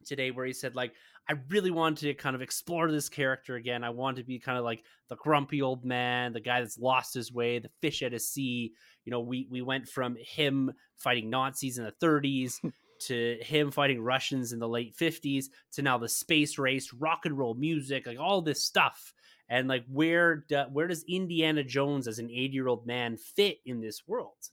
today 0.05 0.31
where 0.31 0.45
he 0.45 0.53
said 0.53 0.75
like 0.75 0.93
i 1.29 1.35
really 1.49 1.71
wanted 1.71 2.07
to 2.07 2.13
kind 2.13 2.35
of 2.35 2.41
explore 2.41 2.91
this 2.91 3.09
character 3.09 3.55
again. 3.55 3.83
I 3.83 3.89
want 3.89 4.17
to 4.17 4.23
be 4.23 4.39
kind 4.39 4.57
of 4.57 4.63
like 4.63 4.83
the 5.09 5.15
grumpy 5.15 5.61
old 5.61 5.85
man 5.85 6.33
the 6.33 6.39
guy 6.39 6.61
that's 6.61 6.77
lost 6.77 7.13
his 7.13 7.31
way 7.31 7.59
the 7.59 7.69
fish 7.81 8.01
at 8.01 8.13
a 8.13 8.19
sea. 8.19 8.73
You 9.05 9.11
know 9.11 9.21
we 9.21 9.47
we 9.49 9.61
went 9.61 9.87
from 9.87 10.17
him 10.19 10.71
fighting 10.97 11.29
nazis 11.29 11.77
in 11.77 11.85
the 11.85 12.05
30s 12.05 12.59
to 12.99 13.37
him 13.41 13.69
fighting 13.69 14.01
russians 14.01 14.53
in 14.53 14.59
the 14.59 14.67
late 14.67 14.95
50s 14.95 15.45
to 15.73 15.81
now 15.81 15.97
the 15.97 16.07
space 16.07 16.57
race 16.57 16.93
rock 16.93 17.25
and 17.25 17.37
roll 17.37 17.53
music 17.53 18.07
like 18.07 18.19
all 18.19 18.41
this 18.41 18.63
stuff 18.63 19.13
and 19.53 19.67
like 19.67 19.85
where 19.87 20.37
do, 20.47 20.63
where 20.71 20.87
does 20.87 21.05
indiana 21.07 21.63
jones 21.63 22.07
as 22.07 22.19
an 22.19 22.29
80 22.29 22.53
year 22.53 22.67
old 22.67 22.87
man 22.87 23.17
fit 23.17 23.59
in 23.65 23.79
this 23.79 24.07
world 24.07 24.49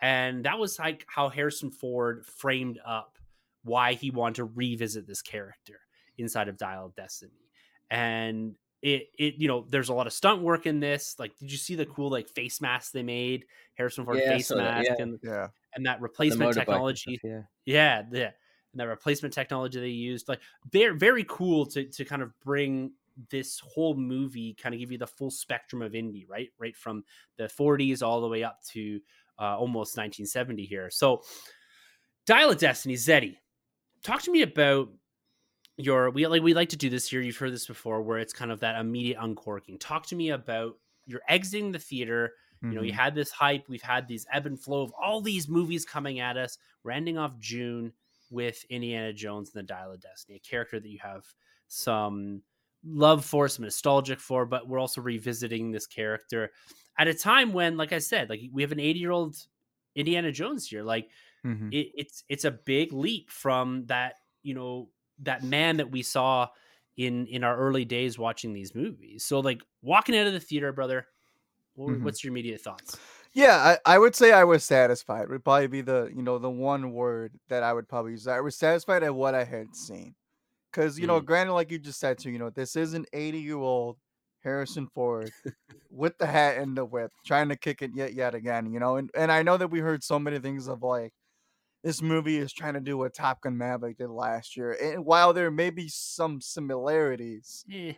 and 0.00 0.44
that 0.44 0.58
was 0.58 0.78
like 0.78 1.04
how 1.08 1.28
harrison 1.28 1.70
ford 1.70 2.24
framed 2.24 2.78
up 2.86 3.18
why 3.64 3.94
he 3.94 4.10
wanted 4.10 4.36
to 4.36 4.44
revisit 4.44 5.06
this 5.06 5.22
character 5.22 5.80
inside 6.16 6.48
of 6.48 6.56
dial 6.56 6.86
of 6.86 6.94
destiny 6.94 7.50
and 7.90 8.54
it 8.80 9.08
it 9.18 9.34
you 9.38 9.48
know 9.48 9.66
there's 9.68 9.88
a 9.88 9.94
lot 9.94 10.06
of 10.06 10.12
stunt 10.12 10.40
work 10.40 10.66
in 10.66 10.78
this 10.78 11.16
like 11.18 11.36
did 11.38 11.50
you 11.50 11.58
see 11.58 11.74
the 11.74 11.86
cool 11.86 12.10
like 12.10 12.28
face 12.28 12.60
mask 12.60 12.92
they 12.92 13.02
made 13.02 13.44
harrison 13.74 14.04
ford 14.04 14.18
Yeah, 14.18 14.24
I 14.24 14.28
face 14.34 14.48
saw 14.48 14.56
that, 14.56 14.74
mask 14.74 14.90
yeah. 14.90 15.02
and, 15.02 15.18
yeah. 15.22 15.46
and 15.74 15.86
that 15.86 16.00
replacement 16.00 16.54
technology 16.54 17.16
stuff, 17.16 17.30
yeah. 17.30 17.40
yeah, 17.66 18.02
yeah. 18.12 18.30
And 18.72 18.80
that 18.80 18.88
replacement 18.88 19.32
technology 19.32 19.80
they 19.80 19.88
used, 19.88 20.28
like 20.28 20.40
they're 20.72 20.94
very 20.94 21.24
cool 21.26 21.64
to 21.66 21.84
to 21.84 22.04
kind 22.04 22.20
of 22.20 22.38
bring 22.40 22.92
this 23.30 23.58
whole 23.60 23.94
movie, 23.94 24.54
kind 24.54 24.74
of 24.74 24.78
give 24.80 24.92
you 24.92 24.98
the 24.98 25.06
full 25.06 25.30
spectrum 25.30 25.82
of 25.82 25.92
indie, 25.92 26.28
right? 26.28 26.50
Right 26.58 26.76
from 26.76 27.04
the 27.36 27.44
40s 27.44 28.02
all 28.02 28.20
the 28.20 28.28
way 28.28 28.44
up 28.44 28.62
to 28.72 29.00
uh, 29.38 29.56
almost 29.58 29.96
1970 29.96 30.64
here. 30.64 30.90
So, 30.90 31.22
Dial 32.26 32.50
of 32.50 32.58
Destiny, 32.58 32.94
Zeddy, 32.94 33.36
talk 34.02 34.22
to 34.22 34.30
me 34.30 34.42
about 34.42 34.90
your 35.76 36.10
we 36.10 36.26
like 36.26 36.42
we 36.42 36.54
like 36.54 36.68
to 36.70 36.76
do 36.76 36.90
this 36.90 37.08
here. 37.08 37.20
You've 37.20 37.36
heard 37.36 37.52
this 37.52 37.66
before, 37.66 38.02
where 38.02 38.18
it's 38.18 38.32
kind 38.32 38.50
of 38.50 38.60
that 38.60 38.80
immediate 38.80 39.18
uncorking. 39.20 39.78
Talk 39.78 40.06
to 40.06 40.16
me 40.16 40.30
about 40.30 40.74
you're 41.06 41.22
exiting 41.28 41.72
the 41.72 41.78
theater. 41.78 42.32
You 42.60 42.70
know, 42.70 42.82
you 42.82 42.92
Mhm. 42.92 42.96
had 42.96 43.14
this 43.14 43.30
hype. 43.30 43.68
We've 43.68 43.80
had 43.80 44.08
these 44.08 44.26
ebb 44.32 44.46
and 44.46 44.60
flow 44.60 44.82
of 44.82 44.92
all 45.00 45.20
these 45.20 45.48
movies 45.48 45.84
coming 45.84 46.18
at 46.18 46.36
us. 46.36 46.58
We're 46.82 46.90
ending 46.90 47.16
off 47.16 47.38
June 47.38 47.92
with 48.30 48.64
Indiana 48.64 49.12
Jones 49.12 49.50
and 49.54 49.60
the 49.60 49.66
Dial 49.66 49.92
of 49.92 50.00
Destiny, 50.00 50.36
a 50.36 50.40
character 50.40 50.80
that 50.80 50.88
you 50.88 50.98
have 50.98 51.24
some 51.68 52.42
love 52.88 53.24
for, 53.24 53.48
some 53.48 53.64
nostalgic 53.64 54.20
for, 54.20 54.46
but 54.46 54.68
we're 54.68 54.78
also 54.78 55.00
revisiting 55.00 55.70
this 55.70 55.86
character 55.86 56.50
at 56.98 57.08
a 57.08 57.14
time 57.14 57.52
when, 57.52 57.76
like 57.76 57.92
I 57.92 57.98
said, 57.98 58.28
like 58.30 58.40
we 58.52 58.62
have 58.62 58.72
an 58.72 58.80
80 58.80 58.98
year 59.00 59.10
old 59.12 59.36
Indiana 59.94 60.32
Jones 60.32 60.66
here. 60.68 60.82
Like 60.82 61.10
Mhm. 61.44 61.74
it, 61.74 61.92
it's 61.94 62.24
it's 62.28 62.44
a 62.44 62.50
big 62.50 62.92
leap 62.92 63.30
from 63.30 63.86
that 63.86 64.16
you 64.42 64.54
know 64.54 64.90
that 65.20 65.42
man 65.44 65.76
that 65.78 65.90
we 65.90 66.02
saw 66.02 66.48
in 66.96 67.26
in 67.26 67.44
our 67.44 67.56
early 67.56 67.84
days 67.84 68.18
watching 68.18 68.52
these 68.52 68.74
movies. 68.74 69.24
So 69.24 69.40
like 69.40 69.60
walking 69.82 70.16
out 70.16 70.26
of 70.26 70.32
the 70.32 70.40
theater, 70.40 70.72
brother. 70.72 71.06
What, 71.74 72.00
Mhm. 72.00 72.02
What's 72.02 72.24
your 72.24 72.32
immediate 72.32 72.60
thoughts? 72.60 73.00
Yeah, 73.32 73.78
I, 73.86 73.94
I 73.94 73.98
would 73.98 74.14
say 74.14 74.32
I 74.32 74.44
was 74.44 74.64
satisfied. 74.64 75.28
Would 75.28 75.44
probably 75.44 75.66
be 75.68 75.80
the 75.82 76.10
you 76.14 76.22
know 76.22 76.38
the 76.38 76.50
one 76.50 76.92
word 76.92 77.38
that 77.48 77.62
I 77.62 77.72
would 77.72 77.88
probably 77.88 78.12
use. 78.12 78.26
I 78.26 78.40
was 78.40 78.56
satisfied 78.56 79.02
at 79.02 79.14
what 79.14 79.34
I 79.34 79.44
had 79.44 79.74
seen, 79.76 80.14
because 80.78 80.98
you 80.98 81.08
know, 81.08 81.20
granted, 81.20 81.54
like 81.54 81.72
you 81.72 81.78
just 81.78 81.98
said 81.98 82.18
too, 82.18 82.30
you 82.30 82.38
know, 82.38 82.50
this 82.50 82.76
is 82.76 82.94
an 82.94 83.04
eighty 83.12 83.40
year 83.40 83.56
old 83.56 83.96
Harrison 84.44 84.86
Ford 84.94 85.32
with 85.90 86.16
the 86.18 86.26
hat 86.26 86.58
and 86.58 86.76
the 86.76 86.84
whip, 86.84 87.10
trying 87.26 87.48
to 87.48 87.56
kick 87.56 87.82
it 87.82 87.90
yet 87.94 88.14
yet 88.14 88.34
again. 88.34 88.72
You 88.72 88.78
know, 88.78 88.96
and 88.96 89.10
and 89.16 89.32
I 89.32 89.42
know 89.42 89.56
that 89.56 89.68
we 89.72 89.80
heard 89.80 90.04
so 90.04 90.20
many 90.20 90.38
things 90.38 90.68
of 90.68 90.82
like 90.82 91.12
this 91.82 92.00
movie 92.00 92.36
is 92.36 92.52
trying 92.52 92.74
to 92.74 92.80
do 92.80 92.96
what 92.96 93.12
Top 93.12 93.40
Gun 93.40 93.58
Maverick 93.58 93.98
did 93.98 94.08
last 94.08 94.56
year, 94.56 94.76
and 94.80 95.04
while 95.04 95.32
there 95.32 95.50
may 95.50 95.70
be 95.70 95.88
some 95.88 96.40
similarities, 96.40 97.64
Eh, 97.70 97.94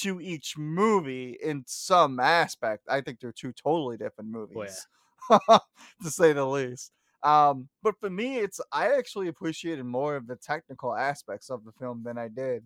to 0.00 0.20
each 0.20 0.58
movie 0.58 1.36
in 1.40 1.64
some 1.66 2.18
aspect. 2.18 2.84
I 2.88 3.00
think 3.00 3.20
they're 3.20 3.32
two 3.32 3.52
totally 3.52 3.96
different 3.96 4.30
movies, 4.30 4.86
to 5.48 6.10
say 6.10 6.32
the 6.32 6.46
least. 6.46 6.92
Um, 7.22 7.68
but 7.82 7.98
for 8.00 8.10
me, 8.10 8.38
it's 8.38 8.60
I 8.72 8.96
actually 8.96 9.28
appreciated 9.28 9.84
more 9.84 10.16
of 10.16 10.26
the 10.26 10.36
technical 10.36 10.94
aspects 10.94 11.50
of 11.50 11.64
the 11.64 11.72
film 11.72 12.02
than 12.04 12.18
I 12.18 12.28
did 12.28 12.64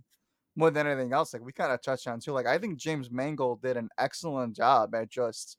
more 0.56 0.70
than 0.70 0.86
anything 0.86 1.12
else. 1.12 1.32
Like 1.32 1.42
we 1.44 1.52
kind 1.52 1.72
of 1.72 1.82
touched 1.82 2.06
on 2.08 2.20
too. 2.20 2.32
Like 2.32 2.46
I 2.46 2.58
think 2.58 2.78
James 2.78 3.10
Mangold 3.10 3.62
did 3.62 3.76
an 3.76 3.88
excellent 3.98 4.56
job 4.56 4.94
at 4.94 5.10
just 5.10 5.56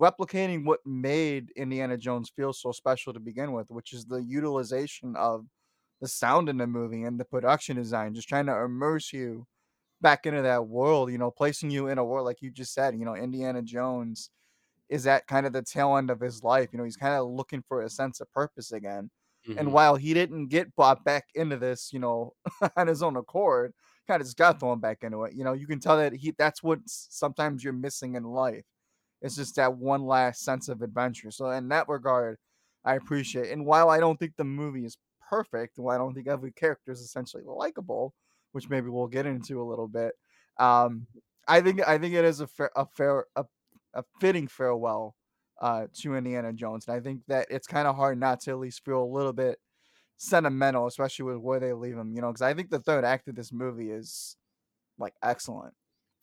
replicating 0.00 0.64
what 0.64 0.80
made 0.86 1.50
Indiana 1.56 1.96
Jones 1.98 2.30
feel 2.34 2.52
so 2.52 2.72
special 2.72 3.12
to 3.12 3.20
begin 3.20 3.52
with, 3.52 3.70
which 3.70 3.92
is 3.92 4.06
the 4.06 4.22
utilization 4.22 5.16
of 5.16 5.46
the 6.00 6.08
sound 6.08 6.48
in 6.48 6.58
the 6.58 6.66
movie 6.66 7.02
and 7.04 7.18
the 7.18 7.24
production 7.24 7.76
design, 7.76 8.14
just 8.14 8.28
trying 8.28 8.46
to 8.46 8.56
immerse 8.62 9.12
you 9.12 9.46
back 10.00 10.26
into 10.26 10.42
that 10.42 10.66
world, 10.66 11.10
you 11.12 11.18
know, 11.18 11.30
placing 11.30 11.70
you 11.70 11.88
in 11.88 11.98
a 11.98 12.04
world 12.04 12.26
like 12.26 12.42
you 12.42 12.50
just 12.50 12.74
said, 12.74 12.94
you 12.96 13.04
know, 13.04 13.16
Indiana 13.16 13.62
Jones 13.62 14.30
is 14.88 15.06
at 15.06 15.26
kind 15.26 15.46
of 15.46 15.52
the 15.52 15.62
tail 15.62 15.96
end 15.96 16.10
of 16.10 16.20
his 16.20 16.42
life. 16.42 16.70
You 16.72 16.78
know, 16.78 16.84
he's 16.84 16.96
kind 16.96 17.14
of 17.14 17.28
looking 17.28 17.62
for 17.68 17.82
a 17.82 17.90
sense 17.90 18.20
of 18.20 18.32
purpose 18.32 18.72
again. 18.72 19.10
And 19.46 19.68
mhm. 19.68 19.72
while 19.72 19.96
he 19.96 20.12
didn't 20.14 20.48
get 20.48 20.74
brought 20.74 21.04
back 21.04 21.26
into 21.34 21.56
this, 21.56 21.90
you 21.92 21.98
know, 21.98 22.34
on 22.76 22.86
his 22.86 23.02
own 23.02 23.16
accord, 23.16 23.72
kind 24.06 24.20
of 24.20 24.26
just 24.26 24.36
got 24.36 24.60
thrown 24.60 24.80
back 24.80 24.98
into 25.02 25.24
it. 25.24 25.34
You 25.34 25.44
know, 25.44 25.52
you 25.52 25.66
can 25.66 25.80
tell 25.80 25.96
that 25.98 26.12
he 26.12 26.34
that's 26.36 26.62
what 26.62 26.80
sometimes 26.86 27.62
you're 27.62 27.72
missing 27.72 28.14
in 28.14 28.24
life. 28.24 28.64
It's 29.22 29.36
just 29.36 29.56
that 29.56 29.76
one 29.76 30.04
last 30.04 30.42
sense 30.42 30.68
of 30.68 30.82
adventure. 30.82 31.30
So 31.30 31.50
in 31.50 31.68
that 31.68 31.88
regard, 31.88 32.38
I 32.84 32.94
appreciate. 32.94 33.50
And 33.50 33.66
while 33.66 33.90
I 33.90 34.00
don't 34.00 34.18
think 34.18 34.34
the 34.36 34.44
movie 34.44 34.84
is 34.84 34.96
perfect, 35.28 35.78
while 35.78 35.94
I 35.94 35.98
don't 35.98 36.14
think 36.14 36.28
every 36.28 36.52
character 36.52 36.92
is 36.92 37.00
essentially 37.00 37.42
likable, 37.46 38.14
which 38.52 38.68
maybe 38.68 38.88
we'll 38.88 39.08
get 39.08 39.26
into 39.26 39.60
a 39.60 39.68
little 39.68 39.88
bit, 39.88 40.12
um, 40.58 41.06
I 41.46 41.60
think 41.60 41.86
I 41.86 41.98
think 41.98 42.14
it 42.14 42.24
is 42.24 42.40
a 42.40 42.46
fair 42.46 42.70
a 42.76 42.86
fair 42.86 43.26
a, 43.36 43.44
a 43.94 44.04
fitting 44.20 44.48
farewell 44.48 45.16
uh, 45.60 45.88
to 46.00 46.14
Indiana 46.16 46.52
Jones, 46.52 46.86
and 46.88 46.96
I 46.96 47.00
think 47.00 47.22
that 47.28 47.48
it's 47.50 47.66
kind 47.66 47.88
of 47.88 47.96
hard 47.96 48.18
not 48.18 48.40
to 48.42 48.52
at 48.52 48.58
least 48.58 48.84
feel 48.84 49.02
a 49.02 49.04
little 49.04 49.32
bit 49.32 49.58
sentimental, 50.16 50.86
especially 50.86 51.24
with 51.26 51.38
where 51.38 51.60
they 51.60 51.72
leave 51.72 51.96
him. 51.96 52.14
You 52.14 52.22
know, 52.22 52.28
because 52.28 52.42
I 52.42 52.54
think 52.54 52.70
the 52.70 52.80
third 52.80 53.04
act 53.04 53.28
of 53.28 53.36
this 53.36 53.52
movie 53.52 53.90
is 53.90 54.36
like 54.98 55.14
excellent. 55.22 55.74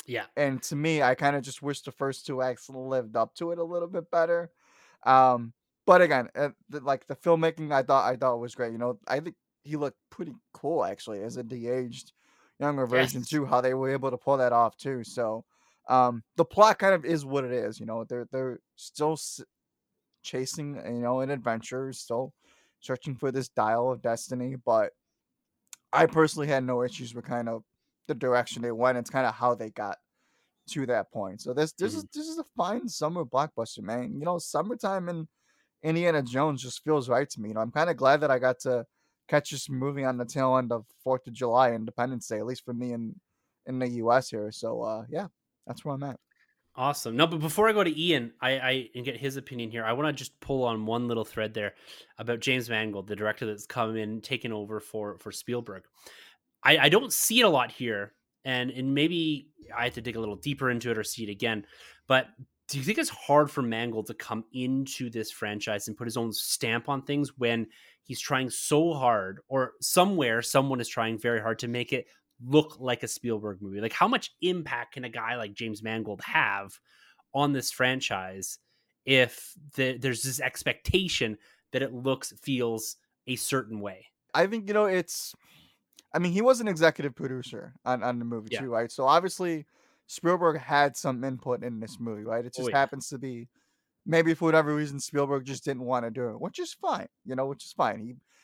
Yeah. 0.06 0.28
And 0.36 0.62
to 0.64 0.76
me, 0.76 1.02
I 1.02 1.16
kind 1.16 1.36
of 1.36 1.44
just 1.44 1.62
wish 1.62 1.82
the 1.82 1.92
first 1.92 2.26
two 2.26 2.42
acts 2.42 2.70
lived 2.70 3.16
up 3.16 3.34
to 3.36 3.52
it 3.52 3.60
a 3.60 3.64
little 3.64 3.88
bit 3.88 4.12
better. 4.12 4.52
Um, 5.04 5.54
but 5.86 6.02
again, 6.02 6.30
uh, 6.36 6.50
the, 6.70 6.82
like 6.82 7.08
the 7.08 7.16
filmmaking, 7.16 7.72
I 7.72 7.84
thought 7.84 8.12
I 8.12 8.16
thought 8.18 8.40
was 8.40 8.56
great. 8.56 8.72
You 8.72 8.78
know, 8.78 9.00
I 9.08 9.20
think 9.20 9.36
he 9.64 9.78
looked 9.78 10.00
pretty 10.10 10.34
cool 10.54 10.84
actually 10.84 11.22
as 11.24 11.38
a 11.38 11.44
de-aged 11.44 12.12
younger 12.60 12.86
version 12.88 13.24
Yes. 13.24 13.28
too. 13.28 13.46
How 13.46 13.62
they 13.62 13.74
were 13.74 13.92
able 13.92 14.12
to 14.12 14.18
pull 14.18 14.38
that 14.38 14.54
off 14.54 14.76
too. 14.78 15.04
So, 15.04 15.46
um, 15.88 16.24
the 16.36 16.46
plot 16.46 16.80
kind 16.80 16.94
of 16.96 17.06
is 17.06 17.26
what 17.26 17.44
it 17.46 17.52
is. 17.52 17.80
You 17.80 17.86
know, 17.86 18.04
they're 18.06 18.28
they're 18.32 18.60
still 18.76 19.14
s- 19.14 19.42
chasing, 20.24 20.76
you 20.78 21.02
know, 21.02 21.22
an 21.22 21.32
adventure, 21.32 21.94
still 21.94 22.34
searching 22.82 23.16
for 23.16 23.32
this 23.32 23.50
dial 23.50 23.92
of 23.92 24.02
destiny. 24.02 24.56
But 24.56 24.94
I 25.94 26.06
personally 26.06 26.48
had 26.48 26.64
no 26.64 26.84
issues 26.84 27.14
with 27.16 27.26
kind 27.26 27.50
of 27.50 27.64
the 28.08 28.16
direction 28.16 28.62
they 28.62 28.72
went. 28.72 28.98
It's 28.98 29.10
kind 29.10 29.26
of 29.26 29.34
how 29.34 29.56
they 29.56 29.72
got 29.72 29.98
to 30.70 30.86
that 30.88 31.12
point. 31.12 31.42
So 31.42 31.54
this 31.54 31.74
this 31.74 31.96
is 31.96 32.06
this 32.14 32.28
is 32.28 32.38
a 32.40 32.44
fine 32.58 32.88
summer 32.90 33.26
blockbuster, 33.26 33.82
man. 33.82 34.14
You 34.20 34.26
know, 34.26 34.40
summertime 34.40 35.10
in 35.10 35.28
Indiana 35.84 36.24
Jones 36.24 36.62
just 36.64 36.84
feels 36.84 37.10
right 37.10 37.30
to 37.30 37.42
me. 37.42 37.50
You 37.50 37.56
know, 37.56 37.62
I'm 37.62 37.72
kind 37.72 37.90
of 37.90 37.98
glad 37.98 38.22
that 38.22 38.32
I 38.32 38.40
got 38.40 38.60
to 38.62 38.86
catch 39.28 39.52
this 39.52 39.70
movie 39.70 40.04
on 40.06 40.18
the 40.18 40.26
tail 40.26 40.58
end 40.58 40.72
of 40.72 40.86
Fourth 41.04 41.28
of 41.28 41.34
July, 41.34 41.74
Independence 41.74 42.28
Day, 42.28 42.40
at 42.40 42.46
least 42.46 42.66
for 42.66 42.74
me 42.74 42.94
in 42.94 43.20
in 43.66 43.80
the 43.80 43.90
U.S. 43.90 44.30
here. 44.30 44.52
So 44.52 44.82
uh, 44.84 45.06
yeah, 45.10 45.28
that's 45.66 45.84
where 45.84 45.94
I'm 45.94 46.04
at. 46.04 46.20
Awesome. 46.78 47.16
No, 47.16 47.26
but 47.26 47.40
before 47.40 47.70
I 47.70 47.74
go 47.74 47.86
to 47.86 48.02
Ian, 48.02 48.34
I, 48.42 48.50
I 48.52 48.90
and 48.96 49.06
get 49.06 49.16
his 49.16 49.38
opinion 49.38 49.72
here. 49.72 49.86
I 49.86 49.94
want 49.94 50.10
to 50.10 50.14
just 50.14 50.38
pull 50.42 50.66
on 50.66 50.86
one 50.86 51.08
little 51.08 51.24
thread 51.24 51.54
there 51.54 51.74
about 52.18 52.42
James 52.42 52.70
Mangold, 52.70 53.08
the 53.08 53.16
director 53.16 53.46
that's 53.46 53.66
come 53.66 53.96
in, 53.96 54.20
taken 54.20 54.52
over 54.52 54.82
for 54.82 55.18
for 55.20 55.32
Spielberg. 55.32 55.84
I, 56.64 56.78
I 56.78 56.90
don't 56.90 57.14
see 57.14 57.40
it 57.40 57.46
a 57.46 57.50
lot 57.50 57.72
here, 57.72 58.14
and 58.44 58.72
and 58.72 58.94
maybe 58.94 59.52
I 59.76 59.86
have 59.86 59.94
to 59.94 60.02
dig 60.02 60.18
a 60.18 60.20
little 60.20 60.36
deeper 60.36 60.70
into 60.70 60.92
it 60.92 60.98
or 60.98 61.04
see 61.04 61.24
it 61.24 61.30
again. 61.30 61.66
But 62.08 62.28
do 62.68 62.78
you 62.78 62.84
think 62.84 62.98
it's 62.98 63.10
hard 63.10 63.50
for 63.50 63.62
Mangold 63.62 64.08
to 64.08 64.14
come 64.14 64.44
into 64.52 65.10
this 65.10 65.32
franchise 65.32 65.88
and 65.88 65.96
put 65.96 66.08
his 66.08 66.18
own 66.18 66.34
stamp 66.34 66.90
on 66.90 67.04
things 67.04 67.38
when 67.38 67.68
he's 68.04 68.20
trying 68.20 68.50
so 68.50 68.94
hard, 68.94 69.40
or 69.48 69.74
somewhere 69.80 70.42
someone 70.42 70.82
is 70.82 70.90
trying 70.90 71.18
very 71.18 71.40
hard 71.40 71.60
to 71.60 71.70
make 71.70 71.94
it 71.94 72.08
look 72.44 72.80
like 72.80 73.04
a 73.04 73.08
Spielberg 73.08 73.62
movie? 73.62 73.82
Like, 73.82 73.94
how 73.94 74.08
much 74.08 74.32
impact 74.42 74.94
can 74.94 75.04
a 75.06 75.10
guy 75.10 75.36
like 75.36 75.54
James 75.54 75.84
Mangold 75.84 76.22
have 76.22 76.80
on 77.34 77.54
this 77.54 77.72
franchise 77.72 78.60
if 79.06 79.54
the, 79.76 79.98
there's 79.98 80.24
this 80.24 80.40
expectation 80.40 81.38
that 81.72 81.82
it 81.82 81.94
looks, 81.94 82.34
feels 82.42 82.98
a 83.28 83.36
certain 83.36 83.80
way? 83.80 84.08
I 84.34 84.48
think 84.48 84.68
you 84.68 84.74
know 84.74 84.86
it's. 84.86 85.34
I 86.14 86.20
mean, 86.20 86.32
he 86.32 86.42
was 86.42 86.62
an 86.62 86.68
executive 86.68 87.16
producer 87.16 87.74
on 87.86 88.04
on 88.04 88.20
the 88.20 88.26
movie 88.26 88.50
Yeah. 88.52 88.62
too, 88.62 88.70
right? 88.72 88.92
So 88.92 89.06
obviously, 89.06 89.66
Spielberg 90.08 90.60
had 90.60 90.96
some 90.96 91.24
input 91.24 91.64
in 91.64 91.80
this 91.80 92.00
movie, 92.00 92.24
right? 92.24 92.46
It 92.46 92.54
Oh, 92.58 92.62
just 92.62 92.70
yeah. 92.70 92.76
happens 92.76 93.10
to 93.10 93.18
be 93.18 93.48
maybe 94.06 94.34
for 94.34 94.46
whatever 94.46 94.76
reason 94.76 95.00
Spielberg 95.00 95.46
just 95.46 95.66
didn't 95.66 95.84
want 95.86 96.06
to 96.06 96.12
do 96.12 96.30
it, 96.30 96.42
which 96.42 96.60
is 96.60 96.74
fine, 96.74 97.08
you 97.26 97.36
know, 97.36 97.48
which 97.48 97.66
is 97.66 97.74
fine. 97.74 98.00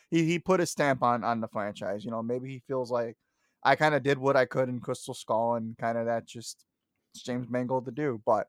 He 0.09 0.17
he 0.19 0.25
he 0.25 0.39
put 0.39 0.59
a 0.61 0.65
stamp 0.65 1.03
on 1.03 1.23
on 1.23 1.41
the 1.41 1.47
franchise, 1.47 2.05
you 2.05 2.11
know. 2.11 2.23
Maybe 2.23 2.49
he 2.49 2.59
feels 2.59 2.91
like 2.91 3.17
I 3.63 3.75
kind 3.75 3.95
of 3.95 4.03
did 4.03 4.17
what 4.17 4.35
I 4.35 4.45
could 4.45 4.69
in 4.69 4.79
Crystal 4.79 5.13
Skull, 5.13 5.55
and 5.55 5.77
kind 5.77 5.97
of 5.97 6.05
that 6.05 6.25
just 6.25 6.65
it's 7.13 7.23
James 7.23 7.47
Mangold 7.49 7.85
to 7.85 7.91
do. 7.91 8.21
But 8.25 8.47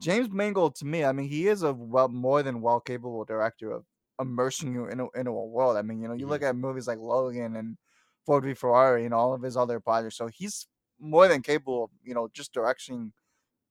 James 0.00 0.30
Mangold, 0.30 0.74
to 0.76 0.86
me, 0.86 1.04
I 1.04 1.12
mean, 1.12 1.28
he 1.28 1.48
is 1.48 1.62
a 1.62 1.72
well 1.72 2.08
more 2.08 2.42
than 2.42 2.60
well 2.60 2.80
capable 2.80 3.24
director 3.24 3.72
of 3.72 3.84
immersing 4.20 4.74
you 4.74 4.86
in 4.86 5.00
a, 5.00 5.06
into 5.18 5.30
a 5.30 5.46
world. 5.46 5.76
I 5.76 5.82
mean, 5.82 6.00
you 6.00 6.08
know, 6.08 6.14
you 6.14 6.26
look 6.26 6.42
at 6.42 6.56
movies 6.56 6.86
like 6.86 6.98
Logan 6.98 7.56
and 7.56 7.76
Ford 8.26 8.44
v 8.44 8.54
Ferrari 8.54 9.04
and 9.04 9.14
all 9.14 9.34
of 9.34 9.42
his 9.42 9.56
other 9.56 9.80
projects. 9.80 10.16
So 10.16 10.28
he's 10.28 10.66
more 10.98 11.28
than 11.28 11.42
capable 11.42 11.84
of, 11.84 11.90
you 12.04 12.14
know, 12.14 12.28
just 12.32 12.52
directing 12.52 13.12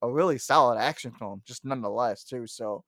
a 0.02 0.10
really 0.10 0.38
solid 0.38 0.80
action 0.80 1.12
film, 1.12 1.42
just 1.46 1.66
nonetheless, 1.66 2.24
too. 2.24 2.48
So 2.48 2.84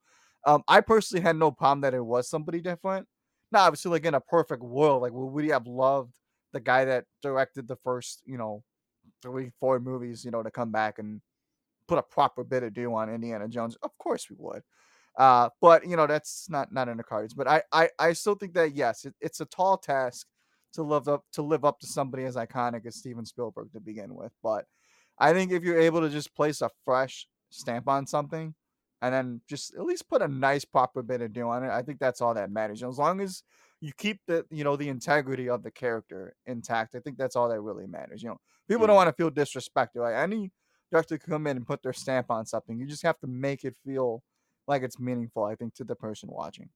um, 0.46 0.62
I 0.66 0.80
personally 0.80 1.22
had 1.22 1.36
no 1.36 1.50
problem 1.50 1.82
that 1.82 1.94
it 1.94 2.04
was 2.04 2.28
somebody 2.28 2.60
different. 2.60 3.06
Now, 3.52 3.64
obviously, 3.64 3.90
like 3.90 4.06
in 4.06 4.14
a 4.14 4.20
perfect 4.20 4.62
world, 4.62 5.02
like 5.02 5.12
would 5.12 5.26
we 5.26 5.48
have 5.48 5.66
loved 5.66 6.14
the 6.52 6.60
guy 6.60 6.84
that 6.84 7.04
directed 7.22 7.68
the 7.68 7.76
first, 7.76 8.22
you 8.24 8.38
know, 8.38 8.62
three, 9.22 9.50
four 9.58 9.80
movies, 9.80 10.24
you 10.24 10.30
know, 10.30 10.42
to 10.42 10.50
come 10.50 10.70
back 10.70 10.98
and 10.98 11.20
put 11.88 11.98
a 11.98 12.02
proper 12.02 12.44
bit 12.44 12.62
of 12.62 12.74
due 12.74 12.94
on 12.94 13.12
Indiana 13.12 13.48
Jones? 13.48 13.76
Of 13.82 13.96
course 13.98 14.28
we 14.30 14.36
would. 14.38 14.62
Uh, 15.16 15.50
but 15.60 15.86
you 15.86 15.96
know, 15.96 16.06
that's 16.06 16.48
not 16.48 16.72
not 16.72 16.88
in 16.88 16.96
the 16.96 17.02
cards. 17.02 17.34
But 17.34 17.48
I 17.48 17.62
I, 17.72 17.90
I 17.98 18.12
still 18.14 18.34
think 18.34 18.54
that 18.54 18.74
yes, 18.74 19.04
it, 19.04 19.14
it's 19.20 19.40
a 19.40 19.46
tall 19.46 19.76
task 19.76 20.26
to 20.74 20.82
live 20.82 21.08
up 21.08 21.24
to 21.32 21.42
live 21.42 21.64
up 21.64 21.78
to 21.80 21.86
somebody 21.86 22.24
as 22.24 22.36
iconic 22.36 22.86
as 22.86 22.96
Steven 22.96 23.26
Spielberg 23.26 23.72
to 23.72 23.80
begin 23.80 24.14
with. 24.14 24.32
But 24.42 24.64
I 25.18 25.32
think 25.32 25.52
if 25.52 25.62
you're 25.62 25.80
able 25.80 26.00
to 26.00 26.08
just 26.08 26.34
place 26.34 26.62
a 26.62 26.70
fresh 26.84 27.26
stamp 27.50 27.88
on 27.88 28.06
something 28.06 28.54
and 29.02 29.12
then 29.12 29.40
just 29.48 29.74
at 29.74 29.84
least 29.84 30.08
put 30.08 30.22
a 30.22 30.28
nice 30.28 30.64
proper 30.64 31.02
bit 31.02 31.20
of 31.20 31.32
do 31.32 31.48
on 31.48 31.64
it, 31.64 31.70
I 31.70 31.82
think 31.82 31.98
that's 31.98 32.20
all 32.20 32.34
that 32.34 32.50
matters. 32.50 32.80
You 32.80 32.86
know, 32.86 32.92
as 32.92 32.98
long 32.98 33.20
as 33.20 33.42
you 33.82 33.92
keep 33.98 34.20
the 34.26 34.46
you 34.50 34.64
know 34.64 34.76
the 34.76 34.88
integrity 34.88 35.50
of 35.50 35.64
the 35.64 35.72
character 35.72 36.36
intact, 36.46 36.94
I 36.96 37.00
think 37.00 37.18
that's 37.18 37.36
all 37.36 37.50
that 37.50 37.60
really 37.60 37.86
matters. 37.88 38.22
You 38.22 38.30
know, 38.30 38.38
people 38.68 38.86
don't 38.88 38.96
Mhm. 38.96 38.96
want 38.96 39.08
to 39.08 39.22
feel 39.22 39.30
disrespected. 39.30 39.96
Like 39.96 40.14
any 40.16 40.52
director 40.92 41.18
can 41.18 41.30
come 41.30 41.46
in 41.48 41.58
and 41.58 41.66
put 41.66 41.82
their 41.82 41.92
stamp 41.94 42.30
on 42.30 42.46
something. 42.46 42.78
You 42.78 42.86
just 42.86 43.02
have 43.04 43.20
to 43.20 43.28
make 43.28 43.64
it 43.64 43.76
feel 43.84 44.24
like 44.68 44.82
it's 44.82 45.00
meaningful. 45.00 45.44
I 45.44 45.56
think 45.56 45.74
to 45.76 45.84
the 45.84 45.96
person 45.96 46.30
watching. 46.32 46.70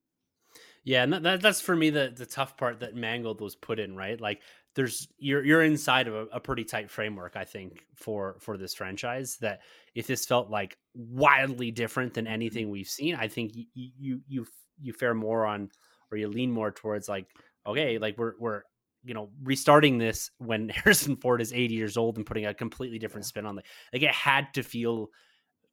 Yeah, 0.85 1.03
and 1.03 1.13
that, 1.13 1.23
that, 1.25 1.41
that's 1.43 1.61
for 1.61 1.75
me 1.77 1.91
the 1.91 2.13
the 2.15 2.27
tough 2.27 2.57
part 2.57 2.81
that 2.81 2.95
Mangold 2.95 3.41
was 3.41 3.57
put 3.57 3.79
in, 3.79 3.97
right? 3.97 4.21
Like 4.21 4.43
there's 4.75 5.09
you're 5.19 5.45
you're 5.45 5.63
inside 5.63 6.09
of 6.09 6.15
a, 6.15 6.27
a 6.27 6.41
pretty 6.41 6.65
tight 6.65 6.91
framework, 6.91 7.37
I 7.37 7.45
think, 7.45 7.85
for 7.95 8.39
for 8.41 8.57
this 8.57 8.75
franchise. 8.75 9.37
That 9.39 9.63
if 9.95 10.07
this 10.07 10.27
felt 10.27 10.51
like 10.51 10.79
wildly 10.95 11.71
different 11.71 12.15
than 12.15 12.27
anything 12.27 12.71
we've 12.71 12.89
seen, 12.89 13.15
I 13.17 13.29
think 13.29 13.53
you 13.55 13.67
you 13.75 14.23
you 14.27 14.47
you 14.81 14.93
fare 14.93 15.15
more 15.15 15.45
on 15.47 15.71
or 16.11 16.19
you 16.19 16.29
lean 16.29 16.51
more 16.51 16.71
towards 16.71 17.09
like, 17.09 17.27
okay, 17.67 17.99
like 17.99 18.17
we're 18.19 18.35
we're 18.39 18.63
you 19.05 19.15
know 19.15 19.31
restarting 19.43 19.99
this 19.99 20.31
when 20.39 20.69
Harrison 20.71 21.17
Ford 21.17 21.41
is 21.41 21.53
80 21.53 21.75
years 21.75 21.97
old 21.97 22.17
and 22.17 22.27
putting 22.27 22.47
a 22.47 22.55
completely 22.55 22.99
different 22.99 23.27
spin 23.27 23.47
on 23.47 23.59
it. 23.59 23.65
Like 23.93 24.03
it 24.03 24.11
had 24.13 24.53
to 24.55 24.63
feel 24.63 25.11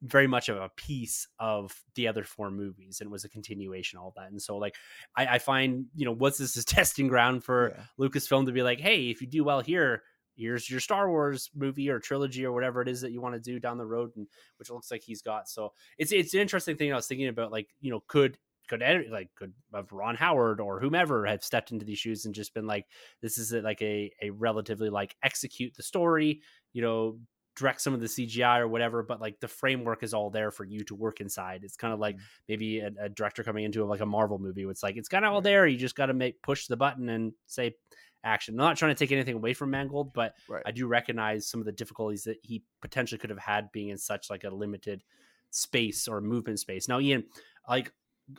very 0.02 0.26
much 0.26 0.48
of 0.50 0.56
a 0.58 0.68
piece 0.76 1.26
of 1.38 1.74
the 1.94 2.06
other 2.08 2.24
four 2.24 2.50
movies 2.50 3.00
and 3.00 3.10
was 3.10 3.24
a 3.24 3.28
continuation 3.28 3.98
of 3.98 4.04
all 4.04 4.12
that 4.16 4.30
and 4.30 4.42
so 4.42 4.58
like 4.58 4.74
I, 5.16 5.26
I 5.26 5.38
find 5.38 5.86
you 5.94 6.04
know 6.04 6.12
what's 6.12 6.36
this 6.36 6.58
is 6.58 6.64
testing 6.66 7.08
ground 7.08 7.42
for 7.42 7.74
Yeah. 7.74 7.84
lucasfilm 8.06 8.44
to 8.44 8.52
be 8.52 8.62
like 8.62 8.80
hey 8.80 9.08
if 9.08 9.22
you 9.22 9.26
do 9.26 9.44
well 9.44 9.60
here 9.60 10.02
here's 10.36 10.68
your 10.68 10.80
star 10.80 11.08
wars 11.08 11.48
movie 11.54 11.88
or 11.88 12.00
trilogy 12.00 12.44
or 12.44 12.52
whatever 12.52 12.82
it 12.82 12.88
is 12.88 13.00
that 13.00 13.12
you 13.12 13.22
want 13.22 13.34
to 13.34 13.40
do 13.40 13.58
down 13.58 13.78
the 13.78 13.86
road 13.86 14.10
and 14.16 14.26
which 14.58 14.68
looks 14.68 14.90
like 14.90 15.02
he's 15.02 15.22
got 15.22 15.48
so 15.48 15.72
it's 15.96 16.12
it's 16.12 16.34
an 16.34 16.40
interesting 16.40 16.76
thing 16.76 16.92
i 16.92 16.96
was 16.96 17.06
thinking 17.06 17.28
about 17.28 17.50
like 17.52 17.68
you 17.80 17.90
know 17.90 18.02
could 18.06 18.36
could 18.68 18.82
like 19.10 19.28
could 19.34 19.52
have 19.74 19.92
ron 19.92 20.14
howard 20.14 20.60
or 20.60 20.80
whomever 20.80 21.26
have 21.26 21.44
stepped 21.44 21.72
into 21.72 21.84
these 21.84 21.98
shoes 21.98 22.24
and 22.24 22.34
just 22.34 22.54
been 22.54 22.66
like 22.66 22.86
this 23.20 23.38
is 23.38 23.52
a, 23.52 23.60
like 23.60 23.80
a, 23.82 24.10
a 24.22 24.30
relatively 24.30 24.90
like 24.90 25.16
execute 25.22 25.74
the 25.74 25.82
story 25.82 26.40
you 26.72 26.82
know 26.82 27.18
direct 27.56 27.80
some 27.80 27.94
of 27.94 28.00
the 28.00 28.06
CGI 28.06 28.58
or 28.58 28.68
whatever, 28.68 29.02
but 29.02 29.20
like 29.20 29.38
the 29.40 29.48
framework 29.48 30.02
is 30.02 30.12
all 30.12 30.30
there 30.30 30.50
for 30.50 30.64
you 30.64 30.82
to 30.84 30.94
work 30.94 31.20
inside. 31.20 31.62
It's 31.62 31.76
kind 31.76 31.94
of 31.94 32.00
like 32.00 32.16
mm-hmm. 32.16 32.24
maybe 32.48 32.80
a, 32.80 32.90
a 33.00 33.08
director 33.08 33.44
coming 33.44 33.64
into 33.64 33.84
like 33.84 34.00
a 34.00 34.06
Marvel 34.06 34.38
movie. 34.38 34.64
It's 34.64 34.82
like 34.82 34.96
it's 34.96 35.08
kind 35.08 35.24
of 35.24 35.32
all 35.32 35.40
there. 35.40 35.66
You 35.66 35.78
just 35.78 35.96
got 35.96 36.06
to 36.06 36.14
make 36.14 36.42
push 36.42 36.66
the 36.66 36.76
button 36.76 37.08
and 37.08 37.32
say 37.46 37.76
action. 38.24 38.54
I'm 38.54 38.66
not 38.66 38.76
trying 38.76 38.94
to 38.94 38.98
take 38.98 39.12
anything 39.12 39.36
away 39.36 39.54
from 39.54 39.70
Mangold, 39.70 40.12
but 40.12 40.34
Right. 40.48 40.62
I 40.66 40.72
do 40.72 40.86
recognize 40.86 41.46
some 41.46 41.60
of 41.60 41.66
the 41.66 41.72
difficulties 41.72 42.24
that 42.24 42.38
he 42.42 42.62
potentially 42.80 43.18
could 43.18 43.30
have 43.30 43.38
had 43.38 43.70
being 43.72 43.90
in 43.90 43.98
such 43.98 44.30
like 44.30 44.44
a 44.44 44.50
limited 44.50 45.04
space 45.50 46.08
or 46.08 46.20
movement 46.20 46.58
space. 46.58 46.88
Now, 46.88 47.00
Ian, 47.00 47.24
like 47.68 47.92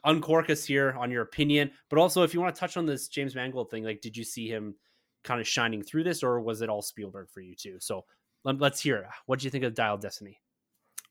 uncork 0.03 0.49
us 0.49 0.65
here 0.65 0.95
on 0.99 1.11
your 1.11 1.21
opinion, 1.21 1.71
but 1.89 1.99
also 1.99 2.23
if 2.23 2.33
you 2.33 2.41
want 2.41 2.53
to 2.55 2.59
touch 2.59 2.77
on 2.77 2.85
this 2.85 3.07
James 3.07 3.35
Mangold 3.35 3.69
thing, 3.69 3.83
like 3.83 4.01
did 4.01 4.17
you 4.17 4.23
see 4.23 4.47
him 4.47 4.75
kind 5.23 5.41
of 5.41 5.47
shining 5.47 5.81
through 5.81 6.03
this, 6.03 6.23
or 6.23 6.39
was 6.39 6.61
it 6.61 6.69
all 6.69 6.81
Spielberg 6.81 7.29
for 7.29 7.41
you 7.41 7.55
too? 7.55 7.77
So 7.79 8.05
let, 8.43 8.61
us 8.61 8.79
hear. 8.79 9.09
What 9.25 9.39
do 9.39 9.45
you 9.45 9.51
think 9.51 9.63
of 9.63 9.73
Dial 9.73 9.97
Destiny? 9.97 10.39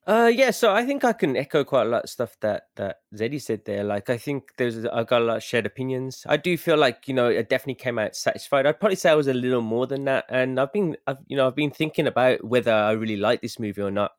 Uh, 0.07 0.31
yeah, 0.33 0.51
so 0.51 0.70
I 0.70 0.85
think 0.85 1.03
I 1.03 1.14
can 1.14 1.35
echo 1.35 1.64
quite 1.64 1.87
a 1.87 1.89
lot 1.89 2.05
of 2.05 2.11
stuff 2.11 2.37
that 2.41 2.64
that 2.77 2.99
Zeddy 3.14 3.41
said 3.41 3.64
there. 3.64 3.83
Like, 3.83 4.11
I 4.11 4.18
think 4.18 4.53
there's 4.59 4.85
I 4.85 5.03
got 5.03 5.22
a 5.22 5.25
lot 5.25 5.39
of 5.39 5.43
shared 5.43 5.64
opinions. 5.64 6.25
I 6.27 6.37
do 6.37 6.59
feel 6.59 6.77
like 6.77 7.09
you 7.09 7.14
know 7.14 7.29
it 7.29 7.49
definitely 7.49 7.83
came 7.83 7.99
out 7.99 8.14
satisfied. 8.14 8.66
I'd 8.66 8.79
probably 8.79 8.97
say 8.97 9.11
I 9.11 9.14
was 9.14 9.29
a 9.29 9.35
little 9.35 9.62
more 9.62 9.87
than 9.87 10.05
that, 10.05 10.27
and 10.29 10.61
I've 10.61 10.75
been, 10.75 10.99
I've 11.07 11.18
you 11.27 11.39
know, 11.39 11.47
I've 11.47 11.57
been 11.57 11.70
thinking 11.70 12.07
about 12.07 12.45
whether 12.45 12.72
I 12.72 12.93
really 12.93 13.16
like 13.16 13.41
this 13.41 13.59
movie 13.59 13.81
or 13.81 13.91
not 13.91 14.12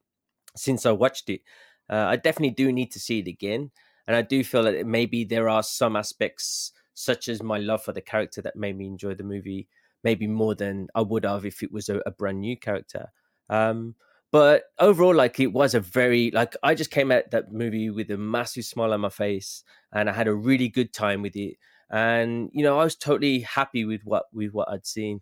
since 0.56 0.88
I 0.88 0.92
watched 0.92 1.30
it. 1.30 1.42
Uh, 1.88 2.06
I 2.08 2.16
definitely 2.16 2.56
do 2.56 2.72
need 2.72 2.92
to 2.94 3.00
see 3.00 3.20
it 3.20 3.28
again. 3.28 3.70
And 4.08 4.16
I 4.16 4.22
do 4.22 4.44
feel 4.44 4.64
that 4.64 4.86
maybe 4.86 5.24
there 5.24 5.50
are 5.50 5.64
some 5.64 5.96
aspects, 5.96 6.72
such 6.94 7.28
as 7.28 7.44
my 7.44 7.58
love 7.58 7.84
for 7.84 7.92
the 7.94 8.02
character, 8.02 8.42
that 8.42 8.56
made 8.56 8.78
me 8.78 8.88
enjoy 8.88 9.16
the 9.16 9.24
movie 9.24 9.68
maybe 10.06 10.28
more 10.28 10.54
than 10.56 10.88
I 10.96 11.02
would 11.02 11.26
have 11.26 11.46
if 11.46 11.64
it 11.64 11.72
was 11.74 11.90
a, 11.90 11.98
a 12.06 12.12
brand 12.12 12.40
new 12.40 12.56
character. 12.56 13.12
Um, 13.50 13.96
but 14.32 14.66
overall, 14.80 15.16
like 15.16 15.40
it 15.40 15.52
was 15.52 15.74
a 15.74 15.80
very 15.80 16.30
like 16.32 16.56
I 16.62 16.76
just 16.76 16.92
came 16.92 17.12
at 17.12 17.32
that 17.32 17.52
movie 17.52 17.90
with 17.90 18.12
a 18.12 18.18
massive 18.18 18.66
smile 18.66 18.94
on 18.94 19.02
my 19.02 19.10
face, 19.10 19.64
and 19.92 20.10
I 20.10 20.14
had 20.14 20.28
a 20.28 20.34
really 20.34 20.70
good 20.70 20.94
time 20.94 21.22
with 21.22 21.36
it. 21.36 21.56
And 21.90 22.50
you 22.54 22.64
know, 22.64 22.80
I 22.80 22.84
was 22.84 22.96
totally 22.96 23.40
happy 23.42 23.84
with 23.86 24.02
what 24.04 24.26
with 24.34 24.52
what 24.52 24.70
I'd 24.70 24.86
seen. 24.86 25.22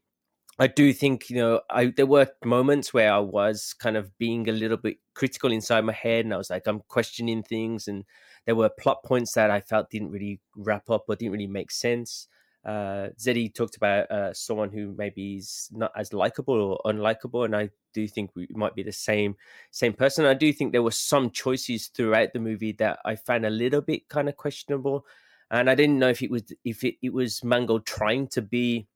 I 0.59 0.67
do 0.67 0.93
think 0.93 1.29
you 1.29 1.37
know 1.37 1.61
I 1.69 1.87
there 1.87 2.05
were 2.05 2.27
moments 2.45 2.93
where 2.93 3.11
I 3.11 3.19
was 3.19 3.73
kind 3.73 3.97
of 3.97 4.15
being 4.17 4.47
a 4.49 4.51
little 4.51 4.77
bit 4.77 4.97
critical 5.15 5.51
inside 5.51 5.81
my 5.81 5.93
head, 5.93 6.25
and 6.25 6.33
I 6.33 6.37
was 6.37 6.49
like 6.49 6.67
I'm 6.67 6.81
questioning 6.87 7.43
things, 7.43 7.87
and 7.87 8.03
there 8.45 8.55
were 8.55 8.69
plot 8.69 9.03
points 9.03 9.33
that 9.33 9.49
I 9.49 9.61
felt 9.61 9.89
didn't 9.89 10.11
really 10.11 10.41
wrap 10.55 10.89
up 10.89 11.05
or 11.07 11.15
didn't 11.15 11.33
really 11.33 11.47
make 11.47 11.71
sense. 11.71 12.27
Uh, 12.65 13.09
Zeddy 13.19 13.53
talked 13.53 13.75
about 13.75 14.09
uh, 14.09 14.33
someone 14.33 14.71
who 14.71 14.93
maybe 14.97 15.37
is 15.37 15.69
not 15.71 15.91
as 15.97 16.13
likable 16.13 16.79
or 16.85 16.93
unlikable, 16.93 17.45
and 17.45 17.55
I 17.55 17.69
do 17.93 18.07
think 18.07 18.31
we 18.35 18.47
might 18.51 18.75
be 18.75 18.83
the 18.83 18.91
same 18.91 19.35
same 19.71 19.93
person. 19.93 20.25
I 20.25 20.35
do 20.35 20.53
think 20.53 20.71
there 20.71 20.83
were 20.83 20.91
some 20.91 21.31
choices 21.31 21.87
throughout 21.87 22.33
the 22.33 22.39
movie 22.39 22.73
that 22.73 22.99
I 23.05 23.15
found 23.15 23.45
a 23.45 23.49
little 23.49 23.81
bit 23.81 24.07
kind 24.07 24.29
of 24.29 24.37
questionable, 24.37 25.05
and 25.49 25.69
I 25.69 25.75
didn't 25.75 25.99
know 25.99 26.09
if 26.09 26.21
it 26.21 26.29
was 26.31 26.43
if 26.63 26.83
it, 26.83 26.95
it 27.01 27.11
was 27.13 27.43
Mangold 27.43 27.85
trying 27.87 28.27
to 28.29 28.41
be 28.41 28.87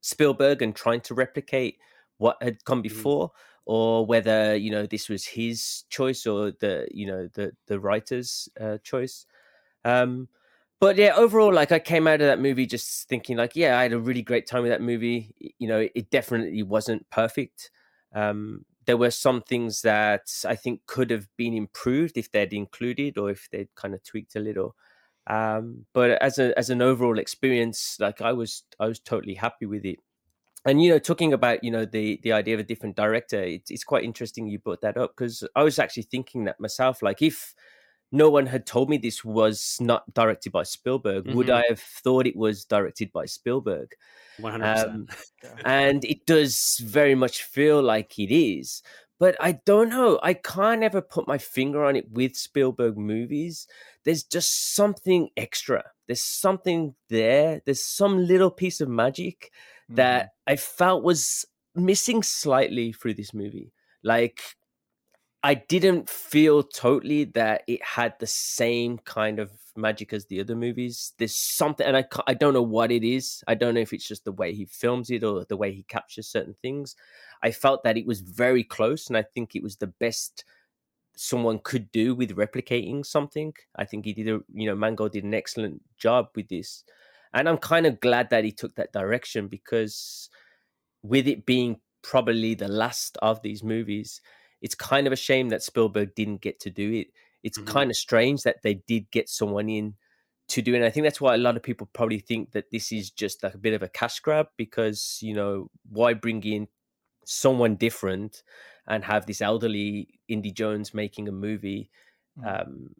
Spielberg 0.00 0.62
and 0.62 0.74
trying 0.74 1.00
to 1.02 1.14
replicate 1.14 1.78
what 2.18 2.36
had 2.42 2.64
come 2.64 2.80
mm. 2.80 2.84
before, 2.84 3.28
mm. 3.28 3.32
or 3.66 4.06
whether 4.06 4.56
you 4.56 4.70
know 4.70 4.86
this 4.86 5.08
was 5.08 5.24
his 5.24 5.84
choice 5.88 6.26
or 6.26 6.52
the 6.60 6.86
you 6.90 7.06
know 7.06 7.28
the 7.34 7.52
the 7.66 7.80
writer's 7.80 8.48
uh, 8.60 8.78
choice. 8.82 9.26
Um, 9.84 10.28
but 10.80 10.96
yeah, 10.96 11.12
overall, 11.14 11.52
like 11.52 11.72
I 11.72 11.78
came 11.78 12.06
out 12.06 12.22
of 12.22 12.26
that 12.26 12.40
movie 12.40 12.64
just 12.64 13.06
thinking, 13.06 13.36
like, 13.36 13.54
yeah, 13.54 13.78
I 13.78 13.82
had 13.82 13.92
a 13.92 13.98
really 13.98 14.22
great 14.22 14.46
time 14.46 14.62
with 14.62 14.72
that 14.72 14.80
movie. 14.80 15.34
You 15.58 15.68
know, 15.68 15.86
it 15.94 16.10
definitely 16.10 16.62
wasn't 16.62 17.08
perfect. 17.10 17.70
Um, 18.14 18.64
there 18.86 18.96
were 18.96 19.10
some 19.10 19.42
things 19.42 19.82
that 19.82 20.32
I 20.46 20.56
think 20.56 20.80
could 20.86 21.10
have 21.10 21.28
been 21.36 21.52
improved 21.52 22.16
if 22.16 22.32
they'd 22.32 22.54
included 22.54 23.18
or 23.18 23.30
if 23.30 23.46
they'd 23.52 23.74
kind 23.74 23.94
of 23.94 24.02
tweaked 24.02 24.36
a 24.36 24.40
little. 24.40 24.74
Um, 25.26 25.86
but 25.92 26.10
as 26.22 26.38
a 26.38 26.56
as 26.58 26.70
an 26.70 26.82
overall 26.82 27.18
experience, 27.18 27.96
like 28.00 28.20
I 28.20 28.32
was 28.32 28.64
I 28.78 28.86
was 28.86 28.98
totally 28.98 29.34
happy 29.34 29.66
with 29.66 29.84
it. 29.84 29.98
And 30.64 30.82
you 30.82 30.90
know, 30.90 30.98
talking 30.98 31.32
about 31.32 31.62
you 31.64 31.70
know 31.70 31.84
the 31.84 32.20
the 32.22 32.32
idea 32.32 32.54
of 32.54 32.60
a 32.60 32.64
different 32.64 32.96
director, 32.96 33.42
it's 33.42 33.70
it's 33.70 33.84
quite 33.84 34.04
interesting 34.04 34.48
you 34.48 34.58
brought 34.58 34.80
that 34.82 34.96
up 34.96 35.12
because 35.16 35.46
I 35.54 35.62
was 35.62 35.78
actually 35.78 36.04
thinking 36.04 36.44
that 36.44 36.60
myself. 36.60 37.02
Like 37.02 37.22
if 37.22 37.54
no 38.12 38.28
one 38.28 38.46
had 38.46 38.66
told 38.66 38.90
me 38.90 38.98
this 38.98 39.24
was 39.24 39.76
not 39.80 40.12
directed 40.12 40.52
by 40.52 40.64
Spielberg, 40.64 41.24
mm-hmm. 41.24 41.36
would 41.36 41.50
I 41.50 41.62
have 41.68 41.80
thought 41.80 42.26
it 42.26 42.36
was 42.36 42.64
directed 42.64 43.12
by 43.12 43.26
Spielberg? 43.26 43.92
One 44.38 44.60
hundred 44.60 45.06
percent. 45.06 45.62
And 45.64 46.04
it 46.04 46.26
does 46.26 46.80
very 46.82 47.14
much 47.14 47.44
feel 47.44 47.82
like 47.82 48.18
it 48.18 48.34
is, 48.34 48.82
but 49.18 49.36
I 49.38 49.52
don't 49.64 49.90
know. 49.90 50.18
I 50.22 50.34
can't 50.34 50.82
ever 50.82 51.00
put 51.00 51.28
my 51.28 51.38
finger 51.38 51.84
on 51.84 51.94
it 51.94 52.10
with 52.10 52.36
Spielberg 52.36 52.98
movies. 52.98 53.68
There's 54.04 54.24
just 54.24 54.74
something 54.74 55.28
extra. 55.36 55.84
There's 56.06 56.22
something 56.22 56.94
there. 57.08 57.62
There's 57.64 57.84
some 57.84 58.26
little 58.26 58.50
piece 58.50 58.80
of 58.80 58.88
magic 58.88 59.52
mm-hmm. 59.84 59.96
that 59.96 60.30
I 60.46 60.56
felt 60.56 61.04
was 61.04 61.44
missing 61.74 62.22
slightly 62.22 62.92
through 62.92 63.14
this 63.14 63.34
movie. 63.34 63.72
Like 64.02 64.40
I 65.42 65.54
didn't 65.54 66.08
feel 66.10 66.62
totally 66.62 67.24
that 67.24 67.62
it 67.66 67.82
had 67.82 68.14
the 68.18 68.26
same 68.26 68.98
kind 68.98 69.38
of 69.38 69.50
magic 69.74 70.12
as 70.12 70.26
the 70.26 70.40
other 70.40 70.54
movies. 70.54 71.14
There's 71.18 71.36
something, 71.36 71.86
and 71.86 71.96
I 71.96 72.04
I 72.26 72.34
don't 72.34 72.52
know 72.52 72.62
what 72.62 72.92
it 72.92 73.04
is. 73.04 73.42
I 73.48 73.54
don't 73.54 73.74
know 73.74 73.80
if 73.80 73.92
it's 73.92 74.06
just 74.06 74.24
the 74.24 74.32
way 74.32 74.52
he 74.52 74.66
films 74.66 75.10
it 75.10 75.24
or 75.24 75.46
the 75.46 75.56
way 75.56 75.72
he 75.72 75.84
captures 75.84 76.28
certain 76.28 76.56
things. 76.60 76.94
I 77.42 77.52
felt 77.52 77.84
that 77.84 77.96
it 77.96 78.06
was 78.06 78.20
very 78.20 78.64
close, 78.64 79.08
and 79.08 79.16
I 79.16 79.22
think 79.22 79.54
it 79.54 79.62
was 79.62 79.76
the 79.76 79.86
best 79.86 80.44
someone 81.22 81.58
could 81.62 81.90
do 81.92 82.14
with 82.14 82.36
replicating 82.36 83.04
something. 83.04 83.52
I 83.76 83.84
think 83.84 84.04
he 84.04 84.12
did 84.12 84.28
a 84.28 84.40
you 84.52 84.66
know 84.66 84.74
Mangold 84.74 85.12
did 85.12 85.24
an 85.24 85.34
excellent 85.34 85.82
job 85.98 86.28
with 86.34 86.48
this, 86.48 86.84
and 87.34 87.48
I'm 87.48 87.58
kind 87.58 87.86
of 87.86 88.00
glad 88.00 88.30
that 88.30 88.44
he 88.44 88.52
took 88.52 88.74
that 88.76 88.92
direction 88.92 89.48
because 89.48 90.28
with 91.02 91.26
it 91.26 91.46
being 91.46 91.80
probably 92.02 92.54
the 92.54 92.68
last 92.68 93.18
of 93.20 93.42
these 93.42 93.62
movies 93.62 94.20
it's 94.62 94.74
kind 94.74 95.06
of 95.06 95.12
a 95.12 95.16
shame 95.16 95.48
that 95.48 95.62
Spielberg 95.62 96.14
didn't 96.14 96.40
get 96.40 96.60
to 96.60 96.70
do 96.70 96.92
it. 96.92 97.08
It's 97.42 97.58
mm-hmm. 97.58 97.72
kind 97.72 97.90
of 97.90 97.96
strange 97.96 98.42
that 98.42 98.62
they 98.62 98.74
did 98.74 99.10
get 99.10 99.28
someone 99.28 99.68
in 99.68 99.94
to 100.48 100.62
do 100.62 100.74
it. 100.74 100.78
And 100.78 100.84
I 100.84 100.90
think 100.90 101.04
that's 101.04 101.20
why 101.20 101.34
a 101.34 101.38
lot 101.38 101.56
of 101.56 101.62
people 101.62 101.88
probably 101.92 102.18
think 102.18 102.52
that 102.52 102.70
this 102.70 102.92
is 102.92 103.10
just 103.10 103.42
like 103.42 103.54
a 103.54 103.58
bit 103.58 103.74
of 103.74 103.82
a 103.82 103.88
cash 103.88 104.20
grab 104.20 104.48
because, 104.56 105.18
you 105.22 105.34
know, 105.34 105.70
why 105.88 106.14
bring 106.14 106.42
in 106.42 106.68
someone 107.24 107.76
different 107.76 108.42
and 108.90 109.04
have 109.04 109.24
this 109.24 109.40
elderly 109.40 110.20
Indy 110.28 110.52
Jones 110.52 110.92
making 110.92 111.28
a 111.28 111.32
movie? 111.32 111.88
Mm-hmm. 112.38 112.48
Um, 112.48 112.94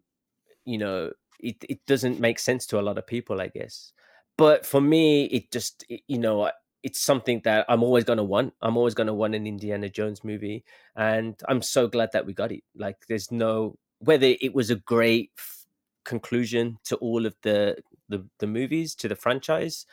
you 0.65 0.79
know, 0.79 1.11
it, 1.39 1.57
it 1.69 1.85
doesn't 1.85 2.19
make 2.19 2.39
sense 2.39 2.65
to 2.67 2.79
a 2.79 2.81
lot 2.81 2.97
of 2.97 3.05
people, 3.05 3.41
I 3.41 3.49
guess. 3.49 3.93
But 4.37 4.65
for 4.65 4.81
me, 4.81 5.25
it 5.25 5.51
just, 5.51 5.85
it, 5.89 6.01
you 6.07 6.17
know, 6.17 6.49
it's 6.83 6.99
something 6.99 7.41
that 7.43 7.65
I'm 7.69 7.83
always 7.83 8.03
going 8.03 8.17
to 8.17 8.23
want. 8.23 8.53
I'm 8.61 8.77
always 8.77 8.95
going 8.95 9.07
to 9.07 9.13
want 9.13 9.35
an 9.35 9.45
Indiana 9.45 9.89
Jones 9.89 10.23
movie, 10.23 10.63
and 10.95 11.39
I'm 11.47 11.61
so 11.61 11.87
glad 11.87 12.09
that 12.13 12.25
we 12.25 12.33
got 12.33 12.51
it. 12.51 12.63
Like, 12.75 12.97
there's 13.07 13.31
no 13.31 13.77
whether 13.99 14.33
it 14.41 14.55
was 14.55 14.71
a 14.71 14.75
great 14.75 15.29
f- 15.37 15.65
conclusion 16.05 16.79
to 16.85 16.95
all 16.95 17.27
of 17.27 17.35
the, 17.43 17.77
the 18.09 18.25
the 18.39 18.47
movies 18.47 18.95
to 18.95 19.07
the 19.07 19.15
franchise. 19.15 19.85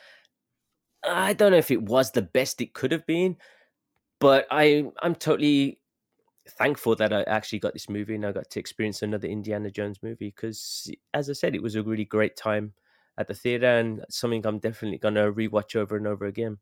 I 1.05 1.35
don't 1.35 1.53
know 1.53 1.59
if 1.59 1.71
it 1.71 1.83
was 1.83 2.13
the 2.13 2.23
best 2.23 2.61
it 2.61 2.73
could 2.73 2.93
have 2.93 3.07
been, 3.07 3.37
but 4.19 4.47
I 4.51 4.87
I'm 5.03 5.15
totally 5.15 5.79
thankful 6.51 6.97
that 6.97 7.13
I 7.13 7.23
actually 7.23 7.59
got 7.59 7.73
this 7.73 7.89
movie 7.89 8.15
and 8.15 8.27
I 8.27 8.33
got 8.33 8.51
to 8.51 8.61
experience 8.61 9.03
another 9.03 9.29
Indiana 9.29 9.71
Jones 9.71 9.99
movie 10.03 10.33
because, 10.35 10.91
as 11.15 11.31
I 11.31 11.33
said, 11.33 11.55
it 11.55 11.63
was 11.63 11.75
a 11.75 11.83
really 11.83 12.05
great 12.05 12.37
time 12.37 12.73
at 13.19 13.27
the 13.27 13.35
theater 13.35 13.67
and 13.67 14.05
something 14.09 14.47
I'm 14.47 14.59
definitely 14.59 14.99
gonna 14.99 15.33
rewatch 15.33 15.77
over 15.77 15.97
and 15.97 16.07
over 16.07 16.27
again. 16.27 16.59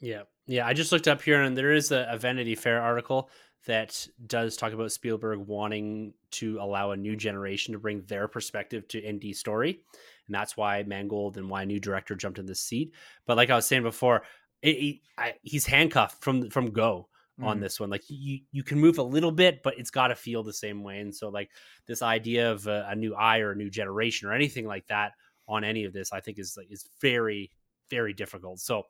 Yeah. 0.00 0.22
Yeah. 0.46 0.66
I 0.66 0.72
just 0.72 0.92
looked 0.92 1.08
up 1.08 1.22
here 1.22 1.42
and 1.42 1.56
there 1.56 1.72
is 1.72 1.92
a, 1.92 2.06
a, 2.10 2.18
Vanity 2.18 2.54
Fair 2.54 2.80
article 2.80 3.30
that 3.66 4.08
does 4.26 4.56
talk 4.56 4.72
about 4.72 4.92
Spielberg 4.92 5.40
wanting 5.40 6.14
to 6.32 6.58
allow 6.60 6.92
a 6.92 6.96
new 6.96 7.14
generation 7.16 7.72
to 7.72 7.78
bring 7.78 8.02
their 8.02 8.26
perspective 8.26 8.88
to 8.88 8.98
Indy 8.98 9.34
story. 9.34 9.80
And 10.26 10.34
that's 10.34 10.56
why 10.56 10.82
Mangold 10.84 11.36
and 11.36 11.50
why 11.50 11.62
a 11.62 11.66
new 11.66 11.78
director 11.78 12.14
jumped 12.14 12.38
in 12.38 12.46
the 12.46 12.54
seat. 12.54 12.94
But 13.26 13.36
like 13.36 13.50
I 13.50 13.56
was 13.56 13.66
saying 13.66 13.82
before, 13.82 14.22
it, 14.62 14.68
it, 14.70 15.00
I, 15.18 15.34
he's 15.42 15.66
handcuffed 15.66 16.22
from 16.22 16.50
from 16.50 16.70
go 16.70 17.08
on 17.42 17.58
mm. 17.58 17.60
this 17.60 17.80
one. 17.80 17.90
Like 17.90 18.04
you 18.08 18.40
you 18.52 18.62
can 18.62 18.78
move 18.78 18.98
a 18.98 19.02
little 19.02 19.32
bit, 19.32 19.62
but 19.62 19.78
it's 19.78 19.90
got 19.90 20.08
to 20.08 20.14
feel 20.14 20.42
the 20.42 20.52
same 20.52 20.82
way. 20.82 21.00
And 21.00 21.14
so 21.14 21.28
like 21.28 21.50
this 21.86 22.02
idea 22.02 22.50
of 22.50 22.66
a, 22.66 22.86
a, 22.88 22.96
new 22.96 23.14
eye 23.14 23.40
or 23.40 23.52
a 23.52 23.56
new 23.56 23.70
generation 23.70 24.28
or 24.28 24.32
anything 24.32 24.66
like 24.66 24.86
that 24.88 25.12
on 25.48 25.64
any 25.64 25.84
of 25.84 25.92
this, 25.92 26.12
I 26.12 26.20
think 26.20 26.38
is 26.38 26.58
is 26.68 26.86
very 27.00 27.50
very 27.88 28.12
difficult. 28.12 28.60
So 28.60 28.84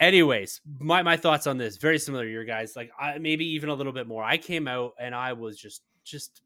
anyways 0.00 0.62
my, 0.78 1.02
my 1.02 1.16
thoughts 1.16 1.46
on 1.46 1.58
this 1.58 1.76
very 1.76 1.98
similar 1.98 2.24
to 2.24 2.30
your 2.30 2.44
guys 2.44 2.74
like 2.74 2.90
I, 2.98 3.18
maybe 3.18 3.44
even 3.44 3.68
a 3.68 3.74
little 3.74 3.92
bit 3.92 4.08
more 4.08 4.24
i 4.24 4.38
came 4.38 4.66
out 4.66 4.94
and 4.98 5.14
i 5.14 5.34
was 5.34 5.58
just 5.58 5.82
just 6.04 6.40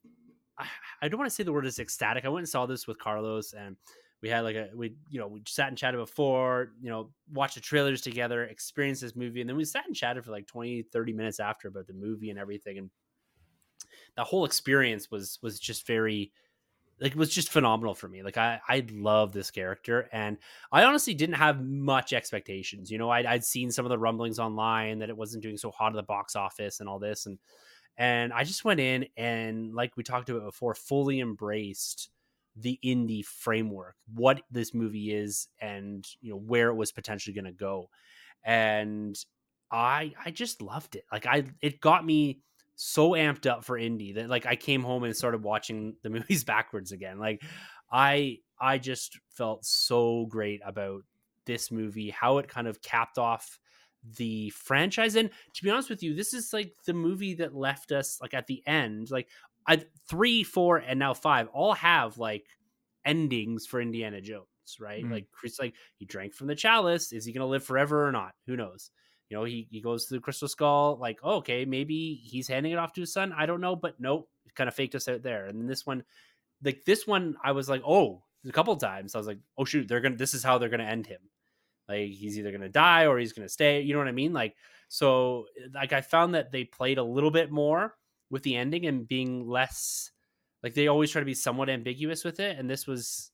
i, 0.59 0.67
I 1.01 1.09
don't 1.09 1.19
want 1.19 1.31
to 1.31 1.35
say 1.35 1.45
the 1.45 1.53
word 1.53 1.65
is 1.65 1.79
ecstatic 1.79 2.25
i 2.25 2.29
went 2.29 2.43
and 2.43 2.49
saw 2.49 2.67
this 2.67 2.87
with 2.87 2.99
carlos 2.99 3.55
and 3.55 3.77
we 4.25 4.31
had 4.31 4.41
like 4.41 4.57
a 4.57 4.71
we 4.75 4.97
you 5.11 5.21
know 5.21 5.29
we 5.29 5.43
sat 5.47 5.69
and 5.69 5.77
chatted 5.77 6.01
before 6.01 6.73
you 6.81 6.89
know 6.89 7.11
watched 7.31 7.57
the 7.57 7.61
trailers 7.61 8.01
together 8.01 8.45
experienced 8.45 9.03
this 9.03 9.15
movie 9.15 9.43
and 9.43 9.51
then 9.51 9.55
we 9.55 9.67
sat 9.67 9.85
and 9.87 9.95
chatted 9.95 10.25
for 10.25 10.31
like 10.31 10.47
20 10.47 10.81
30 10.81 11.13
minutes 11.13 11.41
after 11.41 11.69
about 11.69 11.87
the 11.87 11.93
movie 11.93 12.31
and 12.31 12.39
everything 12.39 12.79
and 12.79 12.91
the 14.17 14.25
whole 14.25 14.47
experience 14.47 15.11
was 15.11 15.39
was 15.43 15.61
just 15.61 15.87
very 15.87 16.33
like 17.03 17.13
it 17.13 17.19
was 17.19 17.29
just 17.35 17.51
phenomenal 17.51 17.95
for 17.95 18.09
me. 18.09 18.23
Like 18.23 18.39
I 18.39 18.61
I 18.67 18.87
love 18.93 19.33
this 19.33 19.51
character, 19.51 20.09
and 20.13 20.39
I 20.71 20.85
honestly 20.85 21.13
didn't 21.13 21.35
have 21.35 21.61
much 21.61 22.13
expectations. 22.13 22.89
You 22.89 22.99
know, 22.99 23.11
I'd, 23.11 23.27
I'd 23.27 23.45
seen 23.45 23.73
some 23.73 23.85
of 23.85 23.91
the 23.91 23.99
rumblings 23.99 24.39
online 24.39 25.01
that 25.01 25.09
it 25.09 25.17
wasn't 25.17 25.43
doing 25.43 25.57
so 25.57 25.73
hot 25.73 25.93
at 25.93 25.97
the 25.97 26.05
box 26.05 26.37
office 26.37 26.79
and 26.79 26.89
all 26.89 27.01
this, 27.01 27.27
and 27.27 27.37
and 27.97 28.33
I 28.33 28.45
just 28.45 28.65
went 28.65 28.79
in 28.79 29.07
and 29.17 29.75
like 29.75 29.97
we 29.97 30.05
talked 30.05 30.31
about 30.31 30.45
before, 30.45 30.75
fully 30.77 31.21
embraced 31.21 32.11
the 32.57 32.79
Indy 32.83 33.23
framework, 33.23 33.97
what 34.15 34.43
this 34.51 34.75
movie 34.75 35.13
is, 35.13 35.49
and 35.61 36.07
you 36.21 36.31
know 36.31 36.39
where 36.39 36.69
it 36.69 36.75
was 36.75 36.93
potentially 36.93 37.35
going 37.35 37.45
to 37.45 37.53
go, 37.53 37.89
and 38.45 39.17
I 39.71 40.13
I 40.25 40.31
just 40.31 40.63
loved 40.63 40.97
it. 40.97 41.05
Like 41.11 41.27
I 41.27 41.45
it 41.61 41.81
got 41.81 42.05
me 42.05 42.41
so 42.77 43.11
amped 43.11 43.47
up 43.47 43.65
for 43.65 43.79
indie 43.79 44.15
that 44.15 44.29
like 44.29 44.47
I 44.47 44.57
came 44.57 44.83
home 44.83 45.05
and 45.05 45.17
started 45.17 45.43
watching 45.43 45.97
the 46.03 46.11
movies 46.11 46.45
backwards 46.45 46.93
again. 46.93 47.19
Like 47.19 47.43
I 47.91 48.39
I 48.61 48.79
just 48.79 49.19
felt 49.31 49.65
so 49.65 50.27
great 50.27 50.61
about 50.65 51.03
this 51.47 51.71
movie, 51.71 52.11
how 52.11 52.39
it 52.39 52.49
kind 52.49 52.67
of 52.67 52.81
capped 52.83 53.19
off 53.19 53.59
the 54.17 54.51
franchise. 54.51 55.17
And 55.17 55.31
to 55.55 55.65
be 55.65 55.71
honest 55.71 55.91
with 55.91 56.03
you, 56.03 56.15
this 56.15 56.35
is 56.35 56.53
like 56.53 56.75
the 56.87 56.93
movie 56.93 57.35
that 57.35 57.55
left 57.55 57.93
us 57.93 58.19
like 58.21 58.35
at 58.35 58.47
the 58.47 58.63
end, 58.67 59.11
like 59.11 59.29
I 59.67 59.85
three, 60.09 60.43
four, 60.45 60.79
and 60.79 60.99
now 60.99 61.15
five 61.15 61.49
all 61.49 61.75
have 61.75 62.19
like 62.19 62.47
endings 63.05 63.67
for 63.67 63.81
Indiana 63.81 64.21
Jones, 64.21 64.47
right? 64.79 65.05
Mhm. 65.05 65.11
Like 65.11 65.31
Chris, 65.33 65.59
like 65.59 65.75
he 65.97 66.05
drank 66.05 66.35
from 66.35 66.47
the 66.47 66.55
chalice. 66.55 67.13
Is 67.13 67.25
he 67.25 67.33
gonna 67.33 67.47
live 67.47 67.65
forever 67.65 68.07
or 68.07 68.13
not? 68.13 68.35
Who 68.47 68.57
knows? 68.57 68.91
You 69.31 69.39
know, 69.39 69.45
he 69.45 69.69
he 69.71 69.81
goes 69.81 70.07
to 70.07 70.15
the 70.15 70.21
Crystal 70.21 70.49
Skull. 70.49 70.99
Like, 71.01 71.19
oh, 71.23 71.37
okay, 71.37 71.65
maybe 71.65 72.15
he's 72.25 72.49
handing 72.49 72.73
it 72.73 72.79
off 72.79 72.93
to 72.95 73.01
his 73.01 73.13
son. 73.13 73.33
I 73.37 73.47
don't 73.47 73.61
know, 73.61 73.77
but 73.77 73.99
nope, 74.01 74.29
kind 74.55 74.69
of 74.69 74.75
faked 74.75 74.95
us 74.95 75.09
out 75.09 75.23
there. 75.23 75.47
And 75.47 75.59
then 75.61 75.67
this 75.67 75.87
one, 75.87 76.05
like 76.63 76.85
this 76.85 77.07
one, 77.07 77.37
I 77.43 77.53
was 77.53 77.69
like, 77.69 77.83
oh, 77.87 78.23
a 78.47 78.53
couple 78.53 78.77
times 78.77 79.15
I 79.15 79.19
was 79.19 79.27
like, 79.27 79.39
oh 79.59 79.65
shoot, 79.65 79.89
they're 79.89 80.01
gonna. 80.01 80.17
This 80.17 80.35
is 80.35 80.43
how 80.45 80.59
they're 80.59 80.69
gonna 80.69 80.85
end 80.85 81.07
him. 81.07 81.21
Like 81.89 82.11
he's 82.11 82.39
either 82.39 82.53
gonna 82.53 82.69
die 82.69 83.07
or 83.07 83.19
he's 83.19 83.33
gonna 83.33 83.49
stay. 83.49 83.81
You 83.81 83.93
know 83.95 83.99
what 83.99 84.09
I 84.09 84.13
mean? 84.13 84.33
Like 84.33 84.57
so, 84.89 85.47
like 85.75 85.93
I 85.93 86.01
found 86.03 86.35
that 86.35 86.53
they 86.53 86.65
played 86.65 86.99
a 86.99 87.05
little 87.05 87.31
bit 87.31 87.51
more 87.51 87.95
with 88.31 88.43
the 88.43 88.57
ending 88.57 88.87
and 88.87 89.07
being 89.09 89.49
less 89.49 90.11
like 90.63 90.75
they 90.75 90.89
always 90.89 91.11
try 91.11 91.21
to 91.21 91.27
be 91.27 91.35
somewhat 91.35 91.69
ambiguous 91.69 92.25
with 92.25 92.41
it 92.41 92.59
and 92.59 92.69
this 92.69 92.87
was 92.87 93.31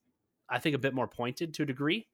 i 0.49 0.59
think 0.59 0.75
a 0.75 0.79
bit 0.79 0.95
more 0.95 1.09
pointed 1.09 1.55
to 1.55 1.63
a 1.63 1.67
degree. 1.67 2.07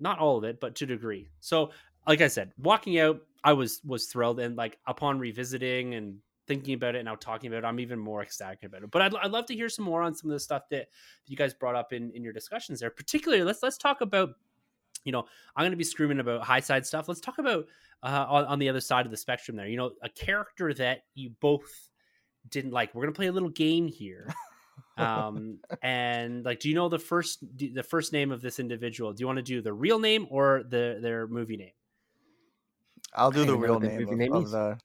Not 0.00 0.18
all 0.18 0.38
of 0.38 0.44
it 0.44 0.60
but 0.60 0.74
to 0.76 0.84
a 0.84 0.88
degree. 0.88 1.28
So 1.40 1.70
like 2.06 2.20
i 2.20 2.28
said 2.28 2.52
walking 2.58 2.98
out 2.98 3.20
i 3.44 3.52
was 3.52 3.80
was 3.84 4.06
thrilled 4.06 4.40
and 4.40 4.56
like 4.56 4.78
upon 4.86 5.18
revisiting 5.18 5.94
and 5.94 6.18
thinking 6.48 6.74
about 6.74 6.96
it 6.96 6.98
and 6.98 7.06
now 7.06 7.14
talking 7.14 7.48
about 7.48 7.64
it 7.64 7.68
i'm 7.68 7.78
even 7.78 7.98
more 7.98 8.22
ecstatic 8.22 8.64
about 8.64 8.82
it. 8.82 8.90
But 8.90 9.02
i'd, 9.02 9.14
I'd 9.16 9.30
love 9.30 9.46
to 9.46 9.54
hear 9.54 9.68
some 9.68 9.84
more 9.84 10.02
on 10.02 10.14
some 10.14 10.30
of 10.30 10.34
the 10.34 10.40
stuff 10.40 10.68
that 10.70 10.88
you 11.26 11.36
guys 11.36 11.54
brought 11.54 11.76
up 11.76 11.92
in 11.92 12.10
in 12.12 12.24
your 12.24 12.32
discussions 12.32 12.80
there. 12.80 12.90
Particularly 12.90 13.44
let's 13.44 13.62
let's 13.62 13.78
talk 13.78 14.00
about 14.00 14.30
you 15.04 15.12
know 15.12 15.24
i'm 15.56 15.62
going 15.62 15.72
to 15.72 15.76
be 15.76 15.84
screaming 15.84 16.20
about 16.20 16.42
high 16.42 16.60
side 16.60 16.86
stuff. 16.86 17.08
Let's 17.08 17.20
talk 17.20 17.38
about 17.38 17.66
uh, 18.02 18.26
on, 18.28 18.44
on 18.46 18.58
the 18.58 18.68
other 18.68 18.80
side 18.80 19.06
of 19.06 19.10
the 19.10 19.16
spectrum 19.16 19.56
there 19.56 19.68
you 19.68 19.76
know 19.76 19.92
a 20.02 20.08
character 20.08 20.72
that 20.74 21.04
you 21.14 21.30
both 21.40 21.88
didn't 22.48 22.72
like. 22.72 22.94
We're 22.94 23.02
going 23.02 23.14
to 23.14 23.16
play 23.16 23.28
a 23.28 23.32
little 23.32 23.48
game 23.48 23.86
here 23.86 24.28
um 24.98 25.58
and 25.82 26.44
like 26.44 26.60
do 26.60 26.68
you 26.68 26.74
know 26.74 26.88
the 26.88 26.98
first 26.98 27.44
the 27.56 27.82
first 27.82 28.12
name 28.12 28.30
of 28.30 28.42
this 28.42 28.58
individual? 28.58 29.12
Do 29.12 29.20
you 29.20 29.26
want 29.26 29.38
to 29.38 29.42
do 29.42 29.60
the 29.62 29.72
real 29.72 29.98
name 29.98 30.26
or 30.30 30.64
the 30.68 30.98
their 31.00 31.26
movie 31.26 31.56
name? 31.56 31.72
I'll 33.14 33.28
I 33.28 33.32
do 33.32 33.40
the 33.40 33.46
don't 33.46 33.56
even 33.56 33.60
know 33.60 33.64
real 33.64 33.74
what 33.74 33.82
the 33.82 33.88
name, 33.88 33.98
movie 34.00 34.12
of, 34.12 34.18
name 34.18 34.32
of 34.32 34.50
the. 34.50 34.78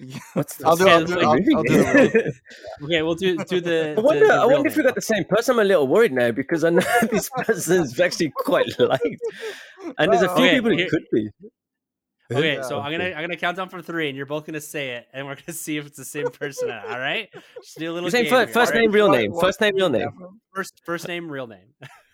Yeah. 0.00 0.18
What's 0.34 0.56
the 0.56 0.66
I'll 0.66 0.76
do- 0.76 0.88
I'll 0.88 1.04
do- 1.04 1.14
the 1.14 1.20
I'll- 1.20 1.30
I'll 1.56 1.62
do 1.62 2.32
okay 2.84 3.02
we'll 3.02 3.14
do 3.14 3.36
do 3.44 3.60
the 3.60 3.94
I 3.96 4.00
wonder, 4.00 4.26
the, 4.26 4.32
the 4.32 4.40
I 4.40 4.44
wonder 4.46 4.68
if 4.68 4.76
we 4.76 4.82
got 4.82 4.94
the 4.96 5.00
same 5.00 5.24
person. 5.24 5.54
I'm 5.54 5.60
a 5.60 5.64
little 5.64 5.86
worried 5.86 6.12
now 6.12 6.32
because 6.32 6.64
I 6.64 6.70
know 6.70 6.82
this 7.12 7.30
person's 7.30 7.98
actually 8.00 8.32
quite 8.36 8.66
liked, 8.80 9.04
and 9.98 10.12
there's 10.12 10.22
a 10.22 10.34
few 10.34 10.44
Okay, 10.46 10.54
people 10.56 10.76
who 10.76 10.88
could 10.88 11.04
be. 11.12 11.28
okay 12.32 12.54
Yeah. 12.56 12.62
so 12.62 12.80
i'm 12.80 12.90
gonna 12.90 13.10
i'm 13.10 13.20
gonna 13.22 13.36
count 13.36 13.56
down 13.58 13.68
from 13.68 13.82
three 13.82 14.08
and 14.08 14.16
you're 14.16 14.24
both 14.26 14.46
gonna 14.46 14.60
say 14.60 14.92
it 14.96 15.06
and 15.12 15.26
we're 15.26 15.34
gonna 15.36 15.52
see 15.66 15.76
if 15.76 15.86
it's 15.86 15.98
the 15.98 16.06
same 16.06 16.28
person 16.28 16.70
all 16.70 16.98
right 16.98 17.28
just 17.62 17.76
do 17.78 17.90
a 17.90 17.92
little 17.92 18.08
You're 18.10 18.22
game 18.22 18.30
first, 18.30 18.46
here, 18.46 18.54
first 18.54 18.72
all 18.72 18.78
right? 18.78 18.80
name, 18.86 18.92
real 18.92 19.10
name. 19.10 19.32
First 19.38 19.60
name, 19.60 19.74
real 19.76 19.90
name. 19.90 20.08
first 20.54 20.80
first 20.84 21.06
name 21.06 21.30
real 21.30 21.46
name 21.46 21.68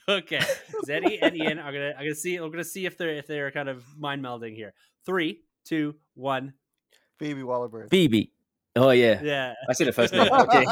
okay 0.09 0.41
zeddy 0.87 1.18
and 1.22 1.37
ian 1.37 1.59
i'm 1.61 1.72
gonna 1.72 1.93
i'm 1.97 2.05
gonna 2.05 2.14
see 2.16 2.37
i'm 2.37 2.51
gonna 2.51 2.64
see 2.64 2.85
if 2.87 2.99
they're 2.99 3.11
if 3.14 3.26
they're 3.28 3.53
kind 3.53 3.68
of 3.68 3.85
mind 3.97 4.22
melding 4.22 4.55
here 4.57 4.74
three 5.07 5.43
two 5.64 5.95
one 6.14 6.53
Phoebe 7.21 7.43
Waller-Bridge. 7.45 7.91
Phoebe. 7.91 8.33
Oh 8.77 8.91
yeah, 8.91 9.21
yeah 9.23 9.55
I 9.68 9.73
see 9.75 9.85
the 9.85 9.93
first 9.93 10.12
name. 10.12 10.29
Okay. 10.33 10.64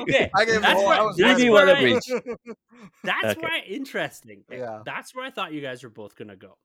okay 0.00 0.30
I 0.36 0.44
gave 0.44 0.60
That's 0.62 0.74
more. 0.80 0.90
right. 0.90 1.00
I 1.00 1.02
was 1.04 1.16
That's 1.16 1.38
Phoebe 1.40 1.50
where 1.50 1.68
I- 1.68 1.72
Waller-Bridge. 1.72 2.56
That's 3.04 3.24
Okay. 3.24 3.40
where 3.40 3.50
I, 3.52 3.60
interesting. 3.66 4.44
Eh, 4.50 4.58
yeah. 4.58 4.80
That's 4.84 5.14
where 5.14 5.24
I 5.24 5.30
thought 5.30 5.52
you 5.52 5.60
guys 5.60 5.82
were 5.82 5.90
both 5.90 6.16
gonna 6.16 6.36
go, 6.36 6.56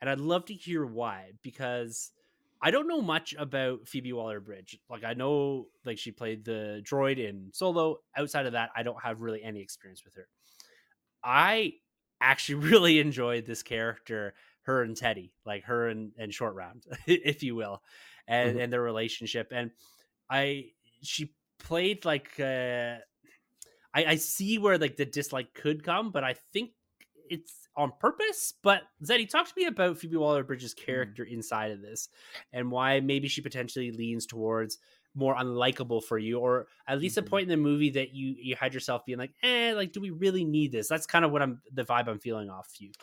and 0.00 0.08
I'd 0.10 0.20
love 0.20 0.44
to 0.46 0.54
hear 0.54 0.84
why 0.86 1.32
because 1.42 2.12
I 2.62 2.70
don't 2.70 2.86
know 2.88 3.02
much 3.02 3.34
about 3.38 3.86
Phoebe 3.88 4.12
Waller 4.12 4.40
Bridge. 4.40 4.78
Like 4.88 5.04
I 5.04 5.14
know 5.14 5.66
like 5.84 5.98
she 5.98 6.10
played 6.12 6.44
the 6.44 6.82
droid 6.84 7.18
in 7.18 7.50
Solo. 7.52 7.98
Outside 8.16 8.46
of 8.46 8.52
that, 8.52 8.70
I 8.76 8.82
don't 8.84 9.02
have 9.02 9.20
really 9.20 9.42
any 9.42 9.60
experience 9.60 10.04
with 10.04 10.14
her. 10.14 10.28
I 11.24 11.74
actually 12.20 12.54
really 12.70 12.98
enjoyed 13.00 13.44
this 13.44 13.62
character, 13.64 14.34
her 14.62 14.82
and 14.82 14.96
Teddy, 14.96 15.32
like 15.44 15.64
her 15.64 15.88
and, 15.88 16.12
and 16.16 16.32
Short 16.32 16.54
Round, 16.54 16.84
if 17.06 17.42
you 17.42 17.54
will, 17.56 17.82
and 18.28 18.56
Mhm. 18.56 18.60
and 18.60 18.72
their 18.72 18.82
relationship. 18.82 19.48
And 19.52 19.72
I 20.30 20.72
she 21.02 21.34
played 21.58 22.04
like 22.04 22.38
uh 22.40 22.98
I, 23.94 24.04
I 24.04 24.16
see 24.16 24.58
where 24.58 24.78
like 24.78 24.96
the 24.96 25.06
dislike 25.06 25.54
could 25.54 25.82
come, 25.82 26.10
but 26.10 26.24
I 26.24 26.34
think 26.52 26.72
it's 27.28 27.68
on 27.76 27.92
purpose. 27.98 28.54
But 28.62 28.82
Zeddy, 29.04 29.28
talk 29.28 29.46
to 29.46 29.52
me 29.56 29.66
about 29.66 29.98
Phoebe 29.98 30.16
Waller 30.16 30.44
Bridge's 30.44 30.74
character 30.74 31.24
inside 31.24 31.70
of 31.72 31.82
this 31.82 32.08
and 32.52 32.70
why 32.70 33.00
maybe 33.00 33.28
she 33.28 33.40
potentially 33.40 33.90
leans 33.90 34.26
towards 34.26 34.78
more 35.14 35.34
unlikable 35.34 36.04
for 36.04 36.18
you, 36.18 36.38
or 36.38 36.68
at 36.86 37.00
least 37.00 37.16
Mhm. 37.16 37.22
a 37.22 37.22
point 37.22 37.44
in 37.44 37.48
the 37.48 37.56
movie 37.56 37.90
that 37.90 38.10
you 38.12 38.36
you 38.38 38.54
had 38.54 38.74
yourself 38.74 39.04
being 39.06 39.18
like, 39.18 39.34
eh, 39.42 39.72
like, 39.74 39.92
do 39.92 40.00
we 40.00 40.10
really 40.10 40.44
need 40.44 40.72
this? 40.72 40.88
That's 40.88 41.06
kind 41.06 41.24
of 41.24 41.32
what 41.32 41.42
I'm 41.42 41.62
the 41.72 41.84
vibe 41.84 42.08
I'm 42.08 42.18
feeling 42.20 42.50
off 42.50 42.68
you. 42.78 42.94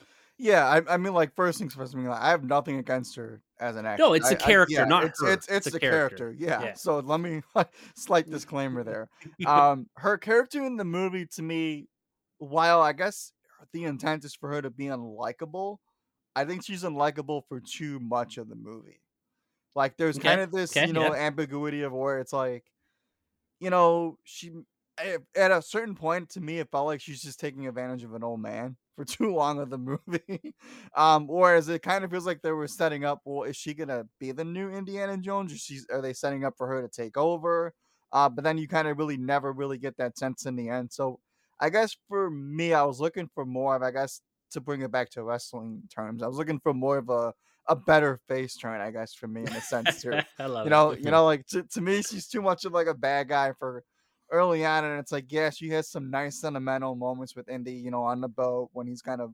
Yeah, 0.43 0.65
I, 0.67 0.93
I 0.93 0.97
mean, 0.97 1.13
like 1.13 1.33
first 1.35 1.57
things 1.59 1.73
first. 1.73 1.95
I 1.95 1.97
mean, 1.97 2.07
like, 2.07 2.21
I 2.21 2.29
have 2.31 2.43
nothing 2.43 2.77
against 2.77 3.15
her 3.15 3.41
as 3.59 3.75
an 3.77 3.85
actor. 3.85 4.03
No, 4.03 4.13
it's 4.13 4.25
I- 4.25 4.33
the 4.35 4.43
I- 4.43 4.45
character, 4.45 4.73
yeah, 4.73 4.83
not 4.85 5.05
it's, 5.05 5.21
her. 5.21 5.31
It's 5.31 5.47
It's 5.47 5.55
it's 5.57 5.65
the 5.67 5.71
the 5.71 5.79
character. 5.79 6.17
character. 6.17 6.35
Yeah. 6.37 6.61
Yeah. 6.61 6.73
So 6.73 6.99
let 6.99 7.19
me 7.19 7.41
slight 7.95 8.29
disclaimer 8.29 8.83
there. 8.83 9.09
Um, 9.47 9.87
her 9.97 10.17
character 10.17 10.63
in 10.63 10.77
the 10.77 10.83
movie 10.85 11.25
to 11.35 11.41
me, 11.41 11.87
while 12.39 12.81
I 12.81 12.93
guess 12.93 13.31
the 13.71 13.85
intent 13.85 14.25
is 14.25 14.35
for 14.35 14.49
her 14.49 14.61
to 14.61 14.69
be 14.69 14.85
unlikable, 14.85 15.77
I 16.35 16.45
think 16.45 16.65
she's 16.65 16.83
unlikable 16.83 17.43
for 17.47 17.61
too 17.61 17.99
much 18.01 18.37
of 18.37 18.49
the 18.49 18.55
movie. 18.55 18.99
Like, 19.75 19.97
there's 19.97 20.17
Okay, 20.17 20.27
kind 20.27 20.41
of 20.41 20.51
this, 20.51 20.75
okay, 20.75 20.85
you 20.87 20.93
know, 20.93 21.13
yeah. 21.13 21.21
ambiguity 21.21 21.83
of 21.83 21.93
where 21.93 22.19
it's 22.19 22.33
like, 22.33 22.65
you 23.59 23.69
know, 23.69 24.17
she 24.23 24.51
at 24.97 25.21
at 25.35 25.51
a 25.51 25.61
certain 25.61 25.95
point 25.95 26.29
to 26.31 26.41
me 26.41 26.59
it 26.59 26.69
felt 26.69 26.85
like 26.85 27.01
she's 27.01 27.21
just 27.21 27.39
taking 27.39 27.65
advantage 27.65 28.03
of 28.03 28.13
an 28.13 28.23
old 28.23 28.39
man 28.41 28.75
for 28.95 29.05
too 29.05 29.33
long 29.33 29.59
of 29.59 29.69
the 29.69 29.77
movie 29.77 30.53
um 30.95 31.27
whereas 31.27 31.67
it 31.67 31.81
kind 31.81 32.03
of 32.03 32.11
feels 32.11 32.25
like 32.25 32.41
they 32.41 32.51
were 32.51 32.67
setting 32.67 33.03
up 33.03 33.19
well 33.25 33.43
is 33.43 33.57
she 33.57 33.73
gonna 33.73 34.05
be 34.19 34.31
the 34.31 34.45
new 34.45 34.69
indiana 34.69 35.17
jones 35.17 35.51
or 35.51 35.57
she's 35.57 35.87
are 35.91 36.01
they 36.01 36.13
setting 36.13 36.45
up 36.45 36.53
for 36.57 36.67
her 36.67 36.81
to 36.81 36.87
take 36.87 37.17
over? 37.17 37.73
Uh 38.11 38.29
but 38.29 38.43
then 38.43 38.57
you 38.57 38.67
kind 38.67 38.87
of 38.87 38.97
really 38.97 39.17
never 39.17 39.51
really 39.51 39.77
get 39.77 39.97
that 39.97 40.17
sense 40.17 40.45
in 40.45 40.55
the 40.55 40.69
end. 40.69 40.91
So 40.91 41.19
i 41.59 41.69
guess 41.69 41.95
for 42.07 42.29
me 42.29 42.73
i 42.73 42.83
was 42.83 42.99
looking 42.99 43.29
for 43.33 43.45
more 43.45 43.75
of 43.75 43.83
i 43.83 43.91
guess 43.91 44.21
to 44.51 44.59
bring 44.59 44.81
it 44.81 44.91
back 44.91 45.09
to 45.11 45.23
wrestling 45.23 45.81
terms 45.93 46.21
i 46.23 46.27
was 46.27 46.37
looking 46.37 46.59
for 46.59 46.73
more 46.73 46.97
of 46.97 47.09
a 47.09 47.33
a 47.69 47.75
better 47.75 48.19
face 48.27 48.55
turn 48.57 48.81
i 48.81 48.91
guess 48.91 49.13
for 49.13 49.27
me 49.27 49.41
in 49.41 49.47
a 49.49 49.61
sense 49.61 50.01
too. 50.01 50.19
I 50.39 50.45
love 50.47 50.65
you 50.65 50.67
it. 50.67 50.69
know, 50.71 50.91
you 50.93 51.11
know, 51.11 51.25
like 51.25 51.45
to, 51.47 51.63
to 51.63 51.81
me, 51.81 52.01
she's 52.01 52.27
too 52.27 52.41
much 52.41 52.65
of 52.65 52.73
like 52.73 52.87
a 52.87 52.93
bad 52.93 53.29
guy 53.29 53.53
for 53.57 53.83
early 54.33 54.65
on, 54.65 54.83
and 54.83 54.99
it's 54.99 55.11
like, 55.11 55.31
yeah, 55.31 55.49
she 55.49 55.69
has 55.69 55.89
some 55.89 56.09
nice 56.09 56.41
sentimental 56.41 56.95
moments 56.95 57.35
with 57.35 57.47
Indy, 57.47 57.73
you 57.73 57.91
know, 57.91 58.03
on 58.03 58.19
the 58.19 58.27
boat 58.27 58.69
when 58.73 58.87
he's 58.87 59.01
kind 59.01 59.21
of 59.21 59.31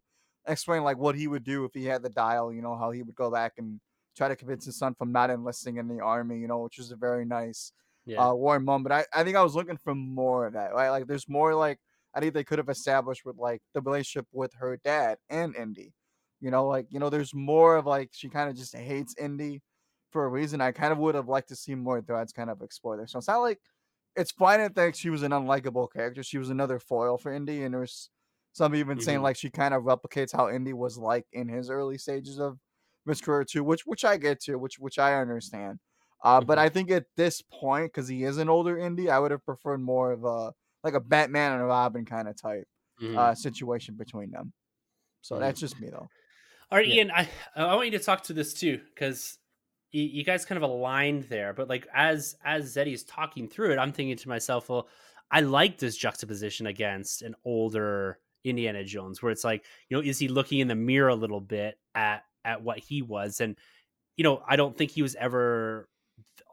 explaining 0.47 0.83
like 0.83 0.97
what 0.97 1.15
he 1.15 1.27
would 1.27 1.43
do 1.43 1.65
if 1.65 1.73
he 1.73 1.85
had 1.85 2.03
the 2.03 2.09
dial, 2.09 2.53
you 2.53 2.61
know, 2.61 2.77
how 2.77 2.91
he 2.91 3.01
would 3.01 3.15
go 3.15 3.31
back 3.31 3.53
and 3.57 3.79
try 4.15 4.27
to 4.27 4.35
convince 4.35 4.65
his 4.65 4.77
son 4.77 4.93
from 4.93 5.11
not 5.11 5.29
enlisting 5.29 5.77
in 5.77 5.87
the 5.87 5.99
army, 5.99 6.37
you 6.37 6.47
know, 6.47 6.59
which 6.59 6.77
was 6.77 6.91
a 6.91 6.95
very 6.95 7.25
nice 7.25 7.71
yeah. 8.05 8.27
uh, 8.27 8.33
warm 8.33 8.65
moment. 8.65 8.93
I, 8.93 9.05
I 9.13 9.23
think 9.23 9.37
I 9.37 9.43
was 9.43 9.55
looking 9.55 9.77
for 9.77 9.95
more 9.95 10.45
of 10.45 10.53
that, 10.53 10.73
right? 10.73 10.89
Like, 10.89 11.07
there's 11.07 11.29
more 11.29 11.55
like 11.55 11.79
I 12.13 12.19
think 12.19 12.33
they 12.33 12.43
could 12.43 12.57
have 12.57 12.69
established 12.69 13.23
with 13.25 13.37
like 13.37 13.61
the 13.73 13.81
relationship 13.81 14.27
with 14.31 14.51
her 14.59 14.77
dad 14.83 15.17
and 15.29 15.55
Indy. 15.55 15.93
You 16.41 16.51
know, 16.51 16.67
like 16.67 16.87
you 16.89 16.99
know, 16.99 17.09
there's 17.09 17.33
more 17.33 17.75
of 17.75 17.85
like 17.85 18.09
she 18.13 18.29
kind 18.29 18.49
of 18.49 18.55
just 18.55 18.75
hates 18.75 19.15
Indy 19.19 19.61
for 20.11 20.25
a 20.25 20.29
reason. 20.29 20.61
I 20.61 20.71
kind 20.71 20.91
of 20.91 20.97
would 20.99 21.15
have 21.15 21.27
liked 21.27 21.49
to 21.49 21.55
see 21.55 21.75
more 21.75 22.01
threads 22.01 22.33
kind 22.33 22.49
of 22.49 22.61
explore 22.61 22.97
there. 22.97 23.07
So 23.07 23.19
it's 23.19 23.27
not 23.27 23.37
like 23.41 23.59
it's 24.19 24.31
fine 24.31 24.59
to 24.59 24.69
think 24.69 24.95
she 24.95 25.09
was 25.09 25.23
an 25.23 25.31
unlikable 25.31 25.91
character. 25.91 26.23
She 26.23 26.37
was 26.37 26.49
another 26.49 26.79
foil 26.79 27.17
for 27.17 27.31
Indy, 27.33 27.63
and 27.63 27.73
there's 27.73 28.09
some 28.53 28.75
even 28.75 28.99
saying 28.99 29.19
Mhm. 29.19 29.23
like 29.23 29.35
she 29.37 29.49
kind 29.49 29.73
of 29.73 29.83
replicates 29.83 30.35
how 30.35 30.49
Indy 30.49 30.73
was 30.73 30.97
like 30.97 31.25
in 31.31 31.47
his 31.47 31.69
early 31.69 31.97
stages 31.97 32.39
of 32.39 32.59
his 33.07 33.21
career 33.21 33.43
too, 33.43 33.63
which 33.63 33.85
which 33.85 34.03
I 34.05 34.17
get 34.17 34.39
to, 34.41 34.57
which 34.57 34.77
which 34.79 34.99
I 34.99 35.19
understand. 35.19 35.79
Uh, 36.23 36.41
but 36.41 36.57
Mhm. 36.57 36.61
I 36.61 36.69
think 36.69 36.91
at 36.91 37.05
this 37.15 37.41
point, 37.41 37.93
because 37.93 38.07
he 38.09 38.23
is 38.23 38.37
an 38.37 38.49
older 38.49 38.77
Indy, 38.77 39.09
I 39.09 39.19
would 39.19 39.31
have 39.31 39.45
preferred 39.45 39.79
more 39.79 40.11
of 40.11 40.25
a 40.25 40.53
like 40.83 40.93
a 40.93 40.99
Batman 40.99 41.53
and 41.53 41.61
a 41.61 41.65
Robin 41.65 42.05
kind 42.05 42.27
of 42.27 42.35
type 42.35 42.67
Mhm. 43.01 43.17
uh, 43.17 43.35
situation 43.35 43.95
between 43.95 44.31
them. 44.31 44.53
So 45.21 45.39
that's 45.39 45.59
just 45.59 45.79
me 45.79 45.89
though. 45.89 46.09
All 46.71 46.77
right, 46.77 46.87
Yeah. 46.87 46.95
Ian, 46.95 47.11
I 47.11 47.27
I 47.55 47.75
want 47.75 47.91
you 47.91 47.97
to 47.97 48.03
talk 48.03 48.23
to 48.23 48.33
this 48.33 48.53
too 48.53 48.79
because 48.93 49.39
you, 49.91 50.03
you 50.03 50.23
guys 50.23 50.45
kind 50.45 50.61
of 50.61 50.69
aligned 50.69 51.23
there. 51.23 51.53
But 51.53 51.69
like 51.69 51.87
as 51.93 52.35
as 52.43 52.75
Zeddy's 52.75 53.03
talking 53.03 53.47
through 53.47 53.71
it, 53.71 53.79
I'm 53.79 53.91
thinking 53.91 54.17
to 54.17 54.29
myself, 54.29 54.69
well, 54.69 54.87
I 55.31 55.41
like 55.41 55.77
this 55.77 55.97
juxtaposition 55.97 56.67
against 56.67 57.21
an 57.21 57.35
older 57.45 58.19
Indiana 58.43 58.83
Jones, 58.83 59.21
where 59.21 59.31
it's 59.31 59.43
like, 59.43 59.65
you 59.89 59.97
know, 59.97 60.03
is 60.03 60.19
he 60.19 60.27
looking 60.27 60.59
in 60.59 60.67
the 60.67 60.75
mirror 60.75 61.09
a 61.09 61.15
little 61.15 61.41
bit 61.41 61.77
at 61.95 62.23
at 62.45 62.61
what 62.61 62.79
he 62.79 63.01
was, 63.01 63.41
and 63.41 63.57
you 64.17 64.23
know, 64.23 64.43
I 64.47 64.55
don't 64.55 64.77
think 64.77 64.91
he 64.91 65.01
was 65.01 65.15
ever 65.15 65.87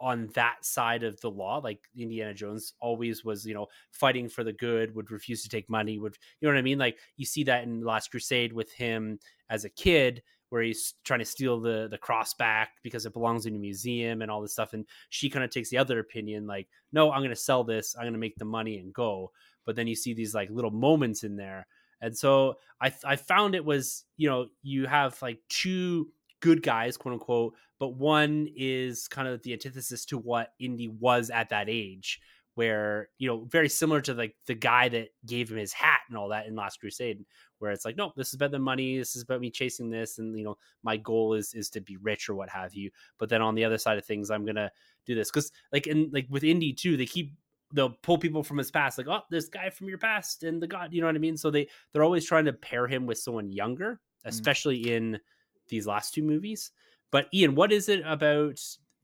on 0.01 0.28
that 0.34 0.64
side 0.64 1.03
of 1.03 1.18
the 1.22 1.30
law 1.30 1.57
like 1.57 1.80
indiana 1.97 2.34
jones 2.34 2.74
always 2.80 3.24
was 3.24 3.47
you 3.47 3.55
know 3.55 3.66
fighting 3.93 4.28
for 4.28 4.45
the 4.45 4.53
good 4.53 4.95
would 4.95 5.11
refuse 5.11 5.43
to 5.43 5.49
take 5.49 5.68
money 5.70 5.99
would 5.99 6.16
you 6.41 6.47
know 6.47 6.53
what 6.53 6.59
i 6.59 6.62
mean 6.62 6.78
like 6.78 6.99
you 7.16 7.24
see 7.24 7.43
that 7.45 7.64
in 7.64 7.82
last 7.82 8.11
crusade 8.11 8.53
with 8.53 8.70
him 8.72 9.18
as 9.49 9.64
a 9.64 9.70
kid 9.70 10.22
where 10.51 10.62
he's 10.62 10.94
trying 11.05 11.20
to 11.20 11.24
steal 11.24 11.61
the 11.61 11.88
the 11.90 11.99
cross 11.99 12.34
back 12.34 12.70
because 12.82 13.07
it 13.07 13.12
belongs 13.12 13.47
in 13.47 13.57
a 13.57 13.59
museum 13.59 14.22
and 14.22 14.30
all 14.30 14.40
this 14.40 14.53
stuff. 14.53 14.72
And 14.72 14.86
she 15.11 15.30
kind 15.30 15.44
of 15.44 15.51
takes 15.51 15.70
the 15.70 15.78
other 15.78 15.99
opinion, 15.99 16.47
like, 16.47 16.68
no, 16.92 17.11
I'm 17.11 17.20
going 17.20 17.30
to 17.30 17.36
sell 17.36 17.64
this. 17.64 17.94
I'm 17.97 18.05
going 18.05 18.12
to 18.14 18.18
make 18.18 18.36
the 18.36 18.44
money 18.44 18.78
and 18.78 18.92
go. 18.92 19.32
But 19.64 19.76
then 19.76 19.86
you 19.86 19.97
see 19.97 20.14
these 20.14 20.34
like 20.34 20.51
little 20.51 20.70
moments 20.70 21.24
in 21.24 21.36
there. 21.36 21.66
And 22.01 22.16
so 22.16 22.55
I 22.80 22.92
I 23.05 23.16
found 23.16 23.55
it 23.55 23.64
was 23.64 24.05
you 24.16 24.28
know 24.28 24.49
you 24.62 24.86
have 24.86 25.20
like 25.22 25.40
two 25.49 26.09
good 26.40 26.62
guys 26.62 26.97
quote 26.97 27.14
unquote, 27.14 27.55
but 27.78 27.97
one 27.97 28.49
is 28.57 29.09
kind 29.09 29.26
of 29.26 29.42
the 29.42 29.53
antithesis 29.53 30.05
to 30.07 30.18
what 30.18 30.53
Indy 30.61 30.88
was 30.88 31.30
at 31.30 31.49
that 31.49 31.68
age 31.68 32.20
where 32.57 33.11
you 33.18 33.28
know 33.28 33.44
very 33.44 33.68
similar 33.68 34.00
to 34.00 34.14
like 34.14 34.34
the 34.46 34.54
guy 34.54 34.88
that 34.88 35.09
gave 35.26 35.50
him 35.50 35.59
his 35.59 35.74
hat 35.74 36.00
and 36.09 36.16
all 36.16 36.30
that 36.30 36.46
in 36.46 36.57
last 36.57 36.80
crusade 36.80 37.22
where 37.59 37.70
it's 37.70 37.84
like 37.84 37.96
no 37.96 38.12
this 38.16 38.28
is 38.28 38.34
about 38.34 38.50
the 38.50 38.59
money 38.59 38.98
this 38.98 39.14
is 39.14 39.22
about 39.22 39.40
me 39.40 39.50
chasing 39.50 39.90
this 39.90 40.18
and 40.18 40.36
you 40.36 40.42
know 40.44 40.57
my 40.82 40.96
goal 40.96 41.34
is 41.34 41.52
is 41.52 41.68
to 41.68 41.82
be 41.82 41.98
rich 41.98 42.28
or 42.28 42.34
what 42.34 42.48
have 42.48 42.74
you 42.74 42.90
but 43.18 43.28
then 43.28 43.42
on 43.42 43.54
the 43.54 43.64
other 43.64 43.76
side 43.76 43.98
of 43.98 44.04
things 44.04 44.30
i'm 44.30 44.44
gonna 44.44 44.70
do 45.04 45.14
this 45.14 45.30
because 45.30 45.52
like 45.70 45.86
in 45.86 46.11
like 46.12 46.26
with 46.30 46.44
indy 46.44 46.72
too 46.72 46.96
they 46.96 47.04
keep 47.04 47.34
they'll 47.74 47.94
pull 48.02 48.16
people 48.16 48.42
from 48.42 48.57
his 48.57 48.70
past 48.70 48.96
like 48.96 49.09
oh 49.09 49.20
this 49.30 49.48
guy 49.48 49.68
from 49.68 49.88
your 49.88 49.98
past 49.98 50.42
and 50.42 50.62
the 50.62 50.66
god 50.66 50.94
you 50.94 51.02
know 51.02 51.07
what 51.07 51.14
i 51.14 51.18
mean 51.18 51.36
so 51.36 51.50
they 51.50 51.68
they're 51.92 52.04
always 52.04 52.26
trying 52.26 52.46
to 52.46 52.54
pair 52.54 52.86
him 52.86 53.04
with 53.04 53.18
someone 53.18 53.50
younger 53.50 54.00
mm. 54.24 54.28
especially 54.30 54.84
mm. 54.84 54.86
in 54.86 55.20
these 55.68 55.86
last 55.86 56.14
two 56.14 56.22
movies 56.22 56.70
but 57.12 57.26
ian 57.34 57.54
what 57.54 57.70
is 57.70 57.90
it 57.90 58.02
about 58.07 58.59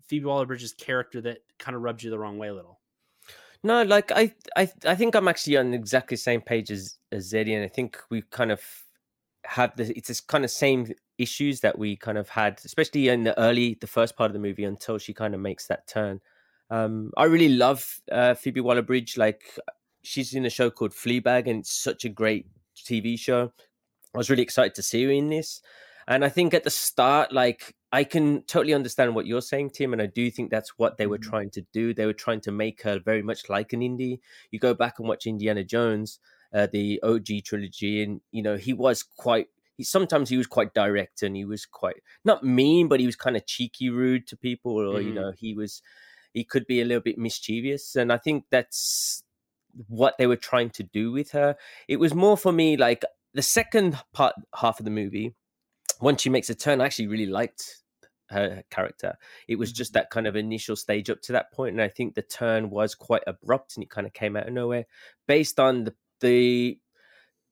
phoebe 0.06 0.24
waller-bridge's 0.24 0.72
character 0.72 1.20
that 1.20 1.38
kind 1.58 1.76
of 1.76 1.82
rubs 1.82 2.02
you 2.02 2.10
the 2.10 2.18
wrong 2.18 2.38
way 2.38 2.48
a 2.48 2.54
little 2.54 2.80
no, 3.62 3.82
like 3.82 4.10
I, 4.12 4.34
I, 4.56 4.68
I 4.86 4.94
think 4.94 5.14
I'm 5.14 5.28
actually 5.28 5.56
on 5.56 5.72
exactly 5.74 6.16
the 6.16 6.22
same 6.22 6.40
page 6.40 6.70
as 6.70 6.96
as 7.10 7.32
Zeddy, 7.32 7.54
and 7.54 7.64
I 7.64 7.68
think 7.68 7.98
we 8.10 8.22
kind 8.22 8.50
of 8.50 8.60
have 9.44 9.76
the 9.76 9.96
it's 9.96 10.08
this 10.08 10.20
kind 10.20 10.44
of 10.44 10.50
same 10.50 10.92
issues 11.18 11.60
that 11.60 11.78
we 11.78 11.96
kind 11.96 12.18
of 12.18 12.28
had, 12.28 12.60
especially 12.64 13.08
in 13.08 13.24
the 13.24 13.38
early, 13.38 13.76
the 13.80 13.86
first 13.86 14.16
part 14.16 14.30
of 14.30 14.32
the 14.32 14.38
movie 14.38 14.64
until 14.64 14.98
she 14.98 15.14
kind 15.14 15.34
of 15.34 15.40
makes 15.40 15.66
that 15.66 15.86
turn. 15.86 16.20
Um, 16.70 17.12
I 17.16 17.24
really 17.24 17.50
love 17.50 18.00
uh, 18.10 18.34
Phoebe 18.34 18.60
Waller-Bridge. 18.60 19.16
Like 19.16 19.42
she's 20.02 20.34
in 20.34 20.46
a 20.46 20.50
show 20.50 20.70
called 20.70 20.92
Fleabag, 20.92 21.48
and 21.48 21.60
it's 21.60 21.72
such 21.72 22.04
a 22.04 22.08
great 22.08 22.46
TV 22.76 23.18
show. 23.18 23.52
I 24.14 24.18
was 24.18 24.28
really 24.28 24.42
excited 24.42 24.74
to 24.74 24.82
see 24.82 25.04
her 25.04 25.10
in 25.10 25.28
this, 25.28 25.62
and 26.08 26.24
I 26.24 26.28
think 26.28 26.54
at 26.54 26.64
the 26.64 26.70
start, 26.70 27.32
like 27.32 27.74
I 27.92 28.04
can 28.04 28.42
totally 28.44 28.74
understand 28.74 29.14
what 29.14 29.26
you're 29.26 29.42
saying, 29.42 29.70
Tim, 29.70 29.92
and 29.92 30.00
I 30.00 30.06
do 30.06 30.30
think 30.30 30.50
that's 30.50 30.78
what 30.78 30.96
they 30.96 31.06
were 31.06 31.18
mm-hmm. 31.18 31.30
trying 31.30 31.50
to 31.50 31.66
do. 31.72 31.92
They 31.92 32.06
were 32.06 32.12
trying 32.12 32.40
to 32.42 32.52
make 32.52 32.82
her 32.82 32.98
very 32.98 33.22
much 33.22 33.48
like 33.48 33.72
an 33.72 33.80
indie. 33.80 34.20
You 34.50 34.58
go 34.58 34.74
back 34.74 34.98
and 34.98 35.08
watch 35.08 35.26
Indiana 35.26 35.62
Jones, 35.62 36.18
uh, 36.54 36.68
the 36.72 37.00
OG 37.02 37.44
trilogy, 37.44 38.02
and 38.02 38.20
you 38.30 38.42
know 38.42 38.56
he 38.56 38.72
was 38.72 39.02
quite. 39.02 39.46
He, 39.76 39.84
sometimes 39.84 40.28
he 40.28 40.36
was 40.36 40.46
quite 40.46 40.74
direct, 40.74 41.22
and 41.22 41.36
he 41.36 41.44
was 41.44 41.66
quite 41.66 41.96
not 42.24 42.44
mean, 42.44 42.88
but 42.88 43.00
he 43.00 43.06
was 43.06 43.16
kind 43.16 43.36
of 43.36 43.46
cheeky, 43.46 43.90
rude 43.90 44.26
to 44.28 44.36
people, 44.36 44.72
or 44.72 44.98
mm-hmm. 44.98 45.08
you 45.08 45.14
know 45.14 45.32
he 45.36 45.54
was 45.54 45.82
he 46.32 46.44
could 46.44 46.66
be 46.66 46.80
a 46.80 46.84
little 46.84 47.02
bit 47.02 47.18
mischievous, 47.18 47.94
and 47.94 48.12
I 48.12 48.18
think 48.18 48.44
that's 48.50 49.22
what 49.88 50.16
they 50.18 50.26
were 50.26 50.36
trying 50.36 50.70
to 50.70 50.82
do 50.82 51.12
with 51.12 51.32
her. 51.32 51.56
It 51.88 51.96
was 51.96 52.14
more 52.14 52.36
for 52.36 52.52
me 52.52 52.76
like 52.76 53.04
the 53.34 53.42
second 53.42 53.98
part 54.12 54.34
half 54.56 54.78
of 54.78 54.84
the 54.84 54.90
movie. 54.90 55.34
Once 56.02 56.20
she 56.20 56.28
makes 56.28 56.50
a 56.50 56.54
turn, 56.54 56.80
I 56.80 56.84
actually 56.84 57.06
really 57.06 57.26
liked 57.26 57.82
her 58.28 58.62
character. 58.70 59.16
It 59.46 59.58
was 59.58 59.72
just 59.72 59.92
mm-hmm. 59.92 60.00
that 60.00 60.10
kind 60.10 60.26
of 60.26 60.36
initial 60.36 60.76
stage 60.76 61.08
up 61.08 61.22
to 61.22 61.32
that 61.32 61.52
point, 61.52 61.72
and 61.72 61.82
I 61.82 61.88
think 61.88 62.14
the 62.14 62.22
turn 62.22 62.70
was 62.70 62.94
quite 62.94 63.22
abrupt, 63.26 63.76
and 63.76 63.84
it 63.84 63.90
kind 63.90 64.06
of 64.06 64.12
came 64.12 64.36
out 64.36 64.48
of 64.48 64.52
nowhere, 64.52 64.86
based 65.26 65.60
on 65.60 65.84
the 65.84 65.94
the, 66.22 66.78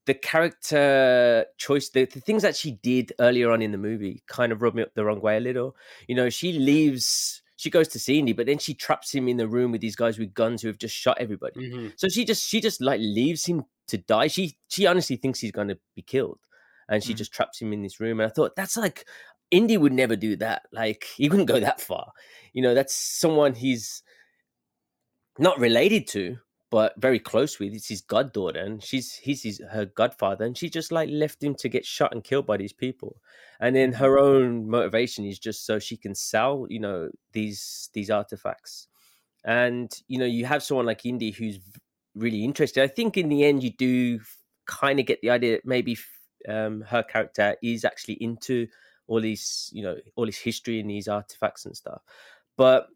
the 0.07 0.15
character 0.15 1.45
choice, 1.59 1.91
the, 1.91 2.05
the 2.05 2.21
things 2.21 2.43
that 2.43 2.57
she 2.57 2.73
did 2.83 3.13
earlier 3.19 3.51
on 3.51 3.63
in 3.63 3.73
the 3.73 3.79
movie, 3.79 4.23
kind 4.29 4.53
of 4.53 4.63
rubbed 4.63 4.77
me 4.77 4.83
up 4.83 4.95
the 4.95 5.05
wrong 5.05 5.21
way 5.21 5.37
a 5.37 5.41
little. 5.41 5.77
You 6.07 6.15
know, 6.15 6.31
she 6.31 6.53
leaves. 6.53 7.43
She 7.57 7.69
goes 7.69 7.89
to 7.89 7.99
see 7.99 8.19
Indy, 8.19 8.33
but 8.33 8.47
then 8.47 8.59
she 8.59 8.73
traps 8.73 9.13
him 9.13 9.29
in 9.29 9.37
the 9.37 9.49
room 9.49 9.71
with 9.71 9.83
these 9.83 9.97
guys 9.97 10.19
with 10.19 10.33
guns 10.33 10.63
who 10.63 10.69
have 10.69 10.79
just 10.79 10.95
shot 10.95 11.19
everybody. 11.21 11.61
Mm-hmm. 11.61 11.89
So 11.97 12.09
she 12.09 12.25
just 12.25 12.49
she 12.49 12.61
just 12.61 12.81
like 12.81 13.01
leaves 13.01 13.45
him 13.45 13.65
to 13.89 13.99
die. 13.99 14.29
She 14.29 14.57
she 14.69 14.87
honestly 14.87 15.17
thinks 15.17 15.41
he's 15.41 15.53
going 15.53 15.69
to 15.69 15.79
be 15.95 16.03
killed 16.03 16.39
and 16.91 17.03
she 17.03 17.15
mm. 17.15 17.17
just 17.17 17.33
traps 17.33 17.63
him 17.63 17.73
in 17.73 17.83
this 17.83 18.01
room. 18.01 18.21
And 18.21 18.31
I 18.31 18.33
thought 18.35 18.57
that's 18.57 18.77
like 18.77 19.07
Indy 19.51 19.79
would 19.79 19.93
never 19.93 20.17
do 20.17 20.37
that. 20.37 20.63
Like 20.73 21.07
he 21.17 21.29
wouldn't 21.29 21.49
go 21.49 21.61
that 21.61 21.81
far. 21.81 22.13
You 22.53 22.63
know, 22.63 22.75
that's 22.75 22.95
someone 22.95 23.55
he's 23.55 24.03
not 25.39 25.59
related 25.59 26.07
to, 26.09 26.39
but 26.71 26.95
very 27.01 27.19
close 27.19 27.59
with. 27.59 27.73
It's 27.73 27.89
his 27.89 28.01
goddaughter, 28.01 28.61
and 28.61 28.83
she's 28.83 29.15
he's 29.15 29.43
his, 29.43 29.63
her 29.71 29.87
godfather, 29.87 30.45
and 30.45 30.59
she 30.59 30.69
just 30.69 30.93
like 30.93 31.09
left 31.11 31.43
him 31.43 31.55
to 31.57 31.69
get 31.69 31.87
shot 31.87 32.13
and 32.13 32.25
killed 32.25 32.47
by 32.47 32.57
these 32.57 32.73
people. 32.73 33.17
And 33.61 33.75
then 33.77 33.93
her 33.95 34.19
own 34.19 34.69
motivation 34.69 35.25
is 35.25 35.39
just 35.39 35.67
so 35.67 35.79
she 35.79 35.97
can 35.97 36.15
sell, 36.15 36.67
you 36.69 36.81
know, 36.81 37.11
these 37.33 37.89
these 37.93 38.11
artifacts. 38.11 38.89
And 39.45 39.91
you 40.09 40.19
know, 40.19 40.27
you 40.27 40.45
have 40.45 40.63
someone 40.63 40.87
like 40.87 41.07
Indy 41.07 41.31
who's 41.31 41.59
really 42.15 42.45
interested. 42.45 42.83
I 42.83 42.89
think 42.89 43.17
in 43.17 43.29
the 43.29 43.45
end, 43.45 43.63
you 43.63 43.71
do 43.71 44.21
kind 44.67 45.01
of 45.01 45.07
get 45.07 45.21
the 45.23 45.31
idea 45.31 45.53
that 45.53 45.65
maybe 45.65 45.97
um, 46.49 46.83
her 46.83 47.03
character 47.03 47.57
is 47.63 47.85
actually 47.85 48.15
into 48.15 48.67
all 49.07 49.21
these 49.21 49.71
you 49.73 49.83
know 49.83 49.97
all 50.17 50.27
this 50.27 50.39
history 50.39 50.81
and 50.81 50.89
these 50.89 51.09
artifacts 51.09 51.67
and 51.67 51.77
stuff. 51.77 52.03
But 52.57 52.89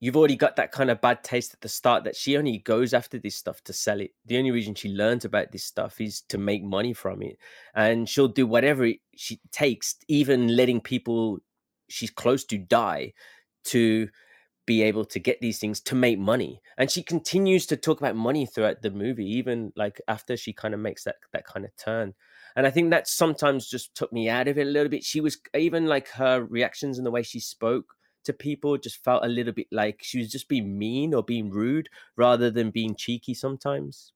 you've 0.00 0.16
already 0.16 0.36
got 0.36 0.56
that 0.56 0.72
kind 0.72 0.90
of 0.90 1.00
bad 1.00 1.22
taste 1.22 1.52
at 1.52 1.60
the 1.60 1.68
start 1.68 2.04
that 2.04 2.16
she 2.16 2.36
only 2.36 2.58
goes 2.58 2.94
after 2.94 3.18
this 3.18 3.36
stuff 3.36 3.62
to 3.64 3.72
sell 3.72 4.00
it. 4.00 4.12
The 4.24 4.38
only 4.38 4.50
reason 4.50 4.74
she 4.74 4.88
learns 4.88 5.26
about 5.26 5.52
this 5.52 5.64
stuff 5.64 6.00
is 6.00 6.22
to 6.22 6.38
make 6.38 6.64
money 6.64 6.94
from 6.94 7.22
it. 7.22 7.36
And 7.74 8.08
she'll 8.08 8.28
do 8.28 8.46
whatever 8.46 8.90
she 9.14 9.40
takes 9.52 9.96
even 10.08 10.56
letting 10.56 10.80
people 10.80 11.38
she's 11.88 12.10
close 12.10 12.44
to 12.44 12.56
die 12.56 13.12
to 13.64 14.08
be 14.66 14.82
able 14.82 15.04
to 15.04 15.18
get 15.18 15.40
these 15.40 15.58
things 15.58 15.80
to 15.80 15.94
make 15.94 16.18
money. 16.18 16.62
And 16.78 16.90
she 16.90 17.02
continues 17.02 17.66
to 17.66 17.76
talk 17.76 18.00
about 18.00 18.16
money 18.16 18.46
throughout 18.46 18.80
the 18.82 18.90
movie 18.90 19.30
even 19.36 19.72
like 19.76 20.00
after 20.08 20.36
she 20.36 20.52
kind 20.52 20.72
of 20.72 20.80
makes 20.80 21.04
that 21.04 21.16
that 21.32 21.44
kind 21.44 21.66
of 21.66 21.76
turn 21.76 22.14
and 22.56 22.66
I 22.66 22.70
think 22.70 22.90
that 22.90 23.08
sometimes 23.08 23.68
just 23.68 23.94
took 23.94 24.12
me 24.12 24.28
out 24.28 24.48
of 24.48 24.58
it 24.58 24.66
a 24.66 24.70
little 24.70 24.88
bit. 24.88 25.04
She 25.04 25.20
was 25.20 25.38
even 25.54 25.86
like 25.86 26.08
her 26.10 26.44
reactions 26.44 26.98
and 26.98 27.06
the 27.06 27.10
way 27.10 27.22
she 27.22 27.40
spoke 27.40 27.94
to 28.24 28.32
people 28.32 28.76
just 28.76 29.02
felt 29.02 29.24
a 29.24 29.28
little 29.28 29.52
bit 29.52 29.66
like 29.72 30.00
she 30.02 30.18
was 30.18 30.30
just 30.30 30.48
being 30.48 30.78
mean 30.78 31.14
or 31.14 31.22
being 31.22 31.50
rude 31.50 31.88
rather 32.16 32.50
than 32.50 32.70
being 32.70 32.94
cheeky 32.94 33.34
sometimes. 33.34 34.12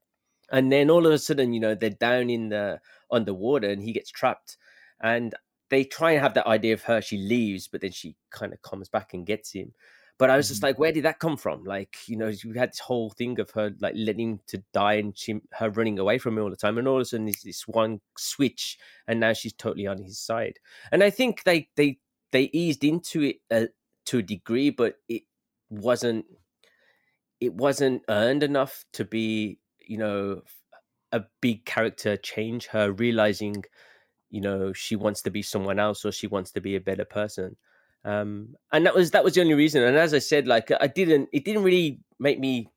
And 0.52 0.70
then 0.70 0.90
all 0.90 1.06
of 1.06 1.12
a 1.12 1.18
sudden, 1.18 1.52
you 1.52 1.60
know, 1.60 1.74
they're 1.74 1.90
down 1.90 2.28
in 2.28 2.50
the 2.50 2.80
underwater 3.10 3.70
and 3.70 3.82
he 3.82 3.92
gets 3.92 4.10
trapped. 4.10 4.58
And 5.02 5.34
they 5.70 5.84
try 5.84 6.12
and 6.12 6.20
have 6.20 6.34
that 6.34 6.46
idea 6.46 6.74
of 6.74 6.82
her. 6.82 7.00
She 7.00 7.16
leaves, 7.16 7.66
but 7.68 7.80
then 7.80 7.92
she 7.92 8.16
kind 8.30 8.52
of 8.52 8.60
comes 8.62 8.88
back 8.88 9.14
and 9.14 9.26
gets 9.26 9.52
him. 9.52 9.72
But 10.16 10.30
I 10.30 10.36
was 10.36 10.48
just 10.48 10.60
mm-hmm. 10.60 10.66
like, 10.66 10.78
where 10.78 10.92
did 10.92 11.04
that 11.04 11.18
come 11.18 11.36
from? 11.36 11.64
Like, 11.64 11.96
you 12.06 12.16
know, 12.16 12.32
we 12.44 12.56
had 12.56 12.70
this 12.70 12.78
whole 12.78 13.10
thing 13.10 13.40
of 13.40 13.50
her 13.50 13.74
like 13.80 13.94
letting 13.96 14.40
to 14.46 14.62
die 14.72 14.94
and 14.94 15.16
she, 15.16 15.40
her 15.52 15.70
running 15.70 15.98
away 15.98 16.18
from 16.18 16.38
him 16.38 16.44
all 16.44 16.50
the 16.50 16.56
time, 16.56 16.78
and 16.78 16.86
all 16.86 16.96
of 16.96 17.02
a 17.02 17.04
sudden 17.04 17.26
there's 17.26 17.42
this 17.42 17.66
one 17.66 18.00
switch, 18.16 18.78
and 19.08 19.18
now 19.18 19.32
she's 19.32 19.52
totally 19.52 19.86
on 19.86 19.98
his 19.98 20.18
side. 20.18 20.58
And 20.92 21.02
I 21.02 21.10
think 21.10 21.42
they 21.44 21.68
they 21.76 21.98
they 22.30 22.44
eased 22.52 22.84
into 22.84 23.22
it 23.22 23.36
uh, 23.50 23.66
to 24.06 24.18
a 24.18 24.22
degree, 24.22 24.70
but 24.70 24.96
it 25.08 25.22
wasn't 25.68 26.26
it 27.40 27.54
wasn't 27.54 28.02
earned 28.08 28.44
enough 28.44 28.84
to 28.92 29.04
be, 29.04 29.58
you 29.80 29.98
know, 29.98 30.42
a 31.10 31.24
big 31.40 31.64
character 31.64 32.16
change. 32.16 32.66
Her 32.66 32.92
realizing, 32.92 33.64
you 34.30 34.40
know, 34.40 34.72
she 34.72 34.94
wants 34.94 35.22
to 35.22 35.30
be 35.30 35.42
someone 35.42 35.80
else 35.80 36.04
or 36.04 36.12
she 36.12 36.28
wants 36.28 36.52
to 36.52 36.60
be 36.60 36.76
a 36.76 36.80
better 36.80 37.04
person 37.04 37.56
um, 38.04 38.56
and 38.72 38.84
that 38.86 38.94
was 38.94 39.10
that 39.12 39.24
was 39.24 39.34
the 39.34 39.40
only 39.40 39.54
reason. 39.54 39.82
And 39.82 39.96
as 39.96 40.12
I 40.14 40.18
said, 40.18 40.46
like 40.46 40.70
I 40.80 40.86
didn't, 40.86 41.28
it 41.32 41.44
didn't 41.44 41.62
really 41.62 42.00
make 42.18 42.38
me 42.38 42.68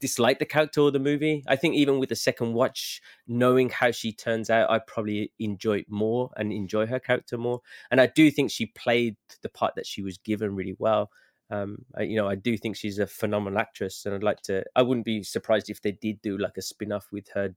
dislike 0.00 0.38
the 0.38 0.44
character 0.44 0.80
or 0.80 0.90
the 0.90 0.98
movie. 0.98 1.42
I 1.46 1.56
think 1.56 1.76
even 1.76 1.98
with 1.98 2.08
the 2.08 2.16
second 2.16 2.52
watch, 2.52 3.00
knowing 3.26 3.70
how 3.70 3.90
she 3.90 4.12
turns 4.12 4.50
out, 4.50 4.70
I 4.70 4.78
probably 4.80 5.32
enjoy 5.38 5.78
it 5.78 5.90
more 5.90 6.30
and 6.36 6.52
enjoy 6.52 6.86
her 6.86 6.98
character 6.98 7.38
more. 7.38 7.60
And 7.90 8.00
I 8.00 8.06
do 8.06 8.30
think 8.30 8.50
she 8.50 8.66
played 8.66 9.16
the 9.42 9.48
part 9.48 9.76
that 9.76 9.86
she 9.86 10.02
was 10.02 10.18
given 10.18 10.54
really 10.54 10.76
well. 10.78 11.10
Um, 11.50 11.84
I, 11.96 12.02
you 12.02 12.16
know, 12.16 12.28
I 12.28 12.34
do 12.34 12.58
think 12.58 12.76
she's 12.76 12.98
a 12.98 13.06
phenomenal 13.06 13.58
actress, 13.58 14.04
and 14.04 14.14
I'd 14.14 14.22
like 14.22 14.42
to. 14.42 14.64
I 14.74 14.82
wouldn't 14.82 15.06
be 15.06 15.22
surprised 15.22 15.70
if 15.70 15.80
they 15.80 15.92
did 15.92 16.20
do 16.20 16.36
like 16.36 16.56
a 16.56 16.62
spin 16.62 16.92
off 16.92 17.06
with 17.12 17.28
her, 17.34 17.54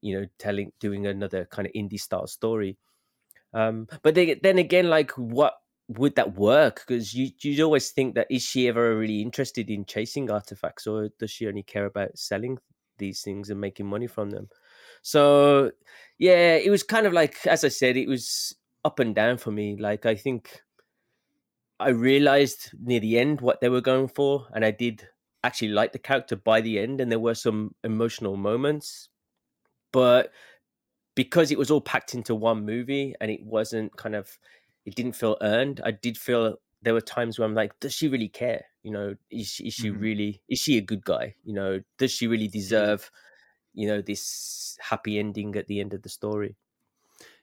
you 0.00 0.18
know, 0.18 0.26
telling 0.38 0.72
doing 0.80 1.06
another 1.06 1.44
kind 1.44 1.66
of 1.66 1.72
indie 1.74 2.00
style 2.00 2.26
story. 2.26 2.76
Um, 3.52 3.88
but 4.02 4.14
they, 4.14 4.34
then 4.34 4.58
again, 4.58 4.88
like 4.88 5.12
what 5.12 5.54
would 5.98 6.14
that 6.16 6.36
work? 6.36 6.84
Because 6.86 7.14
you 7.14 7.30
you 7.40 7.64
always 7.64 7.90
think 7.90 8.14
that 8.14 8.28
is 8.30 8.42
she 8.42 8.68
ever 8.68 8.96
really 8.96 9.20
interested 9.20 9.70
in 9.70 9.84
chasing 9.84 10.30
artifacts, 10.30 10.86
or 10.86 11.10
does 11.18 11.30
she 11.30 11.48
only 11.48 11.62
care 11.62 11.86
about 11.86 12.16
selling 12.16 12.58
these 12.98 13.22
things 13.22 13.50
and 13.50 13.60
making 13.60 13.86
money 13.86 14.06
from 14.06 14.30
them? 14.30 14.48
So 15.02 15.72
yeah, 16.18 16.54
it 16.56 16.70
was 16.70 16.82
kind 16.82 17.06
of 17.06 17.12
like 17.12 17.46
as 17.46 17.64
I 17.64 17.68
said, 17.68 17.96
it 17.96 18.08
was 18.08 18.54
up 18.84 19.00
and 19.00 19.14
down 19.14 19.38
for 19.38 19.50
me. 19.50 19.76
Like 19.76 20.06
I 20.06 20.14
think 20.14 20.62
I 21.80 21.88
realized 21.88 22.70
near 22.80 23.00
the 23.00 23.18
end 23.18 23.40
what 23.40 23.60
they 23.60 23.68
were 23.68 23.80
going 23.80 24.08
for, 24.08 24.46
and 24.54 24.64
I 24.64 24.70
did 24.70 25.08
actually 25.42 25.68
like 25.68 25.92
the 25.92 25.98
character 25.98 26.36
by 26.36 26.60
the 26.60 26.78
end, 26.78 27.00
and 27.00 27.10
there 27.10 27.18
were 27.18 27.34
some 27.34 27.74
emotional 27.82 28.36
moments, 28.36 29.08
but 29.92 30.30
because 31.16 31.50
it 31.50 31.58
was 31.58 31.70
all 31.70 31.80
packed 31.80 32.14
into 32.14 32.34
one 32.34 32.64
movie 32.64 33.14
and 33.20 33.30
it 33.30 33.42
wasn't 33.42 33.94
kind 33.96 34.14
of 34.14 34.38
it 34.84 34.94
didn't 34.94 35.12
feel 35.16 35.36
earned. 35.42 35.80
I 35.84 35.90
did 35.92 36.18
feel 36.18 36.56
there 36.82 36.94
were 36.94 37.00
times 37.00 37.38
where 37.38 37.46
I'm 37.46 37.54
like, 37.54 37.78
does 37.80 37.94
she 37.94 38.08
really 38.08 38.28
care? 38.28 38.66
You 38.82 38.90
know, 38.92 39.14
is 39.30 39.48
she, 39.48 39.66
is 39.68 39.74
she 39.74 39.90
Mhm. 39.90 39.90
really 39.90 40.42
is 40.48 40.58
she 40.58 40.78
a 40.78 40.82
good 40.82 41.04
guy? 41.04 41.34
You 41.44 41.54
know, 41.54 41.80
does 41.98 42.12
she 42.12 42.26
really 42.26 42.48
deserve, 42.48 43.10
you 43.74 43.88
know, 43.88 44.02
this 44.02 44.78
happy 44.80 45.18
ending 45.18 45.56
at 45.56 45.66
the 45.68 45.80
end 45.80 45.94
of 45.94 46.02
the 46.02 46.08
story? 46.08 46.56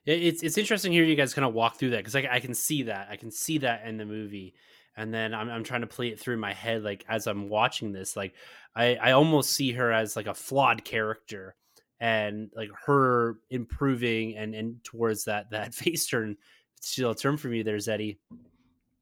It's 0.06 0.42
it's 0.42 0.58
interesting 0.58 0.92
hearing 0.92 1.10
you 1.10 1.16
guys 1.16 1.34
kind 1.34 1.46
of 1.46 1.54
walk 1.54 1.76
through 1.76 1.90
that 1.90 1.98
because 1.98 2.16
I, 2.16 2.26
I 2.30 2.40
can 2.40 2.54
see 2.54 2.84
that 2.84 3.08
I 3.10 3.16
can 3.16 3.30
see 3.30 3.58
that 3.58 3.86
in 3.86 3.96
the 3.98 4.06
movie, 4.06 4.54
and 4.96 5.12
then 5.12 5.34
I'm 5.34 5.48
I'm 5.50 5.64
trying 5.64 5.82
to 5.82 5.86
play 5.86 6.08
it 6.08 6.18
through 6.18 6.38
my 6.38 6.52
head 6.52 6.82
like 6.82 7.04
as 7.08 7.26
I'm 7.26 7.48
watching 7.48 7.92
this, 7.92 8.16
like 8.16 8.34
I 8.74 8.96
I 8.96 9.12
almost 9.12 9.50
see 9.52 9.72
her 9.72 9.92
as 9.92 10.16
like 10.16 10.26
a 10.26 10.34
flawed 10.34 10.84
character, 10.84 11.56
and 12.00 12.50
like 12.54 12.70
her 12.86 13.36
improving 13.50 14.36
and 14.36 14.54
and 14.54 14.82
towards 14.84 15.24
that 15.24 15.50
that 15.50 15.74
face 15.74 16.06
turn, 16.06 16.36
still 16.80 17.10
a 17.10 17.16
term 17.16 17.36
for 17.36 17.48
me 17.48 17.62
there, 17.62 17.76
Zeddy, 17.76 18.18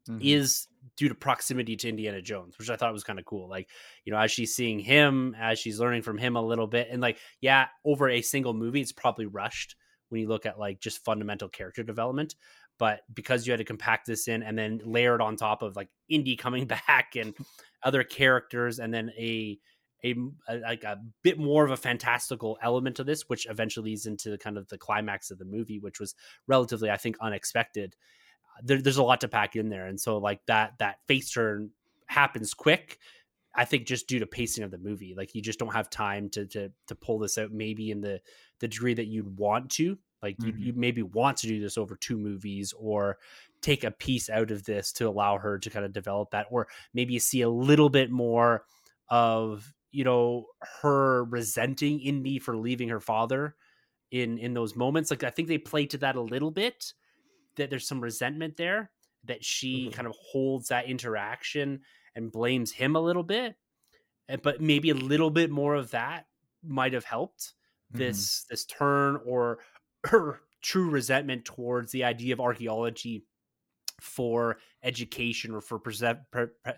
Mhm. 0.09 0.21
is 0.23 0.69
due 0.97 1.09
to 1.09 1.15
proximity 1.15 1.77
to 1.77 1.89
Indiana 1.89 2.23
Jones, 2.23 2.57
which 2.59 2.71
I 2.71 2.77
thought 2.77 2.93
was 2.93 3.05
kind 3.05 3.19
of 3.19 3.25
cool. 3.25 3.49
Like, 3.49 3.69
you 4.05 4.13
know, 4.13 4.19
as 4.19 4.31
she's 4.31 4.55
seeing 4.55 4.79
him, 4.79 5.35
as 5.39 5.59
she's 5.59 5.81
learning 5.81 6.03
from 6.03 6.17
him 6.17 6.37
a 6.37 6.43
little 6.43 6.67
bit, 6.69 6.89
and 6.91 7.03
like, 7.03 7.19
yeah, 7.41 7.69
over 7.85 8.09
a 8.09 8.23
single 8.23 8.55
movie, 8.55 8.81
it's 8.81 8.93
probably 8.93 9.27
rushed 9.27 9.75
when 10.09 10.21
you 10.21 10.29
look 10.29 10.47
at 10.47 10.59
like 10.59 10.81
just 10.81 11.05
fundamental 11.05 11.49
character 11.49 11.83
development. 11.83 12.37
But 12.79 13.01
because 13.13 13.47
you 13.47 13.53
had 13.53 13.59
to 13.59 13.65
compact 13.65 14.07
this 14.07 14.29
in 14.29 14.43
and 14.43 14.57
then 14.57 14.81
layer 14.85 15.15
it 15.15 15.21
on 15.21 15.35
top 15.37 15.63
of 15.63 15.75
like 15.77 15.89
Indy 16.09 16.37
coming 16.37 16.67
back 16.89 17.17
and 17.17 17.35
other 17.83 18.05
characters, 18.05 18.79
and 18.79 18.95
then 18.95 19.11
a 19.19 19.59
a, 20.05 20.15
a 20.49 20.57
like 20.59 20.85
a 20.85 21.01
bit 21.23 21.39
more 21.39 21.65
of 21.65 21.71
a 21.71 21.77
fantastical 21.77 22.59
element 22.63 22.97
to 22.97 23.05
this, 23.05 23.29
which 23.29 23.47
eventually 23.49 23.91
leads 23.91 24.07
into 24.07 24.37
kind 24.39 24.59
of 24.59 24.69
the 24.69 24.79
climax 24.79 25.31
of 25.31 25.39
the 25.39 25.45
movie, 25.45 25.79
which 25.79 26.01
was 26.01 26.15
relatively, 26.47 26.91
I 26.91 26.97
think, 26.97 27.17
unexpected. 27.21 27.97
There, 28.63 28.81
there's 28.81 28.97
a 28.97 29.03
lot 29.03 29.21
to 29.21 29.29
pack 29.29 29.55
in 29.55 29.69
there 29.69 29.87
and 29.87 30.01
so 30.01 30.17
like 30.17 30.41
that 30.47 30.79
that 30.79 30.97
face 31.07 31.31
turn 31.31 31.71
happens 32.07 32.55
quick 32.55 32.99
i 33.55 33.67
think 33.67 33.87
just 33.87 34.07
due 34.07 34.19
to 34.19 34.27
pacing 34.27 34.65
of 34.65 34.71
the 34.71 34.79
movie. 34.79 35.15
Like 35.17 35.35
you 35.35 35.43
just 35.43 35.59
don't 35.59 35.73
have 35.75 35.91
time 35.91 36.29
to 36.31 36.47
to 36.47 36.71
to 36.87 36.95
pull 36.95 37.19
this 37.19 37.37
out 37.39 37.53
maybe 37.53 37.91
in 37.91 38.01
the 38.01 38.21
the 38.61 38.69
degree 38.69 38.95
that 38.95 39.07
you'd 39.07 39.39
want 39.39 39.71
to. 39.73 39.99
Like 40.23 40.37
you, 40.43 40.53
Mhm. 40.53 40.61
you 40.61 40.73
maybe 40.75 41.03
want 41.03 41.37
to 41.39 41.47
do 41.47 41.61
this 41.61 41.77
over 41.79 41.97
two 41.97 42.17
movies 42.19 42.73
or 42.79 43.19
take 43.61 43.85
a 43.85 43.91
piece 43.91 44.31
out 44.31 44.51
of 44.51 44.65
this 44.65 44.93
to 44.95 45.09
allow 45.09 45.37
her 45.39 45.59
to 45.59 45.71
kind 45.71 45.85
of 45.85 45.93
develop 45.93 46.31
that 46.31 46.47
or 46.51 46.69
maybe 46.95 47.19
see 47.19 47.43
a 47.43 47.49
little 47.51 47.89
bit 47.91 48.11
more 48.11 48.65
of 49.09 49.73
you 49.97 50.05
know 50.05 50.47
her 50.83 51.25
resenting 51.25 52.01
indy 52.01 52.39
for 52.39 52.57
leaving 52.57 52.89
her 52.91 53.01
father 53.01 53.57
in 54.11 54.39
in 54.39 54.55
those 54.55 54.77
moments 54.77 55.11
like 55.11 55.25
i 55.25 55.31
think 55.31 55.49
they 55.49 55.59
play 55.59 55.87
to 55.87 55.99
that 55.99 56.17
a 56.17 56.21
little 56.21 56.51
bit 56.51 56.93
that 57.57 57.71
there's 57.71 57.89
some 57.89 58.01
resentment 58.01 58.57
there 58.57 58.93
that 59.25 59.45
she 59.45 59.91
Mhm. 59.91 59.93
kind 59.93 60.07
of 60.09 60.15
holds 60.33 60.69
that 60.69 60.87
interaction 60.87 61.83
and 62.15 62.33
blames 62.33 62.73
him 62.73 62.97
a 62.97 63.01
little 63.01 63.25
bit 63.25 63.57
but 64.43 64.61
maybe 64.61 64.91
a 64.91 64.95
little 64.95 65.31
bit 65.31 65.51
more 65.51 65.75
of 65.75 65.91
that 65.93 66.27
might 66.63 66.93
have 66.93 67.05
helped 67.05 67.55
Mhm. 67.93 67.99
this 67.99 68.45
this 68.51 68.65
turn 68.67 69.17
or 69.27 69.61
her 70.07 70.41
true 70.63 70.91
resentment 70.91 71.45
towards 71.45 71.93
the 71.93 72.05
idea 72.05 72.33
of 72.35 72.41
archaeology 72.41 73.27
for 74.01 74.59
education 74.83 75.55
or 75.55 75.61
for 75.61 75.79
pre- 75.79 76.15
pre- 76.31 76.75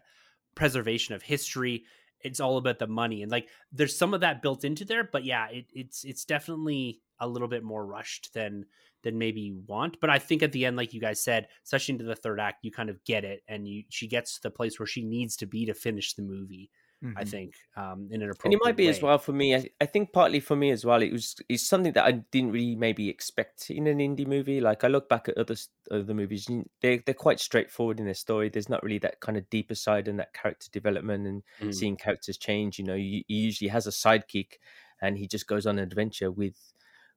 preservation 0.55 1.15
of 1.15 1.23
history 1.23 1.85
it's 2.23 2.41
all 2.41 2.57
about 2.57 2.79
the 2.79 2.87
money 2.87 3.23
and 3.23 3.31
like 3.31 3.49
there's 3.73 3.97
some 3.97 4.15
of 4.15 4.21
that 4.21 4.43
built 4.43 4.65
into 4.65 4.85
there 4.85 5.05
but 5.05 5.25
yeah 5.25 5.49
it, 5.49 5.67
it's 5.73 6.05
it's 6.05 6.25
definitely 6.25 7.01
a 7.21 7.29
little 7.29 7.49
bit 7.49 7.63
more 7.63 7.85
rushed 7.85 8.33
than 8.35 8.65
than 9.03 9.19
maybe 9.19 9.41
you 9.41 9.63
want 9.67 10.01
but 10.01 10.11
i 10.11 10.19
think 10.19 10.43
at 10.43 10.53
the 10.53 10.65
end 10.65 10.77
like 10.77 10.93
you 10.93 11.01
guys 11.01 11.23
said 11.23 11.49
especially 11.65 11.93
into 11.93 12.05
the 12.05 12.17
third 12.17 12.41
act 12.41 12.65
you 12.65 12.71
kind 12.71 12.91
of 12.91 13.03
get 13.05 13.25
it 13.25 13.43
and 13.49 13.69
you 13.69 13.85
she 13.89 14.09
gets 14.09 14.35
to 14.35 14.43
the 14.43 14.51
place 14.51 14.79
where 14.79 14.87
she 14.87 15.03
needs 15.03 15.37
to 15.37 15.47
be 15.47 15.67
to 15.67 15.75
finish 15.75 16.15
the 16.15 16.23
movie 16.23 16.71
i 17.17 17.25
Mhm. 17.25 17.25
think 17.25 17.55
um 17.77 18.09
in 18.11 18.23
an 18.23 18.31
and 18.45 18.53
it 18.55 18.61
might 18.63 18.77
be 18.77 18.89
as 18.89 19.03
well 19.03 19.19
for 19.19 19.33
me. 19.33 19.55
I, 19.57 19.69
I 19.81 19.87
think 19.87 20.13
partly 20.13 20.39
for 20.41 20.55
me 20.55 20.71
as 20.71 20.85
well. 20.85 21.03
It 21.03 21.13
was 21.13 21.37
it's 21.49 21.67
something 21.67 21.93
that 21.95 22.05
I 22.05 22.13
didn't 22.13 22.53
really 22.53 22.77
maybe 22.77 23.09
expect 23.09 23.69
in 23.71 23.87
an 23.89 23.99
indie 23.99 24.27
movie. 24.27 24.61
Like 24.61 24.85
I 24.85 24.89
look 24.89 25.09
back 25.09 25.29
at 25.29 25.37
other 25.37 25.57
other 25.91 26.15
movies, 26.15 26.49
they 26.81 26.99
they're 26.99 27.15
quite 27.15 27.41
straightforward 27.41 27.99
in 27.99 28.05
their 28.07 28.15
story. 28.15 28.49
There's 28.49 28.69
not 28.69 28.83
really 28.85 28.99
that 29.01 29.21
kind 29.21 29.37
of 29.37 29.51
deeper 29.51 29.75
side 29.75 30.07
and 30.07 30.19
that 30.21 30.35
character 30.35 30.69
development 30.71 31.27
and 31.27 31.43
Mm. 31.61 31.71
seeing 31.71 31.97
characters 31.97 32.39
change. 32.39 32.79
You 32.79 32.85
know, 32.85 32.97
he, 32.97 33.25
he 33.27 33.35
usually 33.35 33.69
has 33.69 33.87
a 33.89 33.91
sidekick, 33.91 34.55
and 35.03 35.19
he 35.19 35.27
just 35.27 35.49
goes 35.49 35.67
on 35.67 35.79
an 35.79 35.85
adventure 35.85 36.31
with 36.31 36.73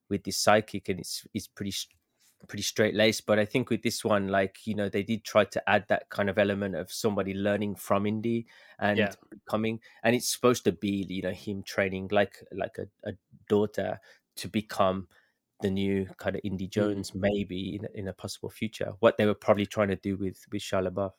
with 0.10 0.24
this 0.24 0.44
sidekick, 0.44 0.90
and 0.90 1.00
it's 1.00 1.26
it's 1.34 1.48
pretty 1.48 1.72
pretty 2.48 2.64
straight 2.64 2.96
laced. 2.96 3.26
But 3.26 3.40
I 3.40 3.46
think 3.46 3.70
with 3.70 3.82
this 3.82 4.04
one, 4.04 4.28
like 4.28 4.66
you 4.66 4.76
know, 4.76 4.90
they 4.90 5.04
did 5.04 5.24
try 5.24 5.46
to 5.46 5.70
add 5.70 5.86
that 5.90 6.10
kind 6.10 6.30
of 6.30 6.38
element 6.38 6.76
of 6.76 6.92
somebody 6.92 7.34
learning 7.34 7.76
from 7.76 8.04
indie 8.06 8.46
and 8.80 8.98
Yeah. 8.98 9.14
coming 9.46 9.80
and 10.04 10.16
it's 10.16 10.30
supposed 10.30 10.64
to 10.66 10.72
be 10.72 11.06
you 11.10 11.22
know 11.22 11.32
him 11.32 11.64
training 11.64 12.10
like 12.12 12.44
like 12.52 12.78
a, 12.78 12.88
a 13.10 13.14
daughter 13.48 14.00
to 14.38 14.48
become 14.48 15.08
the 15.62 15.70
new 15.70 16.06
kind 16.18 16.36
of 16.36 16.42
Indy 16.44 16.68
Jones 16.68 17.14
maybe 17.14 17.76
in, 17.76 17.86
a- 17.86 18.00
in 18.00 18.08
a 18.08 18.14
possible 18.14 18.50
future 18.50 18.94
what 19.00 19.18
they 19.18 19.26
were 19.28 19.36
probably 19.36 19.66
trying 19.68 19.90
to 19.90 19.96
do 19.98 20.18
with 20.18 20.44
with 20.52 20.62
Shia 20.62 20.90
LaBeouf 20.90 21.12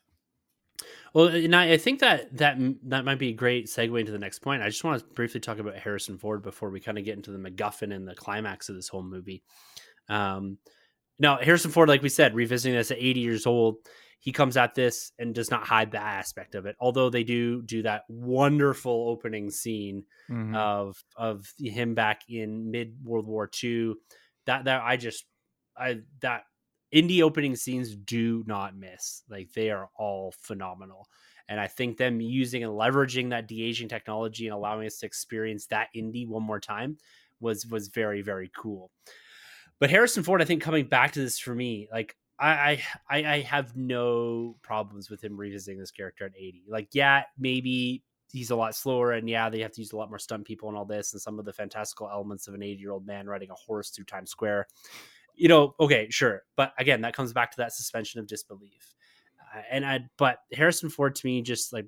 Well, 1.14 1.28
and 1.28 1.54
I, 1.54 1.72
I 1.72 1.76
think 1.76 2.00
that 2.00 2.36
that 2.38 2.56
that 2.88 3.04
might 3.04 3.18
be 3.18 3.28
a 3.28 3.32
great 3.34 3.66
segue 3.66 4.00
into 4.00 4.10
the 4.12 4.18
next 4.18 4.40
point. 4.40 4.62
I 4.62 4.68
just 4.68 4.82
want 4.82 5.00
to 5.00 5.06
briefly 5.14 5.40
talk 5.40 5.58
about 5.58 5.76
Harrison 5.76 6.18
Ford 6.18 6.42
before 6.42 6.70
we 6.70 6.80
kind 6.80 6.98
of 6.98 7.04
get 7.04 7.16
into 7.16 7.30
the 7.30 7.38
MacGuffin 7.38 7.94
and 7.94 8.08
the 8.08 8.14
climax 8.14 8.68
of 8.68 8.74
this 8.74 8.88
whole 8.88 9.02
movie. 9.02 9.44
Um, 10.08 10.58
now, 11.22 11.38
Harrison 11.38 11.70
Ford, 11.70 11.88
like 11.88 12.02
we 12.02 12.08
said, 12.08 12.34
revisiting 12.34 12.76
this 12.76 12.90
at 12.90 12.98
80 12.98 13.20
years 13.20 13.46
old, 13.46 13.76
he 14.18 14.32
comes 14.32 14.56
at 14.56 14.74
this 14.74 15.12
and 15.18 15.34
does 15.34 15.50
not 15.50 15.64
hide 15.66 15.92
that 15.92 16.02
aspect 16.02 16.54
of 16.56 16.66
it. 16.66 16.76
Although 16.80 17.10
they 17.10 17.24
do 17.24 17.62
do 17.62 17.82
that 17.82 18.02
wonderful 18.08 19.08
opening 19.08 19.50
scene 19.50 20.04
Mhm. 20.28 20.54
of 20.56 21.02
of 21.16 21.52
him 21.58 21.94
back 21.94 22.22
in 22.28 22.70
mid 22.70 22.96
World 23.04 23.26
War 23.26 23.48
II. 23.62 23.94
That 24.46 24.64
that 24.64 24.82
I 24.82 24.96
just 24.96 25.24
I 25.76 26.00
that 26.20 26.44
indie 26.92 27.22
opening 27.22 27.56
scenes 27.56 27.96
do 27.96 28.44
not 28.46 28.76
miss. 28.76 29.22
Like 29.28 29.52
they 29.52 29.70
are 29.70 29.88
all 29.96 30.34
phenomenal. 30.40 31.08
And 31.48 31.58
I 31.60 31.66
think 31.66 31.96
them 31.98 32.20
using 32.20 32.62
and 32.64 32.72
leveraging 32.72 33.30
that 33.30 33.48
de-aging 33.48 33.88
technology 33.88 34.46
and 34.46 34.54
allowing 34.54 34.86
us 34.86 34.98
to 34.98 35.06
experience 35.06 35.66
that 35.66 35.88
indie 35.96 36.26
one 36.28 36.42
more 36.42 36.60
time 36.60 36.98
was 37.40 37.66
was 37.66 37.88
very, 37.88 38.22
very 38.22 38.50
cool. 38.56 38.90
But 39.82 39.90
Harrison 39.90 40.22
Ford, 40.22 40.40
I 40.40 40.44
think 40.44 40.62
coming 40.62 40.84
back 40.86 41.10
to 41.14 41.18
this 41.18 41.40
for 41.40 41.56
me, 41.56 41.88
like 41.90 42.14
I 42.38 42.80
I 43.10 43.24
I 43.24 43.40
have 43.40 43.76
no 43.76 44.54
problems 44.62 45.10
with 45.10 45.24
him 45.24 45.36
revisiting 45.36 45.76
this 45.76 45.90
character 45.90 46.24
at 46.24 46.36
80. 46.38 46.66
Like, 46.68 46.90
yeah, 46.92 47.24
maybe 47.36 48.04
he's 48.30 48.52
a 48.52 48.54
lot 48.54 48.76
slower 48.76 49.10
and 49.10 49.28
yeah 49.28 49.50
they 49.50 49.58
have 49.58 49.72
to 49.72 49.80
use 49.80 49.90
a 49.90 49.96
lot 49.96 50.08
more 50.08 50.20
stunt 50.20 50.44
people 50.44 50.68
and 50.68 50.78
all 50.78 50.84
this 50.84 51.14
and 51.14 51.20
some 51.20 51.36
of 51.40 51.44
the 51.44 51.52
fantastical 51.52 52.08
elements 52.08 52.46
of 52.46 52.54
an 52.54 52.62
80 52.62 52.80
year 52.80 52.92
old 52.92 53.04
man 53.08 53.26
riding 53.26 53.50
a 53.50 53.54
horse 53.54 53.90
through 53.90 54.04
times 54.04 54.30
square. 54.30 54.68
You 55.34 55.48
know 55.48 55.74
okay 55.80 56.06
sure. 56.10 56.42
But 56.54 56.74
again 56.78 57.00
that 57.00 57.16
comes 57.16 57.32
back 57.32 57.50
to 57.50 57.56
that 57.56 57.72
suspension 57.72 58.20
of 58.20 58.28
disbelief. 58.28 58.94
Uh, 59.52 59.62
and 59.68 59.84
i 59.84 59.98
but 60.16 60.38
harrison 60.52 60.90
ford 60.90 61.16
to 61.16 61.26
me 61.26 61.42
just 61.42 61.72
like 61.72 61.86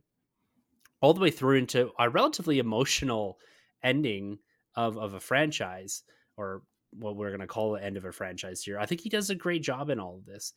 all 1.00 1.14
the 1.14 1.20
way 1.20 1.30
through 1.30 1.58
into 1.58 1.92
a 2.00 2.10
relatively 2.10 2.58
emotional 2.58 3.38
ending 3.84 4.40
of 4.74 4.98
of 4.98 5.14
a 5.14 5.20
franchise 5.20 6.02
or 6.36 6.62
what 6.98 7.16
we're 7.16 7.30
going 7.30 7.40
to 7.40 7.46
call 7.46 7.72
the 7.72 7.84
end 7.84 7.96
of 7.96 8.04
a 8.04 8.12
franchise 8.12 8.62
here. 8.62 8.78
I 8.78 8.86
think 8.86 9.00
he 9.00 9.08
does 9.08 9.30
a 9.30 9.34
great 9.34 9.62
job 9.62 9.90
in 9.90 10.00
all 10.00 10.16
of 10.16 10.26
this. 10.26 10.52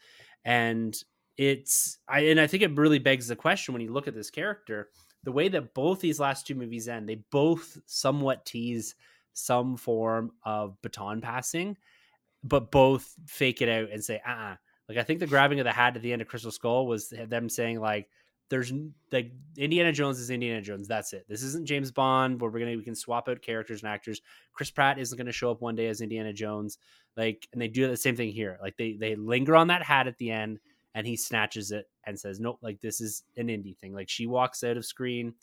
And 0.45 0.95
it's 1.37 1.99
i 2.07 2.21
and 2.21 2.39
i 2.39 2.47
think 2.47 2.63
it 2.63 2.75
really 2.75 2.97
begs 2.97 3.27
the 3.27 3.35
question 3.35 3.71
when 3.71 3.79
you 3.83 3.93
look 3.93 4.07
at 4.07 4.15
this 4.15 4.31
character 4.31 4.89
the 5.27 5.31
way 5.33 5.49
that 5.49 5.73
both 5.73 5.99
these 5.99 6.21
last 6.21 6.47
two 6.47 6.55
movies 6.55 6.87
end, 6.87 7.09
they 7.09 7.21
both 7.31 7.77
somewhat 7.85 8.45
tease 8.45 8.95
some 9.33 9.75
form 9.75 10.31
of 10.43 10.81
baton 10.81 11.19
passing, 11.19 11.75
but 12.45 12.71
both 12.71 13.13
fake 13.25 13.61
it 13.61 13.67
out 13.67 13.89
and 13.91 14.01
say, 14.01 14.21
uh 14.25 14.31
uh 14.31 14.55
Like, 14.87 14.97
I 14.97 15.03
think 15.03 15.19
the 15.19 15.27
grabbing 15.27 15.59
of 15.59 15.65
the 15.65 15.71
hat 15.73 15.97
at 15.97 16.01
the 16.01 16.13
end 16.13 16.21
of 16.21 16.29
Crystal 16.29 16.49
Skull 16.49 16.87
was 16.87 17.09
them 17.09 17.49
saying, 17.49 17.81
like, 17.81 18.09
there's 18.49 18.71
like 19.11 19.31
Indiana 19.57 19.91
Jones 19.91 20.19
is 20.19 20.29
Indiana 20.29 20.61
Jones. 20.61 20.87
That's 20.87 21.13
it. 21.13 21.25
This 21.27 21.43
isn't 21.43 21.65
James 21.65 21.91
Bond 21.91 22.39
where 22.39 22.49
we're 22.49 22.59
gonna 22.59 22.77
we 22.77 22.83
can 22.83 22.95
swap 22.95 23.27
out 23.27 23.41
characters 23.41 23.83
and 23.83 23.91
actors. 23.91 24.21
Chris 24.53 24.71
Pratt 24.71 24.99
isn't 24.99 25.17
gonna 25.17 25.31
show 25.31 25.51
up 25.51 25.61
one 25.61 25.75
day 25.75 25.87
as 25.87 26.01
Indiana 26.01 26.33
Jones. 26.33 26.77
Like, 27.15 27.47
and 27.51 27.61
they 27.61 27.67
do 27.67 27.87
the 27.87 27.97
same 27.97 28.15
thing 28.15 28.31
here. 28.31 28.57
Like 28.61 28.77
they 28.77 28.93
they 28.93 29.15
linger 29.15 29.55
on 29.55 29.67
that 29.67 29.83
hat 29.83 30.07
at 30.07 30.17
the 30.17 30.31
end 30.31 30.59
and 30.97 31.05
he 31.05 31.15
snatches 31.15 31.71
it 31.71 31.87
and 32.05 32.19
says, 32.19 32.39
Nope, 32.39 32.57
like 32.61 32.81
this 32.81 33.01
is 33.01 33.23
an 33.37 33.47
indie 33.47 33.77
thing. 33.77 33.93
Like 33.93 34.09
she 34.09 34.25
walks 34.25 34.63
out 34.63 34.77
of 34.77 34.85
screen. 34.85 35.33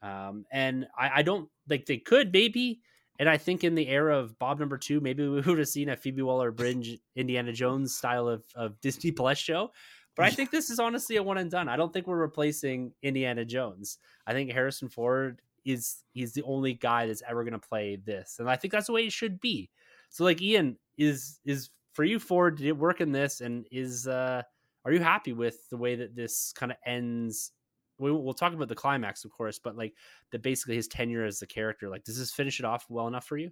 Um, 0.00 0.46
and 0.50 0.86
I, 0.98 1.10
I 1.16 1.22
don't 1.22 1.48
like 1.68 1.86
they 1.86 1.98
could 1.98 2.32
maybe. 2.32 2.80
And 3.18 3.28
I 3.28 3.36
think 3.36 3.64
in 3.64 3.74
the 3.74 3.88
era 3.88 4.18
of 4.18 4.38
Bob 4.38 4.58
number 4.58 4.78
two, 4.78 5.00
maybe 5.00 5.28
we 5.28 5.40
would 5.46 5.58
have 5.58 5.68
seen 5.68 5.90
a 5.90 5.96
Phoebe 5.96 6.22
Waller 6.22 6.50
Bridge 6.50 6.98
Indiana 7.16 7.52
Jones 7.52 7.94
style 7.94 8.28
of, 8.28 8.44
of 8.54 8.80
Disney 8.80 9.12
Plus 9.12 9.38
show. 9.38 9.72
But 10.16 10.26
I 10.26 10.30
think 10.30 10.50
this 10.50 10.70
is 10.70 10.78
honestly 10.78 11.16
a 11.16 11.22
one 11.22 11.38
and 11.38 11.50
done. 11.50 11.68
I 11.68 11.76
don't 11.76 11.92
think 11.92 12.06
we're 12.06 12.16
replacing 12.16 12.92
Indiana 13.02 13.44
Jones. 13.44 13.98
I 14.26 14.32
think 14.32 14.52
Harrison 14.52 14.88
Ford 14.88 15.42
is 15.64 16.04
he's 16.12 16.32
the 16.32 16.42
only 16.42 16.74
guy 16.74 17.06
that's 17.06 17.22
ever 17.28 17.42
going 17.42 17.58
to 17.58 17.68
play 17.68 17.96
this, 17.96 18.36
and 18.38 18.48
I 18.48 18.56
think 18.56 18.72
that's 18.72 18.86
the 18.86 18.92
way 18.92 19.06
it 19.06 19.12
should 19.12 19.40
be. 19.40 19.70
So, 20.10 20.24
like 20.24 20.40
Ian, 20.40 20.76
is 20.96 21.40
is 21.44 21.70
for 21.92 22.04
you 22.04 22.18
Ford? 22.18 22.56
Did 22.56 22.66
it 22.66 22.76
work 22.76 23.00
in 23.00 23.12
this? 23.12 23.40
And 23.40 23.66
is 23.72 24.06
uh, 24.06 24.42
are 24.84 24.92
you 24.92 25.00
happy 25.00 25.32
with 25.32 25.68
the 25.70 25.76
way 25.76 25.96
that 25.96 26.14
this 26.14 26.52
kind 26.52 26.70
of 26.70 26.78
ends? 26.86 27.52
We, 27.98 28.10
we'll 28.12 28.34
talk 28.34 28.52
about 28.52 28.68
the 28.68 28.74
climax, 28.74 29.24
of 29.24 29.30
course, 29.30 29.58
but 29.58 29.76
like 29.76 29.94
that 30.30 30.42
basically 30.42 30.76
his 30.76 30.88
tenure 30.88 31.24
as 31.24 31.38
the 31.38 31.46
character. 31.46 31.88
Like, 31.88 32.04
does 32.04 32.18
this 32.18 32.32
finish 32.32 32.58
it 32.58 32.66
off 32.66 32.86
well 32.88 33.06
enough 33.06 33.26
for 33.26 33.36
you? 33.36 33.50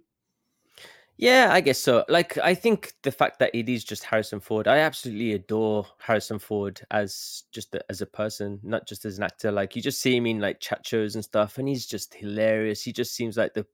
Yeah, 1.17 1.49
I 1.51 1.61
guess 1.61 1.79
so. 1.79 2.03
Like, 2.09 2.37
I 2.39 2.55
think 2.55 2.93
the 3.03 3.11
fact 3.11 3.37
that 3.39 3.53
it 3.53 3.69
is 3.69 3.83
just 3.83 4.03
Harrison 4.03 4.39
Ford, 4.39 4.67
I 4.67 4.79
absolutely 4.79 5.33
adore 5.33 5.85
Harrison 5.99 6.39
Ford 6.39 6.81
as 6.89 7.43
just 7.51 7.75
a, 7.75 7.81
as 7.89 8.01
a 8.01 8.05
person, 8.07 8.59
not 8.63 8.87
just 8.87 9.05
as 9.05 9.17
an 9.19 9.23
actor. 9.23 9.51
Like, 9.51 9.75
you 9.75 9.81
just 9.81 10.01
see 10.01 10.15
him 10.17 10.25
in 10.25 10.39
like 10.39 10.59
chat 10.59 10.85
shows 10.85 11.13
and 11.15 11.23
stuff, 11.23 11.59
and 11.59 11.67
he's 11.67 11.85
just 11.85 12.13
hilarious. 12.15 12.81
He 12.81 12.91
just 12.91 13.13
seems 13.13 13.37
like 13.37 13.53
the 13.53 13.65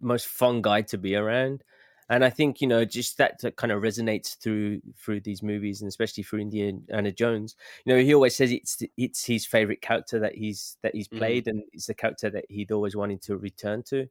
most 0.00 0.28
fun 0.28 0.62
guy 0.62 0.82
to 0.82 0.98
be 0.98 1.16
around. 1.16 1.64
And 2.10 2.24
I 2.24 2.30
think 2.30 2.60
you 2.60 2.66
know 2.68 2.84
just 2.84 3.18
that, 3.18 3.40
kind 3.56 3.72
of 3.72 3.82
resonates 3.82 4.38
through 4.38 4.80
through 4.96 5.20
these 5.20 5.42
movies, 5.42 5.82
and 5.82 5.88
especially 5.88 6.22
through 6.22 6.40
Indiana 6.40 7.12
Jones. 7.12 7.56
You 7.84 7.94
know, 7.94 8.00
he 8.02 8.14
always 8.14 8.36
says 8.36 8.52
it's 8.52 8.82
it's 8.96 9.24
his 9.26 9.44
favorite 9.46 9.82
character 9.82 10.18
that 10.20 10.34
he's 10.34 10.78
that 10.82 10.94
he's 10.94 11.08
played, 11.08 11.46
mm. 11.46 11.50
and 11.50 11.62
it's 11.72 11.86
the 11.86 11.94
character 11.94 12.30
that 12.30 12.46
he'd 12.48 12.72
always 12.72 12.96
wanted 12.96 13.20
to 13.22 13.36
return 13.36 13.82
to 13.88 14.08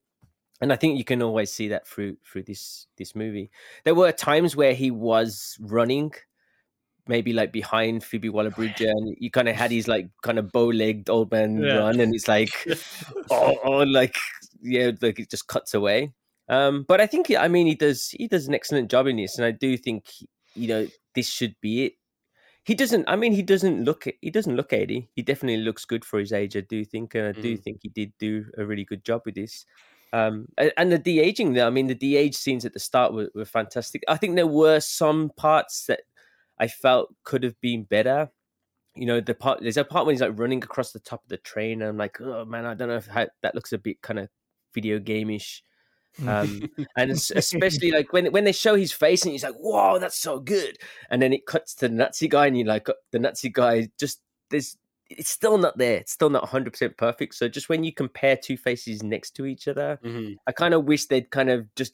and 0.62 0.74
I 0.74 0.76
think 0.76 0.98
you 0.98 1.04
can 1.04 1.22
always 1.22 1.52
see 1.52 1.68
that 1.70 1.88
through 1.88 2.18
through 2.26 2.44
this 2.44 2.88
this 2.98 3.16
movie. 3.16 3.52
There 3.84 3.96
were 3.96 4.12
times 4.12 4.56
where 4.56 4.74
he 4.74 4.90
was 4.92 5.58
running, 5.60 6.14
maybe 7.08 7.34
like 7.34 7.52
behind 7.52 8.04
Phoebe 8.04 8.30
Waller 8.30 8.52
Bridge, 8.52 8.82
and 8.82 9.16
you 9.20 9.30
kind 9.30 9.50
of 9.50 9.56
had 9.56 9.72
his 9.72 9.88
like 9.88 10.10
kind 10.24 10.40
of 10.40 10.52
bow 10.52 10.68
legged 10.68 11.10
old 11.10 11.32
man 11.32 11.62
yeah. 11.62 11.78
run, 11.78 12.00
and 12.00 12.14
it's 12.14 12.28
like, 12.28 12.68
oh, 13.30 13.58
oh, 13.64 13.84
like 13.84 14.16
yeah, 14.62 14.92
like 15.02 15.20
it 15.20 15.30
just 15.30 15.48
cuts 15.48 15.74
away. 15.74 16.14
Um, 16.50 16.86
but 16.88 17.02
I 17.02 17.08
think 17.08 17.32
I 17.38 17.48
mean 17.48 17.68
he 17.68 17.76
does 17.76 18.10
he 18.10 18.28
does 18.28 18.48
an 18.48 18.56
excellent 18.56 18.90
job 18.90 19.08
in 19.08 19.18
this, 19.18 19.38
and 19.38 19.46
I 19.46 19.52
do 19.52 19.78
think 19.78 20.06
you 20.56 20.68
know 20.68 20.88
this 21.14 21.30
should 21.30 21.56
be 21.62 21.86
it. 21.86 21.94
He 22.64 22.76
doesn't. 22.76 23.08
I 23.08 23.16
mean, 23.16 23.32
he 23.32 23.44
doesn't 23.44 23.86
look. 23.86 24.06
He 24.22 24.30
doesn't 24.30 24.56
look 24.56 24.74
eighty. 24.74 25.10
He 25.16 25.22
definitely 25.22 25.64
looks 25.64 25.86
good 25.86 26.04
for 26.04 26.20
his 26.20 26.34
age. 26.34 26.58
I 26.58 26.62
do 26.62 26.84
think, 26.84 27.16
and 27.16 27.28
I 27.28 27.32
do 27.32 27.58
mm. 27.58 27.64
think 27.64 27.80
he 27.82 27.90
did 27.90 28.12
do 28.20 28.46
a 28.58 28.66
really 28.66 28.84
good 28.84 29.06
job 29.06 29.22
with 29.26 29.36
this. 29.36 29.66
Um, 30.14 30.48
and 30.78 30.92
the 30.92 30.98
de 30.98 31.20
aging, 31.20 31.54
though, 31.54 31.68
I 31.68 31.70
mean, 31.70 31.88
the 31.88 31.96
de 31.96 32.16
age 32.16 32.36
scenes 32.36 32.66
at 32.66 32.74
the 32.74 32.80
start 32.80 33.14
were, 33.14 33.30
were 33.36 33.46
fantastic. 33.46 34.04
I 34.08 34.18
think 34.18 34.36
there 34.36 34.48
were 34.48 34.80
some 34.80 35.32
parts 35.36 35.86
that 35.88 36.02
I 36.60 36.68
felt 36.68 37.14
could 37.24 37.44
have 37.44 37.60
been 37.62 37.84
better. 37.84 38.30
You 38.96 39.06
know, 39.06 39.22
the 39.22 39.36
part 39.36 39.62
there's 39.62 39.78
a 39.78 39.84
part 39.84 40.06
when 40.06 40.16
he's 40.16 40.22
like 40.22 40.40
running 40.40 40.64
across 40.64 40.92
the 40.92 41.00
top 41.00 41.24
of 41.24 41.30
the 41.30 41.38
train, 41.38 41.82
and 41.82 41.90
I'm 41.90 41.98
like, 41.98 42.20
oh 42.22 42.46
man, 42.46 42.66
I 42.66 42.74
don't 42.74 42.88
know 42.88 42.96
if 42.96 43.06
how, 43.06 43.28
that 43.44 43.54
looks 43.54 43.74
a 43.74 43.78
bit 43.78 44.02
kind 44.02 44.20
of 44.20 44.30
video 44.74 45.00
gameish. 45.00 45.62
um, 46.28 46.68
and 46.98 47.12
especially 47.36 47.92
like 47.92 48.12
when 48.12 48.32
when 48.32 48.44
they 48.44 48.52
show 48.52 48.76
his 48.76 48.92
face 48.92 49.24
and 49.24 49.34
he's 49.34 49.44
like, 49.44 49.54
"Whoa, 49.54 50.00
that's 50.00 50.18
so 50.18 50.40
good," 50.40 50.78
and 51.12 51.22
then 51.22 51.32
it 51.32 51.46
cuts 51.46 51.76
to 51.76 51.88
the 51.88 51.94
Nazi 51.94 52.28
guy 52.28 52.48
and 52.48 52.58
you're 52.58 52.66
like, 52.66 52.88
the 53.12 53.20
Nazi 53.20 53.50
guy 53.50 53.90
just 54.00 54.22
there's 54.50 54.78
it's 55.10 55.30
still 55.30 55.58
not 55.58 55.78
there. 55.78 55.98
It's 55.98 56.12
still 56.12 56.30
not 56.30 56.50
100% 56.50 56.98
perfect. 56.98 57.36
So 57.36 57.48
just 57.48 57.70
when 57.70 57.84
you 57.84 57.94
compare 57.94 58.36
two 58.36 58.58
faces 58.58 59.04
next 59.04 59.32
to 59.32 59.46
each 59.46 59.68
other, 59.68 60.00
mm-hmm. 60.04 60.34
I 60.46 60.52
kind 60.52 60.74
of 60.74 60.86
wish 60.86 61.06
they'd 61.06 61.30
kind 61.30 61.50
of 61.50 61.74
just 61.76 61.94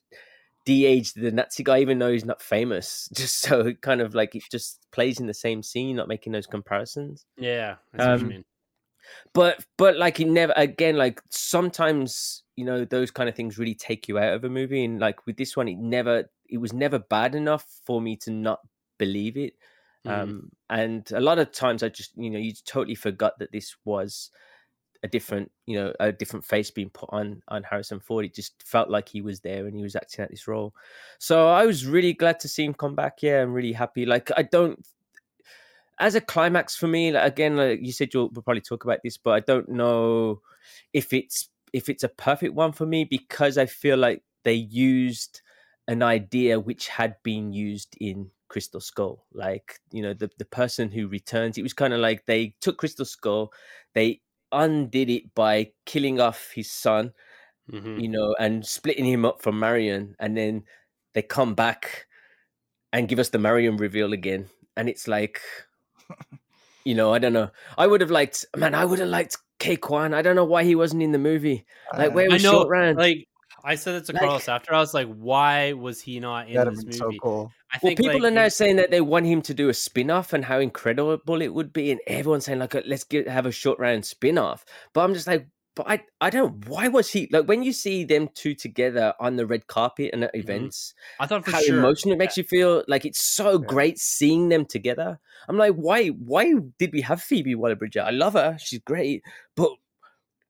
de-aged 0.65 1.19
the 1.19 1.31
Nazi 1.31 1.63
guy, 1.63 1.79
even 1.79 1.99
though 1.99 2.11
he's 2.11 2.25
not 2.25 2.41
famous, 2.41 3.09
just 3.13 3.39
so 3.39 3.61
it 3.61 3.81
kind 3.81 4.01
of 4.01 4.15
like 4.15 4.35
it 4.35 4.43
just 4.51 4.79
plays 4.91 5.19
in 5.19 5.27
the 5.27 5.33
same 5.33 5.63
scene, 5.63 5.95
not 5.95 6.07
making 6.07 6.33
those 6.33 6.47
comparisons. 6.47 7.25
Yeah, 7.37 7.75
um, 7.99 8.43
But 9.33 9.65
but 9.77 9.97
like 9.97 10.19
it 10.19 10.27
never 10.27 10.53
again 10.55 10.95
like 10.95 11.21
sometimes 11.29 12.43
you 12.55 12.63
know 12.63 12.85
those 12.85 13.11
kind 13.11 13.27
of 13.27 13.35
things 13.35 13.57
really 13.57 13.75
take 13.75 14.07
you 14.07 14.17
out 14.17 14.33
of 14.33 14.43
a 14.43 14.49
movie, 14.49 14.85
and 14.85 14.99
like 14.99 15.25
with 15.25 15.37
this 15.37 15.57
one, 15.57 15.67
it 15.67 15.77
never 15.77 16.29
it 16.49 16.57
was 16.57 16.73
never 16.73 16.99
bad 16.99 17.35
enough 17.35 17.65
for 17.85 18.01
me 18.01 18.15
to 18.17 18.31
not 18.31 18.59
believe 18.97 19.37
it. 19.37 19.53
Mm. 20.05 20.11
Um, 20.11 20.51
and 20.69 21.11
a 21.11 21.21
lot 21.21 21.39
of 21.39 21.51
times 21.51 21.83
I 21.83 21.89
just, 21.89 22.11
you 22.17 22.29
know, 22.29 22.39
you 22.39 22.53
totally 22.65 22.95
forgot 22.95 23.39
that 23.39 23.51
this 23.51 23.75
was 23.85 24.31
a 25.03 25.07
different, 25.07 25.51
you 25.65 25.77
know, 25.77 25.93
a 25.99 26.11
different 26.11 26.45
face 26.45 26.71
being 26.71 26.89
put 26.89 27.09
on 27.11 27.41
on 27.49 27.63
Harrison 27.63 27.99
Ford. 27.99 28.25
It 28.25 28.33
just 28.33 28.63
felt 28.63 28.89
like 28.89 29.09
he 29.09 29.21
was 29.21 29.41
there 29.41 29.65
and 29.65 29.75
he 29.75 29.83
was 29.83 29.95
acting 29.95 30.23
out 30.23 30.31
this 30.31 30.47
role. 30.47 30.73
So 31.19 31.49
I 31.49 31.65
was 31.65 31.85
really 31.85 32.13
glad 32.13 32.39
to 32.41 32.47
see 32.47 32.63
him 32.63 32.73
come 32.73 32.95
back. 32.95 33.21
Yeah, 33.21 33.41
I'm 33.41 33.53
really 33.53 33.73
happy. 33.73 34.05
Like 34.05 34.31
I 34.35 34.43
don't 34.43 34.85
as 35.99 36.15
a 36.15 36.21
climax 36.21 36.75
for 36.75 36.87
me, 36.87 37.11
like, 37.11 37.31
again, 37.31 37.55
like 37.55 37.79
you 37.81 37.91
said, 37.91 38.13
you'll 38.13 38.29
we'll 38.29 38.43
probably 38.43 38.61
talk 38.61 38.83
about 38.83 38.99
this, 39.03 39.17
but 39.17 39.31
I 39.31 39.39
don't 39.41 39.69
know 39.69 40.41
if 40.93 41.13
it's 41.13 41.49
if 41.71 41.89
it's 41.89 42.03
a 42.03 42.09
perfect 42.09 42.53
one 42.53 42.71
for 42.71 42.85
me 42.85 43.03
because 43.03 43.57
I 43.57 43.65
feel 43.65 43.97
like 43.97 44.23
they 44.43 44.53
used 44.53 45.41
an 45.87 46.01
idea 46.03 46.59
which 46.59 46.87
had 46.87 47.15
been 47.23 47.51
used 47.51 47.95
in 47.99 48.29
Crystal 48.47 48.81
Skull. 48.81 49.25
Like, 49.33 49.79
you 49.91 50.01
know, 50.01 50.13
the, 50.13 50.29
the 50.37 50.45
person 50.45 50.91
who 50.91 51.07
returns, 51.07 51.57
it 51.57 51.63
was 51.63 51.73
kind 51.73 51.93
of 51.93 51.99
like 51.99 52.25
they 52.25 52.55
took 52.61 52.77
Crystal 52.77 53.05
Skull, 53.05 53.51
they 53.93 54.21
undid 54.51 55.09
it 55.09 55.33
by 55.35 55.71
killing 55.85 56.19
off 56.19 56.51
his 56.53 56.71
son, 56.71 57.13
mm-hmm. 57.71 57.99
you 57.99 58.09
know, 58.09 58.35
and 58.39 58.65
splitting 58.65 59.05
him 59.05 59.25
up 59.25 59.41
from 59.41 59.59
Marion. 59.59 60.15
And 60.19 60.37
then 60.37 60.63
they 61.13 61.21
come 61.21 61.55
back 61.55 62.07
and 62.91 63.07
give 63.07 63.19
us 63.19 63.29
the 63.29 63.39
Marion 63.39 63.77
reveal 63.77 64.13
again. 64.13 64.49
And 64.77 64.87
it's 64.87 65.07
like, 65.07 65.41
you 66.85 66.95
know, 66.95 67.13
I 67.13 67.19
don't 67.19 67.33
know. 67.33 67.49
I 67.77 67.87
would 67.87 68.01
have 68.01 68.11
liked, 68.11 68.45
man, 68.55 68.75
I 68.75 68.85
would 68.85 68.99
have 68.99 69.09
liked 69.09 69.37
Ke 69.59 69.79
Quan. 69.79 70.13
I 70.13 70.21
don't 70.21 70.35
know 70.35 70.45
why 70.45 70.63
he 70.63 70.75
wasn't 70.75 71.03
in 71.03 71.11
the 71.11 71.19
movie. 71.19 71.65
Like, 71.97 72.13
where 72.13 72.29
was 72.29 72.41
Short 72.41 72.69
Round? 72.69 72.97
Like, 72.97 73.27
I 73.63 73.75
said 73.75 73.95
it 73.95 74.05
to 74.05 74.13
like, 74.13 74.21
Carlos 74.21 74.49
after. 74.49 74.73
I 74.73 74.79
was 74.79 74.93
like, 74.93 75.07
"Why 75.07 75.73
was 75.73 76.01
he 76.01 76.19
not 76.19 76.49
in 76.49 76.69
this 76.69 76.83
movie?" 76.83 76.97
So 76.97 77.11
cool. 77.21 77.51
I 77.71 77.77
think 77.77 77.99
well, 77.99 78.09
people 78.09 78.23
like, 78.23 78.31
are 78.31 78.35
now 78.35 78.47
saying 78.49 78.75
that 78.75 78.91
they 78.91 79.01
want 79.01 79.25
him 79.25 79.41
to 79.43 79.53
do 79.53 79.69
a 79.69 79.73
spin-off 79.73 80.33
and 80.33 80.43
how 80.43 80.59
incredible 80.59 81.41
it 81.41 81.53
would 81.53 81.71
be, 81.71 81.91
and 81.91 82.01
everyone's 82.05 82.45
saying 82.45 82.59
like, 82.59 82.75
"Let's 82.85 83.05
get 83.05 83.27
have 83.27 83.45
a 83.45 83.51
short 83.51 83.79
round 83.79 84.05
spin-off." 84.05 84.65
But 84.93 85.01
I'm 85.01 85.13
just 85.13 85.27
like, 85.27 85.47
but 85.75 85.89
I, 85.89 86.03
I 86.21 86.29
don't. 86.29 86.67
Why 86.67 86.87
was 86.87 87.09
he 87.09 87.27
like 87.31 87.47
when 87.47 87.63
you 87.63 87.73
see 87.73 88.03
them 88.03 88.29
two 88.35 88.53
together 88.53 89.13
on 89.19 89.37
the 89.37 89.47
red 89.47 89.67
carpet 89.67 90.11
and 90.13 90.23
at 90.23 90.31
mm-hmm. 90.31 90.39
events? 90.39 90.93
I 91.19 91.25
thought 91.25 91.45
for 91.45 91.51
how 91.51 91.61
sure. 91.61 91.79
emotional 91.79 92.13
it 92.13 92.19
makes 92.19 92.37
you 92.37 92.43
feel. 92.43 92.83
Like 92.87 93.05
it's 93.05 93.23
so 93.23 93.53
yeah. 93.53 93.67
great 93.67 93.97
seeing 93.97 94.49
them 94.49 94.65
together. 94.65 95.19
I'm 95.47 95.57
like, 95.57 95.73
why? 95.73 96.09
Why 96.09 96.53
did 96.77 96.93
we 96.93 97.01
have 97.01 97.21
Phoebe 97.21 97.55
Waller-Bridge? 97.55 97.97
I 97.97 98.11
love 98.11 98.33
her. 98.33 98.57
She's 98.59 98.79
great, 98.79 99.23
but 99.55 99.71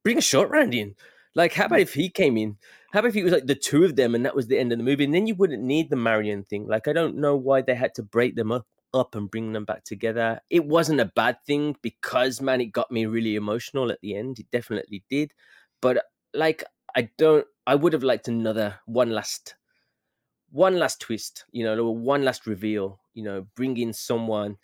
bring 0.03 0.18
a 0.18 0.22
short 0.22 0.49
round 0.49 0.74
in. 0.74 0.95
Like, 1.36 1.53
how 1.53 1.66
about 1.66 1.80
if 1.80 1.93
he 1.93 2.09
came 2.09 2.38
in? 2.38 2.57
How 2.93 3.03
if 3.03 3.15
it 3.15 3.23
was 3.23 3.33
like 3.33 3.47
the 3.47 3.55
two 3.55 3.83
of 3.85 3.95
them 3.95 4.13
and 4.13 4.23
that 4.23 4.35
was 4.35 4.45
the 4.45 4.59
end 4.59 4.71
of 4.71 4.77
the 4.77 4.83
movie? 4.83 5.03
And 5.03 5.15
then 5.15 5.25
you 5.25 5.33
wouldn't 5.33 5.63
need 5.63 5.89
the 5.89 5.95
Marion 5.95 6.43
thing. 6.43 6.67
Like, 6.67 6.87
I 6.87 6.93
don't 6.93 7.17
know 7.17 7.35
why 7.35 7.63
they 7.63 7.73
had 7.73 7.95
to 7.95 8.03
break 8.03 8.35
them 8.35 8.51
up, 8.51 8.67
up 8.93 9.15
and 9.15 9.31
bring 9.31 9.51
them 9.51 9.65
back 9.65 9.83
together. 9.83 10.39
It 10.51 10.65
wasn't 10.65 10.99
a 10.99 11.11
bad 11.15 11.37
thing 11.47 11.75
because, 11.81 12.39
man, 12.39 12.61
it 12.61 12.67
got 12.67 12.91
me 12.91 13.07
really 13.07 13.35
emotional 13.35 13.91
at 13.91 13.99
the 14.01 14.15
end. 14.15 14.37
It 14.37 14.45
definitely 14.51 15.03
did. 15.09 15.33
But, 15.81 16.03
like, 16.35 16.63
I 16.95 17.09
don't, 17.17 17.47
I 17.65 17.73
would 17.73 17.93
have 17.93 18.03
liked 18.03 18.27
another 18.27 18.75
one 18.85 19.09
last, 19.09 19.55
one 20.51 20.77
last 20.77 21.01
twist, 21.01 21.45
you 21.51 21.63
know, 21.63 21.89
one 21.89 22.23
last 22.23 22.45
reveal, 22.45 22.99
you 23.15 23.23
know, 23.23 23.47
bring 23.55 23.75
in 23.77 23.91
someone 23.93 24.57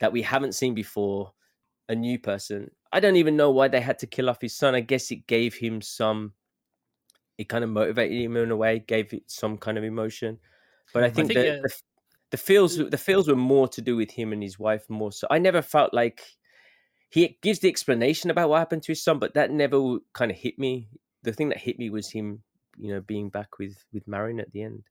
that 0.00 0.10
we 0.10 0.22
haven't 0.22 0.54
seen 0.54 0.72
before, 0.72 1.34
a 1.90 1.94
new 1.94 2.18
person. 2.18 2.70
I 2.90 3.00
don't 3.00 3.16
even 3.16 3.36
know 3.36 3.50
why 3.50 3.68
they 3.68 3.82
had 3.82 3.98
to 3.98 4.06
kill 4.06 4.30
off 4.30 4.40
his 4.40 4.56
son. 4.56 4.74
I 4.74 4.80
guess 4.80 5.10
it 5.10 5.26
gave 5.26 5.54
him 5.54 5.82
some 5.82 6.32
it 7.38 7.48
kind 7.48 7.64
of 7.64 7.70
motivated 7.70 8.20
him 8.20 8.36
in 8.36 8.50
a 8.50 8.56
way, 8.56 8.80
gave 8.80 9.14
it 9.14 9.30
some 9.30 9.56
kind 9.56 9.78
of 9.78 9.84
emotion. 9.84 10.38
But 10.92 11.04
I 11.04 11.10
think, 11.10 11.30
I 11.30 11.34
think 11.34 11.46
that 11.46 11.58
uh, 11.58 11.62
the, 11.62 11.74
the 12.32 12.36
feels 12.36 12.76
the 12.76 12.98
feels 12.98 13.28
were 13.28 13.36
more 13.36 13.68
to 13.68 13.80
do 13.80 13.96
with 13.96 14.10
him 14.10 14.32
and 14.32 14.42
his 14.42 14.58
wife 14.58 14.84
more 14.90 15.12
so. 15.12 15.26
I 15.30 15.38
never 15.38 15.62
felt 15.62 15.94
like 15.94 16.22
he 17.08 17.38
gives 17.40 17.60
the 17.60 17.68
explanation 17.68 18.30
about 18.30 18.50
what 18.50 18.58
happened 18.58 18.82
to 18.82 18.92
his 18.92 19.02
son, 19.02 19.18
but 19.18 19.34
that 19.34 19.50
never 19.50 19.98
kind 20.12 20.30
of 20.30 20.36
hit 20.36 20.58
me. 20.58 20.88
The 21.22 21.32
thing 21.32 21.48
that 21.50 21.58
hit 21.58 21.78
me 21.78 21.90
was 21.90 22.10
him, 22.10 22.42
you 22.76 22.92
know, 22.92 23.00
being 23.00 23.30
back 23.30 23.58
with 23.58 23.84
with 23.92 24.06
Marion 24.08 24.40
at 24.40 24.52
the 24.52 24.62
end. 24.62 24.82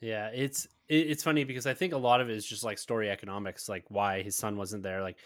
Yeah, 0.00 0.30
it's 0.34 0.68
it's 0.88 1.22
funny 1.22 1.44
because 1.44 1.66
I 1.66 1.74
think 1.74 1.92
a 1.92 1.98
lot 1.98 2.20
of 2.20 2.28
it 2.28 2.36
is 2.36 2.44
just 2.44 2.64
like 2.64 2.78
story 2.78 3.10
economics, 3.10 3.68
like 3.68 3.84
why 3.88 4.22
his 4.22 4.36
son 4.36 4.56
wasn't 4.56 4.82
there. 4.82 5.02
Like 5.02 5.16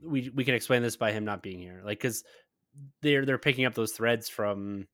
we 0.00 0.30
we 0.34 0.44
can 0.44 0.54
explain 0.54 0.82
this 0.82 0.96
by 0.96 1.12
him 1.12 1.24
not 1.24 1.42
being 1.42 1.60
here, 1.60 1.82
like 1.84 1.98
because 1.98 2.24
they're 3.00 3.24
they're 3.24 3.38
picking 3.38 3.64
up 3.64 3.74
those 3.74 3.92
threads 3.92 4.28
from 4.28 4.86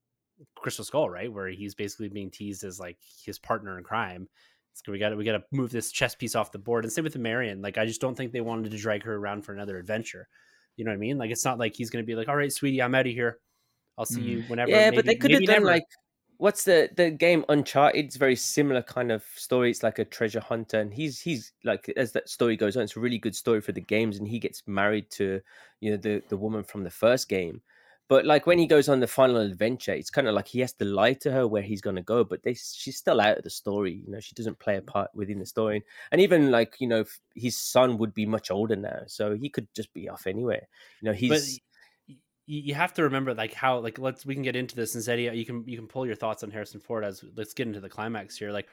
Crystal 0.57 0.84
Skull, 0.84 1.11
right? 1.11 1.32
Where 1.32 1.49
he's 1.49 1.74
basically 1.74 2.09
being 2.09 2.30
teased 2.30 2.64
as 2.64 2.80
like 2.80 2.99
his 3.24 3.38
partner 3.38 3.78
in 3.78 3.84
crime. 3.84 4.28
So 4.72 4.93
we 4.93 4.99
got 4.99 5.11
to 5.11 5.16
we 5.16 5.24
got 5.24 5.32
to 5.32 5.45
move 5.51 5.70
this 5.70 5.91
chess 5.93 6.14
piece 6.14 6.34
off 6.34 6.53
the 6.53 6.59
board. 6.59 6.84
And 6.84 6.93
same 6.93 7.05
with 7.05 7.12
the 7.12 7.18
Marion. 7.18 7.61
Like 7.61 7.78
I 7.78 7.86
just 7.86 8.01
don't 8.01 8.14
think 8.14 8.32
they 8.32 8.41
wanted 8.41 8.70
to 8.70 8.78
drag 8.78 9.03
her 9.05 9.16
around 9.16 9.43
for 9.43 9.53
another 9.53 9.78
adventure. 9.78 10.28
You 10.76 10.84
know 10.84 10.93
what 10.93 10.97
I 10.97 10.99
mean? 10.99 11.18
Like 11.18 11.30
it's 11.30 11.45
not 11.45 11.59
like 11.59 11.74
he's 11.74 11.91
going 11.91 12.03
to 12.03 12.07
be 12.07 12.14
like, 12.14 12.28
"All 12.28 12.36
right, 12.36 12.53
sweetie, 12.53 12.80
I'm 12.80 12.95
out 12.95 13.07
of 13.07 13.12
here. 13.12 13.38
I'll 13.99 14.07
see 14.07 14.22
you 14.22 14.38
mm. 14.38 14.49
whenever." 14.49 14.70
Yeah, 14.70 14.91
maybe, 14.91 14.97
but 14.97 15.05
they 15.05 15.16
could 15.16 15.32
have 15.32 15.45
done 15.45 15.57
never. 15.57 15.66
like 15.66 15.84
what's 16.41 16.64
the 16.64 16.88
the 16.97 17.11
game 17.11 17.45
Uncharted? 17.51 18.07
It's 18.07 18.16
very 18.16 18.36
similar 18.36 18.82
kind 18.82 19.12
of 19.12 19.22
story. 19.34 19.70
It's 19.70 19.82
like 19.82 19.99
a 19.99 20.05
treasure 20.05 20.41
hunter, 20.41 20.80
and 20.80 20.93
he's 20.93 21.20
he's 21.20 21.53
like 21.64 21.93
as 21.97 22.12
that 22.12 22.28
story 22.28 22.57
goes 22.57 22.76
on, 22.76 22.82
it's 22.82 22.97
a 22.97 23.01
really 23.01 23.18
good 23.18 23.36
story 23.36 23.61
for 23.61 23.72
the 23.72 23.80
games, 23.80 24.18
and 24.18 24.26
he 24.26 24.38
gets 24.38 24.62
married 24.66 25.11
to 25.12 25.41
you 25.80 25.91
know 25.91 25.97
the 25.99 26.22
the 26.28 26.36
woman 26.36 26.64
from 26.64 26.82
the 26.82 26.91
first 26.91 27.28
game 27.28 27.61
But 28.11 28.26
like 28.26 28.44
when 28.44 28.58
he 28.58 28.66
goes 28.66 28.88
on 28.88 28.98
the 28.98 29.06
final 29.06 29.36
adventure, 29.36 29.92
it's 29.92 30.11
kind 30.11 30.26
of 30.26 30.34
like 30.34 30.48
he 30.48 30.58
has 30.61 30.72
to 30.74 30.84
lie 30.84 31.12
to 31.12 31.30
her 31.30 31.46
where 31.46 31.62
he's 31.62 31.80
going 31.80 31.94
to 31.94 32.02
go, 32.02 32.24
but 32.24 32.42
they, 32.42 32.54
she's 32.54 32.96
still 32.96 33.20
out 33.20 33.38
of 33.38 33.44
the 33.44 33.50
story. 33.50 34.02
You 34.04 34.11
know, 34.11 34.18
she 34.18 34.34
doesn't 34.34 34.58
play 34.58 34.76
a 34.76 34.82
part 34.82 35.12
within 35.14 35.38
the 35.38 35.46
story. 35.46 35.84
And 36.11 36.20
even 36.20 36.50
like 36.50 36.74
you 36.80 36.88
know, 36.88 37.04
his 37.36 37.56
son 37.56 37.98
would 37.98 38.12
be 38.12 38.26
much 38.26 38.50
older 38.50 38.74
now, 38.74 39.02
so 39.06 39.36
he 39.36 39.48
could 39.48 39.68
just 39.76 39.94
be 39.94 40.08
off 40.08 40.26
anywhere. 40.26 40.66
You 41.00 41.06
know, 41.06 41.12
he's. 41.12 41.61
But 42.08 42.16
you 42.46 42.74
have 42.74 42.92
to 42.94 43.04
remember 43.04 43.32
like 43.32 43.54
how 43.54 43.78
like 43.78 43.96
let's 44.00 44.26
we 44.26 44.34
can 44.34 44.42
get 44.42 44.56
into 44.56 44.74
this 44.74 44.96
and 44.96 45.04
Zeddy, 45.04 45.30
uh, 45.30 45.32
you 45.32 45.46
can 45.46 45.62
you 45.68 45.76
can 45.76 45.86
pull 45.86 46.04
your 46.04 46.16
thoughts 46.16 46.42
on 46.42 46.50
Harrison 46.50 46.80
Ford 46.80 47.04
as 47.04 47.24
let's 47.36 47.54
get 47.54 47.68
into 47.68 47.78
the 47.78 47.88
climax 47.88 48.36
here 48.36 48.50
like 48.50 48.66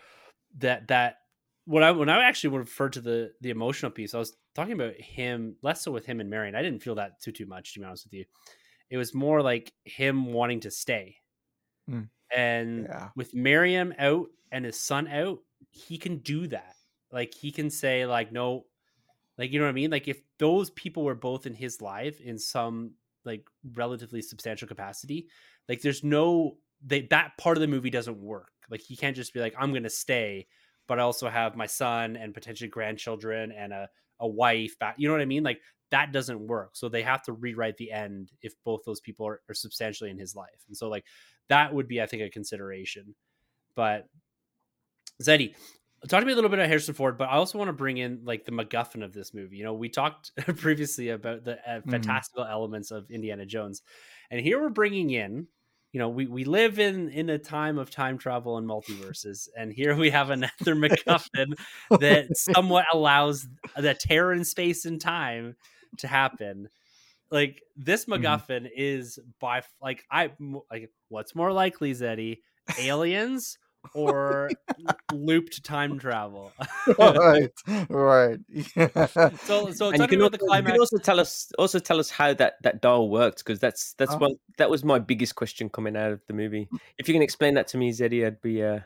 that 0.57 0.87
that 0.87 1.17
when 1.65 1.83
I 1.83 1.91
when 1.91 2.09
I 2.09 2.23
actually 2.23 2.57
referred 2.57 2.93
to 2.93 3.01
the 3.01 3.33
the 3.41 3.51
emotional 3.51 3.91
piece 3.91 4.15
I 4.15 4.17
was 4.17 4.35
talking 4.55 4.73
about 4.73 4.95
him 4.95 5.57
less 5.61 5.83
so 5.83 5.91
with 5.91 6.07
him 6.07 6.19
and 6.21 6.29
Marion 6.29 6.55
I 6.55 6.63
didn't 6.63 6.81
feel 6.81 6.95
that 6.95 7.21
too 7.21 7.31
too 7.31 7.45
much 7.45 7.73
to 7.73 7.79
be 7.79 7.85
honest 7.85 8.05
with 8.05 8.13
you 8.13 8.25
it 8.89 8.97
was 8.97 9.13
more 9.13 9.41
like 9.41 9.73
him 9.85 10.33
wanting 10.33 10.61
to 10.61 10.71
stay. 10.71 11.17
Mm. 11.89 12.09
And 12.35 12.89
Yeah. 12.89 13.09
with 13.15 13.33
Miriam 13.33 13.93
out 13.97 14.27
and 14.51 14.65
his 14.65 14.79
son 14.79 15.07
out, 15.07 15.39
he 15.69 15.97
can 15.97 16.17
do 16.19 16.47
that. 16.47 16.75
Like 17.11 17.33
he 17.33 17.51
can 17.51 17.69
say 17.69 18.05
like 18.05 18.31
no 18.31 18.67
like 19.37 19.51
you 19.51 19.59
know 19.59 19.65
what 19.65 19.71
I 19.71 19.73
mean? 19.73 19.91
Like 19.91 20.07
if 20.07 20.21
those 20.39 20.69
people 20.71 21.03
were 21.03 21.15
both 21.15 21.45
in 21.45 21.53
his 21.53 21.81
life 21.81 22.21
in 22.21 22.39
some 22.39 22.95
like 23.25 23.47
relatively 23.73 24.21
substantial 24.21 24.67
capacity, 24.67 25.29
like 25.69 25.81
there's 25.81 26.03
no 26.03 26.59
they 26.81 27.03
that 27.07 27.37
part 27.37 27.57
of 27.57 27.61
the 27.61 27.67
movie 27.67 27.89
doesn't 27.89 28.21
work. 28.21 28.51
Like 28.69 28.81
he 28.81 28.95
can't 28.97 29.15
just 29.15 29.33
be 29.33 29.39
like 29.41 29.55
I'm 29.57 29.71
going 29.71 29.83
to 29.83 29.89
stay 29.89 30.47
but 30.87 30.99
I 30.99 31.03
also 31.03 31.29
have 31.29 31.55
my 31.55 31.65
son 31.67 32.15
and 32.17 32.33
potentially 32.33 32.69
grandchildren 32.69 33.51
and 33.51 33.73
a 33.73 33.89
a 34.19 34.27
wife 34.27 34.79
back. 34.79 34.95
You 34.97 35.07
know 35.07 35.13
what 35.13 35.21
I 35.21 35.25
mean? 35.25 35.43
Like 35.43 35.61
that 35.91 36.11
doesn't 36.11 36.45
work. 36.47 36.71
So 36.73 36.89
they 36.89 37.03
have 37.03 37.23
to 37.23 37.33
rewrite 37.33 37.77
the 37.77 37.91
end 37.91 38.31
if 38.41 38.53
both 38.63 38.81
those 38.85 38.99
people 38.99 39.27
are, 39.27 39.41
are 39.49 39.53
substantially 39.53 40.09
in 40.09 40.17
his 40.17 40.35
life. 40.35 40.65
And 40.67 40.75
so 40.75 40.89
like 40.89 41.05
that 41.49 41.73
would 41.73 41.87
be, 41.87 42.01
I 42.01 42.05
think, 42.05 42.23
a 42.23 42.29
consideration. 42.29 43.15
But 43.75 44.07
Zeddy, 45.21 45.53
talk 46.07 46.19
to 46.19 46.25
me 46.25 46.31
a 46.31 46.35
little 46.35 46.49
bit 46.49 46.59
about 46.59 46.67
Harrison 46.67 46.93
Ford, 46.93 47.17
but 47.17 47.29
I 47.29 47.35
also 47.35 47.57
want 47.57 47.69
to 47.69 47.73
bring 47.73 47.97
in 47.97 48.21
like 48.23 48.45
the 48.45 48.51
MacGuffin 48.51 49.03
of 49.03 49.13
this 49.13 49.33
movie. 49.33 49.57
You 49.57 49.63
know, 49.63 49.73
we 49.73 49.89
talked 49.89 50.31
previously 50.57 51.09
about 51.09 51.43
the 51.43 51.57
uh, 51.69 51.81
fantastical 51.89 52.43
elements 52.43 52.91
of 52.91 53.09
Indiana 53.09 53.45
Jones, 53.45 53.81
and 54.29 54.41
here 54.41 54.61
we're 54.61 54.69
bringing 54.69 55.09
in. 55.11 55.47
You 55.93 55.99
know, 56.01 56.09
we, 56.09 56.27
we 56.27 56.43
live 56.43 56.79
in 56.79 57.09
in 57.09 57.29
a 57.29 57.39
time 57.39 57.79
of 57.79 57.89
time 57.89 58.17
travel 58.17 58.57
and 58.57 58.67
multiverses, 58.67 59.47
and 59.57 59.71
here 59.71 59.95
we 59.95 60.09
have 60.11 60.29
another 60.29 60.51
MacGuffin 60.67 61.53
that 61.99 62.27
somewhat 62.37 62.85
allows 62.93 63.47
the 63.75 63.93
tear 63.93 64.33
in 64.33 64.43
space 64.43 64.85
and 64.85 65.01
time 65.01 65.55
to 65.97 66.07
happen. 66.07 66.69
Like 67.29 67.61
this 67.75 68.05
Mhm. 68.05 68.21
MacGuffin 68.21 68.69
is 68.75 69.19
by 69.39 69.61
like 69.81 70.05
I 70.09 70.31
like 70.71 70.91
what's 71.09 71.35
more 71.35 71.51
likely, 71.51 71.91
Zeddy, 71.93 72.39
aliens 72.79 73.57
or 73.93 74.49
looped 75.13 75.63
time 75.63 75.99
travel. 75.99 76.51
right, 76.97 77.51
right. 77.89 78.39
Yeah. 78.49 79.07
so 79.43 79.71
so 79.71 79.89
and 79.89 79.99
you 80.01 80.07
can, 80.07 80.21
about 80.21 80.31
the 80.31 80.37
also, 80.39 80.45
you 80.45 80.47
climax. 80.47 80.71
can 80.71 80.79
also 80.79 80.97
tell 80.97 81.19
us 81.19 81.51
also 81.57 81.79
tell 81.79 81.99
us 81.99 82.09
how 82.09 82.33
that 82.33 82.55
that 82.63 82.81
dial 82.81 83.09
worked 83.09 83.39
because 83.39 83.59
that's 83.59 83.93
that's 83.93 84.13
Oh. 84.13 84.17
one 84.17 84.35
that 84.57 84.69
was 84.69 84.83
my 84.83 84.99
biggest 84.99 85.35
question 85.35 85.69
coming 85.69 85.95
out 85.97 86.11
of 86.11 86.21
the 86.27 86.33
movie. 86.33 86.69
If 86.97 87.07
you 87.07 87.13
can 87.13 87.21
explain 87.21 87.53
that 87.55 87.67
to 87.69 87.77
me, 87.77 87.91
Zeddy, 87.91 88.25
I'd 88.25 88.41
be 88.41 88.63
uh 88.63 88.79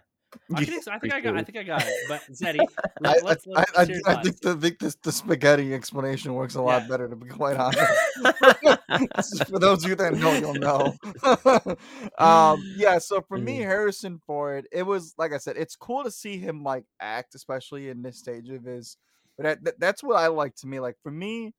I, 0.55 0.61
ex- 0.63 0.87
I 0.87 0.97
think 0.99 1.13
I 1.13 1.19
got. 1.21 1.37
I 1.37 1.43
think 1.43 1.57
I 1.57 1.63
got 1.63 1.83
it. 1.85 1.93
But 2.07 2.21
Zeddy, 2.31 2.59
I, 2.59 2.65
let, 3.01 3.23
let's, 3.23 3.47
I, 3.55 3.61
I, 3.61 3.65
let's 3.77 3.87
hear 3.89 3.97
your 3.97 4.09
I 4.09 4.21
think 4.23 4.39
the, 4.41 4.55
think 4.55 4.79
this, 4.79 4.95
the 5.03 5.11
spaghetti 5.11 5.73
explanation 5.73 6.33
works 6.33 6.55
a 6.55 6.61
lot 6.61 6.83
Yeah. 6.83 6.87
better, 6.87 7.07
to 7.09 7.15
be 7.15 7.27
quite 7.27 7.57
honest. 8.89 9.47
For 9.49 9.59
those 9.59 9.83
of 9.83 9.89
you 9.89 9.95
that 9.95 10.13
know, 10.15 10.33
you'll 10.33 10.53
know. 10.55 10.95
um, 12.17 12.63
yeah, 12.75 12.97
so 12.97 13.21
for 13.21 13.37
me, 13.37 13.59
Mhm. 13.59 13.65
Harrison 13.65 14.19
Ford, 14.25 14.67
it 14.71 14.83
was 14.83 15.13
like 15.17 15.33
I 15.33 15.37
said, 15.37 15.57
it's 15.57 15.75
cool 15.75 16.03
to 16.03 16.11
see 16.11 16.37
him 16.37 16.63
like 16.63 16.85
act, 16.99 17.35
especially 17.35 17.89
in 17.89 18.01
this 18.01 18.17
stage 18.17 18.49
of 18.49 18.63
his. 18.63 18.97
But 19.37 19.63
that- 19.63 19.79
that's 19.79 20.03
what 20.03 20.15
I 20.17 20.27
like 20.27 20.55
to 20.57 20.67
me. 20.67 20.79
Like 20.79 20.97
for 21.03 21.11
me, 21.11 21.53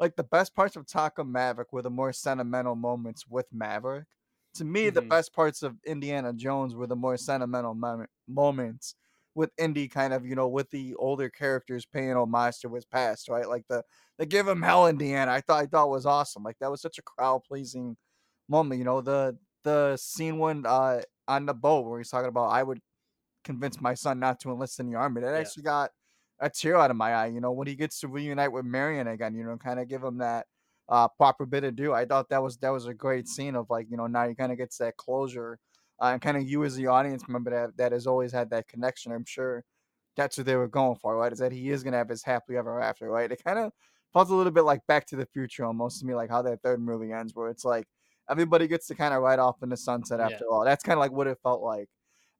like 0.00 0.16
the 0.16 0.24
best 0.24 0.54
parts 0.54 0.76
of 0.76 0.86
Top 0.86 1.16
Gun 1.16 1.30
Maverick 1.30 1.72
were 1.72 1.82
the 1.82 1.90
more 1.90 2.12
sentimental 2.12 2.74
moments 2.74 3.26
with 3.28 3.46
Maverick. 3.52 4.06
To 4.54 4.64
me, 4.64 4.90
the 4.90 5.02
Mhm. 5.02 5.10
best 5.10 5.32
parts 5.34 5.62
of 5.62 5.78
Indiana 5.84 6.32
Jones 6.32 6.74
were 6.74 6.86
the 6.86 6.96
more 6.96 7.16
sentimental 7.16 7.74
moment, 7.74 8.10
moments 8.28 8.94
with 9.34 9.50
Indy 9.58 9.88
kind 9.88 10.12
of, 10.12 10.26
you 10.26 10.34
know, 10.34 10.48
with 10.48 10.68
the 10.70 10.94
older 10.96 11.30
characters 11.30 11.86
paying 11.86 12.12
homage 12.16 12.60
to 12.60 12.74
his 12.74 12.84
past, 12.84 13.28
right? 13.28 13.48
Like 13.48 13.64
the 13.68 13.82
the 14.18 14.26
give 14.26 14.46
him 14.46 14.60
hell 14.62 14.86
Indiana, 14.88 15.32
I 15.32 15.40
thought 15.40 15.62
I 15.62 15.66
thought 15.66 15.88
was 15.90 16.04
awesome. 16.06 16.42
Like 16.42 16.58
that 16.60 16.70
was 16.70 16.82
such 16.82 16.98
a 16.98 17.02
crowd 17.02 17.44
pleasing 17.44 17.96
moment. 18.48 18.78
You 18.78 18.84
know, 18.84 19.00
the 19.00 19.38
the 19.64 19.96
scene 19.96 20.38
when 20.38 20.66
uh 20.66 21.02
on 21.28 21.46
the 21.46 21.54
boat 21.54 21.86
where 21.86 21.98
he's 22.00 22.10
talking 22.10 22.28
about 22.28 22.48
I 22.50 22.62
would 22.62 22.80
convince 23.44 23.80
my 23.80 23.94
son 23.94 24.20
not 24.20 24.40
to 24.40 24.50
enlist 24.50 24.80
in 24.80 24.90
the 24.90 24.96
army. 24.96 25.20
That 25.22 25.34
Yeah. 25.34 25.48
actually 25.48 25.64
got 25.64 25.90
a 26.40 26.50
tear 26.50 26.76
out 26.76 26.90
of 26.90 26.96
my 26.96 27.14
eye, 27.14 27.26
you 27.26 27.40
know, 27.40 27.52
when 27.52 27.66
he 27.68 27.76
gets 27.76 28.00
to 28.00 28.08
reunite 28.08 28.52
with 28.52 28.64
Marion 28.64 29.06
again, 29.08 29.34
you 29.34 29.44
know, 29.44 29.56
kind 29.58 29.80
of 29.80 29.88
give 29.88 30.02
him 30.02 30.18
that 30.18 30.46
uh 30.92 31.08
proper 31.08 31.46
bit 31.46 31.64
of 31.64 31.76
due. 31.76 31.94
I 31.94 32.04
thought 32.06 32.28
that 32.30 32.42
was 32.42 32.58
that 32.58 32.70
was 32.70 32.86
a 32.86 32.94
great 32.94 33.28
scene 33.28 33.56
of 33.56 33.70
like, 33.70 33.88
you 33.90 33.96
know, 33.96 34.06
now 34.06 34.28
he 34.28 34.34
kind 34.36 34.52
of 34.52 34.58
gets 34.58 34.78
that 34.78 34.96
closure. 34.98 35.58
Uh, 36.00 36.12
and 36.14 36.22
kind 36.22 36.36
of 36.36 36.42
you 36.44 36.64
as 36.64 36.74
the 36.76 36.88
audience 36.88 37.24
member 37.28 37.50
that 37.50 37.76
that 37.78 37.92
has 37.92 38.06
always 38.06 38.32
had 38.32 38.50
that 38.50 38.68
connection. 38.68 39.12
I'm 39.12 39.24
sure 39.26 39.64
that's 40.16 40.36
what 40.36 40.46
they 40.46 40.56
were 40.56 40.68
going 40.68 40.96
for, 40.96 41.16
right? 41.16 41.32
Is 41.32 41.38
that 41.40 41.52
he 41.52 41.70
is 41.70 41.82
gonna 41.84 41.96
have 41.98 42.08
his 42.08 42.24
happily 42.24 42.58
ever 42.58 42.80
after, 42.80 43.08
right? 43.10 43.30
It 43.30 43.42
kind 43.44 43.58
of 43.58 43.72
felt 44.12 44.30
a 44.30 44.34
little 44.34 44.52
bit 44.52 44.64
like 44.64 44.86
Back 44.86 45.06
to 45.08 45.16
the 45.16 45.26
Future 45.26 45.64
almost 45.64 46.00
to 46.00 46.06
me, 46.06 46.14
like 46.14 46.30
how 46.30 46.42
that 46.42 46.62
third 46.62 46.80
movie 46.80 47.12
ends, 47.12 47.34
where 47.34 47.48
it's 47.50 47.64
like 47.64 47.86
everybody 48.28 48.68
gets 48.68 48.86
to 48.88 48.94
kind 48.94 49.14
of 49.14 49.22
ride 49.22 49.38
off 49.38 49.62
in 49.62 49.70
the 49.70 49.76
sunset 49.76 50.20
Yeah. 50.20 50.26
after 50.26 50.46
all. 50.50 50.64
That's 50.64 50.84
kind 50.84 50.96
of 50.98 51.00
like 51.00 51.12
what 51.12 51.26
it 51.28 51.38
felt 51.42 51.62
like 51.62 51.88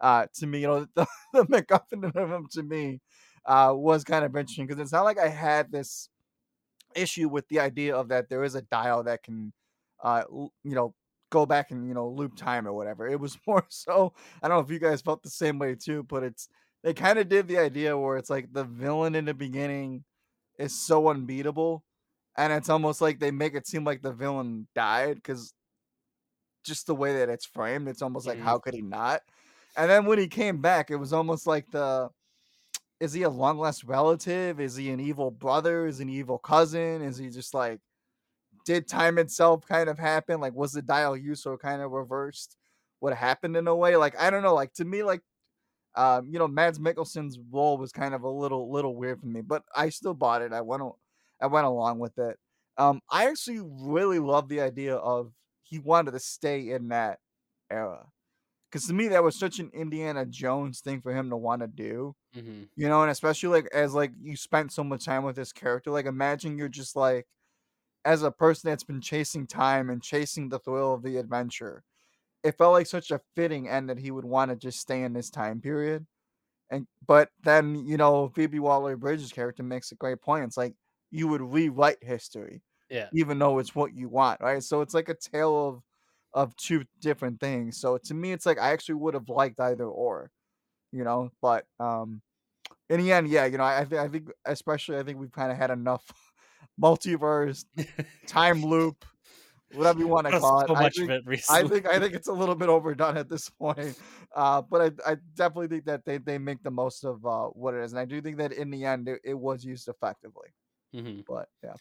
uh, 0.01 0.27
to 0.35 0.47
me. 0.47 0.61
You 0.61 0.67
know, 0.67 0.87
the, 0.97 1.07
the 1.33 1.45
MacGuffin 1.47 2.15
of 2.15 2.31
him 2.31 2.47
to 2.53 2.63
me 2.63 3.01
uh, 3.47 3.73
was 3.75 4.05
kind 4.05 4.25
of 4.25 4.37
interesting 4.37 4.67
because 4.67 4.81
it's 4.81 4.93
not 4.93 5.05
like 5.05 5.19
I 5.19 5.29
had 5.29 5.73
this 5.73 6.09
issue 6.95 7.29
with 7.29 7.49
the 7.49 7.61
idea 7.61 7.95
of 7.97 8.09
that 8.09 8.29
there 8.29 8.45
is 8.45 8.55
a 8.55 8.63
dial 8.63 9.03
that 9.05 9.23
can, 9.23 9.53
uh, 10.03 10.25
you 10.31 10.53
know, 10.65 10.95
go 11.31 11.47
back 11.47 11.71
and 11.71 11.89
you 11.89 11.95
know 11.95 12.09
loop 12.09 12.37
time 12.37 12.67
or 12.69 12.73
whatever. 12.73 13.07
It 13.09 13.21
was 13.21 13.39
more 13.47 13.67
so. 13.71 14.15
I 14.43 14.49
don't 14.49 14.59
know 14.59 14.65
if 14.65 14.71
you 14.71 14.79
guys 14.79 15.03
felt 15.03 15.23
the 15.23 15.31
same 15.31 15.59
way 15.59 15.75
too, 15.75 16.03
but 16.05 16.23
it's 16.23 16.49
they 16.83 16.95
kind 16.95 17.19
of 17.19 17.29
did 17.29 17.49
the 17.49 17.59
idea 17.59 17.97
where 17.97 18.17
it's 18.17 18.31
like 18.31 18.53
the 18.53 18.65
villain 18.65 19.15
in 19.15 19.25
the 19.27 19.35
beginning 19.35 20.05
is 20.59 20.79
so 20.81 21.09
unbeatable, 21.09 21.85
and 22.37 22.53
it's 22.53 22.69
almost 22.69 23.01
like 23.01 23.21
they 23.21 23.31
make 23.31 23.55
it 23.55 23.67
seem 23.67 23.85
like 23.85 24.03
the 24.03 24.13
villain 24.13 24.69
died 24.75 25.17
because 25.17 25.55
just 26.65 26.87
the 26.87 26.95
way 26.95 27.15
that 27.15 27.29
it's 27.29 27.47
framed, 27.47 27.89
it's 27.89 28.03
almost 28.03 28.27
like 28.27 28.39
Mhm. 28.39 28.39
how 28.39 28.59
could 28.59 28.75
he 28.75 28.83
not? 28.83 29.23
And 29.77 29.91
then 29.91 30.05
when 30.07 30.19
he 30.19 30.29
came 30.29 30.61
back, 30.61 30.91
it 30.91 30.97
was 30.97 31.13
almost 31.13 31.47
like 31.47 31.71
the 31.71 32.11
is 33.03 33.13
he 33.13 33.23
a 33.25 33.29
long 33.29 33.59
lost 33.59 33.83
relative? 33.83 34.61
Is 34.61 34.77
he 34.77 34.91
an 34.91 35.01
evil 35.01 35.33
brother? 35.33 35.87
Is 35.87 35.99
an 35.99 36.09
evil 36.09 36.39
cousin? 36.39 37.03
Is 37.03 37.19
he 37.19 37.31
just 37.31 37.53
like 37.53 37.81
did 38.65 38.87
time 38.87 39.19
itself 39.19 39.67
kind 39.67 39.89
of 39.89 39.99
happen? 39.99 40.41
Like 40.41 40.55
was 40.55 40.71
the 40.71 40.83
dial 40.83 41.17
use 41.17 41.45
or 41.45 41.59
kind 41.59 41.83
of 41.83 41.91
reversed 41.91 42.57
what 43.01 43.13
happened 43.13 43.57
in 43.57 43.67
a 43.67 43.75
way? 43.75 43.97
Like 43.97 44.15
I 44.21 44.31
don't 44.31 44.45
know. 44.45 44.55
Like 44.55 44.73
to 44.75 44.85
me, 44.85 45.03
like 45.03 45.21
um, 45.97 46.29
you 46.31 46.39
know, 46.39 46.47
Mads 46.47 46.79
Mikkelsen's 46.79 47.41
role 47.51 47.77
was 47.77 47.91
kind 47.91 48.15
of 48.15 48.23
a 48.23 48.31
little 48.31 48.71
little 48.71 48.95
weird 48.95 49.19
for 49.19 49.27
me, 49.27 49.41
but 49.41 49.65
I 49.75 49.89
still 49.89 50.15
bought 50.15 50.43
it. 50.43 50.53
I 50.53 50.61
went 50.61 50.85
I 51.41 51.49
went 51.49 51.67
along 51.67 51.99
with 51.99 52.17
it. 52.19 52.39
Um, 52.79 53.01
I 53.11 53.29
actually 53.29 53.63
really 53.65 54.21
love 54.21 54.49
the 54.49 54.61
idea 54.61 54.95
of 54.95 55.33
he 55.65 55.81
wanted 55.81 56.13
to 56.13 56.21
stay 56.21 56.71
in 56.71 56.91
that 56.91 57.19
era. 57.69 58.07
Because 58.71 58.87
to 58.87 58.95
me, 58.95 59.09
that 59.09 59.25
was 59.25 59.37
such 59.37 59.59
an 59.59 59.73
Indiana 59.75 60.25
Jones 60.25 60.81
thing 60.81 61.01
for 61.01 61.13
him 61.13 61.31
to 61.31 61.37
want 61.37 61.63
to 61.63 61.67
do 61.67 62.15
Mhm. 62.35 62.71
you 62.77 62.89
know 62.89 63.03
and 63.03 63.11
especially 63.11 63.49
like 63.51 63.69
as 63.75 63.95
like 63.95 64.13
you 64.21 64.37
spent 64.37 64.73
so 64.73 64.85
much 64.85 65.05
time 65.05 65.25
with 65.25 65.37
this 65.37 65.53
character 65.53 65.91
like 65.91 66.07
imagine 66.07 66.57
you're 66.59 66.69
just 66.69 66.97
like 66.97 67.27
as 68.05 68.23
a 68.23 68.33
person 68.33 68.71
that's 68.71 68.85
been 68.85 69.01
chasing 69.01 69.47
time 69.47 69.91
and 69.91 70.03
chasing 70.03 70.49
the 70.51 70.59
thrill 70.61 70.95
of 70.95 71.03
the 71.03 71.17
adventure 71.19 71.85
it 72.45 72.59
felt 72.59 72.73
like 72.75 72.87
such 72.89 73.11
a 73.11 73.21
fitting 73.37 73.69
end 73.69 73.91
that 73.91 73.99
he 73.99 74.11
would 74.11 74.25
want 74.27 74.51
to 74.51 74.57
just 74.57 74.81
stay 74.81 75.03
in 75.03 75.13
this 75.15 75.31
time 75.31 75.61
period 75.61 76.07
and 76.71 76.87
but 77.07 77.31
then 77.45 77.75
you 77.87 77.97
know 77.97 78.29
phoebe 78.31 78.59
waller 78.61 78.97
bridges 78.97 79.33
character 79.33 79.63
makes 79.63 79.93
a 79.93 79.97
great 79.97 80.21
point 80.21 80.45
it's 80.45 80.57
like 80.57 80.75
you 81.11 81.29
would 81.29 81.43
rewrite 81.43 82.03
history 82.03 82.63
Yeah. 82.89 83.13
even 83.13 83.39
though 83.39 83.59
it's 83.59 83.75
what 83.75 83.95
you 83.95 84.09
want 84.09 84.41
right 84.41 84.63
so 84.63 84.81
it's 84.81 84.95
like 84.95 85.09
a 85.09 85.15
tale 85.15 85.69
of 85.69 85.83
of 86.35 86.57
two 86.57 86.85
different 87.01 87.41
things 87.41 87.79
so 87.79 87.99
to 87.99 88.15
me 88.15 88.33
it's 88.33 88.47
like 88.47 88.59
i 88.59 88.73
actually 88.73 88.95
would 88.95 89.15
have 89.15 89.29
liked 89.29 89.61
either 89.61 89.87
or 89.87 90.31
you 90.93 91.05
know 91.05 91.31
but 91.41 91.65
um 91.81 92.21
in 92.93 93.01
the 93.01 93.13
end, 93.13 93.29
yeah, 93.29 93.47
you 93.47 93.57
know, 93.57 93.65
I, 93.65 93.85
think 93.85 94.01
I 94.01 94.09
think 94.09 94.29
especially 94.45 94.99
I 94.99 95.03
think 95.03 95.19
we've 95.19 95.33
kind 95.33 95.51
of 95.51 95.57
had 95.57 95.71
enough 95.71 96.05
multiverse, 96.81 97.65
time 98.27 98.63
loop, 98.67 99.05
whatever 99.73 99.99
you 99.99 100.09
want 100.09 100.27
to 100.27 100.39
call 100.39 100.61
it. 100.61 100.69
so 100.69 100.75
I 100.75 100.91
think, 100.91 101.11
it 101.11 101.45
I 101.49 101.67
think 101.67 101.87
I 101.87 101.99
think 101.99 102.13
it's 102.13 102.29
a 102.29 102.33
little 102.33 102.55
bit 102.55 102.69
overdone 102.69 103.17
at 103.17 103.31
this 103.31 103.49
point. 103.49 103.99
Uh, 104.35 104.61
but 104.61 104.93
I, 105.07 105.13
I 105.13 105.17
definitely 105.35 105.69
think 105.69 105.87
that 105.87 106.05
they, 106.05 106.19
they 106.19 106.39
make 106.39 106.63
the 106.63 106.71
most 106.71 107.05
of 107.05 107.25
uh, 107.25 107.47
what 107.47 107.75
it 107.75 107.83
is, 107.83 107.93
and 107.93 108.01
I 108.01 108.05
do 108.05 108.21
think 108.21 108.37
that 108.39 108.53
in 108.53 108.71
the 108.71 108.85
end 108.85 109.09
it, 109.09 109.21
it 109.25 109.35
was 109.35 109.65
used 109.65 109.89
effectively. 109.89 110.49
Mhm. 110.95 111.25
But 111.27 111.49
yeah, 111.65 111.75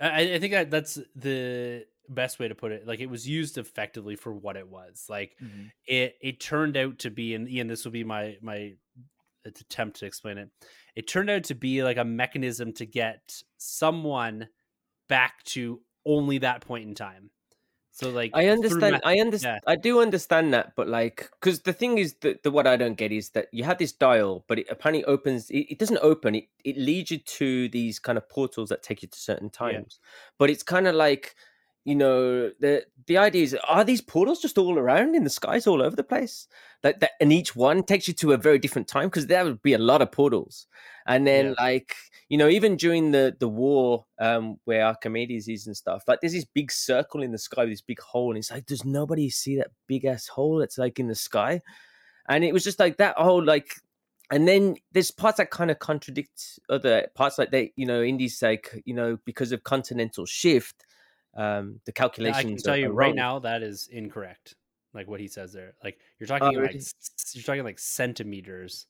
I, 0.00 0.34
I 0.34 0.38
think 0.38 0.52
that 0.52 0.70
that's 0.70 0.98
the 1.16 1.86
best 2.08 2.38
way 2.38 2.48
to 2.48 2.54
put 2.54 2.72
it. 2.72 2.86
Like 2.86 3.00
it 3.00 3.10
was 3.10 3.28
used 3.28 3.58
effectively 3.58 4.16
for 4.16 4.32
what 4.32 4.56
it 4.56 4.68
was. 4.68 5.06
Like 5.08 5.36
Mhm. 5.42 5.70
it 5.86 6.16
it 6.20 6.40
turned 6.40 6.76
out 6.76 6.98
to 7.00 7.10
be, 7.10 7.34
and 7.34 7.48
Ian, 7.48 7.66
this 7.66 7.84
will 7.84 7.92
be 7.92 8.04
my 8.04 8.36
my 8.40 8.74
attempt 9.44 9.98
to 10.00 10.06
explain 10.06 10.38
it. 10.38 10.50
It 10.94 11.06
turned 11.06 11.30
out 11.30 11.44
to 11.44 11.54
be 11.54 11.82
like 11.82 11.96
a 11.96 12.04
mechanism 12.04 12.72
to 12.74 12.86
get 12.86 13.42
someone 13.56 14.48
back 15.08 15.42
to 15.44 15.80
only 16.04 16.38
that 16.38 16.60
point 16.60 16.88
in 16.88 16.94
time. 16.94 17.30
So 17.98 18.10
like 18.10 18.32
I 18.32 18.46
understand. 18.46 19.00
I 19.04 19.18
understand. 19.18 19.60
I 19.66 19.74
do 19.74 20.00
understand 20.00 20.54
that, 20.54 20.76
but 20.76 20.86
like, 20.86 21.28
because 21.40 21.62
the 21.62 21.72
thing 21.72 21.98
is 21.98 22.14
that 22.20 22.44
the 22.44 22.50
what 22.52 22.64
I 22.68 22.76
don't 22.76 22.94
get 22.94 23.10
is 23.10 23.30
that 23.30 23.48
you 23.50 23.64
have 23.64 23.78
this 23.78 23.90
dial, 23.90 24.44
but 24.46 24.60
it 24.60 24.68
apparently 24.70 25.04
opens. 25.04 25.50
It, 25.50 25.66
it 25.72 25.78
doesn't 25.80 25.98
open. 26.00 26.36
It 26.36 26.44
it 26.64 26.76
leads 26.76 27.10
you 27.10 27.18
to 27.18 27.68
these 27.70 27.98
kind 27.98 28.16
of 28.16 28.28
portals 28.28 28.68
that 28.68 28.84
take 28.84 29.02
you 29.02 29.08
to 29.08 29.18
certain 29.18 29.50
Yeah. 29.64 29.80
times. 29.80 29.98
But 30.38 30.48
it's 30.48 30.62
kind 30.62 30.86
of 30.86 30.94
like, 30.94 31.34
you 31.88 31.94
know, 31.96 32.50
the 32.60 32.84
the 33.06 33.18
idea 33.18 33.42
is, 33.44 33.56
are 33.66 33.84
these 33.84 34.02
portals 34.02 34.40
just 34.40 34.58
all 34.58 34.78
around 34.78 35.14
in 35.16 35.24
the 35.24 35.30
skies, 35.30 35.66
all 35.66 35.82
over 35.82 35.96
the 35.96 36.04
place? 36.04 36.46
That 36.82 37.00
that 37.00 37.12
and 37.20 37.32
each 37.32 37.56
one 37.56 37.82
takes 37.82 38.08
you 38.08 38.14
to 38.14 38.32
a 38.32 38.36
very 38.36 38.58
different 38.58 38.88
time 38.88 39.06
because 39.08 39.26
there 39.26 39.44
would 39.44 39.62
be 39.62 39.74
a 39.74 39.78
lot 39.78 40.02
of 40.02 40.12
portals. 40.12 40.66
And 41.06 41.26
then 41.26 41.48
Yeah. 41.48 41.54
like 41.58 41.94
you 42.28 42.36
know, 42.38 42.48
even 42.48 42.76
during 42.76 43.12
the 43.12 43.36
the 43.40 43.48
war 43.48 44.04
um 44.20 44.58
where 44.64 44.84
Archimedes 44.84 45.48
is 45.48 45.66
and 45.66 45.76
stuff, 45.76 46.04
like 46.06 46.20
there's 46.20 46.34
this 46.34 46.44
big 46.44 46.70
circle 46.72 47.22
in 47.22 47.32
the 47.32 47.38
sky, 47.38 47.62
with 47.62 47.72
this 47.72 47.80
big 47.80 48.00
hole, 48.00 48.30
and 48.30 48.38
it's 48.38 48.50
like, 48.50 48.66
does 48.66 48.84
nobody 48.84 49.30
see 49.30 49.56
that 49.56 49.70
big 49.86 50.04
ass 50.04 50.28
hole 50.28 50.58
that's 50.58 50.78
like 50.78 50.98
in 51.00 51.08
the 51.08 51.14
sky? 51.14 51.62
And 52.28 52.44
it 52.44 52.52
was 52.52 52.64
just 52.64 52.78
like 52.78 52.98
that 52.98 53.16
whole 53.16 53.42
like 53.42 53.76
and 54.30 54.46
then 54.46 54.76
there's 54.92 55.10
parts 55.10 55.38
that 55.38 55.50
kind 55.50 55.70
of 55.70 55.78
contradict 55.78 56.58
other 56.68 57.08
parts 57.14 57.38
like 57.38 57.50
they 57.50 57.72
you 57.76 57.86
know 57.86 58.02
Indy's 58.02 58.42
like 58.42 58.82
you 58.84 58.94
know 58.94 59.18
because 59.24 59.52
of 59.52 59.64
continental 59.64 60.26
shift 60.26 60.84
um 61.38 61.80
the 61.86 61.92
Yeah, 61.92 61.92
I 61.92 61.92
calculations 61.92 62.42
can 62.44 62.52
are- 62.54 62.74
tell 62.74 62.76
you 62.76 62.90
are 62.90 62.92
right 62.92 63.06
wrong. 63.08 63.16
now 63.16 63.38
that 63.40 63.62
is 63.62 63.88
incorrect. 63.90 64.54
Like 64.94 65.06
what 65.08 65.20
he 65.20 65.28
says 65.28 65.52
there. 65.52 65.74
Like 65.84 65.98
you're 66.18 66.26
talking 66.26 66.48
like 66.48 66.56
really? 66.56 66.80
you're 67.34 67.42
talking 67.44 67.64
like 67.64 67.78
centimeters. 67.78 68.86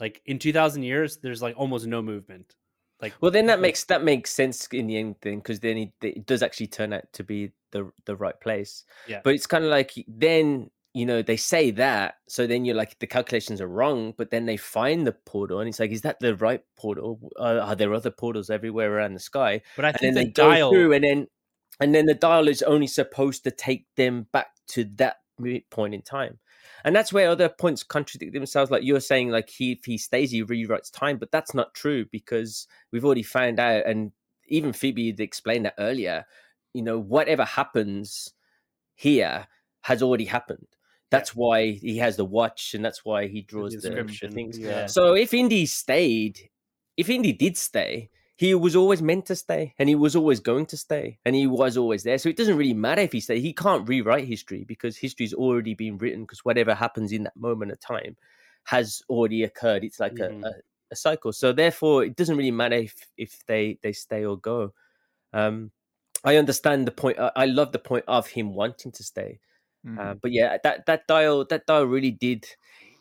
Like 0.00 0.22
in 0.26 0.38
2000 0.38 0.82
years 0.82 1.18
there's 1.18 1.42
like 1.42 1.56
almost 1.56 1.86
no 1.86 2.02
movement. 2.02 2.54
Like 3.02 3.12
well 3.20 3.30
then 3.30 3.46
that 3.46 3.54
like- 3.58 3.62
makes 3.62 3.84
that 3.84 4.02
makes 4.04 4.30
sense 4.32 4.66
in 4.72 4.86
the 4.86 4.96
end 4.96 5.20
thing 5.20 5.38
because 5.38 5.60
then 5.60 5.76
it, 5.76 5.92
it 6.02 6.26
does 6.26 6.42
actually 6.42 6.68
turn 6.68 6.92
out 6.92 7.04
to 7.12 7.24
be 7.24 7.50
the 7.72 7.90
the 8.06 8.14
right 8.16 8.40
place 8.40 8.84
Yeah. 9.08 9.20
but 9.24 9.34
it's 9.34 9.48
kind 9.48 9.64
of 9.64 9.70
like 9.70 9.92
then 10.06 10.70
you 10.94 11.04
know 11.04 11.22
they 11.22 11.36
say 11.36 11.72
that 11.72 12.14
so 12.28 12.46
then 12.46 12.64
you're 12.64 12.76
like 12.76 12.96
the 13.00 13.06
calculations 13.08 13.60
are 13.60 13.66
wrong 13.66 14.14
but 14.16 14.30
then 14.30 14.46
they 14.46 14.56
find 14.56 15.04
the 15.04 15.12
portal 15.26 15.58
and 15.58 15.68
it's 15.68 15.80
like 15.80 15.90
is 15.90 16.02
that 16.02 16.20
the 16.20 16.36
right 16.36 16.62
portal 16.76 17.18
uh, 17.36 17.58
are 17.66 17.74
there 17.74 17.92
other 17.92 18.12
portals 18.12 18.48
everywhere 18.48 18.94
around 18.96 19.14
the 19.14 19.18
sky 19.20 19.60
but 19.74 19.84
I 19.84 19.88
and 19.88 19.98
think 19.98 20.14
then 20.14 20.14
the 20.14 20.30
they 20.30 20.60
go 20.60 20.70
through 20.70 20.92
and 20.92 21.02
then 21.04 21.26
and 21.80 21.94
then 21.94 22.06
the 22.06 22.14
dial 22.14 22.48
is 22.48 22.62
only 22.62 22.86
supposed 22.86 23.44
to 23.44 23.50
take 23.50 23.86
them 23.96 24.26
back 24.32 24.48
to 24.68 24.84
that 24.96 25.16
point 25.70 25.94
in 25.94 26.02
time. 26.02 26.38
And 26.84 26.94
that's 26.94 27.12
where 27.12 27.30
other 27.30 27.48
points 27.48 27.82
contradict 27.82 28.32
themselves 28.32 28.70
like 28.70 28.84
you're 28.84 29.00
saying 29.00 29.30
like 29.30 29.48
he 29.48 29.72
if 29.72 29.84
he 29.84 29.98
stays 29.98 30.30
he 30.30 30.44
rewrites 30.44 30.92
time 30.92 31.16
but 31.16 31.30
that's 31.30 31.54
not 31.54 31.74
true 31.74 32.04
because 32.12 32.66
we've 32.92 33.04
already 33.04 33.22
found 33.22 33.58
out 33.58 33.86
and 33.86 34.12
even 34.48 34.72
phoebe 34.72 35.14
explained 35.18 35.64
that 35.64 35.74
earlier 35.78 36.26
you 36.74 36.82
know 36.82 36.98
whatever 36.98 37.44
happens 37.44 38.34
here 38.94 39.46
has 39.82 40.02
already 40.02 40.24
happened. 40.24 40.66
That's 41.10 41.34
why 41.34 41.72
he 41.72 41.98
has 41.98 42.16
the 42.16 42.24
watch 42.24 42.74
and 42.74 42.84
that's 42.84 43.04
why 43.04 43.28
he 43.28 43.42
draws 43.42 43.72
the, 43.74 43.90
the 43.90 44.28
things. 44.30 44.58
yeah. 44.58 44.86
so 44.86 45.14
if 45.14 45.32
Indy 45.32 45.64
stayed, 45.66 46.50
if 46.96 47.08
Indy 47.08 47.32
did 47.32 47.56
stay, 47.56 48.10
he 48.36 48.54
was 48.54 48.74
always 48.76 49.00
meant 49.02 49.26
to 49.26 49.36
stay, 49.36 49.74
and 49.78 49.88
he 49.88 49.94
was 49.94 50.16
always 50.16 50.40
going 50.40 50.66
to 50.66 50.76
stay, 50.76 51.18
and 51.24 51.34
he 51.36 51.46
was 51.46 51.76
always 51.76 52.02
there. 52.02 52.18
So 52.18 52.28
it 52.28 52.36
doesn't 52.36 52.56
really 52.56 52.74
matter 52.74 53.02
if 53.02 53.12
he 53.12 53.20
stayed. 53.20 53.40
He 53.42 53.52
can't 53.52 53.88
rewrite 53.88 54.26
history 54.26 54.64
because 54.64 54.96
history's 54.96 55.34
already 55.34 55.74
been 55.74 55.98
written. 55.98 56.22
Because 56.22 56.44
whatever 56.44 56.74
happens 56.74 57.12
in 57.12 57.24
that 57.24 57.36
moment 57.36 57.72
of 57.72 57.80
time 57.80 58.16
has 58.64 59.02
already 59.08 59.44
occurred. 59.44 59.84
It's 59.84 60.00
like 60.00 60.18
Mhm. 60.18 60.42
a, 60.42 60.48
a, 60.48 60.52
a 60.92 60.96
cycle. 60.96 61.32
So 61.32 61.52
therefore, 61.52 62.04
it 62.04 62.16
doesn't 62.16 62.36
really 62.36 62.50
matter 62.50 62.76
if 62.76 63.10
if 63.16 63.44
they 63.46 63.78
they 63.82 63.92
stay 63.92 64.24
or 64.24 64.36
go. 64.38 64.72
Um, 65.32 65.72
I 66.24 66.36
understand 66.36 66.86
the 66.86 66.92
point. 66.92 67.18
I, 67.18 67.32
I 67.36 67.46
love 67.46 67.72
the 67.72 67.78
point 67.78 68.04
of 68.08 68.28
him 68.28 68.54
wanting 68.54 68.92
to 68.92 69.04
stay. 69.04 69.40
Mhm. 69.84 69.98
Uh, 69.98 70.14
but 70.14 70.32
yeah, 70.32 70.58
that 70.64 70.86
that 70.86 71.06
dial 71.06 71.44
that 71.46 71.66
dial 71.66 71.84
really 71.84 72.10
did. 72.12 72.46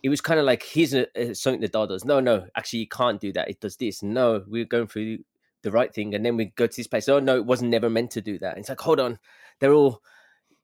It 0.03 0.09
was 0.09 0.21
kind 0.21 0.39
of 0.39 0.45
like 0.45 0.63
here's 0.63 0.93
a, 0.93 1.07
a, 1.17 1.33
something 1.33 1.61
the 1.61 1.67
dial 1.69 1.87
does. 1.87 2.05
No, 2.05 2.19
no, 2.19 2.45
actually 2.55 2.79
you 2.79 2.87
can't 2.87 3.19
do 3.21 3.31
that. 3.33 3.49
It 3.49 3.59
does 3.61 3.77
this. 3.77 4.03
No, 4.03 4.43
we're 4.47 4.65
going 4.65 4.87
through 4.87 5.19
the 5.63 5.71
right 5.71 5.93
thing, 5.93 6.13
and 6.13 6.25
then 6.25 6.35
we 6.37 6.45
go 6.55 6.67
to 6.67 6.75
this 6.75 6.87
place. 6.87 7.07
Oh 7.09 7.19
no, 7.19 7.37
it 7.37 7.45
wasn't 7.45 7.71
never 7.71 7.89
meant 7.89 8.11
to 8.11 8.21
do 8.21 8.37
that. 8.39 8.57
it's 8.57 8.69
like 8.69 8.81
hold 8.81 8.99
on, 8.99 9.17
they're 9.59 9.73
all 9.73 10.01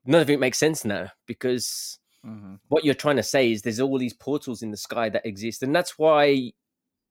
none 0.04 0.20
of 0.22 0.30
it 0.30 0.40
makes 0.40 0.58
sense 0.58 0.84
now 0.84 1.08
because 1.26 1.98
Mhm. 2.26 2.58
what 2.68 2.84
you're 2.84 2.94
trying 2.94 3.16
to 3.16 3.22
say 3.22 3.50
is 3.50 3.62
there's 3.62 3.80
all 3.80 3.96
these 3.98 4.12
portals 4.12 4.62
in 4.62 4.70
the 4.70 4.76
sky 4.76 5.08
that 5.08 5.24
exist, 5.24 5.62
and 5.62 5.74
that's 5.74 5.98
why 5.98 6.52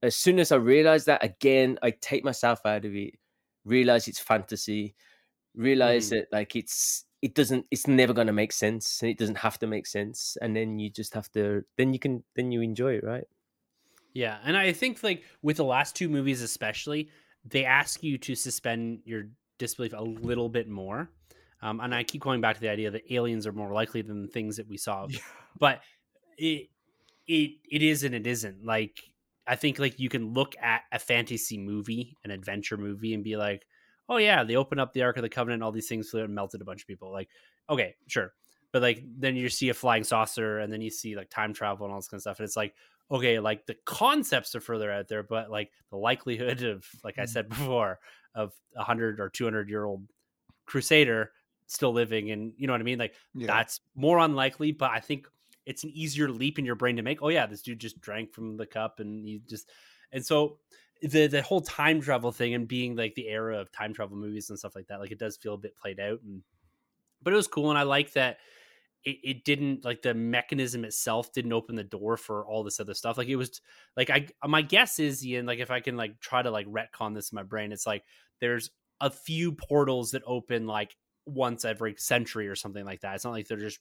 as 0.04 0.16
soon 0.16 0.40
as 0.40 0.52
I 0.52 0.58
realize 0.58 1.06
that 1.06 1.24
again, 1.24 1.78
I 1.82 1.92
take 1.92 2.24
myself 2.24 2.64
out 2.66 2.86
of 2.86 2.96
it, 2.96 3.16
realize 3.66 4.08
it's 4.08 4.20
fantasy, 4.20 4.96
realize 5.56 6.08
Mm. 6.08 6.10
that 6.12 6.28
like 6.32 6.56
it's 6.56 7.06
it 7.22 7.36
doesn't 7.36 7.66
it's 7.70 7.88
never 7.88 8.14
going 8.14 8.28
to 8.28 8.34
make 8.34 8.54
sense 8.54 9.02
and 9.02 9.12
it 9.12 9.18
doesn't 9.18 9.38
have 9.40 9.60
to 9.60 9.68
make 9.68 9.86
sense 9.86 10.38
and 10.42 10.56
then 10.56 10.80
you 10.80 10.90
just 10.90 11.14
have 11.14 11.30
to 11.32 11.64
then 11.78 11.94
you 11.94 12.00
can 12.00 12.24
then 12.36 12.52
you 12.52 12.62
enjoy 12.62 12.94
it 12.94 13.04
right 13.04 13.28
Yeah, 14.14 14.38
and 14.44 14.58
I 14.58 14.74
think 14.74 15.04
like 15.04 15.24
with 15.42 15.58
the 15.58 15.64
last 15.64 15.96
two 15.96 16.10
movies 16.10 16.42
especially, 16.42 17.10
they 17.46 17.66
ask 17.66 18.04
you 18.04 18.18
to 18.20 18.36
suspend 18.36 19.02
your 19.06 19.26
disbelief 19.58 19.94
a 19.94 20.02
little 20.02 20.50
bit 20.50 20.68
more. 20.68 21.10
Um, 21.62 21.80
and 21.80 21.94
I 21.94 22.04
keep 22.04 22.22
going 22.22 22.42
back 22.42 22.56
to 22.56 22.62
the 22.62 22.70
idea 22.70 22.90
that 22.92 23.12
aliens 23.14 23.46
are 23.46 23.52
more 23.52 23.74
likely 23.74 24.02
than 24.02 24.22
the 24.22 24.28
things 24.28 24.58
that 24.58 24.68
we 24.68 24.78
saw. 24.78 25.08
Yeah. 25.10 25.20
But 25.60 25.82
it 26.38 26.70
it 27.28 27.52
it 27.70 27.82
is 27.84 28.04
and 28.04 28.16
it 28.16 28.26
isn't. 28.26 28.66
Like 28.66 29.00
I 29.46 29.56
think 29.56 29.78
like 29.78 30.00
you 30.00 30.10
can 30.10 30.34
look 30.34 30.56
at 30.62 30.84
a 30.92 31.00
fantasy 31.00 31.58
movie, 31.58 32.16
an 32.24 32.32
adventure 32.32 32.78
movie, 32.78 33.14
and 33.14 33.24
be 33.24 33.36
like, 33.36 33.66
oh 34.10 34.18
yeah, 34.18 34.44
they 34.44 34.56
opened 34.56 34.82
up 34.82 34.92
the 34.92 35.04
Ark 35.04 35.18
of 35.18 35.24
the 35.24 35.30
Covenant, 35.30 35.64
all 35.64 35.72
these 35.72 35.88
things 35.88 36.10
flew 36.10 36.24
and 36.24 36.34
melted 36.36 36.62
a 36.62 36.66
bunch 36.66 36.82
of 36.82 36.88
people. 36.88 37.12
Like, 37.12 37.30
okay, 37.70 37.96
sure. 38.08 38.34
But 38.72 38.82
like 38.82 39.04
then 39.18 39.36
you 39.36 39.50
see 39.50 39.70
a 39.70 39.74
flying 39.74 40.04
saucer 40.04 40.60
and 40.60 40.72
then 40.74 40.82
you 40.82 40.90
see 40.90 41.16
like 41.16 41.30
time 41.30 41.54
travel 41.54 41.86
and 41.86 41.94
all 41.94 42.00
this 42.00 42.08
kind 42.08 42.18
of 42.18 42.22
stuff. 42.22 42.40
And 42.40 42.46
it's 42.46 42.58
like, 42.58 42.76
okay, 43.12 43.40
like 43.40 43.66
the 43.66 43.76
concepts 43.86 44.56
are 44.56 44.60
further 44.60 44.92
out 44.92 45.08
there, 45.08 45.24
but 45.24 45.50
like 45.50 45.72
the 45.90 45.98
likelihood 45.98 46.64
of, 46.64 46.86
like 47.04 47.18
I 47.18 47.26
said 47.26 47.50
mm-hmm. 47.50 47.64
before, 47.64 48.00
of 48.36 48.54
a 48.76 48.84
hundred 48.84 49.20
or 49.20 49.30
two 49.30 49.44
hundred 49.44 49.70
year 49.70 49.86
old 49.86 50.04
crusader 50.66 51.32
still 51.66 51.92
living 51.92 52.32
and 52.32 52.54
you 52.58 52.68
know 52.68 52.74
what 52.74 52.82
I 52.82 52.84
mean? 52.84 53.00
Like 53.00 53.14
Yeah. 53.36 53.48
that's 53.48 53.82
more 53.96 54.20
unlikely, 54.20 54.72
but 54.72 54.92
I 54.92 55.00
think 55.00 55.28
it's 55.66 55.84
an 55.84 55.92
easier 55.94 56.30
leap 56.30 56.58
in 56.58 56.66
your 56.66 56.76
brain 56.76 56.96
to 56.96 57.04
make. 57.04 57.22
Oh 57.22 57.30
yeah, 57.30 57.46
this 57.46 57.62
dude 57.62 57.80
just 57.80 58.02
drank 58.02 58.34
from 58.34 58.58
the 58.58 58.66
cup 58.66 59.00
and 59.00 59.26
he 59.26 59.42
just 59.48 59.70
and 60.12 60.26
so 60.26 60.58
the 61.02 61.28
the 61.28 61.42
whole 61.42 61.62
time 61.62 62.02
travel 62.02 62.32
thing 62.32 62.54
and 62.54 62.68
being 62.68 62.96
like 62.96 63.16
the 63.16 63.28
era 63.28 63.60
of 63.60 63.72
time 63.72 63.94
travel 63.94 64.18
movies 64.18 64.50
and 64.50 64.60
stuff 64.60 64.76
like 64.76 64.88
that, 64.88 65.00
like 65.00 65.12
it 65.12 65.20
does 65.20 65.38
feel 65.38 65.54
a 65.54 65.58
bit 65.58 65.78
played 65.78 66.00
out 66.00 66.22
and 66.24 66.44
but 67.22 67.34
it 67.34 67.36
was 67.36 67.48
cool 67.48 67.70
and 67.70 67.80
I 67.80 67.84
like 67.84 68.14
that 68.14 68.38
it, 69.04 69.18
it 69.24 69.46
didn't 69.46 69.86
like 69.86 70.02
the 70.02 70.14
mechanism 70.14 70.84
itself 70.84 71.32
didn't 71.32 71.54
open 71.54 71.76
the 71.76 71.84
door 71.84 72.18
for 72.18 72.46
all 72.46 72.64
this 72.64 72.80
other 72.80 72.94
stuff. 72.94 73.18
Like 73.18 73.28
it 73.28 73.36
was 73.36 73.62
like 73.96 74.10
I 74.10 74.28
my 74.46 74.62
guess 74.62 75.00
is 75.00 75.26
Ian, 75.26 75.46
like 75.46 75.60
if 75.60 75.72
I 75.72 75.80
can 75.80 75.98
like 75.98 76.20
try 76.20 76.42
to 76.42 76.52
like 76.52 76.68
retcon 76.68 77.16
this 77.16 77.32
in 77.32 77.36
my 77.36 77.44
brain, 77.44 77.72
it's 77.72 77.88
like 77.88 78.04
there's 78.42 78.72
a 79.02 79.10
few 79.10 79.54
portals 79.54 80.12
that 80.12 80.24
open 80.26 80.68
like 80.68 80.96
once 81.26 81.64
every 81.64 81.96
century 81.98 82.48
or 82.48 82.56
something 82.56 82.86
like 82.86 83.02
that. 83.02 83.16
It's 83.16 83.24
not 83.24 83.32
like 83.32 83.48
they're 83.48 83.58
just 83.58 83.80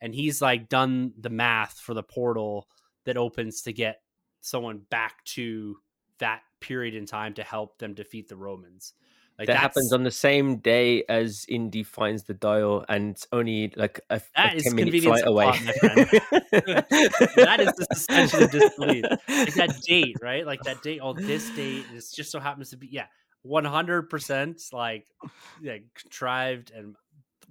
and 0.00 0.14
he's 0.14 0.42
like 0.42 0.68
done 0.68 1.12
the 1.18 1.30
math 1.30 1.78
for 1.78 1.94
the 1.94 2.02
portal 2.02 2.66
that 3.04 3.16
opens 3.16 3.62
to 3.62 3.72
get 3.72 4.02
someone 4.40 4.82
back 4.90 5.22
to 5.24 5.76
that 6.20 6.42
period 6.60 6.94
in 6.94 7.06
time 7.06 7.34
to 7.34 7.42
help 7.42 7.78
them 7.78 7.94
defeat 7.94 8.28
the 8.28 8.36
Romans. 8.36 8.94
Like 9.38 9.46
that 9.46 9.56
happens 9.56 9.90
on 9.94 10.02
the 10.02 10.10
same 10.10 10.58
day 10.58 11.02
as 11.08 11.46
Indy 11.48 11.82
finds 11.82 12.24
the 12.24 12.34
dial 12.34 12.84
and 12.90 13.12
it's 13.12 13.26
only 13.32 13.72
like 13.74 13.98
a, 14.10 14.20
That 14.36 14.58
a 14.58 14.60
10 14.60 14.74
minute 14.74 15.02
flight 15.02 15.26
away 15.26 15.46
plot, 15.46 15.58
that 15.80 17.56
is 17.58 17.72
the 17.72 17.86
suspension 17.90 18.42
of 18.42 18.50
disbelief. 18.50 19.04
It's 19.28 19.56
that 19.56 19.80
date, 19.80 20.16
right? 20.20 20.44
Like 20.44 20.60
that 20.64 20.82
date. 20.82 21.00
Oh, 21.02 21.14
this 21.14 21.48
date 21.56 21.86
is 21.94 22.10
just 22.10 22.30
so 22.30 22.38
happens 22.38 22.68
to 22.70 22.76
be 22.76 22.88
yeah, 22.92 23.06
one 23.40 23.64
hundred 23.64 24.10
percent 24.10 24.60
like 24.74 25.06
yeah, 25.62 25.78
contrived 25.94 26.70
and 26.76 26.96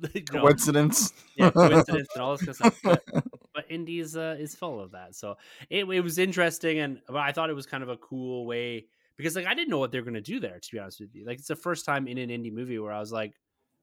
you 0.14 0.24
Coincidence. 0.24 1.14
yeah, 1.36 1.50
coincidence 1.52 2.08
and 2.16 2.24
all 2.24 2.38
this 2.38 2.46
kind 2.46 2.50
of 2.50 2.56
stuff. 2.56 2.80
But, 2.84 3.24
but 3.54 3.66
Indy's 3.70 4.16
uh, 4.16 4.36
is 4.40 4.56
full 4.56 4.80
of 4.80 4.92
that, 4.92 5.16
so 5.16 5.36
it, 5.70 5.86
it 5.86 6.02
was 6.02 6.18
interesting, 6.18 6.80
and 6.80 7.00
I 7.14 7.32
thought 7.32 7.50
it 7.50 7.54
was 7.56 7.66
kind 7.66 7.84
of 7.84 7.90
a 7.90 7.98
cool 7.98 8.46
way 8.46 8.86
because 9.18 9.36
like 9.36 9.46
I 9.46 9.54
didn't 9.54 9.70
know 9.70 9.80
what 9.80 9.92
they 9.92 10.00
were 10.00 10.06
gonna 10.06 10.22
do 10.22 10.40
there. 10.40 10.60
To 10.60 10.72
be 10.72 10.80
honest 10.80 11.00
with 11.02 11.14
you, 11.14 11.26
like 11.26 11.40
it's 11.40 11.48
the 11.48 11.56
first 11.56 11.86
time 11.86 12.08
in 12.08 12.18
an 12.18 12.30
Indy 12.30 12.52
movie 12.52 12.80
where 12.80 12.94
I 12.94 13.00
was 13.00 13.12
like, 13.12 13.34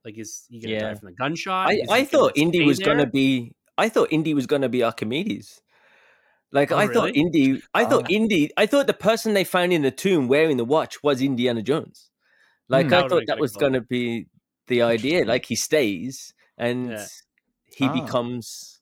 like 0.05 0.17
is 0.19 0.47
he 0.49 0.61
gonna 0.61 0.75
Yeah. 0.75 0.81
die 0.81 0.95
from 0.95 1.09
the 1.11 1.15
gunshot? 1.17 1.69
I, 1.71 1.81
I 1.91 2.05
thought 2.05 2.33
Indy 2.37 2.65
was 2.65 2.79
gonna 2.79 3.07
be 3.07 3.53
I 3.77 3.89
thought 3.89 4.09
Indy 4.11 4.33
was 4.35 4.47
gonna 4.47 4.69
be 4.71 4.83
Archimedes. 4.83 5.61
Like 6.53 6.73
Oh, 6.73 6.79
I 6.79 6.87
thought 6.87 7.07
really? 7.07 7.21
Indy 7.21 7.63
I 7.75 7.85
thought 7.85 8.07
Oh. 8.09 8.15
Indy 8.15 8.51
I 8.57 8.67
thought 8.67 8.87
the 8.87 8.95
person 8.95 9.35
they 9.35 9.45
found 9.45 9.73
in 9.73 9.83
the 9.83 9.91
tomb 9.91 10.29
wearing 10.29 10.57
the 10.57 10.65
watch 10.65 11.03
was 11.03 11.21
Indiana 11.21 11.61
Jones. 11.61 12.11
Like 12.69 12.87
Hmm. 12.87 12.95
I 12.95 13.09
thought 13.09 13.25
that 13.27 13.39
was 13.39 13.53
going 13.57 13.75
to 13.75 13.81
be 13.81 14.27
the 14.69 14.83
idea. 14.83 15.25
Like 15.25 15.45
he 15.47 15.57
stays 15.57 16.35
and 16.59 16.91
Yeah. 16.91 17.07
he 17.77 17.87
Ah. 17.87 17.93
becomes 18.05 18.81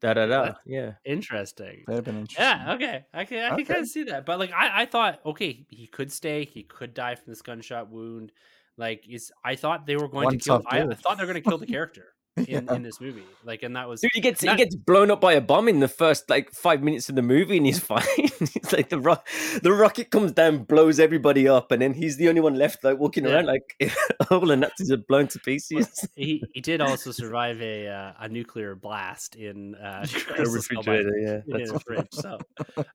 da 0.00 0.14
da 0.14 0.26
da. 0.26 0.54
Yeah. 0.66 0.92
Interesting. 1.04 1.84
That'd 1.86 1.96
have 1.96 2.04
been 2.04 2.18
interesting. 2.22 2.44
Yeah, 2.44 2.74
okay. 2.74 3.04
I 3.14 3.24
can 3.24 3.38
I 3.44 3.48
can 3.50 3.54
Okay. 3.54 3.64
kind 3.64 3.80
of 3.80 3.88
see 3.88 4.04
that. 4.04 4.26
But 4.26 4.38
like 4.38 4.52
I, 4.52 4.82
I 4.82 4.86
thought, 4.86 5.20
okay, 5.24 5.64
he 5.70 5.86
could 5.86 6.12
stay, 6.12 6.44
he 6.44 6.62
could 6.62 6.92
die 6.94 7.14
from 7.14 7.30
this 7.32 7.42
gunshot 7.42 7.90
wound. 7.90 8.32
Like 8.76 9.06
is 9.08 9.32
I 9.44 9.54
thought 9.56 9.86
they 9.86 9.96
were 9.96 10.08
going 10.08 10.24
One 10.24 10.38
to 10.38 10.44
kill 10.44 10.62
I, 10.66 10.82
I 10.82 10.94
thought 10.94 11.16
they 11.18 11.22
were 11.24 11.28
gonna 11.32 11.40
kill 11.40 11.58
the 11.58 11.66
character 11.74 12.14
in, 12.36 12.44
Yeah. 12.48 12.74
in 12.74 12.82
this 12.82 13.00
movie. 13.00 13.24
Like 13.44 13.62
and 13.62 13.76
that 13.76 13.88
was 13.88 14.00
Dude, 14.00 14.10
he 14.14 14.20
gets 14.20 14.42
Not- 14.42 14.58
he 14.58 14.64
gets 14.64 14.74
blown 14.74 15.10
up 15.10 15.20
by 15.20 15.34
a 15.34 15.40
bomb 15.40 15.68
in 15.68 15.80
the 15.80 15.88
first 15.88 16.28
like 16.30 16.50
five 16.52 16.82
minutes 16.82 17.08
of 17.08 17.14
the 17.14 17.22
movie, 17.22 17.56
and 17.58 17.66
he's 17.66 17.78
fine. 17.94 18.02
it's 18.16 18.72
like 18.72 18.88
the 18.88 18.98
ro- 19.00 19.22
the 19.62 19.72
rocket 19.72 20.10
comes 20.10 20.32
down, 20.32 20.64
blows 20.64 20.98
everybody 20.98 21.46
up, 21.48 21.70
and 21.72 21.80
then 21.82 21.94
he's 21.94 22.16
the 22.16 22.28
only 22.28 22.40
one 22.40 22.54
left, 22.56 22.82
like 22.84 22.98
walking 22.98 23.24
Yeah. 23.24 23.34
around 23.36 23.46
like 23.46 23.94
all 24.30 24.40
the 24.40 24.56
Nazis 24.56 24.90
are 24.90 24.96
blown 24.96 25.28
to 25.28 25.38
pieces. 25.40 25.88
he 26.16 26.42
he 26.52 26.60
did 26.60 26.80
also 26.80 27.10
survive 27.12 27.60
a 27.62 27.88
uh, 27.88 28.12
a 28.20 28.28
nuclear 28.28 28.74
blast 28.74 29.36
in 29.36 29.74
uh 29.76 30.06
a 30.38 30.42
refrigerator, 30.48 31.16
yeah. 31.18 31.40
in 31.46 31.58
That's 31.58 31.70
a 31.70 31.78
fridge. 31.80 32.08
So 32.12 32.38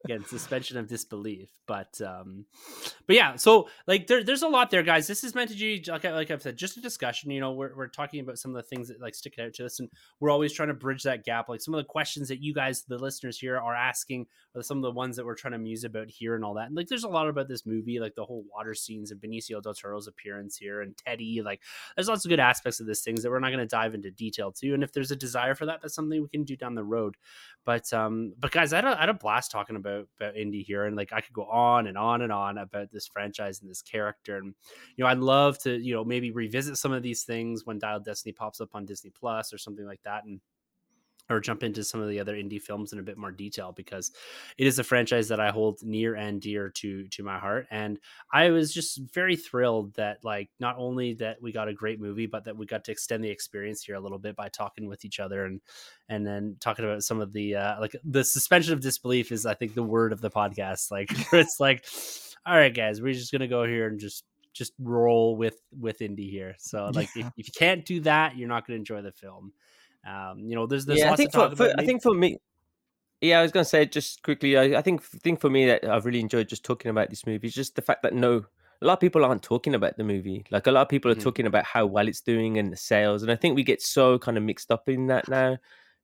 again, 0.05 0.25
suspension 0.25 0.77
of 0.77 0.87
disbelief. 0.87 1.49
But 1.67 1.99
um, 2.01 2.45
but 3.07 3.15
yeah. 3.15 3.35
So 3.35 3.69
like 3.87 4.07
there, 4.07 4.23
there's 4.23 4.41
a 4.41 4.47
lot 4.47 4.71
there, 4.71 4.83
guys. 4.83 5.07
This 5.07 5.23
is 5.23 5.35
meant 5.35 5.51
to 5.51 5.55
be 5.57 5.83
like, 5.87 6.03
like 6.03 6.31
I've 6.31 6.41
said, 6.41 6.57
just 6.57 6.77
a 6.77 6.81
discussion. 6.81 7.31
You 7.31 7.39
know, 7.39 7.51
we're 7.53 7.75
we're 7.75 7.87
talking 7.87 8.19
about 8.19 8.37
some 8.39 8.55
of 8.55 8.55
the 8.55 8.67
things 8.67 8.87
that 8.87 8.99
like 8.99 9.15
stick 9.15 9.28
out 9.37 9.53
to 9.55 9.65
us, 9.65 9.79
and 9.79 9.89
we're 10.19 10.31
always 10.31 10.53
trying 10.53 10.69
to 10.69 10.73
bridge 10.73 11.03
that 11.03 11.25
gap. 11.25 11.49
Like 11.49 11.61
some 11.61 11.73
of 11.73 11.79
the 11.79 11.83
questions 11.85 12.29
that 12.29 12.41
you 12.41 12.53
guys, 12.53 12.83
the 12.83 12.97
listeners 12.97 13.37
here, 13.37 13.59
are 13.59 13.75
asking, 13.75 14.27
are 14.55 14.63
some 14.63 14.77
of 14.77 14.83
the 14.83 14.91
ones 14.91 15.17
that 15.17 15.25
we're 15.25 15.35
trying 15.35 15.51
to 15.51 15.59
muse 15.59 15.83
about 15.83 16.09
here 16.09 16.35
and 16.35 16.43
all 16.43 16.53
that. 16.55 16.67
And 16.67 16.75
like, 16.75 16.87
there's 16.87 17.03
a 17.03 17.09
lot 17.09 17.27
about 17.27 17.47
this 17.47 17.65
movie, 17.65 17.99
like 17.99 18.15
the 18.15 18.25
whole 18.25 18.45
water 18.51 18.73
scenes 18.73 19.11
and 19.11 19.21
Benicio 19.21 19.61
del 19.61 19.73
Toro's 19.73 20.07
appearance 20.07 20.57
here 20.57 20.81
and 20.81 20.97
Teddy. 20.97 21.41
Like, 21.43 21.61
there's 21.95 22.07
lots 22.07 22.25
of 22.25 22.29
good 22.29 22.39
aspects 22.39 22.79
of 22.79 22.87
this 22.87 23.01
things 23.01 23.23
that 23.23 23.29
we're 23.29 23.39
not 23.39 23.49
going 23.49 23.59
to 23.59 23.65
dive 23.65 23.93
into 23.93 24.11
detail 24.11 24.51
to. 24.53 24.73
And 24.73 24.83
if 24.83 24.93
there's 24.93 25.11
a 25.11 25.15
desire 25.15 25.55
for 25.55 25.65
that, 25.65 25.81
that's 25.81 25.93
something 25.93 26.21
we 26.21 26.29
can 26.29 26.43
do 26.43 26.55
down 26.55 26.75
the 26.75 26.83
road. 26.83 27.17
But 27.65 27.91
um, 27.93 28.33
but 28.39 28.51
guys, 28.51 28.73
I 28.73 28.77
had 28.77 28.85
a, 28.85 28.97
I 28.97 29.01
had 29.01 29.09
a 29.09 29.13
blast 29.13 29.51
talking 29.51 29.75
about 29.75 30.07
about 30.19 30.35
Indy 30.35 30.63
here, 30.63 30.85
and 30.85 30.95
like 30.95 31.13
I 31.13 31.21
could 31.21 31.33
go 31.33 31.45
on 31.45 31.87
and 31.87 31.97
on 31.97 32.21
and 32.21 32.31
on 32.31 32.57
about 32.57 32.91
this 32.91 33.07
franchise 33.07 33.61
and 33.61 33.69
this 33.69 33.81
character, 33.81 34.37
and 34.37 34.55
you 34.95 35.03
know 35.03 35.09
I'd 35.09 35.19
love 35.19 35.59
to 35.59 35.77
you 35.77 35.93
know 35.93 36.03
maybe 36.03 36.31
revisit 36.31 36.77
some 36.77 36.91
of 36.91 37.03
these 37.03 37.23
things 37.23 37.65
when 37.65 37.79
Dial 37.79 37.99
Destiny 37.99 38.33
pops 38.33 38.61
up 38.61 38.69
on 38.73 38.85
Disney 38.85 39.11
Plus 39.19 39.53
or 39.53 39.57
something 39.57 39.85
like 39.85 40.01
that, 40.03 40.25
and 40.25 40.39
or 41.29 41.39
jump 41.39 41.63
into 41.63 41.83
some 41.83 42.01
of 42.01 42.09
the 42.09 42.19
other 42.19 42.35
Indy 42.35 42.59
films 42.59 42.91
in 42.91 42.99
a 42.99 43.03
bit 43.03 43.17
more 43.17 43.31
detail 43.31 43.71
because 43.71 44.11
it 44.57 44.65
is 44.65 44.79
a 44.79 44.83
franchise 44.83 45.27
that 45.27 45.39
I 45.39 45.51
hold 45.51 45.83
near 45.83 46.15
and 46.15 46.41
dear 46.41 46.69
to 46.69 47.07
to 47.07 47.23
my 47.23 47.37
heart. 47.37 47.67
And 47.71 47.99
I 48.33 48.49
was 48.49 48.73
just 48.73 48.99
very 49.13 49.35
thrilled 49.35 49.93
that 49.95 50.17
like 50.23 50.49
not 50.59 50.75
only 50.77 51.13
that 51.15 51.41
we 51.41 51.51
got 51.51 51.67
a 51.67 51.73
great 51.73 52.01
movie 52.01 52.25
but 52.25 52.45
that 52.45 52.57
we 52.57 52.65
got 52.65 52.83
to 52.85 52.91
extend 52.91 53.23
the 53.23 53.29
experience 53.29 53.83
here 53.83 53.95
a 53.95 53.99
little 53.99 54.19
bit 54.19 54.35
by 54.35 54.49
talking 54.49 54.87
with 54.87 55.05
each 55.05 55.19
other 55.19 55.45
and 55.45 55.61
and 56.09 56.25
then 56.25 56.55
talking 56.59 56.85
about 56.85 57.03
some 57.03 57.21
of 57.21 57.31
the 57.33 57.55
uh 57.55 57.79
like 57.79 57.95
the 58.03 58.23
suspension 58.23 58.73
of 58.73 58.81
disbelief 58.81 59.31
is 59.31 59.45
I 59.45 59.53
think 59.53 59.75
the 59.75 59.83
word 59.83 60.11
of 60.11 60.21
the 60.21 60.31
podcast. 60.31 60.91
Like 60.91 61.09
it's 61.33 61.59
like 61.59 61.85
all 62.45 62.55
right 62.55 62.73
guys 62.73 63.01
we're 63.01 63.13
just 63.13 63.31
going 63.33 63.41
to 63.41 63.47
go 63.47 63.65
here 63.65 63.87
and 63.87 63.99
just 63.99 64.23
just 64.53 64.73
roll 64.79 65.35
with 65.35 65.61
with 65.77 66.01
Indy 66.01 66.29
here 66.29 66.55
so 66.57 66.89
like 66.93 67.09
if, 67.15 67.25
if 67.37 67.47
you 67.47 67.53
can't 67.55 67.85
do 67.85 67.99
that 68.01 68.37
you're 68.37 68.47
not 68.47 68.65
going 68.67 68.75
to 68.77 68.79
enjoy 68.79 69.01
the 69.01 69.11
film 69.11 69.53
um, 70.07 70.39
you 70.39 70.55
know, 70.55 70.65
there's 70.65 70.85
there's 70.85 70.99
yeah, 70.99 71.05
I 71.05 71.09
lots 71.09 71.17
think 71.17 71.31
to 71.31 71.37
talk 71.37 71.57
for. 71.57 71.73
I 71.77 71.85
think 71.85 72.01
for 72.01 72.13
me, 72.13 72.37
yeah, 73.21 73.39
I 73.39 73.41
was 73.41 73.51
gonna 73.51 73.65
say 73.65 73.85
just 73.85 74.23
quickly. 74.23 74.57
I, 74.57 74.77
I 74.77 74.81
think 74.81 75.03
think 75.03 75.41
for 75.41 75.49
me 75.49 75.65
that 75.67 75.85
I've 75.87 76.05
really 76.05 76.19
enjoyed 76.19 76.47
just 76.47 76.63
talking 76.63 76.89
about 76.89 77.09
this 77.09 77.25
movie. 77.27 77.47
is 77.47 77.53
Just 77.53 77.75
the 77.75 77.81
fact 77.81 78.03
that 78.03 78.13
no, 78.13 78.45
a 78.81 78.85
lot 78.85 78.93
of 78.93 78.99
people 78.99 79.25
aren't 79.25 79.43
talking 79.43 79.75
about 79.75 79.97
the 79.97 80.03
movie. 80.03 80.45
Like 80.51 80.67
a 80.67 80.71
lot 80.71 80.83
of 80.83 80.89
people 80.89 81.11
are 81.11 81.15
Mhm. 81.15 81.23
talking 81.23 81.45
about 81.47 81.65
how 81.65 81.85
well 81.85 82.07
it's 82.07 82.21
doing 82.21 82.57
and 82.57 82.71
the 82.71 82.77
sales, 82.77 83.23
and 83.23 83.31
I 83.31 83.35
think 83.35 83.55
we 83.55 83.63
get 83.63 83.81
so 83.81 84.17
kind 84.19 84.37
of 84.37 84.43
mixed 84.43 84.71
up 84.71 84.87
in 84.87 85.07
that 85.07 85.27
now. 85.27 85.57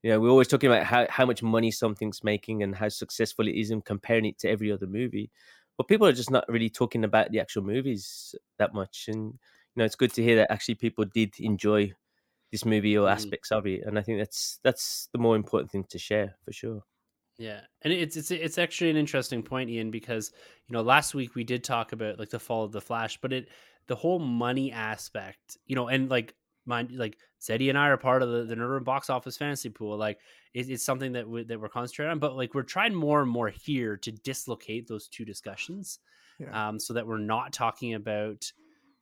You 0.03 0.11
know, 0.11 0.19
we're 0.19 0.30
always 0.30 0.49
talking 0.49 0.69
about 0.69 0.84
how, 0.85 1.07
how 1.09 1.26
much 1.26 1.41
money 1.41 1.72
something's 1.72 2.23
making 2.23 2.61
and 2.61 2.76
how 2.76 2.89
successful 2.89 3.47
it 3.47 3.55
is 3.55 3.72
and 3.72 3.84
comparing 3.84 4.26
it 4.26 4.38
to 4.39 4.49
every 4.49 4.72
other 4.72 4.85
movie. 4.85 5.31
But 5.77 5.88
people 5.88 6.07
are 6.07 6.14
just 6.14 6.31
not 6.31 6.45
really 6.49 6.69
talking 6.69 7.03
about 7.03 7.31
the 7.31 7.39
actual 7.39 7.64
movies 7.64 8.35
that 8.60 8.73
much. 8.73 9.06
And, 9.07 9.34
you 9.34 9.39
know, 9.77 9.85
it's 9.85 9.95
good 9.95 10.14
to 10.14 10.23
hear 10.23 10.38
that 10.38 10.52
actually 10.52 10.76
people 10.76 11.06
did 11.06 11.34
enjoy 11.39 11.93
this 12.52 12.65
movie 12.65 12.97
or 12.97 13.10
Mhm. 13.10 13.35
aspects 13.35 13.52
of 13.52 13.68
it. 13.68 13.84
And 13.85 13.99
I 13.99 14.03
think 14.03 14.19
that's 14.19 14.60
that's 14.64 15.10
the 15.14 15.19
more 15.19 15.35
important 15.35 15.72
thing 15.72 15.85
to 15.89 15.99
share 15.99 16.38
for 16.45 16.53
sure. 16.53 16.84
Yeah, 17.38 17.61
and 17.81 17.91
it's 17.91 18.15
it's 18.15 18.31
it's 18.31 18.57
actually 18.57 18.89
an 18.91 18.95
interesting 18.97 19.43
point, 19.43 19.69
Ian, 19.69 19.91
because 19.91 20.31
you 20.68 20.73
know 20.73 20.81
last 20.81 21.14
week 21.14 21.35
we 21.35 21.43
did 21.43 21.64
talk 21.65 21.91
about 21.91 22.18
like 22.18 22.30
the 22.30 22.39
fall 22.39 22.64
of 22.64 22.72
the 22.72 22.80
Flash, 22.81 23.19
but 23.19 23.34
it 23.34 23.49
the 23.88 23.95
whole 23.95 24.19
money 24.19 24.72
aspect, 24.72 25.57
you 25.65 25.76
know, 25.76 25.88
and 25.89 26.10
like 26.10 26.34
mind 26.65 26.91
like 26.91 27.17
Zeddy 27.41 27.69
and 27.69 27.77
I 27.77 27.89
are 27.89 27.97
part 27.97 28.21
of 28.23 28.29
the 28.31 28.43
the 28.43 28.55
Nerd 28.55 28.69
Room 28.69 28.83
box 28.83 29.09
office 29.09 29.37
fantasy 29.37 29.69
pool. 29.69 29.97
Like 29.97 30.19
it, 30.53 30.69
it's 30.69 30.83
something 30.83 31.11
that 31.13 31.27
we, 31.27 31.43
that 31.43 31.59
we're 31.59 31.69
concentrating 31.69 32.11
on, 32.11 32.19
but 32.19 32.35
like 32.35 32.53
we're 32.53 32.63
trying 32.63 32.93
more 32.95 33.21
and 33.21 33.29
more 33.29 33.49
here 33.49 33.97
to 33.97 34.11
dislocate 34.11 34.87
those 34.87 35.07
two 35.07 35.25
discussions, 35.25 35.99
Yeah. 36.39 36.69
um, 36.69 36.79
so 36.79 36.93
that 36.93 37.05
we're 37.07 37.17
not 37.19 37.53
talking 37.53 37.93
about 37.93 38.51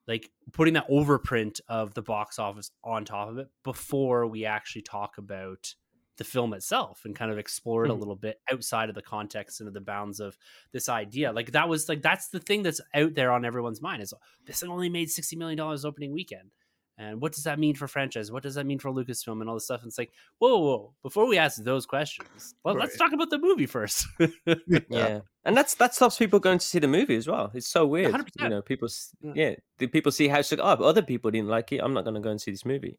like 0.07 0.29
putting 0.51 0.73
that 0.73 0.89
overprint 0.89 1.61
of 1.69 1.93
the 1.93 2.01
box 2.01 2.37
office 2.39 2.71
on 2.83 3.05
top 3.05 3.29
of 3.29 3.37
it 3.37 3.47
before 3.63 4.27
we 4.27 4.43
actually 4.45 4.81
talk 4.81 5.17
about 5.17 5.73
the 6.17 6.23
film 6.23 6.53
itself 6.53 7.05
and 7.05 7.15
kind 7.15 7.31
of 7.31 7.39
explore 7.39 7.85
it 7.85 7.89
a 7.89 7.93
Mhm. 7.93 7.99
little 7.99 8.15
bit 8.15 8.39
outside 8.51 8.87
of 8.89 8.93
the 8.95 9.01
context 9.01 9.61
and 9.61 9.67
of 9.67 9.73
the 9.73 9.81
bounds 9.81 10.19
of 10.19 10.37
this 10.71 10.87
idea. 10.89 11.31
Like 11.31 11.53
that 11.53 11.67
was 11.69 11.89
like 11.89 12.01
that's 12.03 12.27
the 12.27 12.39
thing 12.39 12.61
that's 12.63 12.81
out 12.93 13.15
there 13.15 13.31
on 13.31 13.45
everyone's 13.45 13.81
mind 13.81 14.03
is 14.03 14.13
this 14.45 14.59
thing 14.59 14.69
only 14.69 14.89
made 14.89 15.09
sixty 15.09 15.35
million 15.35 15.57
dollars 15.57 15.85
opening 15.85 16.11
weekend. 16.11 16.51
And 16.97 17.19
what 17.21 17.31
does 17.33 17.43
that 17.45 17.57
mean 17.57 17.73
for 17.73 17.87
franchise? 17.87 18.31
What 18.31 18.43
does 18.43 18.55
that 18.55 18.65
mean 18.65 18.77
for 18.77 18.91
Lucasfilm 18.91 19.41
and 19.41 19.49
all 19.49 19.55
this 19.55 19.65
stuff? 19.65 19.81
And 19.81 19.89
it's 19.89 19.97
like, 19.97 20.11
whoa, 20.37 20.57
whoa, 20.57 20.59
whoa. 20.59 20.93
Before 21.01 21.27
we 21.27 21.39
ask 21.39 21.63
those 21.63 21.87
questions, 21.87 22.53
well, 22.63 22.75
let's 22.75 22.97
talk 22.97 23.13
about 23.13 23.31
the 23.31 23.39
movie 23.39 23.65
first. 23.65 24.05
Yeah. 24.89 25.21
And 25.45 25.57
that's 25.57 25.75
that 25.75 25.93
stops 25.93 26.17
people 26.17 26.39
going 26.39 26.59
to 26.59 26.65
see 26.65 26.79
the 26.79 26.87
movie 26.87 27.15
as 27.15 27.27
well. 27.27 27.51
It's 27.53 27.67
so 27.67 27.85
weird. 27.85 28.13
100%. 28.13 28.27
You 28.39 28.49
know, 28.49 28.61
people 28.61 28.87
Yeah. 29.21 29.31
yeah, 29.35 29.55
the 29.77 29.87
people 29.87 30.11
see 30.11 30.27
how 30.27 30.41
so 30.41 30.55
oh, 30.61 30.75
but 30.75 30.85
other 30.85 31.01
people 31.01 31.31
didn't 31.31 31.49
like 31.49 31.71
it. 31.71 31.81
I'm 31.83 31.93
not 31.93 32.05
gonna 32.05 32.21
go 32.21 32.29
and 32.29 32.39
see 32.39 32.51
this 32.51 32.65
movie. 32.65 32.97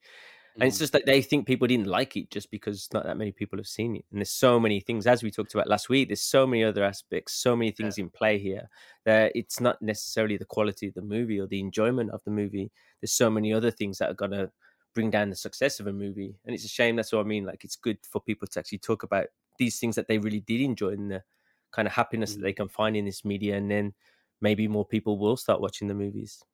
And 0.61 0.69
it's 0.69 0.79
just 0.79 0.93
that 0.93 1.05
they 1.05 1.21
think 1.21 1.47
people 1.47 1.67
didn't 1.67 1.89
like 1.89 2.17
it 2.17 2.31
just 2.31 2.51
because 2.51 2.89
not 2.93 3.05
that 3.05 3.17
many 3.17 3.33
people 3.33 3.59
have 3.59 3.67
seen 3.67 3.97
it. 3.97 4.05
And 4.11 4.21
there's 4.21 4.31
so 4.31 4.61
many 4.61 4.81
things, 4.81 5.07
as 5.07 5.23
we 5.23 5.31
talked 5.31 5.53
about 5.53 5.67
last 5.69 5.89
week, 5.89 6.09
there's 6.09 6.23
so 6.23 6.47
many 6.47 6.63
other 6.63 6.85
aspects, 6.85 7.35
so 7.35 7.57
many 7.57 7.73
things 7.73 7.99
in 7.99 8.09
play 8.09 8.39
here 8.39 8.69
that 9.05 9.33
it's 9.35 9.61
not 9.61 9.83
necessarily 9.83 10.37
the 10.37 10.45
quality 10.45 10.87
of 10.89 10.95
the 10.95 11.03
movie 11.03 11.41
or 11.41 11.47
the 11.49 11.59
enjoyment 11.61 12.11
of 12.13 12.23
the 12.25 12.31
movie. 12.31 12.71
There's 13.01 13.13
so 13.13 13.31
many 13.31 13.53
other 13.53 13.71
things 13.73 13.99
that 13.99 14.11
are 14.11 14.15
gonna 14.15 14.53
bring 14.95 15.11
down 15.11 15.31
the 15.31 15.37
success 15.37 15.81
of 15.81 15.89
a 15.89 15.93
movie. 15.93 16.39
And 16.45 16.55
it's 16.55 16.65
a 16.65 16.69
shame, 16.69 16.95
that's 16.97 17.13
what 17.13 17.21
I 17.21 17.25
mean. 17.25 17.45
Like 17.45 17.65
it's 17.65 17.77
good 17.77 17.99
for 18.07 18.21
people 18.21 18.47
to 18.49 18.61
actually 18.61 18.79
talk 18.79 19.03
about 19.03 19.27
these 19.59 19.81
things 19.81 19.97
that 19.97 20.07
they 20.09 20.19
really 20.19 20.41
did 20.41 20.61
enjoy 20.61 20.91
and 20.91 21.11
the 21.11 21.25
kind 21.73 21.89
of 21.89 21.95
happiness 21.95 22.35
Mhm. 22.35 22.37
that 22.37 22.43
they 22.43 22.53
can 22.53 22.69
find 22.69 22.97
in 22.97 23.05
this 23.07 23.25
media 23.25 23.57
and 23.57 23.71
then 23.71 23.95
maybe 24.41 24.69
more 24.69 24.87
people 24.87 25.19
will 25.19 25.37
start 25.37 25.61
watching 25.61 25.89
the 25.89 25.95
movies. 25.95 26.45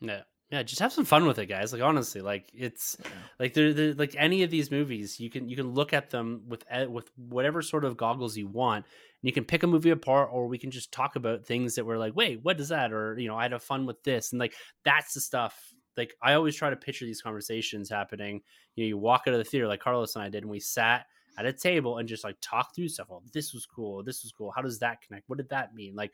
Yeah. 0.00 0.24
Yeah, 0.50 0.64
just 0.64 0.80
have 0.80 0.92
some 0.92 1.04
fun 1.04 1.26
with 1.26 1.38
it, 1.38 1.46
guys. 1.46 1.72
Like 1.72 1.80
honestly, 1.82 2.20
like 2.20 2.50
it's 2.52 2.96
like 3.38 3.54
they're, 3.54 3.72
they're 3.72 3.94
like 3.94 4.16
any 4.18 4.42
of 4.42 4.50
these 4.50 4.72
movies, 4.72 5.20
you 5.20 5.30
can 5.30 5.48
you 5.48 5.54
can 5.54 5.74
look 5.74 5.92
at 5.92 6.10
them 6.10 6.42
with 6.48 6.64
eh, 6.68 6.86
with 6.86 7.08
whatever 7.16 7.62
sort 7.62 7.84
of 7.84 7.96
goggles 7.96 8.36
you 8.36 8.48
want, 8.48 8.84
and 8.84 9.28
you 9.28 9.32
can 9.32 9.44
pick 9.44 9.62
a 9.62 9.68
movie 9.68 9.90
apart, 9.90 10.28
or 10.32 10.48
we 10.48 10.58
can 10.58 10.72
just 10.72 10.90
talk 10.90 11.14
about 11.14 11.46
things 11.46 11.76
that 11.76 11.86
we're 11.86 11.98
like, 11.98 12.16
wait, 12.16 12.40
what 12.42 12.58
is 12.58 12.70
that? 12.70 12.92
Or 12.92 13.16
you 13.16 13.28
know, 13.28 13.36
I 13.36 13.42
had 13.42 13.52
a 13.52 13.60
fun 13.60 13.86
with 13.86 14.02
this, 14.02 14.32
and 14.32 14.40
like 14.40 14.54
that's 14.84 15.14
the 15.14 15.20
stuff. 15.20 15.72
Like 15.96 16.16
I 16.20 16.34
always 16.34 16.56
try 16.56 16.68
to 16.70 16.76
picture 16.76 17.04
these 17.04 17.22
conversations 17.22 17.88
happening. 17.88 18.42
You 18.74 18.84
know, 18.84 18.88
you 18.88 18.98
walk 18.98 19.22
out 19.28 19.34
of 19.34 19.38
the 19.38 19.44
theater 19.44 19.68
like 19.68 19.80
Carlos 19.80 20.16
and 20.16 20.24
I 20.24 20.30
did, 20.30 20.42
and 20.42 20.50
we 20.50 20.58
sat 20.58 21.06
at 21.38 21.46
a 21.46 21.52
table 21.52 21.98
and 21.98 22.08
just 22.08 22.24
like 22.24 22.36
talk 22.40 22.74
through 22.74 22.88
stuff. 22.88 23.06
Oh, 23.10 23.22
this 23.32 23.54
was 23.54 23.66
cool. 23.66 24.02
This 24.02 24.24
was 24.24 24.32
cool. 24.32 24.52
How 24.54 24.62
does 24.62 24.80
that 24.80 25.00
connect? 25.00 25.28
What 25.28 25.38
did 25.38 25.48
that 25.50 25.74
mean? 25.74 25.94
Like 25.94 26.12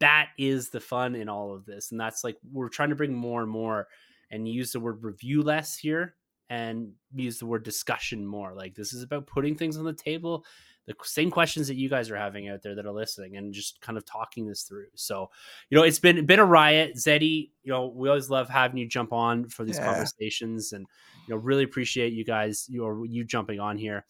that 0.00 0.28
is 0.38 0.70
the 0.70 0.80
fun 0.80 1.14
in 1.14 1.28
all 1.28 1.54
of 1.54 1.64
this 1.64 1.90
and 1.92 2.00
that's 2.00 2.24
like 2.24 2.36
we're 2.52 2.68
trying 2.68 2.90
to 2.90 2.96
bring 2.96 3.14
more 3.14 3.42
and 3.42 3.50
more 3.50 3.86
and 4.30 4.48
use 4.48 4.72
the 4.72 4.80
word 4.80 5.02
review 5.02 5.42
less 5.42 5.76
here 5.76 6.14
and 6.50 6.92
use 7.14 7.38
the 7.38 7.46
word 7.46 7.62
discussion 7.64 8.26
more 8.26 8.54
like 8.54 8.74
this 8.74 8.92
is 8.92 9.02
about 9.02 9.26
putting 9.26 9.54
things 9.56 9.76
on 9.76 9.84
the 9.84 9.92
table 9.92 10.44
the 10.86 10.94
same 11.02 11.30
questions 11.30 11.66
that 11.68 11.76
you 11.76 11.88
guys 11.88 12.10
are 12.10 12.16
having 12.16 12.48
out 12.48 12.62
there 12.62 12.74
that 12.74 12.84
are 12.84 12.92
listening 12.92 13.36
and 13.36 13.54
just 13.54 13.80
kind 13.80 13.96
of 13.96 14.04
talking 14.04 14.46
this 14.46 14.64
through. 14.64 14.84
So 14.94 15.30
you 15.70 15.78
know 15.78 15.84
it's 15.84 15.98
been 15.98 16.26
been 16.26 16.40
a 16.40 16.44
riot. 16.44 16.96
Zeddy 16.96 17.52
you 17.62 17.72
know 17.72 17.86
we 17.86 18.08
always 18.08 18.28
love 18.28 18.50
having 18.50 18.76
you 18.76 18.86
jump 18.86 19.12
on 19.12 19.48
for 19.48 19.64
these 19.64 19.78
Yeah. 19.78 19.86
conversations 19.86 20.72
and 20.74 20.86
you 21.26 21.34
know 21.34 21.40
really 21.40 21.64
appreciate 21.64 22.12
you 22.12 22.22
guys 22.22 22.66
you 22.68 22.84
or 22.84 23.06
you 23.06 23.24
jumping 23.24 23.60
on 23.60 23.78
here. 23.78 24.04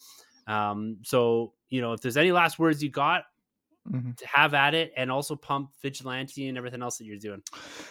Um 0.48 0.96
so 1.04 1.52
you 1.68 1.80
know 1.80 1.92
if 1.92 2.00
there's 2.00 2.16
any 2.16 2.32
last 2.32 2.58
words 2.58 2.82
you 2.82 2.90
got 2.90 3.22
Mhm. 3.86 4.16
to 4.16 4.26
have 4.28 4.54
at 4.54 4.74
it 4.74 4.92
and 4.96 5.10
also 5.10 5.36
pump 5.36 5.72
vigilante 5.82 6.48
and 6.48 6.56
everything 6.58 6.82
else 6.82 6.98
that 6.98 7.04
you're 7.04 7.18
doing. 7.18 7.42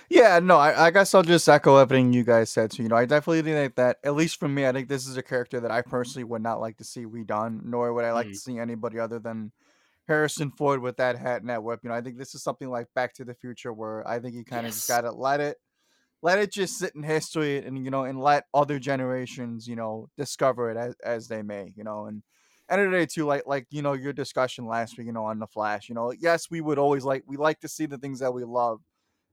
Yeah, 0.10 0.40
no, 0.40 0.58
I, 0.58 0.88
I 0.88 0.92
guess 0.92 1.14
I'll 1.14 1.24
just 1.24 1.48
echo 1.48 1.78
everything 1.78 2.14
you 2.14 2.24
guys 2.24 2.50
said. 2.50 2.72
So, 2.74 2.84
you 2.84 2.90
know, 2.90 2.96
I 2.96 3.06
definitely 3.06 3.42
think 3.42 3.76
that, 3.76 3.98
at 4.04 4.16
least 4.16 4.40
for 4.40 4.48
me, 4.48 4.66
I 4.68 4.72
think 4.72 4.88
this 4.90 5.08
is 5.08 5.18
a 5.18 5.24
character 5.24 5.60
that 5.60 5.72
I 5.72 5.82
personally 5.82 6.24
would 6.26 6.42
not 6.42 6.60
like 6.60 6.78
to 6.78 6.84
see 6.84 7.06
redone, 7.06 7.64
nor 7.64 7.94
would 7.94 8.06
I 8.06 8.12
like 8.14 8.28
Mm. 8.28 8.34
to 8.34 8.38
see 8.38 8.60
anybody 8.60 9.00
other 9.00 9.20
than 9.20 9.52
Harrison 10.08 10.52
Ford 10.52 10.82
with 10.82 10.98
that 10.98 11.18
hat 11.18 11.42
and 11.42 11.50
that 11.50 11.64
whip. 11.64 11.82
You 11.84 11.90
know, 11.90 11.96
I 11.96 12.02
think 12.02 12.18
this 12.18 12.36
is 12.36 12.44
something 12.44 12.70
like 12.70 12.88
Back 12.96 13.14
to 13.16 13.26
the 13.26 13.36
Future, 13.36 13.74
where 13.74 14.08
I 14.08 14.20
think 14.20 14.36
you 14.36 14.46
kind 14.46 14.68
of 14.68 14.74
just 14.74 14.88
Yes. 14.88 14.88
gotta 14.88 15.12
let 15.12 15.40
it, 15.42 15.58
let 16.22 16.40
it 16.40 16.52
just 16.52 16.78
sit 16.80 16.96
in 16.96 17.04
history 17.04 17.58
and 17.66 17.84
you 17.84 17.92
know 17.92 18.06
and 18.06 18.20
let 18.22 18.46
other 18.54 18.80
generations 18.80 19.68
you 19.68 19.76
know 19.76 20.10
discover 20.18 20.72
it 20.72 20.78
as, 20.78 20.96
as 21.04 21.28
they 21.28 21.42
may 21.44 21.74
you 21.76 21.84
know 21.84 22.06
and 22.08 22.24
end 22.74 22.82
of 22.88 22.92
the 22.92 22.98
day 22.98 23.06
too 23.06 23.26
like 23.26 23.44
like 23.46 23.68
you 23.70 23.82
know 23.82 23.94
your 23.94 24.14
discussion 24.14 24.66
last 24.66 24.98
week 24.98 25.08
you 25.08 25.14
know 25.14 25.26
on 25.26 25.40
the 25.40 25.48
flash 25.48 25.90
you 25.90 25.96
know 25.96 26.12
yes 26.12 26.50
we 26.50 26.62
would 26.62 26.78
always 26.80 27.04
like 27.06 27.24
we 27.28 27.38
like 27.38 27.60
to 27.60 27.68
see 27.68 27.86
the 27.86 27.98
things 27.98 28.20
that 28.20 28.34
we 28.34 28.44
love 28.44 28.82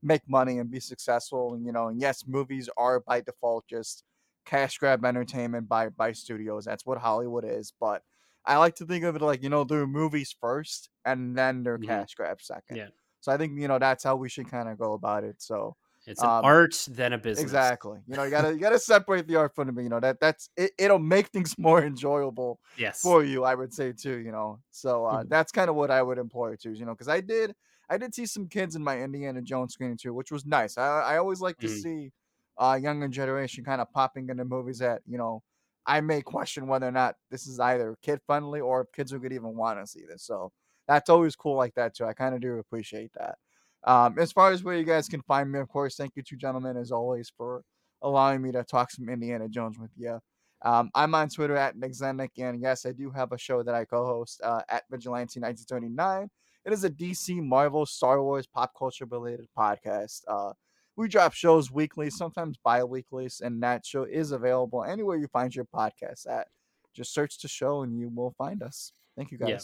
make 0.03 0.23
money 0.29 0.59
and 0.59 0.71
be 0.71 0.81
successful 0.81 1.55
and 1.55 1.65
you 1.67 1.73
know 1.73 1.89
and 1.89 2.01
yes 2.01 2.27
movies 2.27 2.69
are 2.77 3.01
by 3.01 3.21
default 3.21 3.67
just 3.69 4.05
cash 4.47 4.79
grab 4.79 5.05
entertainment 5.05 5.69
by 5.69 5.89
by 5.91 6.13
studios 6.13 6.65
that's 6.65 6.87
what 6.87 6.99
hollywood 6.99 7.45
is 7.45 7.73
but 7.79 8.03
i 8.47 8.57
like 8.57 8.75
to 8.75 8.87
think 8.87 9.05
of 9.05 9.15
it 9.17 9.23
like 9.23 9.43
you 9.43 9.49
know 9.51 9.65
they're 9.65 9.87
movies 9.87 10.35
first 10.41 10.89
and 11.05 11.37
then 11.37 11.63
they're 11.63 11.79
Mhm. 11.79 11.87
cash 11.87 12.15
grab 12.15 12.41
second 12.41 12.79
Yeah. 12.79 12.89
so 13.21 13.31
i 13.31 13.37
think 13.37 13.59
you 13.61 13.69
know 13.69 13.79
that's 13.79 14.05
how 14.05 14.17
we 14.17 14.29
should 14.29 14.49
kind 14.49 14.69
of 14.69 14.79
go 14.79 14.95
about 14.95 15.25
it 15.25 15.43
so 15.43 15.77
It's 16.07 16.23
an 16.23 16.35
Um, 16.39 16.43
art 16.43 16.75
than 16.89 17.13
a 17.13 17.19
business. 17.19 17.73
Exactly. 17.77 18.01
You 18.07 18.17
know, 18.17 18.25
you 18.25 18.31
gotta 18.31 18.53
you 18.55 18.59
gotta 18.61 18.79
separate 18.79 19.29
the 19.29 19.37
art 19.37 19.55
from 19.55 19.75
the 19.75 19.83
you 19.83 19.89
know 19.91 20.01
that 20.01 20.21
that's 20.21 20.51
it, 20.57 20.73
it'll 20.79 20.99
make 20.99 21.29
things 21.29 21.55
more 21.59 21.85
enjoyable 21.85 22.61
Yes. 22.75 23.19
for 23.19 23.25
you, 23.25 23.45
I 23.45 23.55
would 23.55 23.73
say 23.75 23.93
too, 23.93 24.19
you 24.19 24.33
know. 24.33 24.61
So 24.71 25.07
uh 25.07 25.25
Mhm. 25.25 25.29
that's 25.29 25.53
kind 25.53 25.71
of 25.71 25.77
what 25.77 25.91
I 25.93 26.03
would 26.03 26.19
employ 26.19 26.57
too, 26.57 26.73
you 26.73 26.85
know, 26.87 26.93
because 26.95 27.09
I 27.09 27.21
did 27.23 27.55
I 27.91 27.99
did 27.99 28.15
see 28.15 28.27
some 28.27 28.49
kids 28.49 28.77
in 28.77 28.85
my 28.85 29.01
Indiana 29.03 29.43
Jones 29.43 29.75
screening 29.75 29.99
too, 29.99 30.15
which 30.15 30.33
was 30.33 30.47
nice. 30.47 30.79
I 30.79 30.87
I 31.03 31.19
always 31.19 31.41
like 31.41 31.59
to 31.61 31.69
Mhm. 31.69 31.71
see 31.71 32.13
uh 32.59 32.79
younger 32.83 33.09
generation 33.09 33.65
kind 33.65 33.81
of 33.81 33.91
popping 33.93 34.29
into 34.29 34.45
movies 34.45 34.79
that, 34.81 35.03
you 35.07 35.19
know, 35.19 35.43
I 35.87 36.01
may 36.01 36.23
question 36.23 36.67
whether 36.67 36.89
or 36.89 36.93
not 36.93 37.17
this 37.31 37.47
is 37.47 37.61
either 37.61 37.97
kid 38.03 38.21
friendly 38.27 38.61
or 38.61 38.83
if 38.83 38.93
kids 38.93 39.13
who 39.13 39.21
could 39.21 39.33
even 39.33 39.57
want 39.57 39.79
to 39.81 39.87
see 39.87 40.05
this. 40.07 40.23
So 40.25 40.53
that's 40.89 41.11
always 41.11 41.37
cool 41.37 41.57
like 41.57 41.75
that 41.75 41.95
too. 41.95 42.05
I 42.07 42.13
kind 42.15 42.35
of 42.35 42.41
do 42.41 42.59
appreciate 42.59 43.13
that. 43.15 43.39
Um, 43.85 44.19
as 44.19 44.33
far 44.33 44.53
as 44.53 44.63
where 44.63 44.77
you 44.77 44.85
guys 44.85 45.09
can 45.09 45.23
find 45.23 45.51
me, 45.51 45.59
of 45.59 45.69
course, 45.69 45.97
thank 45.97 46.13
you 46.17 46.23
two 46.23 46.37
gentlemen 46.37 46.77
as 46.77 46.93
always 46.93 47.33
for 47.35 47.63
allowing 48.03 48.43
me 48.43 48.53
to 48.53 48.65
talk 48.65 48.91
some 48.91 49.09
Indiana 49.09 49.49
Jones 49.49 49.79
with 49.79 49.91
you. 49.97 50.21
Um, 50.63 50.91
I'm 50.95 51.15
on 51.15 51.29
Twitter 51.31 51.57
at 51.57 51.77
Nick 51.77 51.93
Zennick, 51.93 52.31
and 52.39 52.61
yes, 52.61 52.85
I 52.85 52.93
do 52.93 53.11
have 53.11 53.33
a 53.33 53.39
show 53.39 53.63
that 53.63 53.75
I 53.75 53.85
co-host 53.87 54.43
uh, 54.45 54.61
at 54.69 54.85
Vigilante 54.91 55.41
1939. 55.41 56.29
It 56.67 56.73
is 56.73 56.85
a 56.85 56.91
DC, 56.91 57.43
Marvel, 57.43 57.87
Star 57.87 58.23
Wars, 58.23 58.47
pop 58.47 58.73
culture 58.79 59.07
related 59.07 59.47
podcast. 59.57 60.21
Uh, 60.29 60.53
we 60.97 61.09
drop 61.09 61.33
shows 61.33 61.71
weekly, 61.71 62.11
sometimes 62.11 62.59
bi-weekly, 62.63 63.31
and 63.41 63.63
that 63.63 63.87
show 63.87 64.05
is 64.05 64.33
available 64.33 64.85
anywhere 64.85 65.17
you 65.17 65.29
find 65.29 65.55
your 65.55 65.65
podcast 65.65 66.29
at. 66.29 66.49
Just 66.93 67.15
search 67.15 67.41
the 67.41 67.49
show 67.49 67.83
and 67.83 67.99
you 67.99 68.11
will 68.15 68.35
find 68.37 68.63
us. 68.63 68.93
Thank 69.17 69.31
you 69.31 69.39
guys. 69.39 69.49
Yeah. 69.49 69.59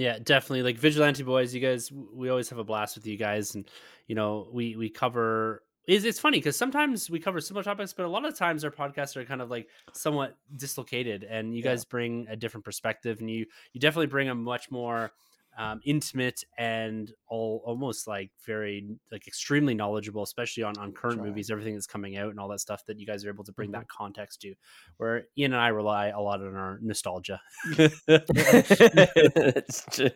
Yeah, 0.00 0.18
definitely. 0.18 0.62
Like 0.62 0.78
Vigilante 0.78 1.22
Boys, 1.22 1.54
you 1.54 1.60
guys, 1.60 1.92
we 1.92 2.30
always 2.30 2.48
have 2.48 2.58
a 2.58 2.64
blast 2.64 2.96
with 2.96 3.06
you 3.06 3.18
guys, 3.18 3.54
and 3.54 3.68
you 4.06 4.14
know, 4.14 4.48
we 4.50 4.74
we 4.74 4.88
cover. 4.88 5.62
Is 5.86 6.06
it's 6.06 6.18
funny 6.18 6.38
because 6.38 6.56
sometimes 6.56 7.10
we 7.10 7.20
cover 7.20 7.38
similar 7.38 7.62
topics, 7.62 7.92
but 7.92 8.06
a 8.06 8.08
lot 8.08 8.24
of 8.24 8.34
times 8.34 8.64
our 8.64 8.70
podcasts 8.70 9.14
are 9.16 9.26
kind 9.26 9.42
of 9.42 9.50
like 9.50 9.68
somewhat 9.92 10.38
dislocated, 10.56 11.24
and 11.24 11.54
you 11.54 11.62
Yeah. 11.62 11.72
guys 11.72 11.84
bring 11.84 12.26
a 12.30 12.36
different 12.36 12.64
perspective, 12.64 13.20
and 13.20 13.30
you 13.30 13.44
you 13.74 13.80
definitely 13.80 14.06
bring 14.06 14.30
a 14.30 14.34
much 14.34 14.70
more 14.70 15.12
um, 15.58 15.80
intimate 15.84 16.42
and 16.58 17.12
all 17.28 17.62
almost 17.66 18.06
like 18.06 18.30
very 18.46 18.86
like 19.12 19.26
extremely 19.26 19.74
knowledgeable, 19.74 20.22
especially 20.22 20.62
on 20.62 20.76
on 20.78 20.92
current 20.92 21.18
Try. 21.18 21.26
movies, 21.28 21.50
everything 21.50 21.74
that's 21.74 21.86
coming 21.86 22.16
out, 22.16 22.30
and 22.30 22.40
all 22.40 22.48
that 22.48 22.60
stuff 22.60 22.84
that 22.86 22.98
you 22.98 23.06
guys 23.06 23.24
are 23.24 23.28
able 23.28 23.44
to 23.44 23.52
bring 23.52 23.70
Mhm. 23.70 23.74
that 23.74 23.88
context 23.88 24.40
to. 24.42 24.54
Where 24.96 25.26
Ian 25.36 25.52
and 25.52 25.60
I 25.60 25.68
rely 25.68 26.08
a 26.08 26.20
lot 26.20 26.40
on 26.40 26.54
our 26.56 26.78
nostalgia. 26.80 27.40
That's 28.06 29.84
true. 29.90 30.10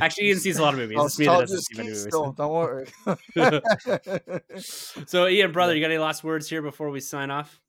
Actually, 0.00 0.28
Ian 0.28 0.38
sees 0.38 0.58
a 0.58 0.62
lot 0.62 0.74
of 0.74 0.80
movies. 0.80 0.98
It's 1.00 1.18
me 1.18 1.26
that 1.26 1.40
doesn't 1.40 1.62
see 1.62 1.74
many 1.76 1.88
movies. 1.90 2.02
still, 2.04 2.32
don't 2.32 2.52
worry. 2.52 2.86
So, 5.06 5.28
Ian, 5.28 5.52
brother, 5.52 5.74
you 5.74 5.80
got 5.80 5.90
any 5.90 5.98
last 5.98 6.24
words 6.24 6.48
here 6.48 6.62
before 6.62 6.90
we 6.90 7.00
sign 7.00 7.30
off? 7.30 7.60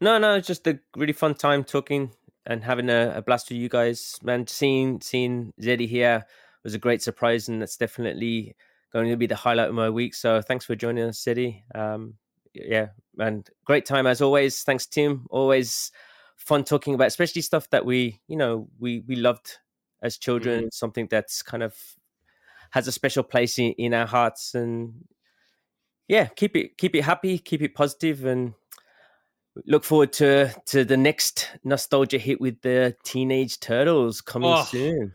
No, 0.00 0.18
no, 0.18 0.34
it's 0.34 0.46
just 0.46 0.66
a 0.66 0.78
really 0.96 1.12
fun 1.14 1.34
time 1.34 1.64
talking 1.64 2.10
and 2.46 2.64
having 2.64 2.90
a, 2.90 3.12
a 3.16 3.22
blast 3.22 3.48
with 3.50 3.58
you 3.58 3.68
guys, 3.68 4.18
man. 4.22 4.46
Seeing 4.46 5.00
seeing 5.00 5.52
Zeddy 5.60 5.88
here 5.88 6.24
was 6.64 6.74
a 6.74 6.78
great 6.78 7.02
surprise, 7.02 7.48
and 7.48 7.60
that's 7.60 7.76
definitely 7.76 8.56
going 8.92 9.08
to 9.08 9.16
be 9.16 9.26
the 9.26 9.36
highlight 9.36 9.68
of 9.68 9.74
my 9.74 9.90
week. 9.90 10.14
So 10.14 10.40
thanks 10.42 10.64
for 10.64 10.76
joining 10.76 11.04
us, 11.04 11.22
Zeddy. 11.22 11.62
Um, 11.74 12.14
yeah, 12.54 12.88
man, 13.16 13.44
great 13.64 13.86
time 13.86 14.06
as 14.06 14.20
always. 14.20 14.62
Thanks, 14.62 14.86
Tim. 14.86 15.26
Always 15.30 15.90
fun 16.36 16.64
talking 16.64 16.94
about, 16.94 17.06
especially 17.06 17.42
stuff 17.42 17.70
that 17.70 17.84
we, 17.84 18.20
you 18.28 18.36
know, 18.36 18.68
we 18.78 19.00
we 19.06 19.16
loved 19.16 19.58
as 20.02 20.18
children. 20.18 20.70
Something 20.70 21.08
that's 21.10 21.42
kind 21.42 21.62
of 21.62 21.74
has 22.70 22.88
a 22.88 22.92
special 22.92 23.22
place 23.22 23.58
in, 23.58 23.72
in 23.72 23.94
our 23.94 24.06
hearts, 24.06 24.54
and 24.54 25.04
yeah, 26.08 26.26
keep 26.26 26.56
it 26.56 26.76
keep 26.76 26.94
it 26.94 27.02
happy, 27.02 27.38
keep 27.38 27.62
it 27.62 27.74
positive, 27.74 28.24
and 28.24 28.54
look 29.66 29.84
forward 29.84 30.12
to 30.14 30.52
to 30.66 30.84
the 30.84 30.96
next 30.96 31.50
nostalgia 31.64 32.18
hit 32.18 32.40
with 32.40 32.60
the 32.62 32.96
Teenage 33.04 33.60
Turtles 33.60 34.20
coming 34.20 34.50
Oh, 34.50 34.64
soon. 34.64 35.14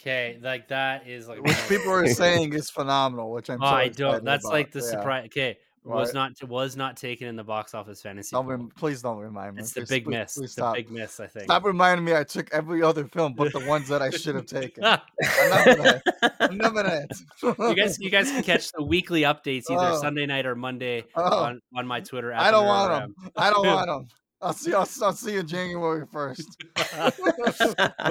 Okay, 0.00 0.38
like 0.40 0.68
that 0.68 1.08
is 1.08 1.26
like 1.28 1.42
which 1.42 1.56
people 1.68 1.90
are 1.90 2.06
saying 2.06 2.52
is 2.52 2.70
phenomenal, 2.70 3.32
which 3.32 3.50
I'm 3.50 3.60
Oh, 3.62 3.66
so 3.66 3.74
I 3.74 3.88
don't. 3.88 4.24
That's 4.24 4.44
about. 4.44 4.52
like 4.52 4.72
the 4.72 4.80
Yeah. 4.80 4.90
surprise. 4.90 5.24
Okay, 5.26 5.58
was 5.88 6.14
not 6.14 6.32
was 6.44 6.76
not 6.76 6.96
taken 6.96 7.26
in 7.28 7.36
the 7.36 7.44
box 7.44 7.74
office 7.74 8.00
fantasy. 8.02 8.30
Don't 8.34 8.46
rem- 8.46 8.70
please 8.76 9.02
don't 9.02 9.18
remind 9.18 9.56
me. 9.56 9.62
It's 9.62 9.72
the 9.72 9.80
big 9.86 10.04
please- 10.04 10.10
miss. 10.10 10.34
please 10.36 10.54
the 10.54 10.72
big 10.74 10.90
miss. 10.90 11.18
I 11.20 11.26
think. 11.26 11.44
Stop 11.44 11.64
reminding 11.64 12.04
me 12.04 12.14
I 12.14 12.24
took 12.24 12.52
every 12.52 12.82
other 12.82 13.06
film 13.06 13.34
but 13.34 13.52
the 13.52 13.60
ones 13.66 13.88
that 13.88 14.02
I 14.02 14.10
should 14.10 14.34
have 14.34 14.46
taken. 14.46 14.84
Enough 14.84 15.02
of 15.18 15.76
that. 15.78 16.02
Enough 16.50 16.76
of 16.76 16.84
that. 16.84 17.10
you 17.58 17.74
guys, 17.74 17.98
you 18.00 18.10
guys 18.10 18.30
can 18.30 18.42
catch 18.42 18.70
the 18.72 18.82
weekly 18.82 19.22
updates 19.22 19.70
either 19.70 19.94
Oh. 19.94 20.00
Sunday 20.00 20.26
night 20.26 20.46
or 20.46 20.54
Monday 20.54 21.04
Oh. 21.16 21.44
on, 21.44 21.60
on 21.76 21.86
my 21.86 22.00
Twitter. 22.00 22.32
I 22.34 22.50
don't 22.50 22.66
want 22.66 22.90
them. 22.90 23.30
I 23.36 23.50
don't 23.50 23.66
want 23.66 23.86
them. 23.88 24.06
I'll 24.40 24.52
see. 24.52 24.72
I'll, 24.72 24.88
I'll 25.02 25.12
see 25.12 25.32
you 25.32 25.42
January 25.42 26.06
first. 26.12 26.56
Oh, 26.94 27.10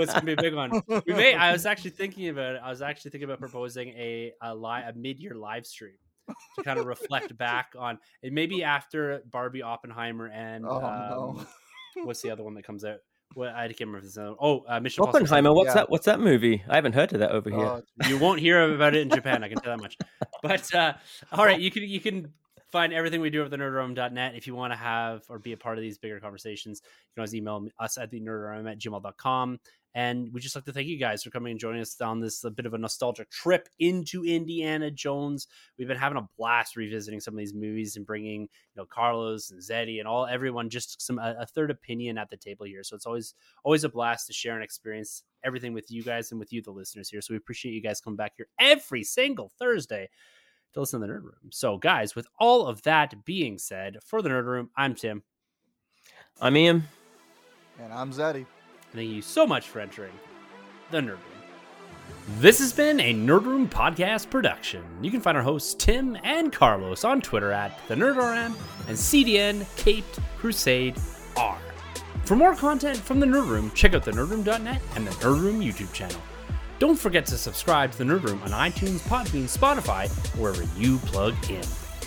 it's 0.01 0.11
gonna 0.13 0.25
be 0.25 0.33
a 0.33 0.35
big 0.35 0.53
one. 0.53 0.71
We 1.05 1.13
may. 1.13 1.33
I 1.33 1.53
was 1.53 1.65
actually 1.71 1.91
thinking 1.91 2.27
about 2.27 2.55
it. 2.55 2.61
I 2.61 2.69
was 2.69 2.81
actually 2.81 3.11
thinking 3.11 3.29
about 3.29 3.39
proposing 3.39 3.89
a 3.89 4.33
a, 4.41 4.53
li- 4.53 4.83
a 4.87 4.91
mid 4.93 5.19
year 5.19 5.35
live 5.35 5.65
stream 5.65 5.93
to 6.55 6.63
kind 6.63 6.79
of 6.79 6.85
reflect 6.85 7.37
back 7.37 7.73
on 7.77 7.99
it. 8.21 8.33
Maybe 8.33 8.63
after 8.63 9.21
Barbie, 9.31 9.61
Oppenheimer, 9.61 10.27
and 10.27 10.65
Oh, 10.67 10.83
um, 10.85 11.09
no. 11.09 11.45
what's 12.03 12.21
the 12.21 12.31
other 12.31 12.43
one 12.43 12.53
that 12.55 12.63
comes 12.63 12.83
out? 12.83 12.97
What 13.33 13.49
I 13.49 13.67
can't 13.67 13.81
remember 13.81 13.99
if 13.99 14.03
this. 14.05 14.17
Oh, 14.17 14.63
uh, 14.67 14.79
Mission 14.79 15.03
Oppenheimer, 15.03 15.53
what's 15.53 15.67
Yeah. 15.67 15.73
that? 15.75 15.89
What's 15.89 16.05
that 16.05 16.19
movie? 16.19 16.63
I 16.69 16.75
haven't 16.75 16.93
heard 16.93 17.13
of 17.13 17.19
that 17.19 17.31
over 17.31 17.49
here. 17.49 17.59
Oh, 17.59 17.81
you 18.07 18.17
won't 18.17 18.39
hear 18.39 18.73
about 18.73 18.95
it 18.95 19.01
in 19.01 19.09
Japan. 19.09 19.43
I 19.43 19.49
can 19.49 19.59
tell 19.59 19.75
that 19.75 19.81
much. 19.81 19.97
But 20.41 20.73
uh, 20.73 20.93
all 21.33 21.45
right, 21.45 21.59
you 21.59 21.69
can 21.69 21.83
you 21.83 21.99
can 21.99 22.31
find 22.71 22.93
everything 22.93 23.21
we 23.21 23.29
do 23.29 23.43
at 23.43 23.51
the 23.51 23.57
nerdroom.net. 23.57 24.35
If 24.35 24.47
you 24.47 24.55
want 24.55 24.71
to 24.73 24.77
have 24.77 25.23
or 25.29 25.39
be 25.39 25.53
a 25.53 25.57
part 25.57 25.77
of 25.77 25.81
these 25.81 25.97
bigger 25.97 26.19
conversations, 26.19 26.81
you 26.83 27.13
can 27.15 27.21
always 27.21 27.35
email 27.35 27.67
us 27.79 27.97
at 27.97 28.11
the 28.11 28.19
nerdroom 28.19 28.69
at 28.71 28.79
gmail.com. 28.79 29.59
And 29.97 30.31
we 30.31 30.41
just 30.41 30.53
like 30.53 30.65
to 30.65 30.71
thank 30.71 30.85
you 30.85 30.99
guys 30.99 31.23
for 31.23 31.31
coming 31.31 31.49
and 31.49 31.59
joining 31.59 31.81
us 31.81 31.99
on 31.99 32.19
this 32.19 32.43
a 32.43 32.51
bit 32.51 32.67
of 32.67 32.75
a 32.75 32.77
nostalgic 32.77 33.31
trip 33.31 33.67
into 33.79 34.23
Indiana 34.23 34.91
Jones. 34.91 35.47
We've 35.75 35.87
been 35.87 35.97
having 35.97 36.19
a 36.19 36.29
blast 36.37 36.75
revisiting 36.75 37.19
some 37.19 37.33
of 37.33 37.39
these 37.39 37.55
movies 37.55 37.97
and 37.97 38.05
bringing 38.05 38.41
you 38.41 38.47
know 38.75 38.85
Carlos 38.85 39.49
and 39.49 39.59
Zeddy 39.59 39.97
and 39.97 40.07
all 40.07 40.27
everyone 40.27 40.69
just 40.69 41.01
some 41.01 41.17
a, 41.17 41.37
a 41.39 41.45
third 41.47 41.71
opinion 41.71 42.19
at 42.19 42.29
the 42.29 42.37
table 42.37 42.67
here. 42.67 42.83
So 42.83 42.95
it's 42.95 43.07
always 43.07 43.33
always 43.63 43.83
a 43.85 43.89
blast 43.89 44.27
to 44.27 44.33
share 44.33 44.53
and 44.53 44.63
experience 44.63 45.23
everything 45.43 45.73
with 45.73 45.89
you 45.89 46.03
guys 46.03 46.29
and 46.29 46.39
with 46.39 46.53
you, 46.53 46.61
the 46.61 46.69
listeners 46.69 47.09
here. 47.09 47.19
So 47.19 47.33
we 47.33 47.37
appreciate 47.37 47.71
you 47.71 47.81
guys 47.81 47.99
coming 47.99 48.17
back 48.17 48.33
here 48.37 48.49
every 48.59 49.03
single 49.03 49.51
Thursday 49.57 50.09
to 50.75 50.79
listen 50.79 51.01
to 51.01 51.07
the 51.07 51.11
Nerd 51.11 51.23
Room. 51.23 51.49
So, 51.49 51.79
guys, 51.79 52.15
with 52.15 52.27
all 52.39 52.67
of 52.67 52.83
that 52.83 53.25
being 53.25 53.57
said, 53.57 53.97
for 54.05 54.21
the 54.21 54.29
Nerd 54.29 54.45
Room, 54.45 54.69
I'm 54.77 54.93
Tim. 54.93 55.23
I'm 56.39 56.55
Ian. 56.55 56.83
and 57.79 57.91
I'm 57.91 58.11
Zeddy. 58.11 58.45
Thank 58.93 59.09
you 59.09 59.22
so 59.22 59.45
much 59.45 59.68
for 59.68 59.80
entering 59.80 60.14
the 60.91 60.99
Nerd 60.99 61.09
Room. 61.09 61.19
This 62.39 62.59
has 62.59 62.73
been 62.73 62.99
a 62.99 63.14
Nerd 63.14 63.45
Room 63.45 63.68
podcast 63.68 64.30
production. 64.30 64.84
You 65.01 65.11
can 65.11 65.22
find 65.22 65.38
our 65.38 65.43
hosts 65.43 65.73
Tim 65.73 66.18
and 66.23 66.51
Carlos 66.51 67.03
on 67.03 67.22
Twitter 67.22 67.51
at 67.51 67.80
the 67.88 67.95
NerdRM 67.95 68.55
and 68.88 68.97
CDN 68.97 69.65
Caped 69.77 70.19
Crusade 70.38 70.97
R. 71.35 71.57
For 72.23 72.35
more 72.35 72.55
content 72.55 72.97
from 72.97 73.19
the 73.19 73.26
Nerd 73.26 73.47
Room, 73.47 73.72
check 73.72 73.93
out 73.93 74.03
the 74.03 74.11
nerdroom.net 74.11 74.81
and 74.95 75.07
the 75.07 75.11
Nerd 75.11 75.41
Room 75.41 75.61
YouTube 75.61 75.93
channel. 75.93 76.22
Don't 76.80 76.99
forget 76.99 77.26
to 77.27 77.38
subscribe 77.38 77.91
to 77.91 77.97
the 77.97 78.03
Nerd 78.03 78.23
Room 78.23 78.41
on 78.43 78.51
iTunes, 78.51 78.99
Podbean, 79.07 79.45
Spotify, 79.45 80.09
wherever 80.38 80.64
you 80.80 80.97
plug 80.99 81.34
in. 81.49 81.64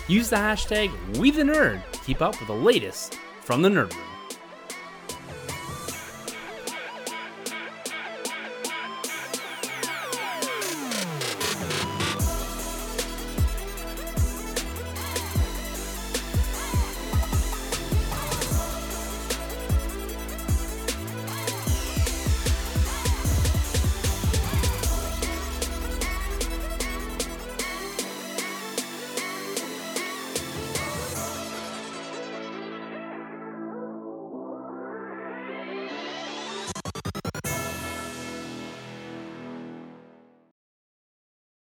Use 0.07 0.29
the 0.29 0.35
hashtag 0.35 0.89
WeTheNerd 1.13 1.91
to 1.91 1.99
keep 1.99 2.21
up 2.21 2.39
with 2.39 2.47
the 2.47 2.55
latest 2.55 3.17
from 3.41 3.61
the 3.61 3.69
Nerd 3.69 3.93
Room. 3.93 4.10